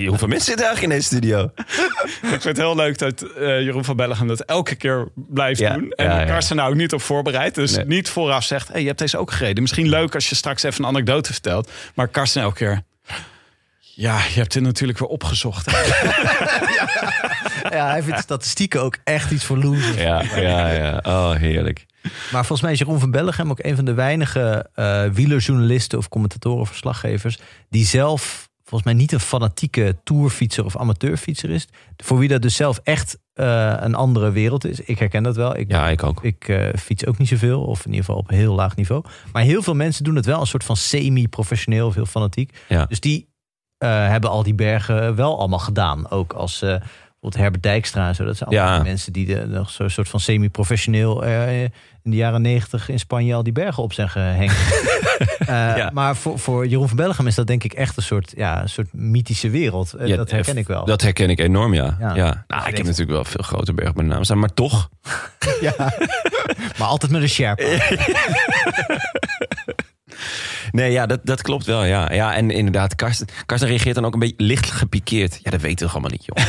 Hoeveel 0.07 0.29
mensen 0.29 0.47
zitten 0.47 0.67
eigenlijk 0.67 0.83
in 0.83 0.89
deze 0.89 1.03
studio? 1.03 1.51
Ik 2.23 2.29
vind 2.41 2.45
het 2.45 2.57
heel 2.57 2.77
leuk 2.77 2.99
dat 2.99 3.23
eh, 3.23 3.61
Jeroen 3.61 3.85
van 3.85 3.97
Bellegem 3.97 4.27
dat 4.27 4.41
elke 4.41 4.75
keer 4.75 5.09
blijft 5.15 5.61
Ja, 5.61 5.75
doen. 5.75 5.91
En 5.91 6.05
ja, 6.07 6.21
ja. 6.21 6.27
Karsten 6.27 6.57
nou 6.57 6.71
ook 6.71 6.77
niet 6.77 6.93
op 6.93 7.03
voorbereid. 7.03 7.55
Dus 7.55 7.77
Nee. 7.77 7.87
niet 7.87 8.09
vooraf 8.09 8.45
zegt, 8.45 8.69
hey, 8.69 8.81
je 8.81 8.87
hebt 8.87 8.99
deze 8.99 9.19
ook 9.19 9.31
gereden. 9.31 9.63
Misschien 9.63 9.89
leuk 9.89 10.15
als 10.15 10.29
je 10.29 10.35
straks 10.35 10.63
even 10.63 10.83
een 10.85 10.89
anekdote 10.91 11.33
vertelt. 11.33 11.71
Maar 11.95 12.09
Karsten 12.09 12.43
elke 12.43 12.57
keer... 12.57 12.83
Ja, 13.97 14.19
je 14.19 14.39
hebt 14.39 14.53
dit 14.53 14.63
natuurlijk 14.63 14.99
weer 14.99 15.09
opgezocht. 15.09 15.67
hè." 15.71 15.79
Ja, 17.71 17.89
hij 17.91 18.03
vindt 18.03 18.21
statistieken 18.21 18.83
ook 18.83 18.97
echt 19.05 19.31
iets 19.31 19.45
voor 19.45 19.59
losers. 19.59 19.97
Ja, 19.97 20.23
ja, 20.23 20.73
ja. 20.73 21.01
Oh, 21.03 21.33
heerlijk. 21.33 21.87
Maar 22.03 22.45
volgens 22.47 22.61
mij 22.61 22.73
is 22.73 22.79
Jeroen 22.79 23.01
van 23.01 23.11
Bellegem 23.11 23.51
ook 23.51 23.65
een 23.65 23.77
van 23.77 23.85
de 23.85 23.95
weinige 23.95 24.71
eh 24.75 25.05
wielerjournalisten 25.13 25.99
of 25.99 26.09
commentatoren 26.09 26.61
of 26.61 26.69
verslaggevers 26.69 27.39
die 27.71 27.87
zelf 27.87 28.49
volgens 28.65 28.83
mij 28.93 29.01
niet 29.01 29.13
een 29.13 29.21
fanatieke 29.21 29.97
tourfietser 30.05 30.65
of 30.65 30.77
amateurfietser 30.77 31.51
is. 31.51 31.67
Voor 31.97 32.19
wie 32.19 32.29
dat 32.29 32.43
dus 32.43 32.57
zelf 32.57 32.81
echt 32.83 33.19
eh, 33.35 33.75
een 33.81 33.95
andere 33.95 34.31
wereld 34.31 34.67
is. 34.67 34.81
Ik 34.81 34.99
herken 34.99 35.23
dat 35.23 35.37
wel. 35.37 35.57
Ik, 35.57 35.71
Ja, 35.71 35.89
ik 35.89 36.03
ook. 36.03 36.25
ik 36.25 36.49
eh, 36.49 36.69
fiets 36.79 37.07
ook 37.07 37.19
niet 37.19 37.29
zoveel, 37.29 37.63
of 37.63 37.79
in 37.79 37.91
ieder 37.91 38.05
geval 38.05 38.21
op 38.21 38.29
heel 38.29 38.55
laag 38.55 38.77
niveau. 38.77 39.05
Maar 39.33 39.43
heel 39.43 39.63
veel 39.63 39.75
mensen 39.75 40.05
doen 40.05 40.17
het 40.17 40.27
wel 40.27 40.41
een 40.41 40.47
soort 40.47 40.65
van 40.65 40.77
semi-professioneel 40.77 41.87
of 41.87 41.95
heel 41.95 42.07
fanatiek. 42.07 42.59
Ja. 42.69 42.85
Dus 42.85 43.01
die 43.01 43.29
eh, 43.79 44.09
hebben 44.09 44.31
al 44.31 44.43
die 44.43 44.55
bergen 44.55 45.15
wel 45.15 45.39
allemaal 45.39 45.59
gedaan. 45.59 46.11
Ook 46.11 46.33
als 46.33 46.63
eh 46.63 46.77
bijvoorbeeld 47.25 47.37
Herbert 47.37 47.63
Dijkstra 47.63 48.09
en 48.09 48.15
zo. 48.15 48.25
Dat 48.25 48.37
zijn 48.37 48.51
allemaal 48.51 48.77
Ja. 48.77 48.83
mensen 48.83 49.13
die 49.13 49.27
de, 49.27 49.47
nog 49.47 49.71
zo'n 49.71 49.91
soort 49.91 50.09
van 50.09 50.21
semi-professioneel 50.21 51.25
eh, 51.25 51.63
in 51.63 51.71
de 52.11 52.17
jaren 52.17 52.43
negentig 52.43 52.89
in 52.89 52.99
Spanje 52.99 53.35
al 53.35 53.43
die 53.43 53.53
bergen 53.53 53.83
op 53.83 53.93
zijn 53.93 54.09
gehengd. 54.09 54.55
Eh, 55.39 55.49
Ja. 55.77 55.91
Maar 55.93 56.17
voor, 56.17 56.39
voor 56.39 56.67
Jeroen 56.67 56.89
van 56.89 56.97
Bellegem 56.97 57.27
is 57.27 57.35
dat 57.35 57.47
denk 57.47 57.65
ik 57.65 57.73
echt 57.73 57.97
een 57.97 58.03
soort, 58.03 58.33
ja, 58.37 58.63
een 58.63 58.69
soort 58.69 58.93
mythische 58.93 59.51
wereld. 59.51 59.93
Eh, 59.93 60.07
Ja, 60.07 60.17
dat 60.17 60.31
herken 60.31 60.57
ik 60.57 60.67
wel. 60.67 60.85
Dat 60.85 61.01
herken 61.03 61.31
ik 61.31 61.39
enorm, 61.39 61.75
ja. 61.75 61.97
Ja. 62.01 62.15
ja. 62.15 62.45
Nou, 62.49 62.69
ik 62.69 62.77
heb 62.77 62.85
natuurlijk 62.87 63.11
wel 63.11 63.25
veel 63.25 63.43
grote 63.43 63.73
bergen 63.73 63.95
bij 63.95 64.05
naam 64.05 64.25
staan, 64.25 64.39
maar 64.39 64.55
toch. 64.55 64.89
Ja. 65.61 65.75
maar 66.79 66.89
altijd 66.89 67.13
met 67.13 67.23
een 67.23 67.29
Sherpa. 67.29 67.65
Nee, 70.75 70.93
ja, 70.93 71.07
dat, 71.07 71.21
dat 71.23 71.43
klopt 71.43 71.65
wel. 71.65 71.85
Ja. 71.85 72.13
ja, 72.13 72.35
en 72.35 72.51
inderdaad, 72.51 72.95
Karsten, 72.95 73.27
Karsten 73.47 73.69
reageert 73.69 73.95
dan 73.95 74.05
ook 74.05 74.13
een 74.13 74.19
beetje 74.19 74.35
licht 74.39 74.71
gepikeerd. 74.71 75.41
Ja, 75.43 75.51
dat 75.51 75.61
weten 75.61 75.79
we 75.79 75.93
toch 75.93 75.93
allemaal 75.93 76.11
niet, 76.11 76.25
joh. 76.25 76.45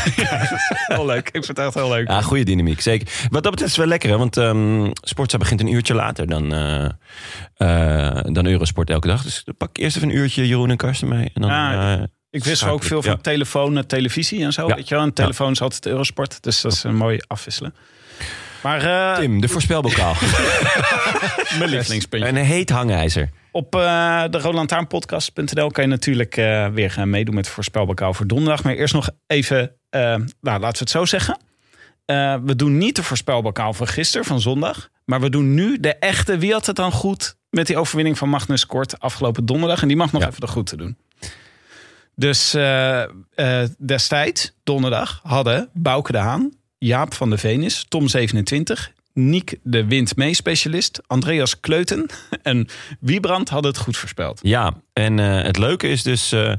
Heel 0.97 1.05
leuk. 1.05 1.25
Ik 1.27 1.31
vind 1.31 1.47
het 1.47 1.59
echt 1.59 1.73
heel 1.73 1.89
leuk. 1.89 2.07
Ja, 2.07 2.21
goede 2.21 2.43
dynamiek, 2.43 2.81
zeker. 2.81 3.07
Wat 3.29 3.43
dat 3.43 3.51
betreft 3.51 3.61
is 3.61 3.67
het 3.67 3.75
wel 3.77 3.87
lekker, 3.87 4.09
hè? 4.09 4.17
want 4.17 4.37
ehm 4.37 4.89
Sportza 4.93 5.37
begint 5.37 5.61
een 5.61 5.73
uurtje 5.73 5.93
later 5.93 6.27
dan, 6.27 6.53
eh, 6.53 6.85
eh, 7.55 8.23
dan 8.23 8.45
Eurosport 8.45 8.89
elke 8.89 9.07
dag. 9.07 9.23
Dus 9.23 9.41
dan 9.43 9.55
pak 9.57 9.77
eerst 9.77 9.95
even 9.97 10.09
een 10.09 10.15
uurtje 10.15 10.47
Jeroen 10.47 10.69
en 10.69 10.77
Karsten 10.77 11.07
mee. 11.07 11.31
En 11.33 11.41
dan, 11.41 11.51
Ja, 11.51 11.97
eh, 11.97 12.03
Ik 12.29 12.43
wist 12.43 12.63
ook 12.67 12.83
veel 12.83 13.01
van 13.01 13.11
Ja. 13.11 13.17
telefoon, 13.21 13.77
en 13.77 13.87
televisie 13.87 14.43
en 14.43 14.53
zo. 14.53 14.67
Ja. 14.67 14.75
Weet 14.75 14.87
je 14.87 14.95
wel? 14.95 15.03
En 15.03 15.13
telefoon 15.13 15.51
is 15.51 15.61
altijd 15.61 15.85
Eurosport. 15.85 16.43
Dus 16.43 16.61
dat 16.61 16.71
is 16.71 16.83
een 16.83 16.95
mooi 16.95 17.19
afwisselen. 17.27 17.73
Maar 18.65 19.11
eh, 19.13 19.19
Tim, 19.19 19.41
de 19.41 19.47
voorspelbokaal. 19.47 20.13
mijn 21.59 21.69
lievelingspuntje. 21.69 22.29
een 22.29 22.35
heet 22.35 22.69
hangijzer. 22.69 23.29
Op 23.51 23.75
eh, 23.75 24.23
de 24.29 24.39
rolandtaarnpodcast.nl 24.39 25.71
kan 25.71 25.83
je 25.83 25.89
natuurlijk 25.89 26.37
eh, 26.37 26.67
weer 26.67 26.91
gaan 26.91 27.09
meedoen 27.09 27.35
met 27.35 27.47
voorspelbokaal 27.47 28.13
voor 28.13 28.27
donderdag. 28.27 28.63
Maar 28.63 28.73
eerst 28.73 28.93
nog 28.93 29.09
even, 29.27 29.71
nou, 29.89 30.29
laten 30.41 30.61
we 30.61 30.77
het 30.77 30.89
zo 30.89 31.05
zeggen. 31.05 31.37
We 32.45 32.53
doen 32.55 32.77
niet 32.77 32.95
de 32.95 33.03
voorspelbokaal 33.03 33.73
van 33.73 33.87
gisteren, 33.87 34.25
van 34.25 34.41
zondag. 34.41 34.89
Maar 35.05 35.21
we 35.21 35.29
doen 35.29 35.53
nu 35.53 35.79
de 35.79 35.95
echte. 35.95 36.37
Wie 36.37 36.51
had 36.51 36.65
het 36.65 36.75
dan 36.75 36.91
goed 36.91 37.35
met 37.49 37.67
die 37.67 37.77
overwinning 37.77 38.17
van 38.17 38.29
Magnus 38.29 38.65
Kort 38.65 38.99
afgelopen 38.99 39.45
donderdag? 39.45 39.81
En 39.81 39.87
die 39.87 39.97
mag 39.97 40.11
nog 40.11 40.21
Ja. 40.21 40.27
even 40.27 40.41
de 40.41 40.47
goed 40.47 40.67
te 40.67 40.77
doen. 40.77 40.97
Dus 42.15 42.51
destijds, 43.77 44.51
donderdag, 44.63 45.19
hadden 45.23 45.69
Bouke 45.73 46.11
de 46.11 46.17
Haan, 46.17 46.51
Jaap 46.77 47.13
van 47.13 47.29
de 47.29 47.37
Venus, 47.37 47.85
Tom 47.87 48.07
27, 48.07 48.93
Niek 49.13 49.59
de 49.63 49.85
windmee-specialist, 49.85 51.01
Andreas 51.07 51.59
Kleuten 51.59 52.05
en 52.41 52.67
Wiebrand 52.99 53.49
hadden 53.49 53.71
het 53.71 53.79
goed 53.81 53.97
voorspeld. 53.97 54.39
Ja, 54.43 54.73
en 54.93 55.19
eh, 55.19 55.43
het 55.43 55.57
leuke 55.57 55.87
is 55.87 56.03
dus 56.03 56.31
eh, 56.31 56.53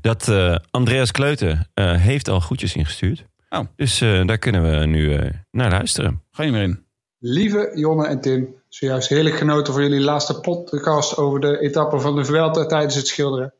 dat 0.00 0.28
eh, 0.28 0.56
Andreas 0.70 1.10
Kleuten 1.10 1.70
eh, 1.74 2.00
heeft 2.00 2.28
al 2.28 2.40
goedjes 2.40 2.74
ingestuurd. 2.74 3.24
Oh. 3.48 3.60
Dus 3.76 4.00
eh, 4.00 4.26
daar 4.26 4.38
kunnen 4.38 4.70
we 4.70 4.86
nu 4.86 5.14
eh, 5.14 5.30
naar 5.50 5.70
luisteren. 5.70 6.22
Ga 6.30 6.42
je 6.42 6.50
maar 6.50 6.62
in. 6.62 6.86
Lieve 7.18 7.70
Jonne 7.74 8.06
en 8.06 8.20
Tim, 8.20 8.54
zojuist 8.68 9.08
heerlijk 9.08 9.36
genoten 9.36 9.72
van 9.72 9.82
jullie 9.82 10.00
laatste 10.00 10.40
podcast 10.40 11.16
over 11.16 11.40
de 11.40 11.58
etappe 11.60 12.00
van 12.00 12.16
de 12.16 12.24
Vuelta 12.24 12.66
tijdens 12.66 12.94
het 12.94 13.06
schilderen. 13.06 13.54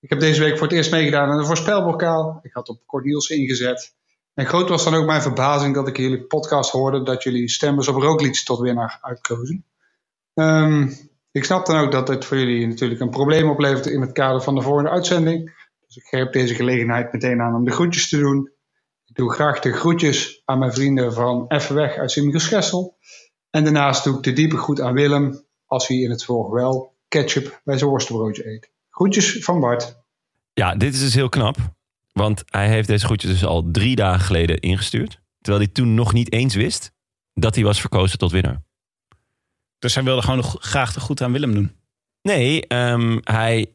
Ik 0.00 0.08
heb 0.10 0.20
deze 0.20 0.40
week 0.40 0.58
voor 0.58 0.66
het 0.66 0.76
eerst 0.76 0.90
meegedaan 0.90 1.30
aan 1.30 1.38
een 1.38 1.46
voorspelbokaal. 1.46 2.38
Ik 2.42 2.52
had 2.52 2.68
op 2.68 2.80
Corniels 2.86 3.28
ingezet. 3.28 3.96
En 4.38 4.46
groot 4.46 4.68
was 4.68 4.84
dan 4.84 4.94
ook 4.94 5.06
mijn 5.06 5.22
verbazing 5.22 5.74
dat 5.74 5.88
ik 5.88 5.96
jullie 5.96 6.22
podcast 6.22 6.70
hoorde 6.70 7.02
dat 7.02 7.22
jullie 7.22 7.48
stemmers 7.48 7.88
op 7.88 7.96
Roglic 7.96 8.34
tot 8.44 8.58
winnaar 8.58 8.98
uitkozen. 9.00 9.64
Ehm, 10.34 10.88
ik 11.30 11.44
snap 11.44 11.66
dan 11.66 11.80
ook 11.80 11.92
dat 11.92 12.06
dit 12.06 12.24
voor 12.24 12.36
jullie 12.36 12.66
natuurlijk 12.66 13.00
een 13.00 13.10
probleem 13.10 13.50
oplevert 13.50 13.86
in 13.86 14.00
het 14.00 14.12
kader 14.12 14.42
van 14.42 14.54
de 14.54 14.62
volgende 14.62 14.90
uitzending. 14.90 15.66
Dus 15.86 15.96
ik 15.96 16.02
greep 16.02 16.32
deze 16.32 16.54
gelegenheid 16.54 17.12
meteen 17.12 17.40
aan 17.40 17.54
om 17.54 17.64
de 17.64 17.70
groetjes 17.70 18.08
te 18.08 18.18
doen. 18.18 18.50
Ik 19.04 19.14
doe 19.14 19.32
graag 19.32 19.60
de 19.60 19.72
groetjes 19.72 20.42
aan 20.44 20.58
mijn 20.58 20.72
vrienden 20.72 21.12
van 21.12 21.44
Even 21.48 21.74
Weg 21.74 21.96
uit 21.96 22.10
Sint-Michiels-Gestel. 22.10 22.96
En 23.50 23.64
daarnaast 23.64 24.04
doe 24.04 24.16
ik 24.16 24.22
de 24.22 24.32
diepe 24.32 24.56
groet 24.56 24.80
aan 24.80 24.94
Willem 24.94 25.44
als 25.66 25.88
hij 25.88 25.96
in 25.96 26.10
het 26.10 26.24
volg 26.24 26.50
wel 26.50 26.94
ketchup 27.08 27.60
bij 27.64 27.78
zijn 27.78 27.90
worstenbroodje 27.90 28.50
eet. 28.50 28.70
Groetjes 28.90 29.44
van 29.44 29.60
Bart. 29.60 29.96
Ja, 30.52 30.74
dit 30.74 30.94
is 30.94 31.00
dus 31.00 31.14
heel 31.14 31.28
knap. 31.28 31.56
Want 32.18 32.42
hij 32.46 32.68
heeft 32.68 32.88
deze 32.88 33.04
groetjes 33.04 33.30
dus 33.30 33.44
al 33.44 33.68
drie 33.70 33.96
dagen 33.96 34.20
geleden 34.20 34.60
ingestuurd. 34.60 35.20
Terwijl 35.40 35.64
hij 35.64 35.72
toen 35.72 35.94
nog 35.94 36.12
niet 36.12 36.32
eens 36.32 36.54
wist 36.54 36.92
dat 37.34 37.54
hij 37.54 37.64
was 37.64 37.80
verkozen 37.80 38.18
tot 38.18 38.30
winnaar. 38.30 38.62
Dus 39.78 39.94
hij 39.94 40.04
wilde 40.04 40.22
gewoon 40.22 40.42
graag 40.42 40.92
de 40.92 41.00
goed 41.00 41.22
aan 41.22 41.32
Willem 41.32 41.54
doen. 41.54 41.72
Nee, 42.22 42.66
ehm, 42.66 43.18
hij 43.22 43.72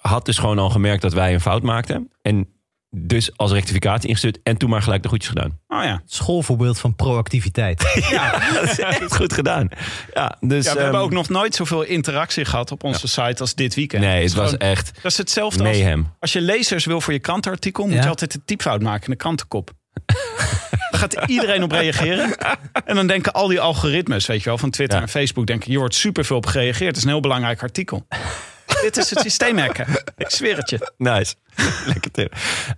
had 0.00 0.24
dus 0.24 0.38
gewoon 0.38 0.58
al 0.58 0.70
gemerkt 0.70 1.02
dat 1.02 1.12
wij 1.12 1.34
een 1.34 1.40
fout 1.40 1.62
maakten. 1.62 2.10
En 2.22 2.55
dus 2.90 3.36
als 3.36 3.52
rectificatie 3.52 4.08
ingestuurd. 4.08 4.38
En 4.42 4.56
toen 4.56 4.70
maar 4.70 4.82
gelijk 4.82 5.02
de 5.02 5.08
groetjes 5.08 5.30
gedaan. 5.30 5.58
Oh 5.68 5.82
ja. 5.84 6.02
Schoolvoorbeeld 6.06 6.78
van 6.78 6.94
proactiviteit. 6.94 7.84
Ja, 8.10 8.52
dat 8.54 8.62
is 8.62 8.78
echt 8.78 9.14
goed 9.16 9.32
gedaan. 9.32 9.68
Ja, 10.14 10.36
dus, 10.40 10.64
ja 10.64 10.72
we 10.74 10.78
hebben 10.80 10.96
ehm, 10.96 11.04
ook 11.04 11.12
nog 11.12 11.28
nooit 11.28 11.54
zoveel 11.54 11.82
interactie 11.82 12.44
gehad 12.44 12.72
op 12.72 12.84
onze 12.84 13.08
site 13.08 13.36
als 13.40 13.54
dit 13.54 13.74
weekend. 13.74 14.02
Nee, 14.02 14.22
het 14.22 14.34
was 14.34 14.44
gewoon- 14.50 14.58
echt 14.70 14.90
Dat 15.02 15.12
is 15.12 15.18
hetzelfde 15.18 15.64
als 15.64 15.76
mayhem. 15.76 16.06
als 16.20 16.32
je 16.32 16.40
lezers 16.40 16.84
wil 16.84 17.00
voor 17.00 17.12
je 17.12 17.18
krantenartikel, 17.18 17.84
moet 17.84 17.94
Ja. 17.94 18.02
je 18.02 18.08
altijd 18.08 18.34
een 18.34 18.42
typfout 18.44 18.82
maken 18.82 19.04
in 19.04 19.10
de 19.10 19.16
krantenkop. 19.16 19.70
Daar 20.90 21.00
gaat 21.00 21.16
iedereen 21.26 21.62
op 21.62 21.70
reageren. 21.70 22.36
En 22.84 22.94
dan 22.94 23.06
denken 23.06 23.32
al 23.32 23.46
die 23.48 23.60
algoritmes, 23.60 24.26
weet 24.26 24.42
je 24.42 24.48
wel, 24.48 24.58
van 24.58 24.70
Twitter 24.70 24.96
Ja. 24.98 25.04
en 25.04 25.10
Facebook, 25.10 25.46
denken, 25.46 25.68
hier 25.70 25.78
wordt 25.78 25.94
superveel 25.94 26.36
op 26.36 26.46
gereageerd. 26.46 26.88
Het 26.88 26.96
is 26.96 27.02
een 27.02 27.08
heel 27.08 27.20
belangrijk 27.20 27.62
artikel. 27.62 28.06
Dit 28.82 28.96
is 28.96 29.10
het 29.10 29.18
systeem 29.18 29.58
hacken. 29.58 29.86
Ik 30.16 30.30
zweer 30.30 30.56
het 30.56 30.70
je. 30.70 30.92
Nice. 30.96 31.34
Lekker 31.92 32.10
Tim. 32.10 32.28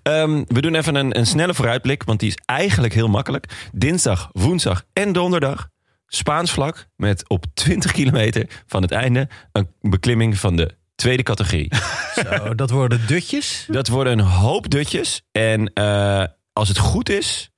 Ehm, 0.02 0.44
we 0.46 0.60
doen 0.60 0.74
even 0.74 0.94
een, 0.94 1.18
een 1.18 1.26
snelle 1.26 1.54
vooruitblik, 1.54 2.02
want 2.02 2.20
die 2.20 2.28
is 2.28 2.38
eigenlijk 2.44 2.94
heel 2.94 3.08
makkelijk. 3.08 3.68
Dinsdag, 3.72 4.28
woensdag 4.32 4.82
en 4.92 5.12
donderdag. 5.12 5.68
Spaans 6.06 6.50
vlak 6.50 6.86
met 6.96 7.28
op 7.28 7.44
20 7.54 7.92
kilometer 7.92 8.46
van 8.66 8.82
het 8.82 8.90
einde 8.90 9.28
een 9.52 9.68
beklimming 9.80 10.38
van 10.38 10.56
de 10.56 10.76
tweede 10.94 11.22
categorie. 11.22 11.72
Zo, 12.30 12.54
dat 12.54 12.70
worden 12.70 13.06
dutjes. 13.06 13.66
Dat 13.68 13.88
worden 13.88 14.18
een 14.18 14.24
hoop 14.24 14.70
dutjes. 14.70 15.22
En 15.32 15.72
eh, 15.72 16.24
als 16.52 16.68
het 16.68 16.78
goed 16.78 17.08
is, 17.08 17.50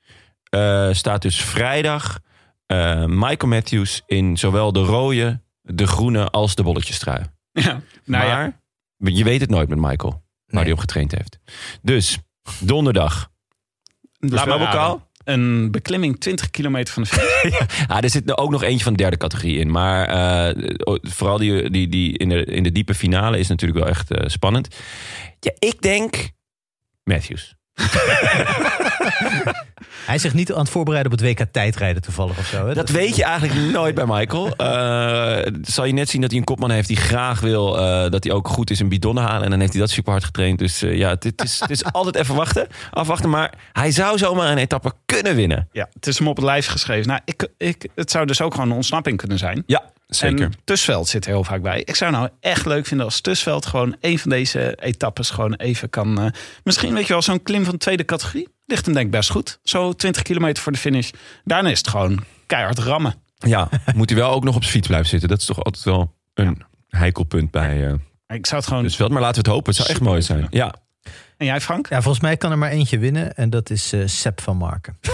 eh, 0.51 0.89
staat 0.93 1.23
dus 1.23 1.41
vrijdag 1.41 2.19
eh, 2.67 3.05
Michael 3.05 3.49
Matthews 3.49 4.03
in 4.07 4.37
zowel 4.37 4.73
de 4.73 4.81
rode, 4.81 5.41
de 5.63 5.87
groene 5.87 6.31
als 6.31 6.55
de 6.55 6.63
bolletjestrui. 6.63 7.25
Ja. 7.53 7.81
Nou 8.11 8.27
ja, 8.27 8.61
maar 8.97 9.13
je 9.13 9.25
weet 9.25 9.41
het 9.41 9.51
nooit 9.51 9.69
met 9.69 9.79
Michael, 9.79 10.11
waar 10.13 10.23
Nee. 10.47 10.63
hij 10.63 10.73
op 10.73 10.79
getraind 10.79 11.13
heeft. 11.13 11.39
Dus 11.83 12.19
donderdag. 12.59 13.31
laat 14.19 14.47
maar 14.47 14.59
raden. 14.59 15.09
Een 15.25 15.71
beklimming 15.71 16.21
20 16.21 16.51
kilometer 16.51 16.95
van 16.95 17.03
de 17.03 17.09
finish. 17.09 17.61
Ah, 17.89 18.03
er 18.03 18.11
zit 18.11 18.37
ook 18.39 18.51
nog 18.51 18.63
eentje 18.63 18.85
van 18.85 18.93
de 18.93 19.03
derde 19.03 19.17
categorie 19.17 19.59
in. 19.59 19.71
Maar 19.71 20.07
eh, 20.09 20.71
vooral 21.03 21.39
die, 21.39 21.71
die, 21.71 21.89
die 21.89 22.19
in, 22.19 22.29
de, 22.29 22.45
in 22.45 22.63
de 22.63 22.73
diepe 22.73 22.95
finale 22.95 23.39
is 23.39 23.49
natuurlijk 23.49 23.81
wel 23.81 23.89
echt 23.89 24.11
eh, 24.11 24.29
spannend. 24.29 24.77
Ja, 25.41 25.53
ik 25.59 25.83
denk 25.83 26.31
Matthews. 27.05 27.55
Hij 30.07 30.15
is 30.15 30.23
zich 30.23 30.35
niet 30.35 30.53
aan 30.53 30.59
het 30.59 30.69
voorbereiden 30.71 31.13
op 31.13 31.19
het 31.19 31.29
WK 31.29 31.47
tijdrijden 31.53 32.03
toevallig 32.03 32.39
of 32.39 32.47
zo. 32.47 32.67
Hè? 32.67 32.75
Dat 32.75 32.89
weet 32.89 33.17
je 33.17 33.25
eigenlijk 33.25 33.73
nooit 33.73 33.95
bij 33.95 34.07
Michael. 34.07 34.49
Eh, 34.61 35.53
zal 35.63 35.85
je 35.85 35.93
net 35.93 36.09
zien 36.09 36.21
dat 36.21 36.31
hij 36.31 36.39
een 36.39 36.45
kopman 36.45 36.71
heeft 36.71 36.89
die 36.89 36.97
graag 36.97 37.41
wil 37.41 37.79
eh, 37.79 38.11
dat 38.11 38.25
hij 38.25 38.33
ook 38.33 38.49
goed 38.49 38.71
is 38.71 38.81
in 38.81 38.89
bidonnen 38.89 39.25
halen. 39.25 39.45
En 39.45 39.51
dan 39.51 39.61
heeft 39.61 39.73
hij 39.73 39.81
dat 39.81 39.91
super 39.91 40.13
hard 40.13 40.25
getraind. 40.25 40.59
Dus 40.59 40.83
eh, 40.83 40.97
ja, 40.97 41.09
het, 41.09 41.25
het 41.25 41.43
is, 41.43 41.61
het 41.61 41.71
is 41.71 41.85
altijd 41.93 42.17
even 42.17 42.35
wachten, 42.35 42.67
afwachten. 42.91 43.31
Maar 43.31 43.53
hij 43.73 43.91
zou 43.91 44.19
zomaar 44.19 44.51
een 44.51 44.59
etappe 44.59 44.93
kunnen 45.07 45.37
winnen. 45.37 45.69
Ja, 45.73 45.89
het 45.93 46.07
is 46.07 46.19
hem 46.19 46.29
op 46.29 46.37
het 46.37 46.45
lijf 46.45 46.67
geschreven. 46.67 47.09
Nou, 47.09 47.21
ik, 47.25 47.49
ik, 47.57 47.89
het 47.95 48.11
zou 48.11 48.27
dus 48.27 48.41
ook 48.41 48.55
gewoon 48.55 48.69
een 48.71 48.77
ontsnapping 48.77 49.17
kunnen 49.17 49.39
zijn. 49.39 49.63
Ja, 49.67 49.83
zeker. 50.07 50.45
En 50.45 50.53
Tusveld 50.65 51.09
zit 51.09 51.25
er 51.25 51.31
heel 51.31 51.45
vaak 51.45 51.63
bij. 51.63 51.81
Ik 51.85 51.97
zou 51.97 52.11
nou 52.13 52.29
echt 52.41 52.67
leuk 52.67 52.87
vinden 52.87 53.07
als 53.07 53.21
Tusveld 53.21 53.67
gewoon 53.67 53.97
een 54.01 54.19
van 54.19 54.31
deze 54.31 54.77
etappes 54.81 55.31
gewoon 55.31 55.55
even 55.55 55.91
kan. 55.91 56.21
eh, 56.21 56.27
misschien 56.65 56.95
weet 56.95 57.07
je 57.07 57.13
wel, 57.13 57.23
zo'n 57.23 57.43
klim 57.43 57.65
van 57.65 57.77
tweede 57.79 58.05
categorie. 58.05 58.49
Ligt 58.71 58.85
hem 58.85 58.95
denk 58.95 59.07
ik 59.07 59.13
best 59.13 59.31
goed. 59.31 59.59
Zo 59.63 59.93
20 59.93 60.23
kilometer 60.23 60.63
voor 60.63 60.73
de 60.73 60.79
finish. 60.79 61.11
Daarna 61.45 61.69
is 61.71 61.79
het 61.79 61.89
gewoon 61.89 62.25
keihard 62.47 62.79
rammen. 62.79 63.15
Ja, 63.37 63.69
moet 63.95 64.11
hij 64.11 64.19
wel 64.19 64.31
ook 64.31 64.45
nog 64.45 64.55
op 64.55 64.61
zijn 64.63 64.75
fiets 64.75 64.87
blijven 64.87 65.09
zitten. 65.09 65.29
Dat 65.29 65.39
is 65.41 65.45
toch 65.47 65.65
altijd 65.65 65.85
wel 65.85 66.15
een 66.35 66.63
heikel 66.89 67.25
punt 67.25 67.51
bij 67.51 67.87
eh 67.87 68.37
Ik 68.37 68.47
zou 68.47 68.61
het 68.61 68.69
gewoon. 68.69 68.83
dus 68.83 68.97
Veld. 68.97 69.11
Maar 69.11 69.21
laten 69.21 69.43
we 69.43 69.49
het 69.49 69.57
hopen. 69.57 69.73
Het 69.73 69.77
zou 69.83 69.89
echt 69.89 70.01
mooi 70.01 70.23
zijn. 70.23 70.47
Ja, 70.51 70.75
En 71.37 71.47
jij, 71.47 71.61
Frank? 71.61 71.89
Ja, 71.89 72.03
volgens 72.03 72.23
mij 72.25 72.37
kan 72.37 72.51
er 72.51 72.59
maar 72.59 72.71
eentje 72.71 72.99
winnen. 72.99 73.35
En 73.35 73.51
dat 73.51 73.71
is 73.71 73.93
eh 73.93 74.01
Sepp 74.07 74.41
van 74.41 74.57
Marken. 74.57 74.99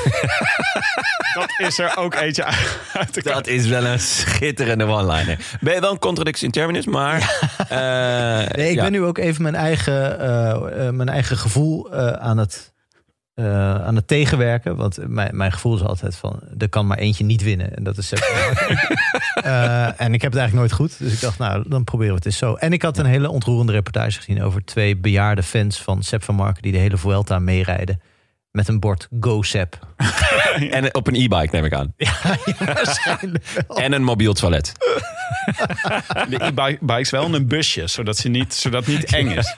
Dat 1.35 1.55
is 1.69 1.79
er 1.79 1.97
ook 1.97 2.15
eentje 2.15 2.45
uit 2.93 3.15
de 3.15 3.23
dat 3.23 3.47
is 3.47 3.67
wel 3.67 3.85
een 3.85 4.01
schitterende 4.01 4.85
one-liner. 4.85 5.39
Ben 5.61 5.75
je 5.75 5.81
wel 5.81 5.91
een 5.93 5.99
contradictie 5.99 6.47
in 6.47 6.51
terminus, 6.53 6.87
maar... 6.87 7.21
eh, 7.69 8.57
Nee, 8.57 8.69
ik 8.71 8.75
ja. 8.77 8.83
ben 8.83 8.93
nu 8.93 9.03
ook 9.03 9.19
even 9.19 9.43
mijn 9.43 9.55
eigen, 9.55 10.97
mijn 10.97 11.09
eigen 11.09 11.37
gevoel 11.37 11.93
eh, 11.93 12.09
aan, 12.13 12.39
het, 12.39 12.73
eh, 13.37 13.87
aan 13.87 13.97
het 13.97 14.07
tegenwerken. 14.07 14.77
Want 14.77 14.99
mijn, 15.09 15.37
mijn 15.37 15.53
gevoel 15.53 15.75
is 15.75 15.83
altijd 15.83 16.17
van, 16.17 16.41
er 16.59 16.69
kan 16.69 16.87
maar 16.87 16.99
eentje 16.99 17.25
niet 17.25 17.43
winnen. 17.43 17.77
En 17.77 17.85
dat 17.85 17.97
is 17.99 18.09
Sepp 18.09 18.23
van 18.23 18.41
Marken. 18.41 18.99
Eh, 19.37 20.01
en 20.01 20.15
ik 20.15 20.23
heb 20.23 20.33
het 20.33 20.41
eigenlijk 20.41 20.55
nooit 20.55 20.73
goed. 20.73 20.99
Dus 20.99 21.13
ik 21.13 21.21
dacht, 21.21 21.39
nou, 21.39 21.65
dan 21.69 21.85
proberen 21.85 22.13
we 22.13 22.19
het 22.19 22.27
eens 22.27 22.39
zo. 22.39 22.55
En 22.55 22.73
ik 22.73 22.83
had 22.83 22.99
een 22.99 23.07
hele 23.07 23.31
ontroerende 23.31 23.73
reportage 23.73 24.17
gezien 24.17 24.43
over 24.43 24.65
twee 24.65 24.97
bejaarde 24.97 25.43
fans 25.43 25.83
van 25.83 26.03
Sepp 26.03 26.23
van 26.23 26.35
Marken... 26.35 26.63
die 26.63 26.73
de 26.73 26.79
hele 26.79 26.97
Vuelta 26.97 27.39
meerijden 27.39 28.01
met 28.51 28.69
een 28.69 28.81
bord 28.81 29.09
Go 29.21 29.43
Sepp. 29.43 29.79
En 30.71 30.95
op 30.95 31.07
een 31.07 31.15
e-bike 31.15 31.49
neem 31.53 31.65
ik 31.65 31.73
aan. 31.73 31.95
En 33.69 33.93
een 33.93 34.05
mobiel 34.05 34.33
toilet. 34.33 34.73
De 36.29 36.45
e-bikes 36.45 37.11
wel 37.11 37.25
en 37.25 37.33
een 37.33 37.47
busje, 37.47 37.87
zodat, 37.87 38.17
ze 38.17 38.29
niet, 38.29 38.55
zodat 38.55 38.87
het 38.87 38.95
niet 38.95 39.05
eng 39.13 39.29
is. 39.29 39.55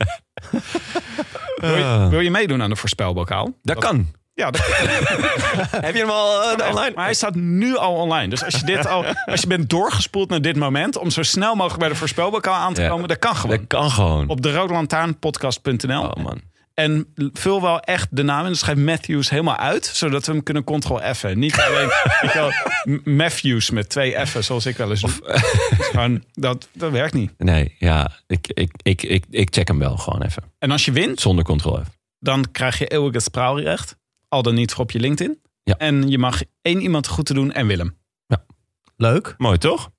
Wil 1.61 1.76
je, 1.76 2.06
wil 2.11 2.20
je 2.20 2.30
meedoen 2.30 2.62
aan 2.62 2.70
de 2.70 2.76
voorspelbokaal? 2.76 3.50
Dat 3.62 3.78
kan. 3.78 4.06
Ja, 4.34 4.50
dat, 4.50 4.61
Heb 5.86 5.94
je 5.94 6.00
hem 6.00 6.11
al 6.11 6.42
eh, 6.42 6.68
online? 6.68 6.92
maar 6.94 7.04
hij 7.04 7.14
staat 7.14 7.34
nu 7.34 7.76
al 7.76 7.94
online. 7.94 8.28
Dus 8.28 8.44
als 8.44 8.54
je, 8.54 8.64
dit 8.64 8.86
al, 8.86 9.04
als 9.32 9.40
je 9.40 9.46
bent 9.46 9.70
doorgespoeld 9.70 10.28
naar 10.28 10.40
dit 10.42 10.56
moment... 10.56 10.96
om 10.98 11.11
zo 11.11 11.22
snel 11.22 11.54
mogelijk 11.54 11.80
bij 11.80 11.88
de 11.88 11.94
voorspelbokaal 11.94 12.54
aan 12.54 12.74
te 12.74 12.82
Ja. 12.82 12.88
komen... 12.88 13.09
dat 13.09 13.18
kan 13.18 13.36
gewoon. 13.36 13.56
Dat 13.56 13.66
kan 13.66 13.90
gewoon. 13.90 14.28
Op 14.28 14.42
de 14.42 14.52
roodlantaarnpodcast.nl. 14.52 16.02
Oh 16.02 16.24
man. 16.24 16.40
En 16.78 17.06
vul 17.32 17.62
wel 17.62 17.80
echt 17.80 18.08
de 18.10 18.22
naam 18.22 18.44
in. 18.44 18.50
Dus 18.50 18.58
schrijf 18.58 18.78
Matthews 18.78 19.30
helemaal 19.30 19.56
uit. 19.56 19.86
Zodat 19.86 20.26
we 20.26 20.32
hem 20.32 20.42
kunnen 20.42 20.64
ctrl-F'en. 20.64 21.38
Niet 21.38 21.60
alleen 21.60 21.88
wel, 22.34 22.50
Matthews 23.04 23.70
met 23.70 23.88
twee 23.88 24.26
F'en. 24.26 24.44
Zoals 24.44 24.66
ik 24.66 24.76
wel 24.76 24.90
eens 24.90 25.00
doe. 25.00 25.10
Gewoon, 25.90 26.24
dat, 26.32 26.68
dat 26.72 26.90
werkt 26.90 27.14
niet. 27.14 27.32
Nee, 27.38 27.74
ja, 27.78 28.10
ik, 28.26 28.46
ik, 28.54 28.70
ik, 28.82 29.02
ik, 29.02 29.24
ik 29.30 29.54
check 29.54 29.68
hem 29.68 29.78
wel 29.78 29.96
gewoon 29.96 30.22
even. 30.22 30.42
En 30.58 30.70
als 30.70 30.84
je 30.84 30.92
wint, 30.92 31.20
Zonder 31.20 31.44
controle. 31.44 31.82
dan 32.18 32.50
krijg 32.52 32.78
je 32.78 32.86
eeuwig 32.86 33.22
spraalrecht. 33.22 33.96
Al 34.28 34.42
dan 34.42 34.54
niet 34.54 34.72
voor 34.72 34.82
op 34.82 34.90
je 34.90 35.00
LinkedIn. 35.00 35.38
Ja. 35.62 35.74
En 35.76 36.08
je 36.08 36.18
mag 36.18 36.42
één 36.62 36.80
iemand 36.80 37.06
goed 37.06 37.26
te 37.26 37.34
doen 37.34 37.52
en 37.52 37.66
Willem. 37.66 37.97
Leuk. 39.01 39.34
Mooi 39.36 39.59
toch? 39.59 39.90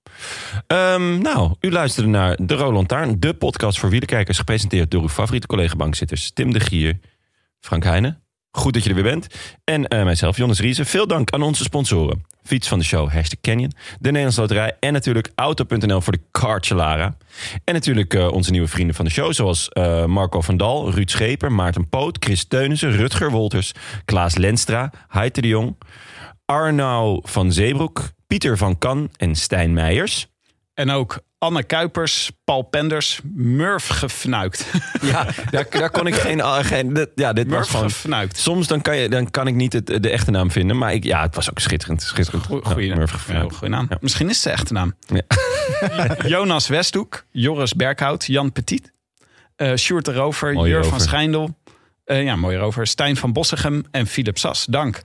Ehm, 0.68 1.22
nou, 1.22 1.54
u 1.60 1.72
luisterde 1.72 2.10
naar 2.10 2.38
De 2.42 2.56
Roland 2.56 2.88
Taarn, 2.88 3.20
de 3.20 3.34
podcast 3.34 3.80
voor 3.80 3.90
wielerkijkers, 3.90 4.38
gepresenteerd 4.38 4.92
door 4.92 5.02
uw 5.02 5.10
favoriete 5.10 5.48
collega-bankzitters 5.48 6.32
Tim 6.32 6.54
de 6.54 6.60
Gier, 6.60 7.00
Frank 7.60 7.84
Heijnen. 7.84 8.24
Goed 8.52 8.74
dat 8.74 8.84
je 8.84 8.90
er 8.90 8.96
weer 8.96 9.04
bent. 9.04 9.28
En 9.64 9.88
eh, 9.88 10.04
mijzelf, 10.04 10.38
Jonas 10.38 10.60
Riese. 10.60 10.86
Veel 10.86 11.08
dank 11.08 11.32
aan 11.32 11.42
onze 11.42 11.64
sponsoren. 11.64 12.26
Fiets 12.44 12.68
van 12.68 12.80
de 12.80 12.86
show, 12.86 13.12
hashtag 13.12 13.40
Canyon. 13.42 13.72
De 14.00 14.08
Nederlandse 14.08 14.42
Loterij. 14.42 14.78
En 14.80 14.94
natuurlijk 14.94 15.32
Auto.nl 15.36 16.02
voor 16.02 16.14
de 16.14 16.22
Cartjelara. 16.32 17.18
En 17.64 17.74
natuurlijk 17.74 18.14
eh, 18.14 18.32
onze 18.32 18.52
nieuwe 18.52 18.68
vrienden 18.68 18.96
van 18.96 19.06
de 19.06 19.12
show. 19.12 19.34
Zoals 19.34 19.70
eh, 19.70 20.06
Marco 20.06 20.42
van 20.42 20.58
Dal, 20.58 20.92
Ruud 20.92 21.10
Scheper, 21.10 21.52
Maarten 21.52 21.90
Poot, 21.90 22.18
Chris 22.20 22.46
Teunissen, 22.46 22.92
Rutger 22.92 23.32
Wolters, 23.32 23.72
Klaas 24.06 24.36
Lenstra, 24.36 24.92
Heite 25.08 25.42
de 25.42 25.48
Jong, 25.48 25.76
Arnou 26.46 27.20
van 27.24 27.52
Zeebroek, 27.52 28.02
Pieter 28.30 28.58
van 28.58 28.78
Kan 28.78 29.10
en 29.18 29.36
Stijn 29.36 29.74
Meijers. 29.74 30.28
En 30.74 30.90
ook 30.92 31.20
Anne 31.38 31.64
Kuipers, 31.64 32.32
Paul 32.44 32.62
Penders, 32.62 33.20
Murf 33.34 33.88
gefnuikt. 33.88 34.66
Ja, 35.02 35.28
daar, 35.52 35.66
daar 35.70 35.90
kon 35.90 36.08
ik 36.08 36.16
geen... 36.26 36.42
ah, 36.42 36.66
geen 36.66 37.08
ja, 37.16 37.34
dit 37.34 37.48
was 37.48 37.58
Murf 37.58 37.70
gewoon... 37.70 37.90
gefnuikt. 37.92 38.38
Soms 38.38 38.68
dan 38.68 38.82
kan, 38.82 38.98
je, 38.98 39.10
dan 39.10 39.32
kan 39.32 39.48
ik 39.48 39.56
niet 39.56 39.74
het, 39.74 39.88
de 39.88 40.10
echte 40.10 40.32
naam 40.32 40.52
vinden. 40.52 40.78
Maar 40.78 40.94
ik, 40.94 41.04
ja, 41.04 41.22
het 41.22 41.36
was 41.36 41.50
ook 41.50 41.60
schitterend. 41.60 42.02
schitterend. 42.02 42.46
Goeie. 42.46 42.96
Murphy 42.96 43.32
Ja, 43.32 43.40
goeie 43.50 43.70
naam. 43.74 43.86
Ja. 43.90 43.98
Misschien 44.02 44.30
is 44.30 44.36
het 44.36 44.44
de 44.44 44.50
echte 44.50 44.74
naam. 44.74 44.96
Ja. 45.08 45.22
Jonas 46.38 46.68
Westhoek, 46.68 47.26
Joris 47.32 47.74
Berghout, 47.74 48.26
Jan 48.26 48.52
Petit, 48.52 48.92
eh 49.56 49.76
Sjoerd 49.76 50.06
de 50.06 50.14
Rover, 50.14 50.54
Mooie 50.54 50.70
Jur 50.70 50.86
van. 50.86 51.00
Schijndel. 51.00 51.58
eh, 52.06 52.24
ja, 52.24 52.36
mooie 52.36 52.58
rover. 52.58 52.88
Stijn 52.88 53.16
van 53.16 53.34
Bossegem 53.34 53.84
en 53.92 54.08
Philip 54.08 54.38
Sas. 54.38 54.66
Dank. 54.66 55.02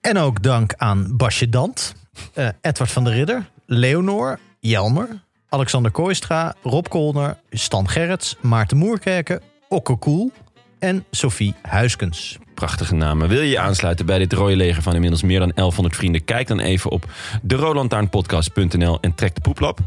En 0.00 0.18
ook 0.18 0.42
dank 0.42 0.74
aan 0.76 1.16
Basje 1.16 1.48
Dant, 1.48 1.94
eh, 2.34 2.48
Edward 2.60 2.90
van 2.90 3.04
der 3.04 3.12
Ridder, 3.12 3.48
Leonor, 3.66 4.38
Jelmer, 4.60 5.08
Alexander 5.48 5.90
Kooistra, 5.90 6.54
Rob 6.62 6.88
Kolner, 6.88 7.36
Stan 7.50 7.88
Gerrits, 7.88 8.36
Maarten 8.40 8.76
Moerkerken, 8.76 9.40
Okke 9.68 9.96
Koel 9.96 10.32
en 10.78 11.04
Sophie 11.10 11.54
Huiskens. 11.62 12.38
Prachtige 12.54 12.94
namen. 12.94 13.28
Wil 13.28 13.40
je 13.40 13.48
je 13.48 13.58
aansluiten 13.58 14.06
bij 14.06 14.18
dit 14.18 14.32
rode 14.32 14.56
leger 14.56 14.82
van 14.82 14.94
inmiddels 14.94 15.22
meer 15.22 15.38
dan 15.38 15.52
1100 15.54 15.96
vrienden? 15.96 16.24
Kijk 16.24 16.46
dan 16.48 16.60
even 16.60 16.90
op 16.90 17.04
derolantaarnpodcast.nl 17.42 18.98
en 19.00 19.14
trek 19.14 19.34
de 19.34 19.40
poeplap. 19.40 19.78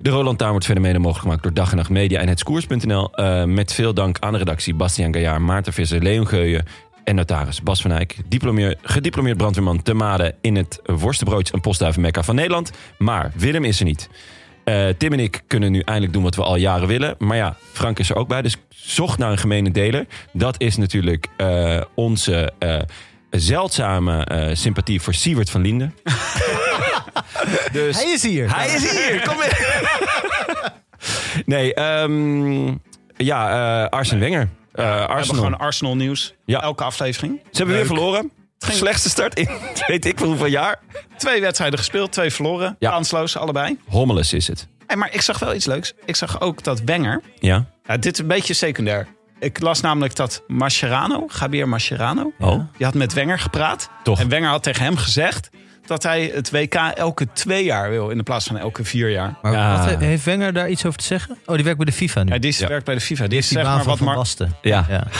De 0.00 0.10
Roland 0.10 0.38
Taarn 0.38 0.50
wordt 0.50 0.66
verder 0.66 0.84
mede 0.84 0.98
mogelijk 0.98 1.22
gemaakt 1.22 1.42
door 1.42 1.54
Dag 1.54 1.70
en 1.70 1.76
Nacht 1.76 1.90
Media 1.90 2.20
en 2.20 2.28
hetskoers.nl. 2.28 3.14
Eh, 3.14 3.44
met 3.44 3.72
veel 3.72 3.94
dank 3.94 4.16
aan 4.20 4.32
de 4.32 4.38
redactie 4.38 4.74
Bastiaan 4.74 5.12
Gaillard, 5.12 5.40
Maarten 5.40 5.72
Visser, 5.72 6.02
Leon 6.02 6.26
Geuyen 6.26 6.64
en 7.06 7.14
notaris 7.14 7.62
Bas 7.62 7.80
van 7.80 7.90
Eyck. 7.90 8.16
Diplomeer, 8.28 8.76
gediplomeerd 8.82 9.36
brandweerman 9.36 9.82
te 9.82 9.94
Maden 9.94 10.34
in 10.40 10.56
het 10.56 10.80
worstenbroodje 10.84 11.52
en 11.52 11.60
postduivenmekka 11.60 12.22
van 12.22 12.34
Nederland. 12.34 12.70
Maar 12.98 13.32
Willem 13.34 13.64
is 13.64 13.78
er 13.78 13.84
niet. 13.84 14.08
Eh, 14.64 14.88
Tim 14.98 15.12
en 15.12 15.20
ik 15.20 15.42
kunnen 15.46 15.72
nu 15.72 15.80
eindelijk 15.80 16.12
doen 16.12 16.22
wat 16.22 16.34
we 16.34 16.42
al 16.42 16.56
jaren 16.56 16.88
willen. 16.88 17.14
Maar 17.18 17.36
ja, 17.36 17.56
Frank 17.72 17.98
is 17.98 18.10
er 18.10 18.16
ook 18.16 18.28
bij. 18.28 18.42
Dus 18.42 18.56
zocht 18.68 19.18
naar 19.18 19.30
een 19.30 19.38
gemene 19.38 19.70
deler. 19.70 20.06
Dat 20.32 20.60
is 20.60 20.76
natuurlijk 20.76 21.26
eh, 21.36 21.80
onze 21.94 22.52
eh, 22.58 22.78
zeldzame 23.30 24.50
sympathie 24.52 25.00
voor 25.00 25.14
Siewert 25.14 25.50
van 25.50 25.60
Linden. 25.60 25.94
dus 27.72 27.96
Hij 27.96 28.12
is 28.12 28.22
hier. 28.22 28.56
hij 28.56 28.66
is 28.66 28.90
hier. 28.90 29.22
Kom 29.28 29.42
in. 29.42 29.50
nee, 31.54 31.74
ehm, 31.74 32.74
ja, 33.16 33.84
Arsene 33.84 34.20
Wenger. 34.20 34.48
Eh, 34.76 34.84
We 34.84 34.90
hebben 34.90 35.08
Arsenal. 35.08 35.42
gewoon 35.42 35.58
Arsenal 35.58 35.96
nieuws. 35.96 36.34
Ja. 36.44 36.60
Elke 36.60 36.84
aflevering. 36.84 37.40
Ze 37.50 37.56
hebben 37.56 37.76
weer 37.76 37.86
verloren. 37.86 38.30
Slechtste 38.58 39.08
start 39.08 39.34
in 39.38 39.48
weet 39.86 40.04
ik 40.04 40.18
voor 40.18 40.26
hoeveel 40.26 40.46
jaar. 40.46 40.78
Twee 41.16 41.40
wedstrijden 41.40 41.78
gespeeld, 41.78 42.12
twee 42.12 42.30
verloren. 42.30 42.76
Ja. 42.78 42.90
Kansloos, 42.90 43.36
allebei. 43.36 43.78
Hommeles 43.88 44.32
is 44.32 44.46
het. 44.48 44.68
Hey, 44.86 44.96
maar 44.96 45.14
ik 45.14 45.20
zag 45.20 45.38
wel 45.38 45.54
iets 45.54 45.66
leuks. 45.66 45.92
Ik 46.04 46.16
zag 46.16 46.40
ook 46.40 46.62
dat 46.62 46.80
Wenger... 46.80 47.20
Ja. 47.38 47.64
Ja, 47.86 47.96
dit 47.96 48.12
is 48.12 48.18
een 48.18 48.26
beetje 48.26 48.54
secundair. 48.54 49.06
Ik 49.38 49.60
las 49.60 49.80
namelijk 49.80 50.16
dat 50.16 50.42
Mascherano, 50.46 51.26
Javier 51.40 51.68
Mascherano... 51.68 52.32
Oh. 52.38 52.60
die 52.76 52.86
had 52.86 52.94
met 52.94 53.12
Wenger 53.12 53.38
gepraat. 53.38 53.88
Toch. 54.02 54.20
En 54.20 54.28
Wenger 54.28 54.48
had 54.48 54.62
tegen 54.62 54.84
hem 54.84 54.96
gezegd... 54.96 55.48
dat 55.86 56.02
hij 56.02 56.30
het 56.34 56.50
WK 56.50 56.74
elke 56.74 57.26
twee 57.32 57.64
jaar 57.64 57.90
wil... 57.90 58.10
in 58.10 58.16
de 58.16 58.22
plaats 58.22 58.46
van 58.46 58.56
elke 58.58 58.84
vier 58.84 59.10
jaar. 59.10 59.34
Maar 59.42 59.52
Ja. 59.52 59.86
wat, 59.90 59.98
heeft 60.00 60.24
Wenger 60.24 60.52
daar 60.52 60.68
iets 60.68 60.84
over 60.86 60.98
te 60.98 61.04
zeggen? 61.04 61.36
Oh, 61.46 61.54
die 61.54 61.64
werkt 61.64 61.78
bij 61.78 61.86
de 61.86 61.92
FIFA 61.96 62.22
nu. 62.22 62.32
Ja, 62.32 62.38
die 62.38 62.50
is- 62.50 62.58
Ja. 62.58 62.68
werkt 62.68 62.84
bij 62.84 62.94
de 62.94 63.00
FIFA. 63.00 63.20
Die 63.20 63.28
die 63.28 63.38
is 63.38 63.44
is 63.44 63.50
die 63.50 63.58
zeg 63.58 63.66
baan 63.66 63.74
maar 63.76 63.84
van 63.84 63.92
wat 63.92 63.98
Van 63.98 64.06
Mar- 64.06 64.16
Basten. 64.16 64.56
Ja. 64.62 64.86
Ja. 64.88 65.06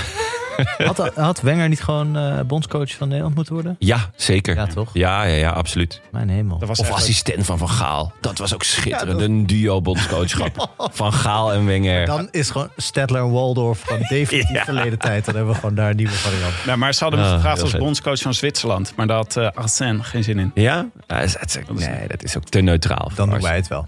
Had, 0.86 1.14
had 1.14 1.40
Wenger 1.40 1.68
niet 1.68 1.82
gewoon 1.82 2.16
eh, 2.16 2.40
bondscoach 2.46 2.90
van 2.94 3.08
Nederland 3.08 3.34
moeten 3.34 3.54
worden? 3.54 3.76
Ja, 3.78 4.10
zeker. 4.16 4.54
Ja, 4.54 4.66
toch? 4.66 4.90
Ja, 4.92 5.22
ja, 5.22 5.34
ja, 5.34 5.50
absoluut. 5.50 6.00
Mijn 6.12 6.28
hemel. 6.28 6.58
Dat 6.58 6.68
was 6.68 6.78
Of 6.80 6.90
assistent 6.90 7.46
van 7.46 7.58
Van 7.58 7.68
Gaal. 7.70 8.12
Dat 8.20 8.38
was 8.38 8.54
ook 8.54 8.62
schitterend. 8.62 9.20
Een 9.20 9.46
duo 9.46 9.80
bondscoachschap. 9.80 10.70
Van 10.92 11.12
Gaal 11.12 11.52
en 11.52 11.66
Wenger. 11.66 12.06
Dan 12.06 12.28
is 12.30 12.50
gewoon 12.50 12.68
Stedtler 12.76 13.20
en 13.22 13.30
Waldorf 13.30 13.82
van 13.86 13.98
definitief 14.08 14.50
Ja. 14.54 14.64
verleden 14.64 14.98
tijd. 14.98 15.24
Dan 15.24 15.34
hebben 15.34 15.52
we 15.52 15.60
gewoon 15.60 15.74
daar 15.74 15.90
een 15.90 15.96
nieuwe 15.96 16.12
variant. 16.12 16.54
Ja, 16.64 16.76
maar 16.76 16.94
ze 16.94 17.02
hadden 17.02 17.20
hem 17.20 17.28
Ah, 17.28 17.34
gevraagd 17.36 17.62
als 17.62 17.76
bondscoach 17.76 18.20
van 18.20 18.34
Zwitserland. 18.34 18.92
Maar 18.96 19.06
daar 19.06 19.16
had 19.16 19.36
eh 19.36 19.48
Arsène 19.54 20.02
geen 20.02 20.24
zin 20.24 20.38
in. 20.38 20.50
Ja? 20.54 20.86
Ja, 21.06 21.20
dat 21.20 21.24
is- 21.46 21.86
nee, 21.86 22.08
dat 22.08 22.22
is 22.22 22.36
ook 22.36 22.44
te 22.44 22.60
neutraal. 22.60 23.10
Dan 23.14 23.30
doen 23.30 23.40
wij 23.40 23.56
het 23.56 23.68
wel. 23.68 23.86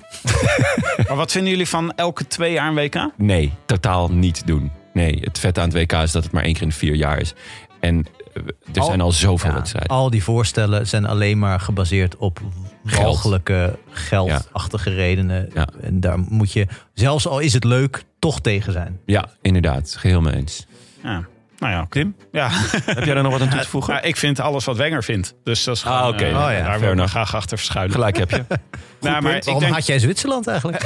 Maar 1.08 1.16
wat 1.16 1.32
vinden 1.32 1.50
jullie 1.50 1.68
van 1.68 1.92
elke 1.96 2.26
twee 2.26 2.52
jaar 2.52 2.68
een 2.68 2.74
WK? 2.74 3.06
Nee, 3.16 3.52
totaal 3.66 4.08
niet 4.10 4.46
doen. 4.46 4.70
Nee, 4.98 5.18
het 5.20 5.38
vette 5.38 5.60
aan 5.60 5.68
het 5.68 5.76
WK 5.76 5.92
is 5.92 6.12
dat 6.12 6.22
het 6.22 6.32
maar 6.32 6.42
één 6.42 6.52
keer 6.52 6.62
in 6.62 6.68
de 6.68 6.74
vier 6.74 6.94
jaar 6.94 7.20
is. 7.20 7.34
En 7.80 8.06
eh, 8.34 8.42
er 8.74 8.80
Al- 8.80 8.86
zijn 8.86 9.00
al 9.00 9.12
zoveel 9.12 9.50
Ja, 9.50 9.56
wedstrijden. 9.56 9.90
al 9.96 10.10
die 10.10 10.22
voorstellen 10.22 10.86
zijn 10.86 11.06
alleen 11.06 11.38
maar 11.38 11.60
gebaseerd 11.60 12.16
op 12.16 12.40
walgelijke, 12.82 13.78
geldachtige 13.90 14.90
redenen. 14.94 15.50
Ja. 15.54 15.68
En 15.80 16.00
daar 16.00 16.18
moet 16.18 16.52
je, 16.52 16.66
zelfs 16.94 17.26
al 17.26 17.38
is 17.38 17.52
het 17.52 17.64
leuk, 17.64 18.04
toch 18.18 18.40
tegen 18.40 18.72
zijn. 18.72 18.98
Ja, 19.06 19.28
inderdaad. 19.42 19.94
Geheel 19.98 20.20
mee 20.20 20.34
eens. 20.34 20.66
Ja. 21.02 21.26
Nou 21.58 21.72
ja, 21.72 21.86
Tim, 21.88 22.16
ja. 22.32 22.48
heb 22.84 23.04
jij 23.04 23.14
daar 23.14 23.22
nog 23.22 23.32
wat 23.32 23.40
aan 23.40 23.48
toe 23.48 23.60
te 23.60 23.68
voegen? 23.78 23.92
Nou, 23.94 24.06
ik 24.06 24.16
vind 24.16 24.40
alles 24.40 24.64
wat 24.64 24.76
Wenger 24.76 25.04
vindt. 25.04 25.34
Dus 25.44 25.64
dat 25.64 25.76
is 25.76 25.82
gewoon, 25.82 25.98
Ah, 25.98 26.08
oké. 26.08 26.24
eh, 26.24 26.28
Oh 26.44 26.52
ja, 26.52 26.62
daar 26.62 26.80
wil 26.80 26.92
ik 27.04 27.08
graag 27.08 27.34
achter 27.34 27.56
verschuilen. 27.58 27.94
Gelijk 27.94 28.16
heb 28.16 28.30
je. 28.30 28.44
Nou, 29.00 29.22
maar 29.22 29.36
ik 29.36 29.44
denk, 29.44 29.62
had 29.74 29.86
jij 29.86 29.98
Zwitserland 29.98 30.46
eigenlijk? 30.46 30.82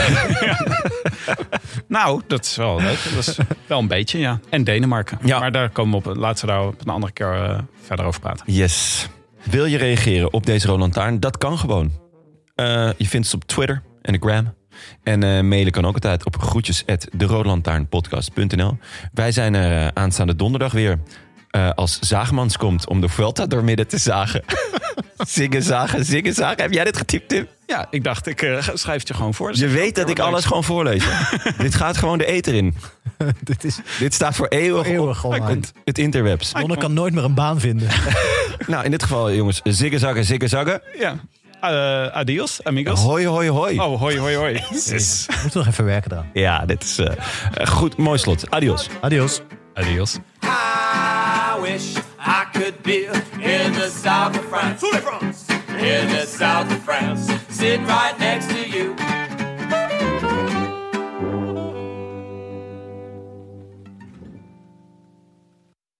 nou, 1.89 2.23
dat 2.27 2.45
is 2.45 2.57
wel 2.57 2.81
leuk. 2.81 2.99
Dat 3.14 3.27
is 3.27 3.37
wel 3.66 3.79
een 3.79 3.89
beetje, 3.89 4.18
ja. 4.18 4.41
En 4.51 4.64
Denemarken. 4.64 5.18
Ja. 5.23 5.39
Maar 5.39 5.53
daar 5.53 5.70
komen 5.70 6.03
we 6.03 6.11
op. 6.11 6.16
Laten 6.16 6.47
we 6.47 6.53
daar 6.53 6.66
op 6.66 6.81
een 6.81 6.93
andere 6.93 7.12
keer 7.12 7.33
eh, 7.35 7.59
verder 7.83 8.05
over 8.07 8.20
praten. 8.20 8.53
Yes. 8.53 9.09
Wil 9.43 9.64
je 9.64 9.77
reageren 9.77 10.33
op 10.33 10.47
deze 10.47 10.66
Roland 10.66 10.93
Taarn? 10.93 11.20
Dat 11.20 11.39
kan 11.39 11.59
gewoon. 11.59 11.93
Eh, 12.55 12.91
je 12.97 13.07
vindt 13.07 13.27
het 13.27 13.35
op 13.35 13.45
Twitter 13.45 13.83
en 14.03 14.12
de 14.12 14.18
Gram. 14.18 14.55
En 15.03 15.22
eh, 15.22 15.41
mailen 15.41 15.72
kan 15.72 15.87
ook 15.87 15.95
altijd 15.95 16.24
op 16.24 16.43
groetjes 16.43 16.85
Wij 19.12 19.33
zijn 19.33 19.55
er 19.55 19.87
eh, 19.87 19.89
aanstaande 19.95 20.37
donderdag 20.37 20.72
weer. 20.72 20.99
eh, 21.51 21.70
als 21.70 21.99
Zaagmans 21.99 22.57
komt 22.57 22.89
om 22.89 23.01
de 23.01 23.09
Vuelta 23.09 23.47
door 23.47 23.64
midden 23.64 23.89
te 23.89 23.99
zagen. 23.99 24.45
zingen, 25.26 25.62
zagen, 25.62 26.05
zingen, 26.05 26.35
zagen. 26.35 26.62
Heb 26.62 26.72
jij 26.72 26.85
dit 26.85 26.97
getypt, 26.97 27.28
Tim? 27.28 27.47
Ja, 27.66 27.87
ik 27.91 28.05
dacht, 28.05 28.26
ik 28.26 28.43
eh, 28.43 28.68
schrijf 28.74 28.99
het 28.99 29.09
je 29.09 29.14
gewoon 29.14 29.35
voor. 29.35 29.57
Je 29.57 29.68
weet 29.68 29.95
dat 29.95 30.11
ik 30.11 30.18
alles 30.18 30.45
gewoon 30.45 30.64
voorlees. 30.64 31.05
dit 31.59 31.74
gaat 31.74 31.97
gewoon 31.97 32.18
de 32.18 32.26
eter 32.26 32.55
in. 32.55 32.74
Dit 33.43 33.64
is 33.64 33.78
Dit 33.99 34.14
staat 34.14 34.35
voor 34.35 34.47
eeuwig, 34.49 34.87
eeuwig 34.87 35.24
op 35.24 35.30
online. 35.33 35.55
het, 35.55 35.72
het 35.85 35.99
interwebs. 35.99 36.53
Jonne 36.59 36.76
kan 36.76 36.93
nooit 36.93 37.14
meer 37.14 37.24
een 37.24 37.35
baan 37.35 37.61
vinden. 37.61 37.89
Nou, 38.66 38.85
in 38.85 38.91
dit 38.91 39.03
geval, 39.03 39.33
jongens, 39.33 39.61
ziggen, 39.64 39.99
zaggen, 40.01 40.24
ziggen, 40.24 40.49
zaggen. 40.49 40.83
Ja. 40.99 41.14
Eh, 41.63 42.17
adios, 42.17 42.61
amigos. 42.65 43.01
Hoi, 43.01 43.25
hoi, 43.27 43.49
hoi. 43.49 43.79
Oh, 43.79 44.01
hoi, 44.01 44.19
hoi, 44.19 44.35
hoi. 44.37 44.53
We 44.71 45.39
moeten 45.43 45.59
nog 45.59 45.67
even 45.67 45.85
werken 45.85 46.11
eraan. 46.13 46.31
Ja, 46.33 46.67
dit 46.67 46.83
is 46.83 46.99
eh, 46.99 47.13
eh, 47.55 47.67
goed. 47.67 47.97
Mooi 47.97 48.19
slot. 48.19 48.51
Adios. 48.51 48.89
Adios. 49.01 49.41
Adios. 49.75 50.19
I 50.43 51.61
wish 51.61 51.97
I 52.19 52.45
could 52.53 52.83
be 52.83 53.09
in 53.39 53.73
the 53.73 53.91
south 54.03 54.37
of 54.39 54.45
France. 54.49 54.87
In 55.69 56.09
the 56.09 56.27
south 56.39 56.67
of 56.71 56.83
France, 56.85 57.33
sitting 57.51 57.87
right 57.87 58.19
next 58.19 58.49
to 58.49 58.69
you. 58.69 59.12